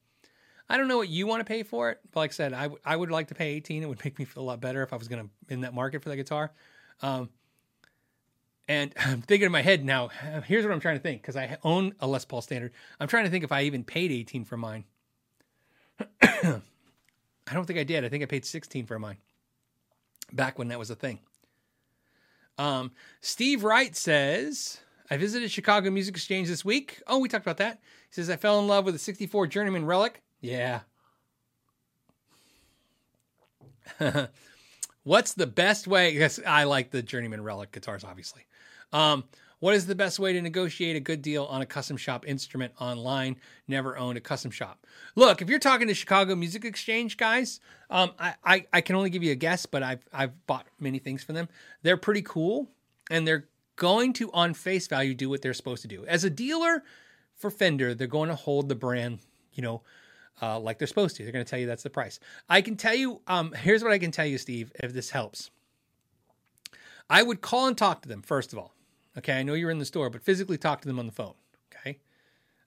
I 0.70 0.78
don't 0.78 0.88
know 0.88 0.98
what 0.98 1.10
you 1.10 1.26
want 1.26 1.42
to 1.42 1.46
pay 1.46 1.64
for 1.64 1.90
it. 1.90 2.00
But 2.12 2.22
like 2.22 2.32
I 2.32 2.34
said 2.34 2.54
I, 2.54 2.64
w- 2.64 2.82
I 2.86 2.96
would 2.96 3.12
like 3.12 3.28
to 3.28 3.36
pay 3.36 3.50
18 3.50 3.84
it 3.84 3.90
would 3.90 4.04
make 4.06 4.18
me 4.18 4.26
feel 4.26 4.44
a 4.44 4.46
lot 4.46 4.62
better 4.62 4.82
if 4.82 4.94
I 4.94 4.96
was 4.96 5.08
going 5.08 5.24
to 5.24 5.54
in 5.54 5.62
that 5.62 5.74
market 5.74 6.02
for 6.02 6.10
that 6.10 6.16
guitar 6.16 6.52
um, 7.02 7.30
and 8.68 8.94
I'm 9.00 9.22
thinking 9.22 9.48
in 9.48 9.52
my 9.52 9.62
head 9.62 9.84
now, 9.84 10.08
here's 10.46 10.64
what 10.64 10.74
I'm 10.74 10.80
trying 10.80 10.98
to 10.98 11.02
think 11.02 11.22
because 11.22 11.36
I 11.36 11.58
own 11.64 11.96
a 12.00 12.08
Les 12.08 12.24
Paul 12.26 12.42
Standard. 12.42 12.72
I'm 13.00 13.08
trying 13.08 13.26
to 13.26 13.30
think 13.30 13.44
if 13.44 13.52
I 13.52 13.64
even 13.64 13.84
paid 13.84 14.12
18 14.12 14.46
for 14.46 14.58
mine. 14.58 14.86
I 16.22 17.54
don't 17.54 17.66
think 17.66 17.80
I 17.80 17.84
did. 17.84 18.06
I 18.06 18.10
think 18.10 18.24
I 18.24 18.28
paid 18.28 18.46
16 18.46 18.86
for 18.86 19.00
mine 19.00 19.18
back 20.32 20.58
when 20.60 20.70
that 20.70 20.80
was 20.80 20.90
a 20.90 20.96
thing. 20.96 21.20
Um, 22.58 22.92
Steve 23.22 23.64
Wright 23.64 23.96
says, 23.96 24.80
I 25.10 25.18
visited 25.18 25.50
Chicago 25.50 25.90
Music 25.90 26.16
Exchange 26.16 26.48
this 26.48 26.64
week. 26.64 27.02
Oh, 27.08 27.20
we 27.20 27.28
talked 27.30 27.46
about 27.46 27.58
that. 27.58 27.80
He 28.10 28.14
says, 28.14 28.30
I 28.30 28.36
fell 28.36 28.60
in 28.60 28.68
love 28.68 28.86
with 28.86 28.96
a 28.96 29.00
64 29.00 29.48
Journeyman 29.48 29.86
Relic. 29.86 30.22
Yeah. 30.42 30.82
What's 35.04 35.34
the 35.34 35.48
best 35.48 35.88
way? 35.88 36.14
Yes, 36.14 36.40
I 36.46 36.66
like 36.66 36.92
the 36.92 37.02
Journeyman 37.02 37.44
Relic 37.44 37.72
guitars, 37.72 38.04
obviously. 38.04 38.46
Um, 38.92 39.24
what 39.60 39.76
is 39.76 39.86
the 39.86 39.96
best 39.96 40.20
way 40.20 40.32
to 40.34 40.42
negotiate 40.42 40.96
a 40.96 41.02
good 41.02 41.22
deal 41.22 41.46
on 41.46 41.62
a 41.62 41.66
custom 41.66 41.98
shop 41.98 42.26
instrument 42.28 42.74
online? 42.80 43.36
Never 43.68 43.98
owned 43.98 44.18
a 44.18 44.22
custom 44.22 44.52
shop. 44.52 44.86
Look, 45.16 45.42
if 45.42 45.50
you're 45.50 45.60
talking 45.60 45.88
to 45.88 45.94
Chicago 45.94 46.36
Music 46.36 46.64
Exchange 46.64 47.18
guys, 47.18 47.60
um, 47.90 48.12
I, 48.18 48.36
I, 48.44 48.66
I 48.72 48.82
can 48.82 48.96
only 48.96 49.10
give 49.10 49.22
you 49.22 49.34
a 49.34 49.36
guess, 49.36 49.66
but 49.66 49.84
I've 49.84 50.08
I've 50.14 50.48
bought 50.48 50.68
many 50.80 51.00
things 51.00 51.24
from 51.24 51.36
them. 51.36 51.50
They're 51.82 51.98
pretty 51.98 52.22
cool, 52.22 52.70
and 53.10 53.28
they're 53.28 53.50
going 53.76 54.14
to, 54.14 54.32
on 54.32 54.54
face 54.54 54.88
value, 54.88 55.14
do 55.14 55.30
what 55.30 55.42
they're 55.42 55.54
supposed 55.54 55.82
to 55.82 55.88
do. 55.88 56.06
As 56.06 56.24
a 56.24 56.30
dealer 56.30 56.84
for 57.36 57.50
Fender, 57.50 57.94
they're 57.94 58.08
going 58.08 58.30
to 58.30 58.36
hold 58.36 58.70
the 58.70 58.76
brand, 58.76 59.20
you 59.54 59.64
know, 59.64 59.82
uh, 60.42 60.60
like 60.60 60.78
they're 60.78 60.88
supposed 60.88 61.16
to. 61.18 61.24
They're 61.24 61.32
going 61.32 61.46
to 61.46 61.50
tell 61.50 61.60
you 61.60 61.68
that's 61.68 61.84
the 61.84 61.90
price. 61.90 62.20
I 62.50 62.62
can 62.62 62.76
tell 62.76 62.96
you. 62.96 63.22
Um, 63.28 63.54
here's 63.54 63.84
what 63.84 63.92
I 63.92 63.98
can 63.98 64.12
tell 64.12 64.26
you, 64.26 64.38
Steve, 64.38 64.72
if 64.82 64.94
this 64.94 65.10
helps. 65.10 65.52
I 67.10 67.24
would 67.24 67.42
call 67.42 67.68
and 67.68 67.78
talk 67.78 68.04
to 68.04 68.10
them 68.10 68.22
first 68.22 68.54
of 68.54 68.60
all 68.60 68.74
Okay, 69.18 69.34
I 69.34 69.44
know 69.44 69.54
you're 69.54 69.72
in 69.72 69.80
the 69.80 69.86
store, 69.86 70.10
but 70.10 70.24
physically 70.24 70.58
talk 70.58 70.82
to 70.82 70.88
them 70.88 71.00
on 71.00 71.06
the 71.06 71.12
phone. 71.12 71.34
Okay, 71.76 72.00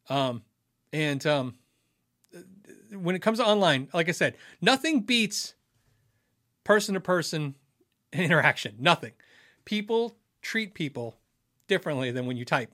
um, 0.09 0.43
and 0.93 1.25
um, 1.27 1.55
when 2.93 3.15
it 3.15 3.21
comes 3.21 3.39
to 3.39 3.47
online, 3.47 3.89
like 3.95 4.09
I 4.09 4.13
said, 4.13 4.37
nothing 4.61 5.01
beats 5.01 5.55
person 6.65 6.95
to 6.95 7.01
person 7.01 7.55
interaction. 8.13 8.77
Nothing. 8.79 9.13
People 9.65 10.17
treat 10.43 10.75
people 10.75 11.17
differently 11.69 12.11
than 12.11 12.27
when 12.27 12.37
you 12.37 12.45
type. 12.45 12.71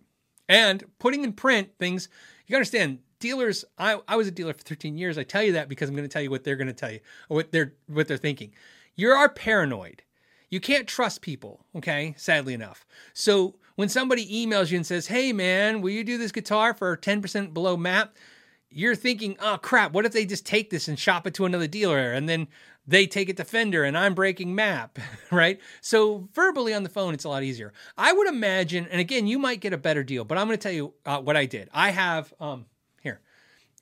And 0.49 0.83
putting 0.99 1.25
in 1.25 1.35
print 1.35 1.71
things, 1.79 2.09
you 2.47 2.57
understand, 2.57 3.01
dealers, 3.21 3.65
I, 3.79 4.01
I 4.07 4.17
was 4.17 4.27
a 4.27 4.33
dealer 4.33 4.53
for 4.53 4.63
13 4.63 4.97
years. 4.97 5.19
I 5.19 5.23
tell 5.23 5.43
you 5.43 5.53
that 5.53 5.69
because 5.69 5.89
I'm 5.89 5.97
gonna 5.97 6.09
tell 6.09 6.23
you 6.23 6.31
what 6.31 6.45
they're 6.45 6.57
gonna 6.57 6.73
tell 6.73 6.91
you 6.91 7.01
what 7.29 7.53
they're 7.53 7.75
what 7.87 8.09
they're 8.09 8.17
thinking. 8.17 8.53
You 8.97 9.11
are 9.11 9.29
paranoid. 9.29 10.03
You 10.51 10.61
can't 10.61 10.89
trust 10.89 11.21
people, 11.21 11.65
okay? 11.77 12.15
Sadly 12.17 12.55
enough. 12.55 12.87
So 13.13 13.57
when 13.77 13.89
somebody 13.89 14.27
emails 14.27 14.71
you 14.71 14.77
and 14.77 14.87
says, 14.87 15.07
Hey 15.07 15.33
man, 15.33 15.83
will 15.83 15.91
you 15.91 16.05
do 16.05 16.19
this 16.19 16.33
guitar 16.33 16.75
for 16.75 16.97
10% 16.97 17.53
below 17.55 17.77
map? 17.77 18.17
You're 18.71 18.97
thinking, 18.97 19.37
oh 19.41 19.59
crap, 19.61 19.93
what 19.93 20.05
if 20.05 20.13
they 20.13 20.27
just 20.27 20.45
take 20.45 20.71
this 20.71 20.89
and 20.89 20.99
shop 20.99 21.27
it 21.27 21.35
to 21.35 21.47
another 21.47 21.67
dealer 21.67 22.13
and 22.13 22.29
then 22.29 22.49
they 22.87 23.07
take 23.07 23.29
it 23.29 23.37
to 23.37 23.45
Fender 23.45 23.85
and 23.85 23.97
I'm 23.97 24.15
breaking 24.15 24.55
map, 24.55 24.99
right? 25.31 25.61
So 25.81 26.29
verbally 26.33 26.75
on 26.75 26.83
the 26.83 26.89
phone, 26.89 27.15
it's 27.15 27.25
a 27.25 27.29
lot 27.29 27.43
easier. 27.43 27.73
I 27.97 28.13
would 28.13 28.27
imagine, 28.27 28.89
and 28.91 29.01
again, 29.01 29.27
you 29.27 29.39
might 29.39 29.61
get 29.61 29.73
a 29.73 29.79
better 29.79 30.03
deal, 30.03 30.25
but 30.25 30.39
I'm 30.39 30.47
going 30.47 30.59
to 30.59 30.63
tell 30.63 30.73
you 30.73 30.95
uh, 31.07 31.21
what 31.21 31.37
I 31.37 31.47
did. 31.47 31.69
I 31.73 31.91
have 31.91 32.33
um, 32.41 32.67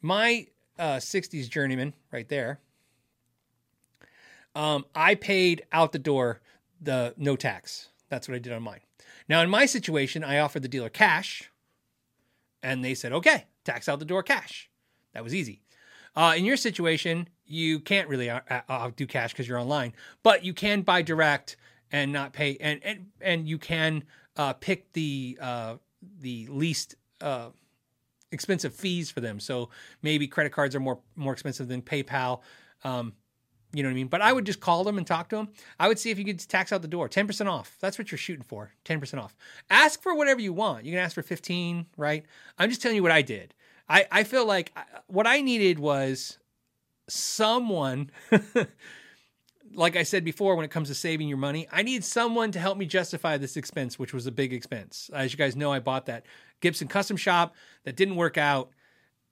my 0.02 0.46
uh, 0.78 0.96
60s 0.96 1.48
journeyman 1.48 1.94
right 2.12 2.28
there. 2.28 2.60
Um, 4.54 4.86
I 4.94 5.14
paid 5.14 5.64
out 5.72 5.92
the 5.92 5.98
door 5.98 6.40
the 6.80 7.14
no 7.16 7.36
tax. 7.36 7.88
That's 8.08 8.28
what 8.28 8.34
I 8.34 8.38
did 8.38 8.52
on 8.52 8.62
mine. 8.62 8.80
Now, 9.28 9.42
in 9.42 9.50
my 9.50 9.66
situation, 9.66 10.22
I 10.22 10.38
offered 10.38 10.62
the 10.62 10.68
dealer 10.68 10.88
cash, 10.88 11.50
and 12.62 12.84
they 12.84 12.94
said, 12.94 13.12
okay, 13.12 13.46
tax 13.64 13.88
out 13.88 13.98
the 13.98 14.04
door 14.04 14.22
cash. 14.22 14.70
That 15.12 15.24
was 15.24 15.34
easy. 15.34 15.62
Uh, 16.14 16.34
in 16.36 16.44
your 16.44 16.56
situation, 16.56 17.28
you 17.44 17.80
can't 17.80 18.08
really 18.08 18.30
uh, 18.30 18.40
uh, 18.48 18.90
do 18.96 19.06
cash 19.06 19.32
because 19.32 19.46
you're 19.46 19.58
online, 19.58 19.92
but 20.22 20.44
you 20.44 20.54
can 20.54 20.82
buy 20.82 21.02
direct 21.02 21.56
and 21.92 22.12
not 22.12 22.32
pay, 22.32 22.56
and 22.60 22.80
and 22.82 23.06
and 23.20 23.48
you 23.48 23.58
can 23.58 24.02
uh, 24.36 24.52
pick 24.54 24.92
the 24.94 25.38
uh, 25.40 25.76
the 26.20 26.46
least 26.50 26.96
uh, 27.20 27.50
expensive 28.36 28.74
fees 28.74 29.10
for 29.10 29.20
them. 29.20 29.40
So 29.40 29.70
maybe 30.02 30.28
credit 30.28 30.52
cards 30.52 30.76
are 30.76 30.80
more 30.80 31.00
more 31.16 31.32
expensive 31.32 31.66
than 31.66 31.82
PayPal. 31.82 32.42
Um, 32.84 33.14
you 33.72 33.82
know 33.82 33.88
what 33.88 33.94
I 33.94 33.96
mean? 33.96 34.06
But 34.06 34.22
I 34.22 34.32
would 34.32 34.46
just 34.46 34.60
call 34.60 34.84
them 34.84 34.96
and 34.96 35.06
talk 35.06 35.28
to 35.30 35.36
them. 35.36 35.48
I 35.78 35.88
would 35.88 35.98
see 35.98 36.10
if 36.10 36.18
you 36.18 36.24
could 36.24 36.38
tax 36.38 36.72
out 36.72 36.82
the 36.82 36.88
door, 36.88 37.08
10% 37.08 37.46
off. 37.46 37.76
That's 37.80 37.98
what 37.98 38.10
you're 38.10 38.18
shooting 38.18 38.44
for, 38.44 38.72
10% 38.84 39.20
off. 39.20 39.36
Ask 39.68 40.02
for 40.02 40.14
whatever 40.14 40.40
you 40.40 40.52
want. 40.52 40.84
You 40.84 40.92
can 40.92 41.00
ask 41.00 41.14
for 41.14 41.22
15, 41.22 41.86
right? 41.96 42.24
I'm 42.58 42.70
just 42.70 42.80
telling 42.80 42.96
you 42.96 43.02
what 43.02 43.12
I 43.12 43.22
did. 43.22 43.54
I, 43.88 44.06
I 44.10 44.24
feel 44.24 44.46
like 44.46 44.72
what 45.08 45.26
I 45.26 45.40
needed 45.40 45.78
was 45.78 46.38
someone, 47.08 48.10
like 49.74 49.96
I 49.96 50.04
said 50.04 50.24
before, 50.24 50.56
when 50.56 50.64
it 50.64 50.70
comes 50.70 50.88
to 50.88 50.94
saving 50.94 51.28
your 51.28 51.38
money, 51.38 51.68
I 51.70 51.82
need 51.82 52.04
someone 52.04 52.52
to 52.52 52.58
help 52.58 52.78
me 52.78 52.86
justify 52.86 53.36
this 53.36 53.56
expense, 53.56 53.98
which 53.98 54.14
was 54.14 54.26
a 54.26 54.32
big 54.32 54.52
expense. 54.52 55.10
As 55.12 55.32
you 55.32 55.38
guys 55.38 55.54
know, 55.54 55.72
I 55.72 55.80
bought 55.80 56.06
that 56.06 56.24
Gibson 56.60 56.88
custom 56.88 57.16
shop 57.16 57.54
that 57.84 57.96
didn't 57.96 58.16
work 58.16 58.38
out. 58.38 58.70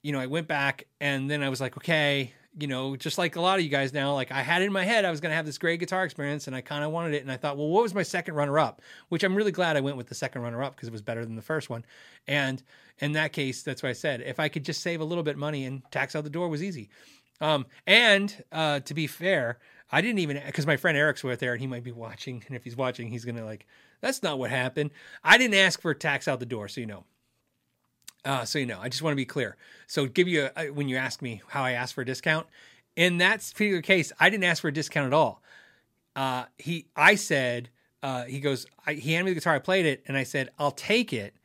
You 0.01 0.11
know, 0.11 0.19
I 0.19 0.27
went 0.27 0.47
back 0.47 0.85
and 1.01 1.29
then 1.29 1.41
I 1.41 1.49
was 1.49 1.59
like, 1.59 1.77
okay, 1.77 2.33
you 2.57 2.67
know, 2.67 2.95
just 2.95 3.17
like 3.17 3.35
a 3.35 3.41
lot 3.41 3.59
of 3.59 3.65
you 3.65 3.69
guys 3.69 3.91
now, 3.91 4.13
like 4.13 4.31
I 4.31 4.41
had 4.41 4.61
it 4.61 4.65
in 4.65 4.71
my 4.71 4.83
head, 4.83 5.03
I 5.03 5.11
was 5.11 5.19
going 5.19 5.31
to 5.31 5.35
have 5.35 5.45
this 5.45 5.57
great 5.57 5.79
guitar 5.79 6.05
experience 6.05 6.47
and 6.47 6.55
I 6.55 6.61
kind 6.61 6.83
of 6.83 6.91
wanted 6.91 7.13
it. 7.13 7.21
And 7.21 7.31
I 7.31 7.37
thought, 7.37 7.57
well, 7.57 7.67
what 7.67 7.83
was 7.83 7.93
my 7.93 8.03
second 8.03 8.35
runner 8.35 8.57
up? 8.57 8.81
Which 9.09 9.23
I'm 9.23 9.35
really 9.35 9.51
glad 9.51 9.75
I 9.75 9.81
went 9.81 9.97
with 9.97 10.07
the 10.07 10.15
second 10.15 10.41
runner 10.41 10.63
up 10.63 10.75
because 10.75 10.87
it 10.87 10.93
was 10.93 11.01
better 11.01 11.25
than 11.25 11.35
the 11.35 11.41
first 11.41 11.69
one. 11.69 11.83
And 12.27 12.63
in 12.99 13.11
that 13.13 13.33
case, 13.33 13.63
that's 13.63 13.83
what 13.83 13.89
I 13.89 13.93
said. 13.93 14.21
If 14.21 14.39
I 14.39 14.47
could 14.47 14.63
just 14.63 14.81
save 14.81 15.01
a 15.01 15.05
little 15.05 15.23
bit 15.23 15.37
money 15.37 15.65
and 15.65 15.81
tax 15.91 16.15
out 16.15 16.23
the 16.23 16.29
door 16.29 16.47
was 16.47 16.63
easy. 16.63 16.89
Um, 17.41 17.65
and 17.85 18.43
uh, 18.51 18.79
to 18.81 18.93
be 18.93 19.07
fair, 19.07 19.59
I 19.91 20.01
didn't 20.01 20.19
even, 20.19 20.41
because 20.45 20.65
my 20.65 20.77
friend 20.77 20.97
Eric's 20.97 21.23
with 21.23 21.39
there 21.39 21.51
and 21.51 21.61
he 21.61 21.67
might 21.67 21.83
be 21.83 21.91
watching. 21.91 22.43
And 22.47 22.55
if 22.55 22.63
he's 22.63 22.77
watching, 22.77 23.09
he's 23.09 23.25
going 23.25 23.35
to 23.35 23.45
like, 23.45 23.67
that's 23.99 24.23
not 24.23 24.39
what 24.39 24.49
happened. 24.49 24.91
I 25.23 25.37
didn't 25.37 25.55
ask 25.55 25.81
for 25.81 25.93
tax 25.93 26.27
out 26.27 26.39
the 26.39 26.45
door. 26.45 26.69
So, 26.69 26.79
you 26.79 26.87
know, 26.87 27.03
uh, 28.25 28.43
so 28.43 28.59
you 28.59 28.65
know, 28.65 28.79
I 28.81 28.89
just 28.89 29.01
want 29.01 29.13
to 29.13 29.17
be 29.17 29.25
clear. 29.25 29.55
So 29.87 30.07
give 30.07 30.27
you 30.27 30.49
a, 30.57 30.69
when 30.69 30.89
you 30.89 30.97
ask 30.97 31.21
me 31.21 31.41
how 31.47 31.63
I 31.63 31.71
asked 31.71 31.93
for 31.93 32.01
a 32.01 32.05
discount, 32.05 32.47
in 32.95 33.19
that 33.19 33.39
particular 33.39 33.81
case, 33.81 34.11
I 34.19 34.29
didn't 34.29 34.45
ask 34.45 34.61
for 34.61 34.67
a 34.69 34.73
discount 34.73 35.07
at 35.07 35.13
all. 35.13 35.41
Uh, 36.15 36.45
he, 36.57 36.87
I 36.95 37.15
said, 37.15 37.69
uh, 38.01 38.23
he 38.23 38.39
goes, 38.39 38.65
I, 38.85 38.93
he 38.93 39.13
handed 39.13 39.25
me 39.25 39.31
the 39.31 39.35
guitar, 39.35 39.55
I 39.55 39.59
played 39.59 39.85
it, 39.85 40.03
and 40.07 40.17
I 40.17 40.23
said, 40.23 40.49
I'll 40.57 40.71
take 40.71 41.13
it. 41.13 41.35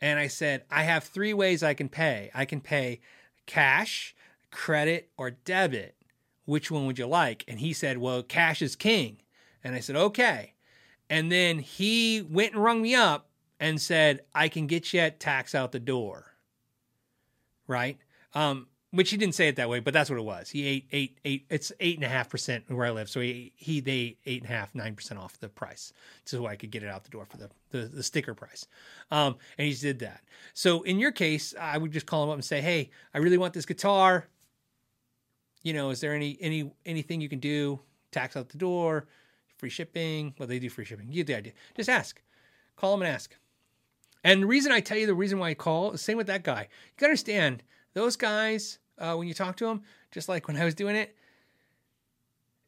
And 0.00 0.18
I 0.18 0.26
said, 0.28 0.64
I 0.70 0.82
have 0.84 1.04
three 1.04 1.34
ways 1.34 1.62
I 1.62 1.74
can 1.74 1.88
pay. 1.88 2.30
I 2.34 2.44
can 2.44 2.60
pay 2.60 3.00
cash, 3.46 4.14
credit, 4.50 5.10
or 5.16 5.30
debit. 5.30 5.96
Which 6.44 6.70
one 6.70 6.86
would 6.86 6.98
you 6.98 7.06
like? 7.06 7.44
And 7.48 7.60
he 7.60 7.72
said, 7.72 7.98
Well, 7.98 8.22
cash 8.22 8.62
is 8.62 8.76
king. 8.76 9.18
And 9.62 9.74
I 9.74 9.80
said, 9.80 9.96
Okay. 9.96 10.54
And 11.10 11.32
then 11.32 11.58
he 11.58 12.22
went 12.22 12.54
and 12.54 12.62
rung 12.62 12.82
me 12.82 12.94
up 12.94 13.27
and 13.60 13.80
said, 13.80 14.22
I 14.34 14.48
can 14.48 14.66
get 14.66 14.92
you 14.92 15.00
at 15.00 15.20
tax 15.20 15.54
out 15.54 15.72
the 15.72 15.80
door. 15.80 16.32
Right? 17.66 17.98
Um, 18.34 18.68
which 18.90 19.10
he 19.10 19.18
didn't 19.18 19.34
say 19.34 19.48
it 19.48 19.56
that 19.56 19.68
way, 19.68 19.80
but 19.80 19.92
that's 19.92 20.08
what 20.08 20.18
it 20.18 20.24
was. 20.24 20.48
He 20.48 20.66
ate 20.66 20.88
eight 20.92 21.18
eight. 21.24 21.44
It's 21.50 21.72
eight 21.78 21.96
and 21.96 22.04
a 22.04 22.08
half 22.08 22.30
percent 22.30 22.64
where 22.68 22.86
I 22.86 22.90
live, 22.90 23.10
so 23.10 23.20
he 23.20 23.52
he 23.56 23.80
they 23.80 24.16
eight 24.24 24.42
and 24.42 24.50
a 24.50 24.54
half 24.54 24.74
nine 24.74 24.94
percent 24.94 25.20
off 25.20 25.38
the 25.38 25.48
price, 25.48 25.92
so 26.24 26.46
I 26.46 26.56
could 26.56 26.70
get 26.70 26.82
it 26.82 26.88
out 26.88 27.04
the 27.04 27.10
door 27.10 27.26
for 27.26 27.36
the 27.36 27.50
the, 27.70 27.86
the 27.86 28.02
sticker 28.02 28.32
price. 28.32 28.66
Um, 29.10 29.36
and 29.58 29.68
he 29.68 29.74
did 29.74 29.98
that. 29.98 30.22
So 30.54 30.82
in 30.82 30.98
your 30.98 31.12
case, 31.12 31.54
I 31.60 31.76
would 31.76 31.92
just 31.92 32.06
call 32.06 32.24
him 32.24 32.30
up 32.30 32.36
and 32.36 32.44
say, 32.44 32.62
"Hey, 32.62 32.90
I 33.12 33.18
really 33.18 33.36
want 33.36 33.52
this 33.52 33.66
guitar. 33.66 34.26
You 35.62 35.74
know, 35.74 35.90
is 35.90 36.00
there 36.00 36.14
any 36.14 36.38
any 36.40 36.70
anything 36.86 37.20
you 37.20 37.28
can 37.28 37.40
do? 37.40 37.80
Tax 38.10 38.38
out 38.38 38.48
the 38.48 38.58
door, 38.58 39.06
free 39.58 39.68
shipping. 39.68 40.32
Well, 40.38 40.48
they 40.48 40.58
do 40.58 40.70
free 40.70 40.86
shipping. 40.86 41.08
You 41.08 41.24
get 41.24 41.26
the 41.26 41.36
idea. 41.36 41.52
Just 41.76 41.90
ask. 41.90 42.22
Call 42.76 42.94
him 42.94 43.02
and 43.02 43.10
ask. 43.10 43.36
And 44.24 44.42
the 44.42 44.46
reason 44.46 44.72
I 44.72 44.80
tell 44.80 44.98
you 44.98 45.06
the 45.06 45.14
reason 45.14 45.38
why 45.38 45.50
I 45.50 45.54
call, 45.54 45.96
same 45.96 46.16
with 46.16 46.26
that 46.26 46.44
guy. 46.44 46.62
You 46.62 46.94
got 46.98 47.06
to 47.06 47.10
understand 47.10 47.62
those 47.94 48.16
guys, 48.16 48.78
uh, 48.98 49.14
when 49.14 49.28
you 49.28 49.34
talk 49.34 49.56
to 49.58 49.66
them, 49.66 49.82
just 50.10 50.28
like 50.28 50.48
when 50.48 50.56
I 50.56 50.64
was 50.64 50.74
doing 50.74 50.96
it, 50.96 51.14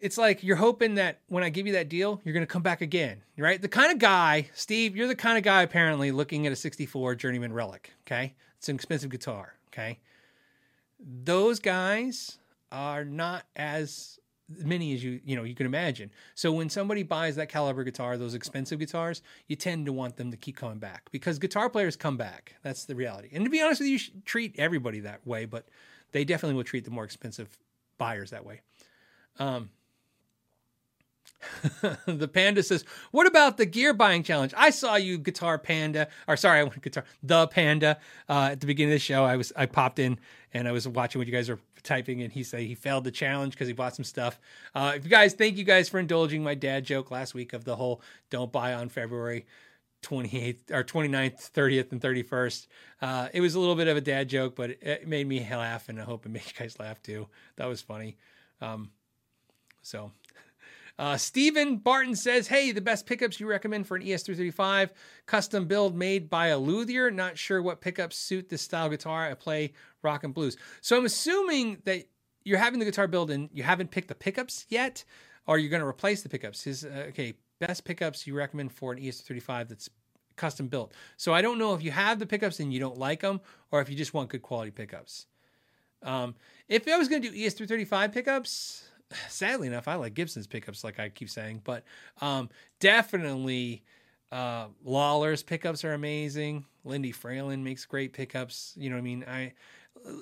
it's 0.00 0.16
like 0.16 0.42
you're 0.42 0.56
hoping 0.56 0.94
that 0.94 1.20
when 1.28 1.44
I 1.44 1.50
give 1.50 1.66
you 1.66 1.74
that 1.74 1.88
deal, 1.88 2.20
you're 2.24 2.38
to 2.38 2.46
come 2.46 2.62
back 2.62 2.80
again, 2.80 3.22
right? 3.36 3.60
The 3.60 3.68
kind 3.68 3.92
of 3.92 3.98
guy, 3.98 4.48
Steve, 4.54 4.96
you're 4.96 5.08
the 5.08 5.14
kind 5.14 5.36
of 5.36 5.44
guy 5.44 5.62
apparently 5.62 6.10
looking 6.10 6.46
at 6.46 6.52
a 6.52 6.56
64 6.56 7.16
Journeyman 7.16 7.52
Relic, 7.52 7.92
okay? 8.06 8.34
It's 8.56 8.68
an 8.68 8.76
expensive 8.76 9.10
guitar, 9.10 9.54
okay? 9.68 9.98
Those 10.98 11.60
guys 11.60 12.38
are 12.72 13.04
not 13.04 13.44
as 13.56 14.18
many 14.58 14.94
as 14.94 15.02
you 15.02 15.20
you 15.24 15.36
know 15.36 15.44
you 15.44 15.54
can 15.54 15.66
imagine. 15.66 16.10
So 16.34 16.52
when 16.52 16.68
somebody 16.68 17.02
buys 17.02 17.36
that 17.36 17.48
caliber 17.48 17.84
guitar, 17.84 18.16
those 18.16 18.34
expensive 18.34 18.78
guitars, 18.78 19.22
you 19.46 19.56
tend 19.56 19.86
to 19.86 19.92
want 19.92 20.16
them 20.16 20.30
to 20.30 20.36
keep 20.36 20.56
coming 20.56 20.78
back 20.78 21.10
because 21.10 21.38
guitar 21.38 21.70
players 21.70 21.96
come 21.96 22.16
back. 22.16 22.56
That's 22.62 22.84
the 22.84 22.94
reality. 22.94 23.28
And 23.32 23.44
to 23.44 23.50
be 23.50 23.60
honest 23.62 23.80
with 23.80 23.88
you, 23.88 23.92
you 23.94 23.98
should 23.98 24.24
treat 24.24 24.54
everybody 24.58 25.00
that 25.00 25.26
way, 25.26 25.44
but 25.44 25.68
they 26.12 26.24
definitely 26.24 26.56
will 26.56 26.64
treat 26.64 26.84
the 26.84 26.90
more 26.90 27.04
expensive 27.04 27.58
buyers 27.98 28.30
that 28.30 28.44
way. 28.44 28.60
Um, 29.38 29.70
the 32.06 32.28
panda 32.28 32.62
says, 32.62 32.84
"What 33.12 33.26
about 33.26 33.56
the 33.56 33.66
gear 33.66 33.94
buying 33.94 34.22
challenge? 34.22 34.52
I 34.56 34.70
saw 34.70 34.96
you, 34.96 35.16
Guitar 35.18 35.58
Panda, 35.58 36.08
or 36.28 36.36
sorry, 36.36 36.60
I 36.60 36.64
went 36.64 36.82
guitar 36.82 37.04
the 37.22 37.46
Panda 37.46 37.98
uh, 38.28 38.50
at 38.52 38.60
the 38.60 38.66
beginning 38.66 38.92
of 38.92 38.96
the 38.96 39.04
show. 39.04 39.24
I 39.24 39.36
was 39.36 39.52
I 39.56 39.66
popped 39.66 39.98
in 39.98 40.18
and 40.52 40.68
I 40.68 40.72
was 40.72 40.86
watching 40.86 41.18
what 41.18 41.26
you 41.26 41.32
guys 41.32 41.48
are 41.48 41.58
typing, 41.82 42.22
and 42.22 42.32
he 42.32 42.42
said 42.42 42.60
he 42.60 42.74
failed 42.74 43.04
the 43.04 43.10
challenge 43.10 43.54
because 43.54 43.68
he 43.68 43.74
bought 43.74 43.94
some 43.94 44.04
stuff. 44.04 44.40
Uh, 44.74 44.92
if 44.96 45.04
you 45.04 45.10
guys, 45.10 45.34
thank 45.34 45.56
you 45.56 45.64
guys 45.64 45.88
for 45.88 45.98
indulging 45.98 46.42
my 46.42 46.54
dad 46.54 46.84
joke 46.84 47.10
last 47.10 47.34
week 47.34 47.52
of 47.52 47.64
the 47.64 47.76
whole 47.76 48.02
don't 48.30 48.52
buy 48.52 48.74
on 48.74 48.88
February 48.88 49.46
28th 50.02 50.70
or 50.70 50.84
29th, 50.84 51.50
30th, 51.50 51.92
and 51.92 52.00
31st. 52.00 52.66
Uh, 53.02 53.28
it 53.32 53.40
was 53.40 53.54
a 53.54 53.60
little 53.60 53.74
bit 53.74 53.88
of 53.88 53.96
a 53.96 54.00
dad 54.00 54.28
joke, 54.28 54.56
but 54.56 54.70
it, 54.70 54.78
it, 54.82 55.08
made 55.08 55.26
me 55.26 55.46
laugh, 55.50 55.88
and 55.88 56.00
I 56.00 56.04
hope 56.04 56.26
it 56.26 56.30
made 56.30 56.44
you 56.46 56.52
guys 56.58 56.78
laugh 56.78 57.02
too. 57.02 57.28
That 57.56 57.66
was 57.66 57.80
funny. 57.80 58.16
Um, 58.60 58.90
so 59.82 60.12
uh, 61.00 61.16
Stephen 61.16 61.78
Barton 61.78 62.14
says, 62.14 62.46
Hey, 62.46 62.72
the 62.72 62.82
best 62.82 63.06
pickups 63.06 63.40
you 63.40 63.48
recommend 63.48 63.86
for 63.86 63.96
an 63.96 64.02
ES335 64.02 64.90
custom 65.24 65.64
build 65.64 65.96
made 65.96 66.28
by 66.28 66.48
a 66.48 66.58
luthier. 66.58 67.10
Not 67.10 67.38
sure 67.38 67.62
what 67.62 67.80
pickups 67.80 68.18
suit 68.18 68.50
this 68.50 68.60
style 68.60 68.90
guitar. 68.90 69.26
I 69.30 69.32
play 69.32 69.72
rock 70.02 70.24
and 70.24 70.34
blues. 70.34 70.58
So 70.82 70.98
I'm 70.98 71.06
assuming 71.06 71.78
that 71.86 72.04
you're 72.44 72.58
having 72.58 72.80
the 72.80 72.84
guitar 72.84 73.06
build 73.06 73.30
and 73.30 73.48
you 73.50 73.62
haven't 73.62 73.90
picked 73.90 74.08
the 74.08 74.14
pickups 74.14 74.66
yet, 74.68 75.02
or 75.46 75.56
you're 75.56 75.70
going 75.70 75.80
to 75.80 75.88
replace 75.88 76.20
the 76.20 76.28
pickups. 76.28 76.64
His, 76.64 76.84
uh, 76.84 77.06
okay, 77.08 77.32
best 77.60 77.86
pickups 77.86 78.26
you 78.26 78.34
recommend 78.34 78.70
for 78.70 78.92
an 78.92 78.98
ES335 78.98 79.68
that's 79.68 79.88
custom 80.36 80.68
built. 80.68 80.92
So 81.16 81.32
I 81.32 81.40
don't 81.40 81.58
know 81.58 81.72
if 81.72 81.82
you 81.82 81.92
have 81.92 82.18
the 82.18 82.26
pickups 82.26 82.60
and 82.60 82.74
you 82.74 82.78
don't 82.78 82.98
like 82.98 83.20
them, 83.20 83.40
or 83.72 83.80
if 83.80 83.88
you 83.88 83.96
just 83.96 84.12
want 84.12 84.28
good 84.28 84.42
quality 84.42 84.70
pickups. 84.70 85.24
Um, 86.02 86.34
if 86.68 86.86
I 86.86 86.98
was 86.98 87.08
going 87.08 87.22
to 87.22 87.30
do 87.30 87.34
ES335 87.34 88.12
pickups, 88.12 88.84
sadly 89.28 89.66
enough, 89.66 89.88
I 89.88 89.94
like 89.94 90.14
Gibson's 90.14 90.46
pickups, 90.46 90.84
like 90.84 90.98
I 91.00 91.08
keep 91.08 91.30
saying, 91.30 91.62
but 91.64 91.84
um, 92.20 92.48
definitely 92.78 93.82
uh, 94.32 94.66
Lollar's 94.86 95.42
pickups 95.42 95.84
are 95.84 95.92
amazing. 95.92 96.64
Lindy 96.84 97.12
Fralin 97.12 97.62
makes 97.62 97.84
great 97.84 98.12
pickups. 98.12 98.74
You 98.76 98.90
know 98.90 98.96
what 98.96 99.00
I 99.00 99.04
mean? 99.04 99.24
I 99.28 99.52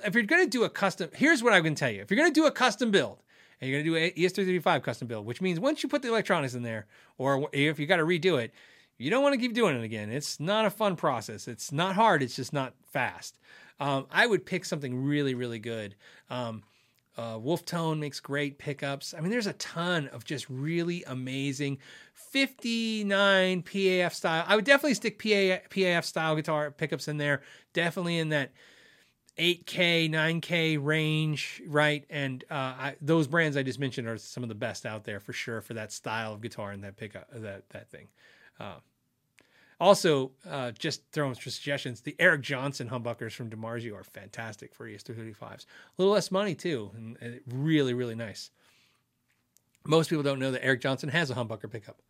if 0.05 0.15
you're 0.15 0.25
to 0.25 0.47
do 0.47 0.65
a 0.65 0.71
custom, 0.71 1.11
here's 1.15 1.43
what 1.43 1.53
I'm 1.53 1.63
to 1.63 1.75
tell 1.75 1.91
you. 1.91 2.03
If 2.03 2.11
you're 2.11 2.25
to 2.25 2.33
do 2.33 2.47
a 2.47 2.51
custom 2.51 2.91
build, 2.91 3.23
and 3.61 3.71
you're 3.71 3.81
to 3.81 3.85
do 3.85 3.97
a 3.97 4.13
E 4.17 4.27
ES335 4.27 4.83
custom 4.83 5.09
build, 5.09 5.27
which 5.27 5.41
means 5.41 5.59
once 5.59 5.83
you 5.83 5.89
put 5.89 6.03
the 6.03 6.09
electronics 6.09 6.55
in 6.55 6.63
there, 6.63 6.87
or 7.17 7.49
if 7.53 7.79
you 7.79 7.87
got 7.87 7.97
to 7.97 8.05
redo 8.05 8.43
it, 8.43 8.53
you 8.99 9.11
don't 9.11 9.23
want 9.23 9.35
to 9.35 9.41
keep 9.41 9.55
doing 9.55 9.77
it 9.77 9.85
again. 9.85 10.11
It's 10.11 10.41
not 10.41 10.65
a 10.65 10.71
fun 10.71 10.97
process. 10.97 11.49
It's 11.49 11.73
not 11.73 11.95
hard. 11.95 12.23
It's 12.23 12.37
just 12.37 12.53
not 12.53 12.75
fast. 12.91 13.39
Um, 13.81 14.07
I 14.11 14.27
would 14.27 14.45
pick 14.45 14.65
something 14.65 15.05
really, 15.05 15.35
really 15.35 15.61
good. 15.61 15.95
Um, 16.31 16.63
uh, 17.19 17.37
Wolfetone 17.37 17.99
makes 17.99 18.21
great 18.21 18.59
pickups. 18.59 19.13
I 19.13 19.21
mean, 19.21 19.31
there's 19.31 19.49
a 19.49 19.53
ton 19.55 20.07
of 20.09 20.25
just 20.25 20.49
really 20.49 21.03
amazing 21.05 21.79
59 22.15 23.63
PAF 23.65 24.15
style. 24.15 24.45
I 24.47 24.55
would 24.55 24.65
definitely 24.65 24.95
stick 24.95 25.19
PA, 25.19 25.67
PAF 25.69 26.05
style 26.05 26.37
guitar 26.37 26.71
pickups 26.71 27.09
in 27.09 27.17
there. 27.17 27.43
Definitely 27.73 28.19
in 28.19 28.29
that 28.29 28.53
8K, 29.37 30.09
9K 30.09 30.79
range, 30.81 31.61
right? 31.67 32.05
And 32.09 32.45
uh, 32.49 32.55
I, 32.55 32.97
those 33.01 33.27
brands 33.27 33.57
I 33.57 33.65
just 33.65 33.81
mentioned 33.81 34.07
are 34.07 34.17
some 34.17 34.45
of 34.45 34.49
the 34.49 34.55
best 34.55 34.87
out 34.87 35.03
there 35.03 35.19
for 35.19 35.33
sure 35.33 35.61
for 35.61 35.75
that 35.75 35.91
style 35.91 36.35
of 36.35 36.41
guitar 36.41 36.71
and 36.71 36.85
that 36.85 36.97
pickup, 36.97 37.29
that 37.33 37.69
that 37.71 37.91
thing. 37.91 38.07
Uh, 38.61 38.77
also, 39.81 40.33
uh, 40.49 40.73
just 40.73 41.03
throwing 41.13 41.35
some 41.35 41.51
suggestions. 41.53 42.01
The 42.01 42.17
Eric 42.19 42.41
Johnson 42.41 42.89
humbuckers 42.89 43.33
from 43.33 43.49
DiMarzio 43.49 43.95
are 43.95 44.05
fantastic 44.05 44.75
for 44.75 44.89
E 44.89 44.97
ES235s. 44.97 45.41
A 45.43 45.67
little 45.99 46.13
less 46.13 46.31
money 46.31 46.55
too, 46.55 46.91
and, 46.97 47.17
and 47.21 47.41
really, 47.47 47.95
really 47.95 48.17
nice. 48.17 48.51
Most 49.87 50.11
people 50.11 50.25
don't 50.25 50.41
know 50.41 50.51
that 50.51 50.65
Eric 50.65 50.81
Johnson 50.81 51.09
has 51.11 51.31
a 51.31 51.35
humbucker 51.35 51.71
pickup. 51.71 52.01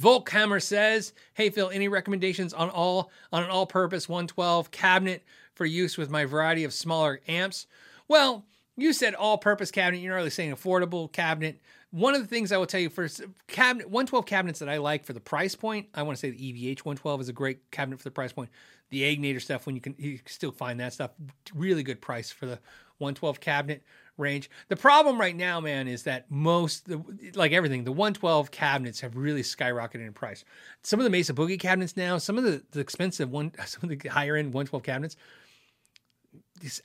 Volkhammer 0.00 0.60
says, 0.60 1.14
"Hey 1.34 1.48
Phil, 1.48 1.70
any 1.70 1.88
recommendations 1.88 2.52
on 2.52 2.68
all 2.68 3.10
on 3.32 3.44
an 3.44 3.50
all-purpose 3.50 4.08
112 4.08 4.70
cabinet 4.70 5.24
for 5.54 5.64
use 5.64 5.96
with 5.96 6.10
my 6.10 6.24
variety 6.24 6.64
of 6.64 6.74
smaller 6.74 7.20
amps?" 7.26 7.66
Well, 8.08 8.44
you 8.76 8.92
said 8.92 9.14
all-purpose 9.14 9.70
cabinet. 9.70 10.00
You're 10.00 10.12
not 10.12 10.18
really 10.18 10.30
saying 10.30 10.54
affordable 10.54 11.10
cabinet. 11.10 11.60
One 11.90 12.14
of 12.14 12.20
the 12.20 12.26
things 12.26 12.52
I 12.52 12.56
will 12.56 12.66
tell 12.66 12.80
you 12.80 12.90
for 12.90 13.08
cabinet 13.46 13.86
112 13.86 14.26
cabinets 14.26 14.58
that 14.58 14.68
I 14.68 14.78
like 14.78 15.04
for 15.04 15.12
the 15.12 15.20
price 15.20 15.54
point, 15.54 15.88
I 15.94 16.02
want 16.02 16.18
to 16.18 16.20
say 16.20 16.30
the 16.30 16.52
EVH 16.52 16.80
112 16.80 17.20
is 17.20 17.28
a 17.28 17.32
great 17.32 17.70
cabinet 17.70 17.98
for 17.98 18.04
the 18.04 18.10
price 18.10 18.32
point. 18.32 18.50
The 18.90 19.02
Egnater 19.02 19.40
stuff, 19.40 19.66
when 19.66 19.74
you 19.74 19.80
can, 19.80 19.94
you 19.98 20.18
can 20.18 20.26
still 20.26 20.52
find 20.52 20.78
that 20.80 20.92
stuff, 20.92 21.12
really 21.54 21.82
good 21.82 22.00
price 22.00 22.30
for 22.30 22.46
the 22.46 22.58
112 22.98 23.40
cabinet 23.40 23.82
range. 24.16 24.50
The 24.68 24.76
problem 24.76 25.20
right 25.20 25.36
now, 25.36 25.60
man, 25.60 25.88
is 25.88 26.04
that 26.04 26.30
most, 26.30 26.88
like 27.34 27.52
everything, 27.52 27.84
the 27.84 27.92
112 27.92 28.50
cabinets 28.50 29.00
have 29.00 29.16
really 29.16 29.42
skyrocketed 29.42 30.06
in 30.06 30.12
price. 30.12 30.44
Some 30.82 31.00
of 31.00 31.04
the 31.04 31.10
Mesa 31.10 31.34
Boogie 31.34 31.60
cabinets 31.60 31.96
now, 31.96 32.18
some 32.18 32.38
of 32.38 32.44
the, 32.44 32.62
the 32.70 32.80
expensive 32.80 33.30
one, 33.30 33.52
some 33.66 33.90
of 33.90 33.98
the 33.98 34.08
higher 34.08 34.36
end 34.36 34.54
112 34.54 34.82
cabinets, 34.82 35.16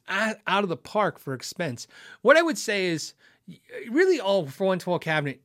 out 0.07 0.37
out 0.47 0.63
of 0.63 0.69
the 0.69 0.77
park 0.77 1.17
for 1.17 1.33
expense. 1.33 1.87
What 2.21 2.37
I 2.37 2.41
would 2.41 2.57
say 2.57 2.87
is 2.87 3.13
really 3.89 4.19
all 4.19 4.45
for 4.45 4.65
112 4.65 5.01
cabinet, 5.01 5.41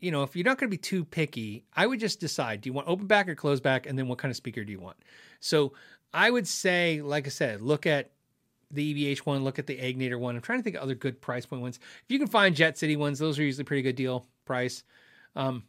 you 0.00 0.10
know, 0.10 0.22
if 0.22 0.34
you're 0.34 0.44
not 0.44 0.58
going 0.58 0.68
to 0.68 0.76
be 0.76 0.80
too 0.80 1.04
picky, 1.04 1.64
I 1.74 1.86
would 1.86 2.00
just 2.00 2.20
decide 2.20 2.60
do 2.60 2.68
you 2.68 2.72
want 2.72 2.88
open 2.88 3.06
back 3.06 3.28
or 3.28 3.34
closed 3.34 3.62
back? 3.62 3.86
And 3.86 3.98
then 3.98 4.08
what 4.08 4.18
kind 4.18 4.30
of 4.30 4.36
speaker 4.36 4.64
do 4.64 4.72
you 4.72 4.80
want? 4.80 4.96
So 5.40 5.72
I 6.12 6.30
would 6.30 6.46
say, 6.46 7.00
like 7.02 7.26
I 7.26 7.30
said, 7.30 7.62
look 7.62 7.86
at 7.86 8.10
the 8.70 9.14
EVH 9.14 9.20
one, 9.20 9.44
look 9.44 9.58
at 9.58 9.66
the 9.66 9.76
Egnater 9.76 10.18
one. 10.18 10.34
I'm 10.34 10.42
trying 10.42 10.58
to 10.58 10.62
think 10.62 10.76
of 10.76 10.82
other 10.82 10.94
good 10.94 11.20
price 11.20 11.46
point 11.46 11.62
ones. 11.62 11.78
If 12.04 12.10
you 12.10 12.18
can 12.18 12.28
find 12.28 12.56
Jet 12.56 12.78
City 12.78 12.96
ones, 12.96 13.18
those 13.18 13.38
are 13.38 13.42
usually 13.42 13.64
pretty 13.64 13.82
good 13.82 13.96
deal 13.96 14.26
price. 14.44 14.82
Um, 15.36 15.64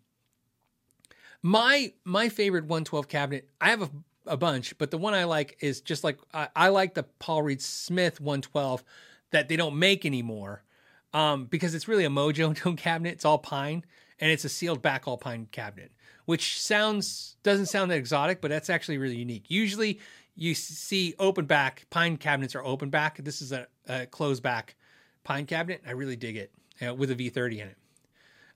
my 1.41 1.93
my 2.05 2.29
favorite 2.29 2.63
112 2.63 3.07
cabinet, 3.07 3.49
I 3.59 3.69
have 3.69 3.83
a, 3.83 3.89
a 4.25 4.37
bunch, 4.37 4.77
but 4.77 4.89
the 4.89 4.97
one 4.97 5.13
I 5.13 5.25
like 5.25 5.57
is 5.59 5.81
just 5.81 6.03
like 6.03 6.17
I, 6.33 6.47
I 6.55 6.69
like 6.69 6.93
the 6.93 7.03
Paul 7.03 7.43
Reed 7.43 7.61
Smith 7.61 8.19
112 8.19 8.83
that 9.31 9.47
they 9.47 9.57
don't 9.57 9.77
make 9.77 10.05
anymore 10.05 10.63
um, 11.13 11.45
because 11.45 11.75
it's 11.75 11.87
really 11.87 12.05
a 12.05 12.09
Mojo 12.09 12.55
tone 12.55 12.75
cabinet. 12.75 13.13
It's 13.13 13.25
all 13.25 13.37
pine 13.37 13.83
and 14.19 14.31
it's 14.31 14.45
a 14.45 14.49
sealed 14.49 14.81
back 14.81 15.07
all 15.07 15.17
pine 15.17 15.47
cabinet, 15.51 15.91
which 16.25 16.61
sounds 16.61 17.35
doesn't 17.43 17.67
sound 17.67 17.91
that 17.91 17.97
exotic, 17.97 18.41
but 18.41 18.49
that's 18.49 18.69
actually 18.69 18.97
really 18.97 19.17
unique. 19.17 19.45
Usually 19.49 19.99
you 20.35 20.55
see 20.55 21.13
open 21.19 21.45
back 21.45 21.85
pine 21.89 22.17
cabinets 22.17 22.55
are 22.55 22.63
open 22.63 22.89
back. 22.89 23.17
This 23.17 23.41
is 23.41 23.51
a, 23.51 23.67
a 23.87 24.05
closed 24.05 24.41
back 24.41 24.75
pine 25.23 25.45
cabinet. 25.45 25.81
I 25.87 25.91
really 25.91 26.15
dig 26.15 26.37
it 26.37 26.51
uh, 26.85 26.93
with 26.93 27.11
a 27.11 27.15
V30 27.15 27.53
in 27.53 27.67
it. 27.67 27.77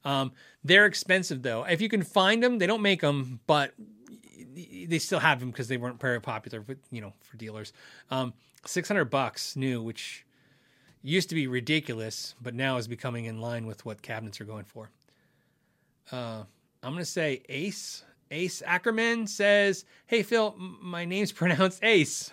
Um, 0.05 0.31
they're 0.63 0.85
expensive 0.85 1.41
though. 1.41 1.63
If 1.63 1.81
you 1.81 1.89
can 1.89 2.01
find 2.01 2.41
them, 2.41 2.59
they 2.59 2.67
don't 2.67 2.81
make 2.81 3.01
them, 3.01 3.39
but 3.45 3.73
they 4.55 4.99
still 4.99 5.19
have 5.19 5.39
them 5.39 5.51
because 5.51 5.67
they 5.67 5.77
weren't 5.77 5.99
very 5.99 6.21
popular 6.21 6.61
with 6.61 6.79
you 6.91 7.01
know 7.01 7.13
for 7.21 7.37
dealers. 7.37 7.73
Um, 8.09 8.33
Six 8.65 8.87
hundred 8.87 9.05
bucks 9.05 9.55
new, 9.55 9.81
which 9.81 10.25
used 11.07 11.29
to 11.29 11.35
be 11.35 11.47
ridiculous, 11.47 12.35
but 12.41 12.53
now 12.53 12.77
is 12.77 12.87
becoming 12.87 13.25
in 13.25 13.39
line 13.39 13.65
with 13.65 13.85
what 13.85 14.01
cabinets 14.01 14.41
are 14.41 14.45
going 14.45 14.65
for. 14.65 14.89
Uh, 16.11 16.43
I'm 16.83 16.93
gonna 16.93 17.05
say 17.05 17.43
Ace. 17.49 18.03
Ace 18.31 18.61
Ackerman 18.65 19.27
says, 19.27 19.85
"Hey 20.05 20.23
Phil, 20.23 20.55
m- 20.57 20.77
my 20.81 21.05
name's 21.05 21.31
pronounced 21.33 21.83
Ace. 21.83 22.31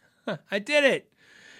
I 0.50 0.58
did 0.58 0.84
it." 0.84 1.12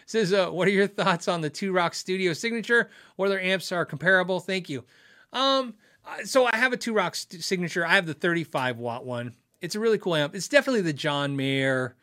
Says, 0.06 0.32
uh, 0.32 0.50
"What 0.50 0.68
are 0.68 0.72
your 0.72 0.86
thoughts 0.86 1.28
on 1.28 1.40
the 1.40 1.50
Two 1.50 1.72
Rock 1.72 1.94
Studio 1.94 2.32
Signature? 2.32 2.90
Whether 3.16 3.40
amps 3.40 3.72
are 3.72 3.84
comparable? 3.84 4.40
Thank 4.40 4.68
you." 4.68 4.84
Um, 5.32 5.74
uh, 6.04 6.24
so 6.24 6.46
I 6.46 6.56
have 6.56 6.72
a 6.72 6.76
Two 6.76 6.92
Rock 6.94 7.14
st- 7.16 7.42
Signature. 7.42 7.84
I 7.84 7.94
have 7.94 8.06
the 8.06 8.14
35 8.14 8.78
watt 8.78 9.04
one. 9.04 9.34
It's 9.60 9.74
a 9.74 9.80
really 9.80 9.98
cool 9.98 10.14
amp. 10.14 10.34
It's 10.34 10.48
definitely 10.48 10.82
the 10.82 10.92
John 10.92 11.36
Mayer 11.36 11.96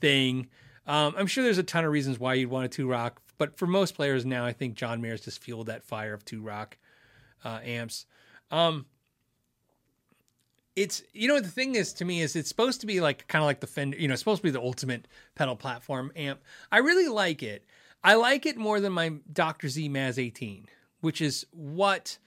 thing. 0.00 0.48
Um, 0.86 1.14
I'm 1.16 1.26
sure 1.28 1.44
there's 1.44 1.58
a 1.58 1.62
ton 1.62 1.84
of 1.84 1.92
reasons 1.92 2.18
why 2.18 2.34
you'd 2.34 2.50
want 2.50 2.64
a 2.66 2.68
Two 2.68 2.88
Rock, 2.88 3.20
but 3.40 3.56
for 3.56 3.66
most 3.66 3.94
players 3.94 4.26
now, 4.26 4.44
I 4.44 4.52
think 4.52 4.74
John 4.74 5.00
Mayer's 5.00 5.22
just 5.22 5.42
fueled 5.42 5.68
that 5.68 5.82
fire 5.82 6.12
of 6.12 6.26
Two 6.26 6.42
Rock 6.42 6.76
uh, 7.42 7.60
amps. 7.64 8.04
Um, 8.50 8.84
it's 10.76 11.02
you 11.14 11.26
know 11.26 11.40
the 11.40 11.48
thing 11.48 11.74
is 11.74 11.94
to 11.94 12.04
me 12.04 12.20
is 12.20 12.36
it's 12.36 12.50
supposed 12.50 12.82
to 12.82 12.86
be 12.86 13.00
like 13.00 13.26
kind 13.28 13.42
of 13.42 13.46
like 13.46 13.60
the 13.60 13.66
Fender, 13.66 13.96
you 13.96 14.08
know, 14.08 14.12
it's 14.12 14.20
supposed 14.20 14.42
to 14.42 14.46
be 14.46 14.50
the 14.50 14.60
ultimate 14.60 15.08
pedal 15.36 15.56
platform 15.56 16.12
amp. 16.16 16.42
I 16.70 16.78
really 16.78 17.08
like 17.08 17.42
it. 17.42 17.64
I 18.04 18.16
like 18.16 18.44
it 18.44 18.58
more 18.58 18.78
than 18.78 18.92
my 18.92 19.14
Dr. 19.32 19.70
Z 19.70 19.88
Maz 19.88 20.22
18, 20.22 20.66
which 21.00 21.22
is 21.22 21.46
what 21.50 22.18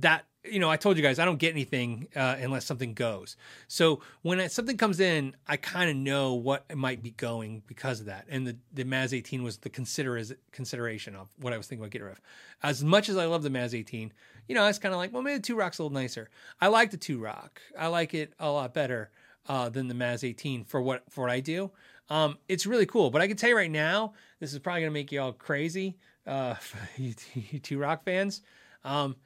that 0.00 0.26
you 0.44 0.58
know 0.58 0.70
i 0.70 0.76
told 0.76 0.96
you 0.96 1.02
guys 1.02 1.18
i 1.18 1.24
don't 1.24 1.38
get 1.38 1.52
anything 1.52 2.08
uh, 2.16 2.36
unless 2.40 2.64
something 2.64 2.94
goes. 2.94 3.36
So 3.68 4.00
when 4.22 4.40
it, 4.40 4.52
something 4.52 4.76
comes 4.76 5.00
in 5.00 5.34
i 5.48 5.56
kind 5.56 5.90
of 5.90 5.96
know 5.96 6.34
what 6.34 6.74
might 6.76 7.02
be 7.02 7.10
going 7.10 7.62
because 7.66 8.00
of 8.00 8.06
that. 8.06 8.26
And 8.28 8.46
the, 8.46 8.56
the 8.72 8.84
maz 8.84 9.16
18 9.16 9.42
was 9.42 9.58
the 9.58 9.70
consider 9.70 10.22
consideration 10.52 11.16
of 11.16 11.28
what 11.40 11.52
i 11.52 11.56
was 11.56 11.66
thinking 11.66 11.82
about 11.82 11.92
getting 11.92 12.06
rid 12.06 12.12
of. 12.12 12.20
As 12.62 12.84
much 12.84 13.08
as 13.08 13.16
i 13.16 13.26
love 13.26 13.42
the 13.42 13.50
maz 13.50 13.76
18 13.76 14.12
you 14.48 14.54
know 14.54 14.62
i 14.62 14.68
was 14.68 14.78
kind 14.78 14.94
of 14.94 14.98
like 14.98 15.12
well 15.12 15.22
maybe 15.22 15.38
the 15.38 15.42
two 15.42 15.56
rock's 15.56 15.78
a 15.78 15.82
little 15.82 15.94
nicer. 15.94 16.30
I 16.60 16.68
like 16.68 16.90
the 16.90 16.96
two 16.96 17.18
rock. 17.18 17.60
I 17.78 17.88
like 17.88 18.14
it 18.14 18.32
a 18.38 18.50
lot 18.50 18.74
better 18.74 19.10
uh, 19.48 19.68
than 19.68 19.88
the 19.88 19.94
maz 19.94 20.24
18 20.24 20.64
for 20.64 20.80
what 20.80 21.04
for 21.10 21.22
what 21.22 21.30
i 21.30 21.40
do. 21.40 21.70
Um, 22.10 22.36
it's 22.48 22.66
really 22.66 22.86
cool. 22.86 23.10
But 23.10 23.22
i 23.22 23.28
can 23.28 23.36
tell 23.36 23.50
you 23.50 23.56
right 23.56 23.70
now 23.70 24.12
this 24.40 24.52
is 24.52 24.58
probably 24.58 24.82
going 24.82 24.92
to 24.92 24.94
make 24.94 25.10
you 25.10 25.20
all 25.20 25.32
crazy 25.32 25.96
uh, 26.26 26.54
you, 26.96 27.14
you 27.34 27.58
two 27.58 27.78
rock 27.78 28.04
fans. 28.04 28.42
Um, 28.84 29.16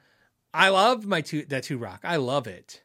I 0.53 0.69
love 0.69 1.05
my 1.05 1.21
two 1.21 1.45
that 1.45 1.63
two 1.63 1.77
rock. 1.77 2.01
I 2.03 2.17
love 2.17 2.47
it. 2.47 2.83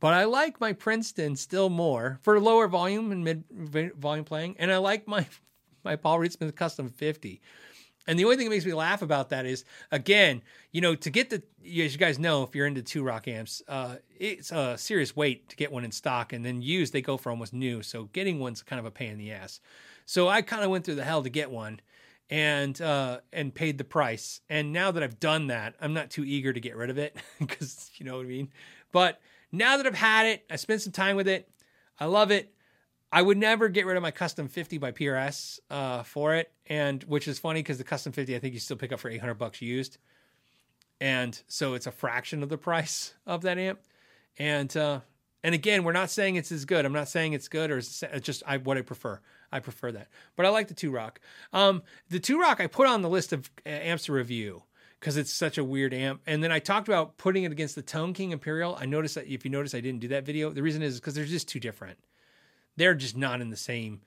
But 0.00 0.14
I 0.14 0.24
like 0.24 0.60
my 0.60 0.72
Princeton 0.72 1.36
still 1.36 1.70
more 1.70 2.18
for 2.22 2.40
lower 2.40 2.66
volume 2.66 3.12
and 3.12 3.22
mid 3.24 3.44
volume 3.96 4.24
playing. 4.24 4.56
And 4.58 4.72
I 4.72 4.78
like 4.78 5.06
my 5.06 5.26
my 5.84 5.96
Paul 5.96 6.18
Reed 6.18 6.32
Smith 6.32 6.54
Custom 6.56 6.88
50. 6.88 7.40
And 8.08 8.18
the 8.18 8.24
only 8.24 8.36
thing 8.36 8.46
that 8.46 8.50
makes 8.50 8.66
me 8.66 8.74
laugh 8.74 9.00
about 9.00 9.28
that 9.28 9.46
is, 9.46 9.64
again, 9.92 10.42
you 10.72 10.80
know, 10.80 10.96
to 10.96 11.08
get 11.08 11.30
the, 11.30 11.36
as 11.64 11.92
you 11.92 11.98
guys 11.98 12.18
know, 12.18 12.42
if 12.42 12.52
you're 12.52 12.66
into 12.66 12.82
two 12.82 13.04
rock 13.04 13.28
amps, 13.28 13.62
uh, 13.68 13.96
it's 14.18 14.50
a 14.50 14.76
serious 14.76 15.14
wait 15.14 15.48
to 15.50 15.56
get 15.56 15.70
one 15.70 15.84
in 15.84 15.92
stock. 15.92 16.32
And 16.32 16.44
then 16.44 16.62
used, 16.62 16.92
they 16.92 17.00
go 17.00 17.16
for 17.16 17.30
almost 17.30 17.52
new. 17.52 17.80
So 17.80 18.04
getting 18.12 18.40
one's 18.40 18.60
kind 18.60 18.80
of 18.80 18.86
a 18.86 18.90
pain 18.90 19.12
in 19.12 19.18
the 19.18 19.30
ass. 19.30 19.60
So 20.04 20.28
I 20.28 20.42
kind 20.42 20.64
of 20.64 20.70
went 20.70 20.84
through 20.84 20.96
the 20.96 21.04
hell 21.04 21.22
to 21.22 21.30
get 21.30 21.50
one 21.50 21.78
and 22.32 22.80
uh, 22.80 23.20
and 23.30 23.54
paid 23.54 23.76
the 23.76 23.84
price. 23.84 24.40
And 24.48 24.72
now 24.72 24.90
that 24.90 25.02
I've 25.02 25.20
done 25.20 25.48
that, 25.48 25.74
I'm 25.82 25.92
not 25.92 26.08
too 26.08 26.24
eager 26.24 26.50
to 26.50 26.60
get 26.60 26.76
rid 26.76 26.88
of 26.88 26.96
it 26.96 27.14
because 27.38 27.90
you 27.96 28.06
know 28.06 28.16
what 28.16 28.24
I 28.24 28.28
mean. 28.28 28.48
But 28.90 29.20
now 29.52 29.76
that 29.76 29.86
I've 29.86 29.94
had 29.94 30.26
it, 30.26 30.44
I 30.50 30.56
spent 30.56 30.80
some 30.80 30.94
time 30.94 31.14
with 31.14 31.28
it. 31.28 31.50
I 32.00 32.06
love 32.06 32.30
it. 32.30 32.54
I 33.12 33.20
would 33.20 33.36
never 33.36 33.68
get 33.68 33.84
rid 33.84 33.98
of 33.98 34.02
my 34.02 34.10
custom 34.10 34.48
50 34.48 34.78
by 34.78 34.92
PRS 34.92 35.60
uh, 35.70 36.04
for 36.04 36.34
it, 36.34 36.50
and 36.66 37.04
which 37.04 37.28
is 37.28 37.38
funny 37.38 37.60
because 37.60 37.76
the 37.76 37.84
custom 37.84 38.12
50 38.12 38.34
I 38.34 38.38
think 38.38 38.54
you 38.54 38.60
still 38.60 38.78
pick 38.78 38.92
up 38.92 39.00
for 39.00 39.10
800 39.10 39.34
bucks 39.34 39.60
used, 39.60 39.98
and 41.02 41.38
so 41.48 41.74
it's 41.74 41.86
a 41.86 41.92
fraction 41.92 42.42
of 42.42 42.48
the 42.48 42.56
price 42.56 43.12
of 43.26 43.42
that 43.42 43.58
amp. 43.58 43.80
And 44.38 44.74
uh, 44.74 45.00
and 45.42 45.54
again, 45.54 45.84
we're 45.84 45.92
not 45.92 46.10
saying 46.10 46.36
it's 46.36 46.52
as 46.52 46.64
good. 46.64 46.84
I'm 46.84 46.92
not 46.92 47.08
saying 47.08 47.32
it's 47.32 47.48
good 47.48 47.70
or 47.70 47.78
it's 47.78 48.02
just 48.20 48.42
I, 48.46 48.58
what 48.58 48.78
I 48.78 48.82
prefer. 48.82 49.20
I 49.50 49.60
prefer 49.60 49.92
that. 49.92 50.08
But 50.36 50.46
I 50.46 50.48
like 50.48 50.68
the 50.68 50.74
two 50.74 50.90
rock. 50.90 51.20
Um, 51.52 51.82
the 52.08 52.20
two 52.20 52.40
rock 52.40 52.60
I 52.60 52.66
put 52.66 52.86
on 52.86 53.02
the 53.02 53.08
list 53.08 53.32
of 53.32 53.50
uh, 53.66 53.70
amps 53.70 54.06
to 54.06 54.12
review 54.12 54.62
because 54.98 55.16
it's 55.16 55.32
such 55.32 55.58
a 55.58 55.64
weird 55.64 55.92
amp. 55.92 56.22
And 56.26 56.42
then 56.42 56.52
I 56.52 56.58
talked 56.58 56.88
about 56.88 57.18
putting 57.18 57.44
it 57.44 57.52
against 57.52 57.74
the 57.74 57.82
Tone 57.82 58.14
King 58.14 58.30
Imperial. 58.30 58.76
I 58.80 58.86
noticed 58.86 59.16
that 59.16 59.26
if 59.26 59.44
you 59.44 59.50
notice, 59.50 59.74
I 59.74 59.80
didn't 59.80 60.00
do 60.00 60.08
that 60.08 60.24
video. 60.24 60.50
The 60.50 60.62
reason 60.62 60.82
is 60.82 61.00
because 61.00 61.14
they're 61.14 61.24
just 61.24 61.48
too 61.48 61.60
different. 61.60 61.98
they're 62.76 62.94
just 62.94 63.16
not 63.16 63.40
in 63.40 63.50
the 63.50 63.56
same. 63.56 64.00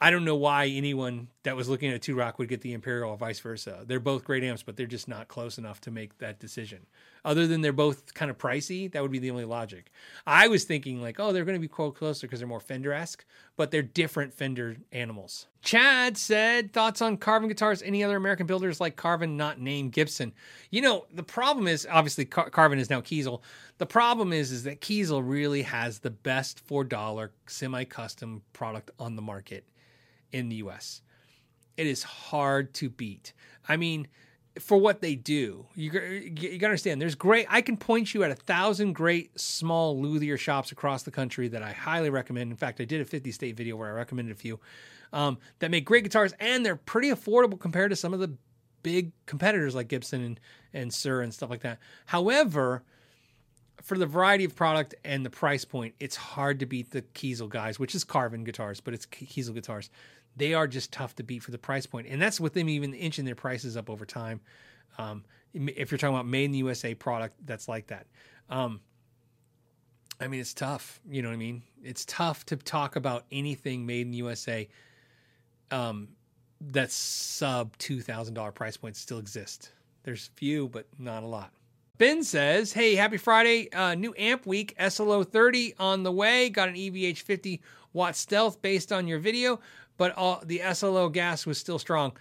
I 0.00 0.10
don't 0.12 0.24
know 0.24 0.36
why 0.36 0.66
anyone 0.66 1.26
that 1.42 1.56
was 1.56 1.68
looking 1.68 1.90
at 1.90 2.02
Two 2.02 2.14
Rock 2.14 2.38
would 2.38 2.48
get 2.48 2.60
the 2.60 2.72
Imperial 2.72 3.10
or 3.10 3.16
vice 3.16 3.40
versa. 3.40 3.82
They're 3.84 3.98
both 3.98 4.22
great 4.22 4.44
amps, 4.44 4.62
but 4.62 4.76
they're 4.76 4.86
just 4.86 5.08
not 5.08 5.26
close 5.26 5.58
enough 5.58 5.80
to 5.82 5.90
make 5.90 6.16
that 6.18 6.38
decision. 6.38 6.86
Other 7.24 7.48
than 7.48 7.62
they're 7.62 7.72
both 7.72 8.14
kind 8.14 8.30
of 8.30 8.38
pricey, 8.38 8.92
that 8.92 9.02
would 9.02 9.10
be 9.10 9.18
the 9.18 9.32
only 9.32 9.44
logic. 9.44 9.90
I 10.24 10.46
was 10.46 10.62
thinking 10.62 11.02
like, 11.02 11.18
oh, 11.18 11.32
they're 11.32 11.44
going 11.44 11.56
to 11.56 11.60
be 11.60 11.66
quote 11.66 11.96
closer 11.96 12.28
because 12.28 12.38
they're 12.38 12.48
more 12.48 12.60
Fender 12.60 12.92
esque, 12.92 13.24
but 13.56 13.72
they're 13.72 13.82
different 13.82 14.32
Fender 14.32 14.76
animals. 14.92 15.48
Chad 15.62 16.16
said 16.16 16.72
thoughts 16.72 17.02
on 17.02 17.16
Carvin 17.16 17.48
guitars. 17.48 17.82
Any 17.82 18.04
other 18.04 18.16
American 18.16 18.46
builders 18.46 18.80
like 18.80 18.94
Carvin, 18.94 19.36
not 19.36 19.60
named 19.60 19.90
Gibson? 19.90 20.32
You 20.70 20.80
know, 20.80 21.06
the 21.12 21.24
problem 21.24 21.66
is 21.66 21.88
obviously 21.90 22.24
Car- 22.24 22.50
Carvin 22.50 22.78
is 22.78 22.88
now 22.88 23.00
Kiesel. 23.00 23.40
The 23.78 23.86
problem 23.86 24.32
is 24.32 24.52
is 24.52 24.62
that 24.62 24.80
Kiesel 24.80 25.22
really 25.24 25.62
has 25.62 25.98
the 25.98 26.10
best 26.10 26.60
four 26.60 26.84
dollar 26.84 27.32
semi 27.48 27.82
custom 27.82 28.42
product 28.52 28.92
on 29.00 29.16
the 29.16 29.22
market 29.22 29.64
in 30.32 30.48
the 30.48 30.56
US. 30.56 31.02
It 31.76 31.86
is 31.86 32.02
hard 32.02 32.74
to 32.74 32.90
beat. 32.90 33.32
I 33.68 33.76
mean, 33.76 34.08
for 34.58 34.78
what 34.78 35.00
they 35.00 35.14
do, 35.14 35.66
you, 35.74 35.90
you 35.92 36.58
gotta 36.58 36.70
understand. 36.70 37.00
There's 37.00 37.14
great. 37.14 37.46
I 37.48 37.60
can 37.60 37.76
point 37.76 38.14
you 38.14 38.24
at 38.24 38.30
a 38.30 38.34
thousand 38.34 38.94
great 38.94 39.38
small 39.38 40.00
luthier 40.00 40.36
shops 40.36 40.72
across 40.72 41.04
the 41.04 41.10
country 41.10 41.48
that 41.48 41.62
I 41.62 41.72
highly 41.72 42.10
recommend. 42.10 42.50
In 42.50 42.56
fact, 42.56 42.80
I 42.80 42.84
did 42.84 43.00
a 43.00 43.04
50 43.04 43.30
state 43.30 43.56
video 43.56 43.76
where 43.76 43.88
I 43.88 43.92
recommended 43.92 44.32
a 44.32 44.38
few 44.38 44.58
um, 45.12 45.38
that 45.60 45.70
make 45.70 45.84
great 45.84 46.04
guitars, 46.04 46.32
and 46.40 46.64
they're 46.64 46.76
pretty 46.76 47.10
affordable 47.10 47.58
compared 47.58 47.90
to 47.90 47.96
some 47.96 48.12
of 48.12 48.20
the 48.20 48.32
big 48.82 49.12
competitors 49.26 49.74
like 49.74 49.88
Gibson 49.88 50.22
and 50.22 50.40
and 50.74 50.90
Suhr 50.90 51.22
and 51.22 51.32
stuff 51.32 51.50
like 51.50 51.60
that. 51.60 51.78
However, 52.06 52.82
for 53.82 53.96
the 53.96 54.06
variety 54.06 54.44
of 54.44 54.54
product 54.54 54.94
and 55.04 55.24
the 55.24 55.30
price 55.30 55.64
point, 55.64 55.94
it's 56.00 56.16
hard 56.16 56.60
to 56.60 56.66
beat 56.66 56.90
the 56.90 57.02
Kiesel 57.02 57.48
guys, 57.48 57.78
which 57.78 57.94
is 57.94 58.04
Carvin 58.04 58.44
guitars, 58.44 58.80
but 58.80 58.92
it's 58.92 59.06
Kiesel 59.06 59.54
guitars. 59.54 59.90
They 60.38 60.54
are 60.54 60.66
just 60.66 60.92
tough 60.92 61.14
to 61.16 61.22
beat 61.22 61.42
for 61.42 61.50
the 61.50 61.58
price 61.58 61.84
point, 61.84 62.06
and 62.08 62.22
that's 62.22 62.40
with 62.40 62.54
them 62.54 62.68
even 62.68 62.94
inching 62.94 63.24
their 63.24 63.34
prices 63.34 63.76
up 63.76 63.90
over 63.90 64.06
time. 64.06 64.40
Um, 64.96 65.24
if 65.52 65.90
you're 65.90 65.98
talking 65.98 66.14
about 66.14 66.26
made 66.26 66.44
in 66.44 66.52
the 66.52 66.58
USA 66.58 66.94
product, 66.94 67.34
that's 67.44 67.68
like 67.68 67.88
that. 67.88 68.06
Um, 68.48 68.80
I 70.20 70.28
mean, 70.28 70.40
it's 70.40 70.54
tough. 70.54 71.00
You 71.08 71.22
know 71.22 71.28
what 71.28 71.34
I 71.34 71.38
mean? 71.38 71.62
It's 71.82 72.04
tough 72.04 72.46
to 72.46 72.56
talk 72.56 72.96
about 72.96 73.24
anything 73.30 73.84
made 73.84 74.02
in 74.02 74.10
the 74.10 74.18
USA 74.18 74.68
um, 75.70 76.08
that's 76.60 76.94
sub 76.94 77.76
two 77.78 78.00
thousand 78.00 78.34
dollar 78.34 78.52
price 78.52 78.76
points 78.76 79.00
still 79.00 79.18
exist. 79.18 79.72
There's 80.04 80.30
few, 80.34 80.68
but 80.68 80.86
not 80.98 81.22
a 81.22 81.26
lot. 81.26 81.52
Ben 81.98 82.22
says, 82.22 82.72
"Hey, 82.72 82.94
happy 82.94 83.16
Friday! 83.16 83.70
Uh, 83.72 83.94
new 83.94 84.14
amp 84.16 84.46
week 84.46 84.74
SLO 84.88 85.24
30 85.24 85.74
on 85.78 86.04
the 86.04 86.12
way. 86.12 86.48
Got 86.48 86.68
an 86.68 86.76
EVH 86.76 87.18
50 87.18 87.60
watt 87.92 88.16
stealth 88.16 88.62
based 88.62 88.92
on 88.92 89.06
your 89.06 89.18
video, 89.18 89.60
but 89.98 90.16
all, 90.16 90.40
the 90.42 90.62
SLO 90.72 91.10
gas 91.10 91.44
was 91.44 91.58
still 91.58 91.78
strong. 91.78 92.12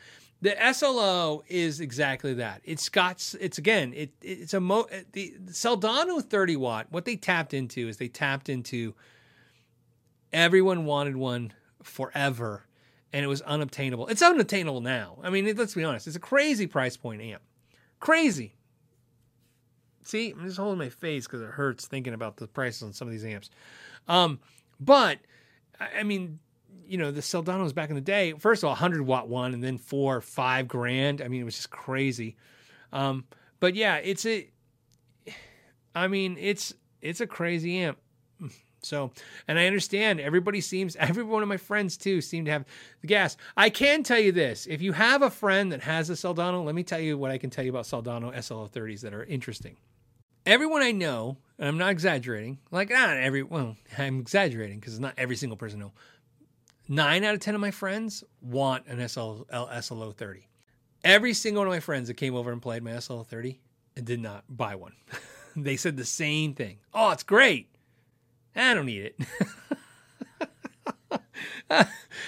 The 0.41 0.55
SLO 0.73 1.43
is 1.47 1.79
exactly 1.79 2.33
that. 2.35 2.61
It's 2.63 2.89
got 2.89 3.33
it's 3.39 3.57
again 3.57 3.93
it 3.95 4.11
it's 4.21 4.53
a 4.53 4.59
mo 4.59 4.85
the 5.13 5.33
Soldano 5.47 6.21
30 6.21 6.57
watt. 6.57 6.87
What 6.89 7.05
they 7.05 7.15
tapped 7.15 7.53
into 7.53 7.87
is 7.87 7.97
they 7.97 8.07
tapped 8.07 8.49
into 8.49 8.93
everyone 10.33 10.85
wanted 10.85 11.15
one 11.15 11.53
forever, 11.81 12.65
and 13.13 13.23
it 13.23 13.27
was 13.27 13.41
unobtainable. 13.41 14.07
It's 14.07 14.21
unobtainable 14.21 14.81
now. 14.81 15.17
I 15.23 15.29
mean, 15.31 15.55
let's 15.55 15.73
be 15.73 15.83
honest. 15.83 16.05
It's 16.05 16.15
a 16.15 16.19
crazy 16.19 16.67
price 16.67 16.97
point 16.97 17.21
amp, 17.21 17.41
crazy." 17.99 18.53
See, 20.03 20.31
I'm 20.31 20.45
just 20.45 20.57
holding 20.57 20.77
my 20.79 20.89
face 20.89 21.25
because 21.25 21.41
it 21.41 21.49
hurts 21.49 21.85
thinking 21.85 22.13
about 22.13 22.37
the 22.37 22.47
prices 22.47 22.83
on 22.83 22.93
some 22.93 23.07
of 23.07 23.11
these 23.11 23.25
amps. 23.25 23.49
Um, 24.07 24.39
but 24.79 25.19
I 25.79 26.03
mean, 26.03 26.39
you 26.87 26.97
know, 26.97 27.11
the 27.11 27.21
Soldanos 27.21 27.73
back 27.73 27.89
in 27.89 27.95
the 27.95 28.01
day, 28.01 28.33
first 28.33 28.63
of 28.63 28.67
all, 28.67 28.71
100 28.71 29.01
watt 29.01 29.27
one, 29.27 29.53
and 29.53 29.63
then 29.63 29.77
four, 29.77 30.21
five 30.21 30.67
grand. 30.67 31.21
I 31.21 31.27
mean, 31.27 31.41
it 31.41 31.45
was 31.45 31.55
just 31.55 31.69
crazy. 31.69 32.35
Um, 32.91 33.25
but 33.59 33.75
yeah, 33.75 33.97
it's 33.97 34.25
a, 34.25 34.49
I 35.95 36.07
mean, 36.07 36.37
it's 36.39 36.73
it's 37.01 37.21
a 37.21 37.27
crazy 37.27 37.79
amp. 37.79 37.97
So, 38.83 39.11
and 39.47 39.57
I 39.57 39.65
understand 39.65 40.19
everybody 40.19 40.61
seems, 40.61 40.95
every 40.99 41.23
one 41.23 41.43
of 41.43 41.49
my 41.49 41.57
friends 41.57 41.97
too 41.97 42.21
seem 42.21 42.45
to 42.45 42.51
have 42.51 42.65
the 43.01 43.07
gas. 43.07 43.35
I 43.57 43.69
can 43.69 44.03
tell 44.03 44.19
you 44.19 44.31
this: 44.31 44.65
if 44.67 44.81
you 44.81 44.93
have 44.93 45.21
a 45.21 45.29
friend 45.29 45.71
that 45.71 45.81
has 45.81 46.09
a 46.09 46.13
Soldano, 46.13 46.63
let 46.63 46.75
me 46.75 46.83
tell 46.83 46.99
you 46.99 47.17
what 47.17 47.31
I 47.31 47.37
can 47.37 47.49
tell 47.49 47.63
you 47.63 47.71
about 47.71 47.85
Soldano 47.85 48.33
SLO30s 48.33 49.01
that 49.01 49.13
are 49.13 49.23
interesting 49.23 49.77
everyone 50.47 50.81
I 50.81 50.91
know, 50.91 51.37
and 51.59 51.67
I'm 51.67 51.77
not 51.77 51.91
exaggerating, 51.91 52.57
like 52.71 52.89
not 52.89 53.17
every, 53.17 53.43
well, 53.43 53.75
I'm 53.97 54.19
exaggerating 54.19 54.79
because 54.79 54.93
it's 54.93 55.01
not 55.01 55.13
every 55.17 55.35
single 55.35 55.57
person 55.57 55.81
I 55.81 55.85
know. 55.85 55.91
Nine 56.89 57.23
out 57.23 57.33
of 57.33 57.39
10 57.41 57.55
of 57.55 57.61
my 57.61 57.71
friends 57.71 58.23
want 58.41 58.87
an 58.87 59.05
SL, 59.07 59.43
SLO 59.81 60.11
30. 60.11 60.47
Every 61.03 61.33
single 61.33 61.61
one 61.61 61.67
of 61.67 61.73
my 61.73 61.79
friends 61.79 62.07
that 62.07 62.15
came 62.15 62.35
over 62.35 62.51
and 62.51 62.61
played 62.61 62.83
my 62.83 62.97
SLO 62.99 63.23
30 63.23 63.59
and 63.95 64.05
did 64.05 64.21
not 64.21 64.43
buy 64.49 64.75
one. 64.75 64.93
they 65.55 65.75
said 65.75 65.97
the 65.97 66.05
same 66.05 66.53
thing. 66.53 66.77
Oh, 66.93 67.11
it's 67.11 67.23
great. 67.23 67.69
I 68.55 68.73
don't 68.73 68.85
need 68.85 69.13
it. 69.19 69.19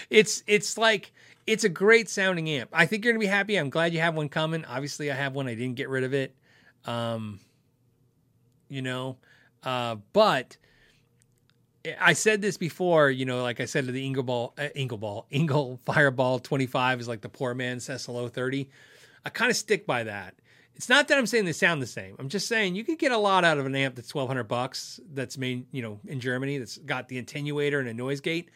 it's 0.09 0.43
it's 0.45 0.77
like 0.77 1.11
it's 1.47 1.63
a 1.63 1.69
great 1.69 2.09
sounding 2.09 2.49
amp. 2.49 2.69
I 2.71 2.85
think 2.85 3.03
you're 3.03 3.13
gonna 3.13 3.19
be 3.19 3.25
happy. 3.25 3.55
I'm 3.55 3.71
glad 3.71 3.93
you 3.93 3.99
have 3.99 4.15
one 4.15 4.29
coming. 4.29 4.63
Obviously, 4.65 5.11
I 5.11 5.15
have 5.15 5.33
one. 5.33 5.47
I 5.47 5.55
didn't 5.55 5.75
get 5.75 5.89
rid 5.89 6.03
of 6.03 6.13
it. 6.13 6.35
Um, 6.85 7.39
you 8.67 8.81
know. 8.83 9.17
Uh, 9.63 9.95
but 10.13 10.57
I 11.99 12.13
said 12.13 12.41
this 12.41 12.57
before, 12.57 13.09
you 13.09 13.25
know, 13.25 13.41
like 13.41 13.59
I 13.59 13.65
said 13.65 13.85
to 13.85 13.91
the 13.91 14.03
Ingleball, 14.03 14.53
uh, 14.57 14.69
Ingleball, 14.75 15.25
Engl 15.31 15.79
Fireball 15.81 16.39
25 16.39 17.01
is 17.01 17.07
like 17.07 17.21
the 17.21 17.29
poor 17.29 17.53
man's 17.53 17.85
SLO 17.85 18.27
30. 18.27 18.69
I 19.25 19.29
kind 19.29 19.49
of 19.49 19.57
stick 19.57 19.85
by 19.85 20.03
that. 20.03 20.35
It's 20.75 20.87
not 20.87 21.09
that 21.09 21.17
I'm 21.17 21.25
saying 21.25 21.43
they 21.43 21.51
sound 21.51 21.81
the 21.81 21.87
same. 21.87 22.15
I'm 22.19 22.29
just 22.29 22.47
saying 22.47 22.75
you 22.75 22.85
could 22.85 22.99
get 22.99 23.11
a 23.11 23.17
lot 23.17 23.43
out 23.43 23.57
of 23.57 23.65
an 23.65 23.75
amp 23.75 23.95
that's 23.95 24.13
1200 24.13 24.43
bucks 24.45 24.99
that's 25.13 25.37
made, 25.37 25.65
you 25.73 25.81
know, 25.81 25.99
in 26.07 26.21
Germany 26.21 26.57
that's 26.57 26.77
got 26.77 27.09
the 27.09 27.21
attenuator 27.21 27.79
and 27.79 27.89
a 27.89 27.93
noise 27.93 28.21
gate. 28.21 28.49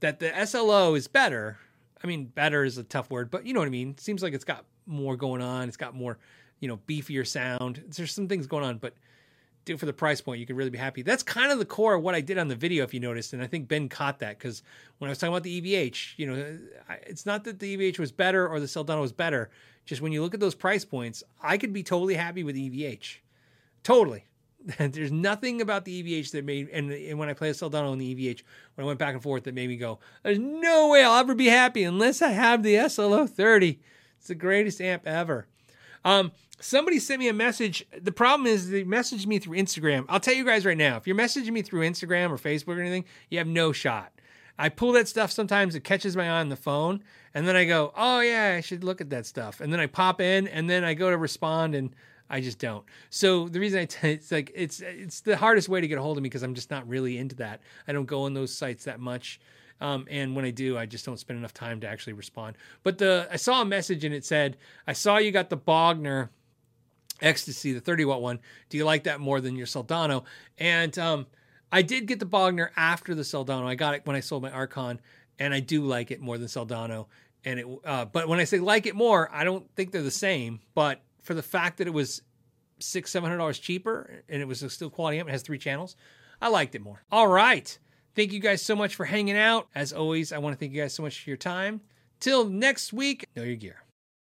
That 0.00 0.20
the 0.20 0.32
SLO 0.46 0.94
is 0.94 1.08
better. 1.08 1.58
I 2.02 2.06
mean, 2.06 2.26
better 2.26 2.62
is 2.62 2.78
a 2.78 2.84
tough 2.84 3.10
word, 3.10 3.32
but 3.32 3.44
you 3.44 3.54
know 3.54 3.60
what 3.60 3.66
I 3.66 3.70
mean. 3.70 3.90
It 3.90 4.00
seems 4.00 4.22
like 4.22 4.34
it's 4.34 4.44
got 4.44 4.64
more 4.86 5.16
going 5.16 5.42
on. 5.42 5.66
It's 5.66 5.76
got 5.76 5.96
more, 5.96 6.18
you 6.60 6.68
know, 6.68 6.76
beefier 6.86 7.26
sound. 7.26 7.82
There's 7.88 8.12
some 8.12 8.28
things 8.28 8.46
going 8.46 8.64
on, 8.64 8.78
but 8.78 8.94
do 9.68 9.76
for 9.76 9.86
the 9.86 9.92
price 9.92 10.20
point, 10.20 10.40
you 10.40 10.46
could 10.46 10.56
really 10.56 10.70
be 10.70 10.78
happy. 10.78 11.02
That's 11.02 11.22
kind 11.22 11.52
of 11.52 11.58
the 11.58 11.64
core 11.64 11.94
of 11.94 12.02
what 12.02 12.14
I 12.14 12.20
did 12.20 12.38
on 12.38 12.48
the 12.48 12.56
video, 12.56 12.82
if 12.82 12.92
you 12.92 13.00
noticed. 13.00 13.32
And 13.32 13.42
I 13.42 13.46
think 13.46 13.68
Ben 13.68 13.88
caught 13.88 14.18
that 14.18 14.38
because 14.38 14.62
when 14.98 15.08
I 15.08 15.12
was 15.12 15.18
talking 15.18 15.32
about 15.32 15.44
the 15.44 15.60
EVH, 15.60 16.14
you 16.16 16.26
know, 16.26 16.58
it's 17.02 17.24
not 17.24 17.44
that 17.44 17.60
the 17.60 17.76
EVH 17.76 17.98
was 17.98 18.10
better 18.10 18.48
or 18.48 18.58
the 18.58 18.66
Soldano 18.66 19.00
was 19.00 19.12
better. 19.12 19.50
Just 19.84 20.02
when 20.02 20.12
you 20.12 20.22
look 20.22 20.34
at 20.34 20.40
those 20.40 20.54
price 20.54 20.84
points, 20.84 21.22
I 21.42 21.56
could 21.56 21.72
be 21.72 21.82
totally 21.82 22.14
happy 22.14 22.42
with 22.42 22.56
EVH. 22.56 23.18
Totally. 23.82 24.24
There's 24.78 25.12
nothing 25.12 25.60
about 25.60 25.84
the 25.84 26.02
EVH 26.02 26.32
that 26.32 26.44
made, 26.44 26.68
and, 26.70 26.90
and 26.92 27.18
when 27.18 27.28
I 27.28 27.32
play 27.32 27.50
a 27.50 27.52
Soldano 27.52 27.92
in 27.92 27.98
the 27.98 28.14
EVH, 28.14 28.42
when 28.74 28.84
I 28.84 28.86
went 28.86 28.98
back 28.98 29.14
and 29.14 29.22
forth, 29.22 29.44
that 29.44 29.54
made 29.54 29.68
me 29.68 29.76
go, 29.76 29.98
there's 30.22 30.38
no 30.38 30.88
way 30.88 31.04
I'll 31.04 31.18
ever 31.18 31.34
be 31.34 31.46
happy 31.46 31.84
unless 31.84 32.20
I 32.20 32.30
have 32.30 32.62
the 32.62 32.88
SLO 32.88 33.26
30. 33.26 33.78
It's 34.18 34.28
the 34.28 34.34
greatest 34.34 34.80
amp 34.80 35.06
ever. 35.06 35.46
Um, 36.04 36.32
somebody 36.60 36.98
sent 36.98 37.20
me 37.20 37.28
a 37.28 37.32
message. 37.32 37.86
The 38.00 38.12
problem 38.12 38.46
is 38.46 38.70
they 38.70 38.84
messaged 38.84 39.26
me 39.26 39.38
through 39.38 39.56
Instagram. 39.56 40.04
I'll 40.08 40.20
tell 40.20 40.34
you 40.34 40.44
guys 40.44 40.66
right 40.66 40.76
now, 40.76 40.96
if 40.96 41.06
you're 41.06 41.16
messaging 41.16 41.52
me 41.52 41.62
through 41.62 41.82
Instagram 41.82 42.30
or 42.30 42.36
Facebook 42.36 42.76
or 42.76 42.80
anything, 42.80 43.04
you 43.30 43.38
have 43.38 43.46
no 43.46 43.72
shot. 43.72 44.12
I 44.58 44.68
pull 44.68 44.92
that 44.92 45.06
stuff 45.06 45.30
sometimes, 45.30 45.76
it 45.76 45.84
catches 45.84 46.16
my 46.16 46.24
eye 46.24 46.40
on 46.40 46.48
the 46.48 46.56
phone, 46.56 47.04
and 47.32 47.46
then 47.46 47.54
I 47.54 47.64
go, 47.64 47.92
oh 47.96 48.20
yeah, 48.20 48.54
I 48.56 48.60
should 48.60 48.82
look 48.82 49.00
at 49.00 49.10
that 49.10 49.24
stuff. 49.24 49.60
And 49.60 49.72
then 49.72 49.78
I 49.78 49.86
pop 49.86 50.20
in, 50.20 50.48
and 50.48 50.68
then 50.68 50.82
I 50.82 50.94
go 50.94 51.10
to 51.10 51.16
respond, 51.16 51.76
and 51.76 51.94
I 52.28 52.40
just 52.40 52.58
don't. 52.58 52.84
So 53.10 53.48
the 53.48 53.60
reason 53.60 53.80
I 53.80 53.84
t- 53.86 54.10
it's 54.10 54.30
like 54.30 54.50
it's 54.54 54.80
it's 54.80 55.20
the 55.20 55.36
hardest 55.36 55.68
way 55.68 55.80
to 55.80 55.88
get 55.88 55.98
a 55.98 56.02
hold 56.02 56.16
of 56.16 56.22
me 56.22 56.28
because 56.28 56.42
I'm 56.42 56.54
just 56.54 56.70
not 56.70 56.88
really 56.88 57.18
into 57.18 57.36
that. 57.36 57.60
I 57.86 57.92
don't 57.92 58.06
go 58.06 58.22
on 58.22 58.34
those 58.34 58.52
sites 58.52 58.84
that 58.84 59.00
much. 59.00 59.40
Um, 59.80 60.06
and 60.10 60.34
when 60.34 60.44
I 60.44 60.50
do, 60.50 60.76
I 60.76 60.86
just 60.86 61.04
don't 61.04 61.18
spend 61.18 61.38
enough 61.38 61.54
time 61.54 61.80
to 61.80 61.88
actually 61.88 62.14
respond. 62.14 62.56
But 62.82 62.98
the 62.98 63.28
I 63.30 63.36
saw 63.36 63.62
a 63.62 63.64
message 63.64 64.04
and 64.04 64.14
it 64.14 64.24
said, 64.24 64.56
"I 64.86 64.92
saw 64.92 65.18
you 65.18 65.30
got 65.30 65.50
the 65.50 65.56
Bogner 65.56 66.30
Ecstasy, 67.20 67.72
the 67.72 67.80
30 67.80 68.04
watt 68.04 68.22
one. 68.22 68.40
Do 68.68 68.76
you 68.76 68.84
like 68.84 69.04
that 69.04 69.20
more 69.20 69.40
than 69.40 69.56
your 69.56 69.66
Soldano?" 69.66 70.24
And 70.58 70.98
um, 70.98 71.26
I 71.70 71.82
did 71.82 72.06
get 72.06 72.18
the 72.18 72.26
Bogner 72.26 72.70
after 72.76 73.14
the 73.14 73.22
Soldano. 73.22 73.66
I 73.66 73.74
got 73.74 73.94
it 73.94 74.02
when 74.04 74.16
I 74.16 74.20
sold 74.20 74.42
my 74.42 74.50
Archon, 74.50 75.00
and 75.38 75.54
I 75.54 75.60
do 75.60 75.84
like 75.84 76.10
it 76.10 76.20
more 76.20 76.38
than 76.38 76.48
Soldano. 76.48 77.06
And 77.44 77.60
it, 77.60 77.66
uh, 77.84 78.04
but 78.06 78.28
when 78.28 78.40
I 78.40 78.44
say 78.44 78.58
like 78.58 78.86
it 78.86 78.96
more, 78.96 79.30
I 79.32 79.44
don't 79.44 79.70
think 79.76 79.92
they're 79.92 80.02
the 80.02 80.10
same. 80.10 80.60
But 80.74 81.02
for 81.22 81.34
the 81.34 81.42
fact 81.42 81.78
that 81.78 81.86
it 81.86 81.94
was 81.94 82.22
six, 82.80 83.10
seven 83.10 83.28
hundred 83.28 83.38
dollars 83.38 83.58
cheaper, 83.58 84.24
and 84.28 84.42
it 84.42 84.48
was 84.48 84.64
still 84.72 84.90
quality 84.90 85.18
amp, 85.18 85.28
it 85.28 85.32
has 85.32 85.42
three 85.42 85.58
channels, 85.58 85.94
I 86.40 86.48
liked 86.48 86.74
it 86.74 86.82
more. 86.82 87.02
All 87.10 87.28
right. 87.28 87.78
Thank 88.18 88.32
you 88.32 88.40
guys 88.40 88.62
so 88.62 88.74
much 88.74 88.96
for 88.96 89.04
hanging 89.04 89.38
out. 89.38 89.68
As 89.76 89.92
always, 89.92 90.32
I 90.32 90.38
want 90.38 90.52
to 90.52 90.58
thank 90.58 90.72
you 90.72 90.82
guys 90.82 90.92
so 90.92 91.04
much 91.04 91.22
for 91.22 91.30
your 91.30 91.36
time. 91.36 91.82
Till 92.18 92.48
next 92.48 92.92
week, 92.92 93.24
know 93.36 93.44
your 93.44 93.54
gear. 93.54 93.84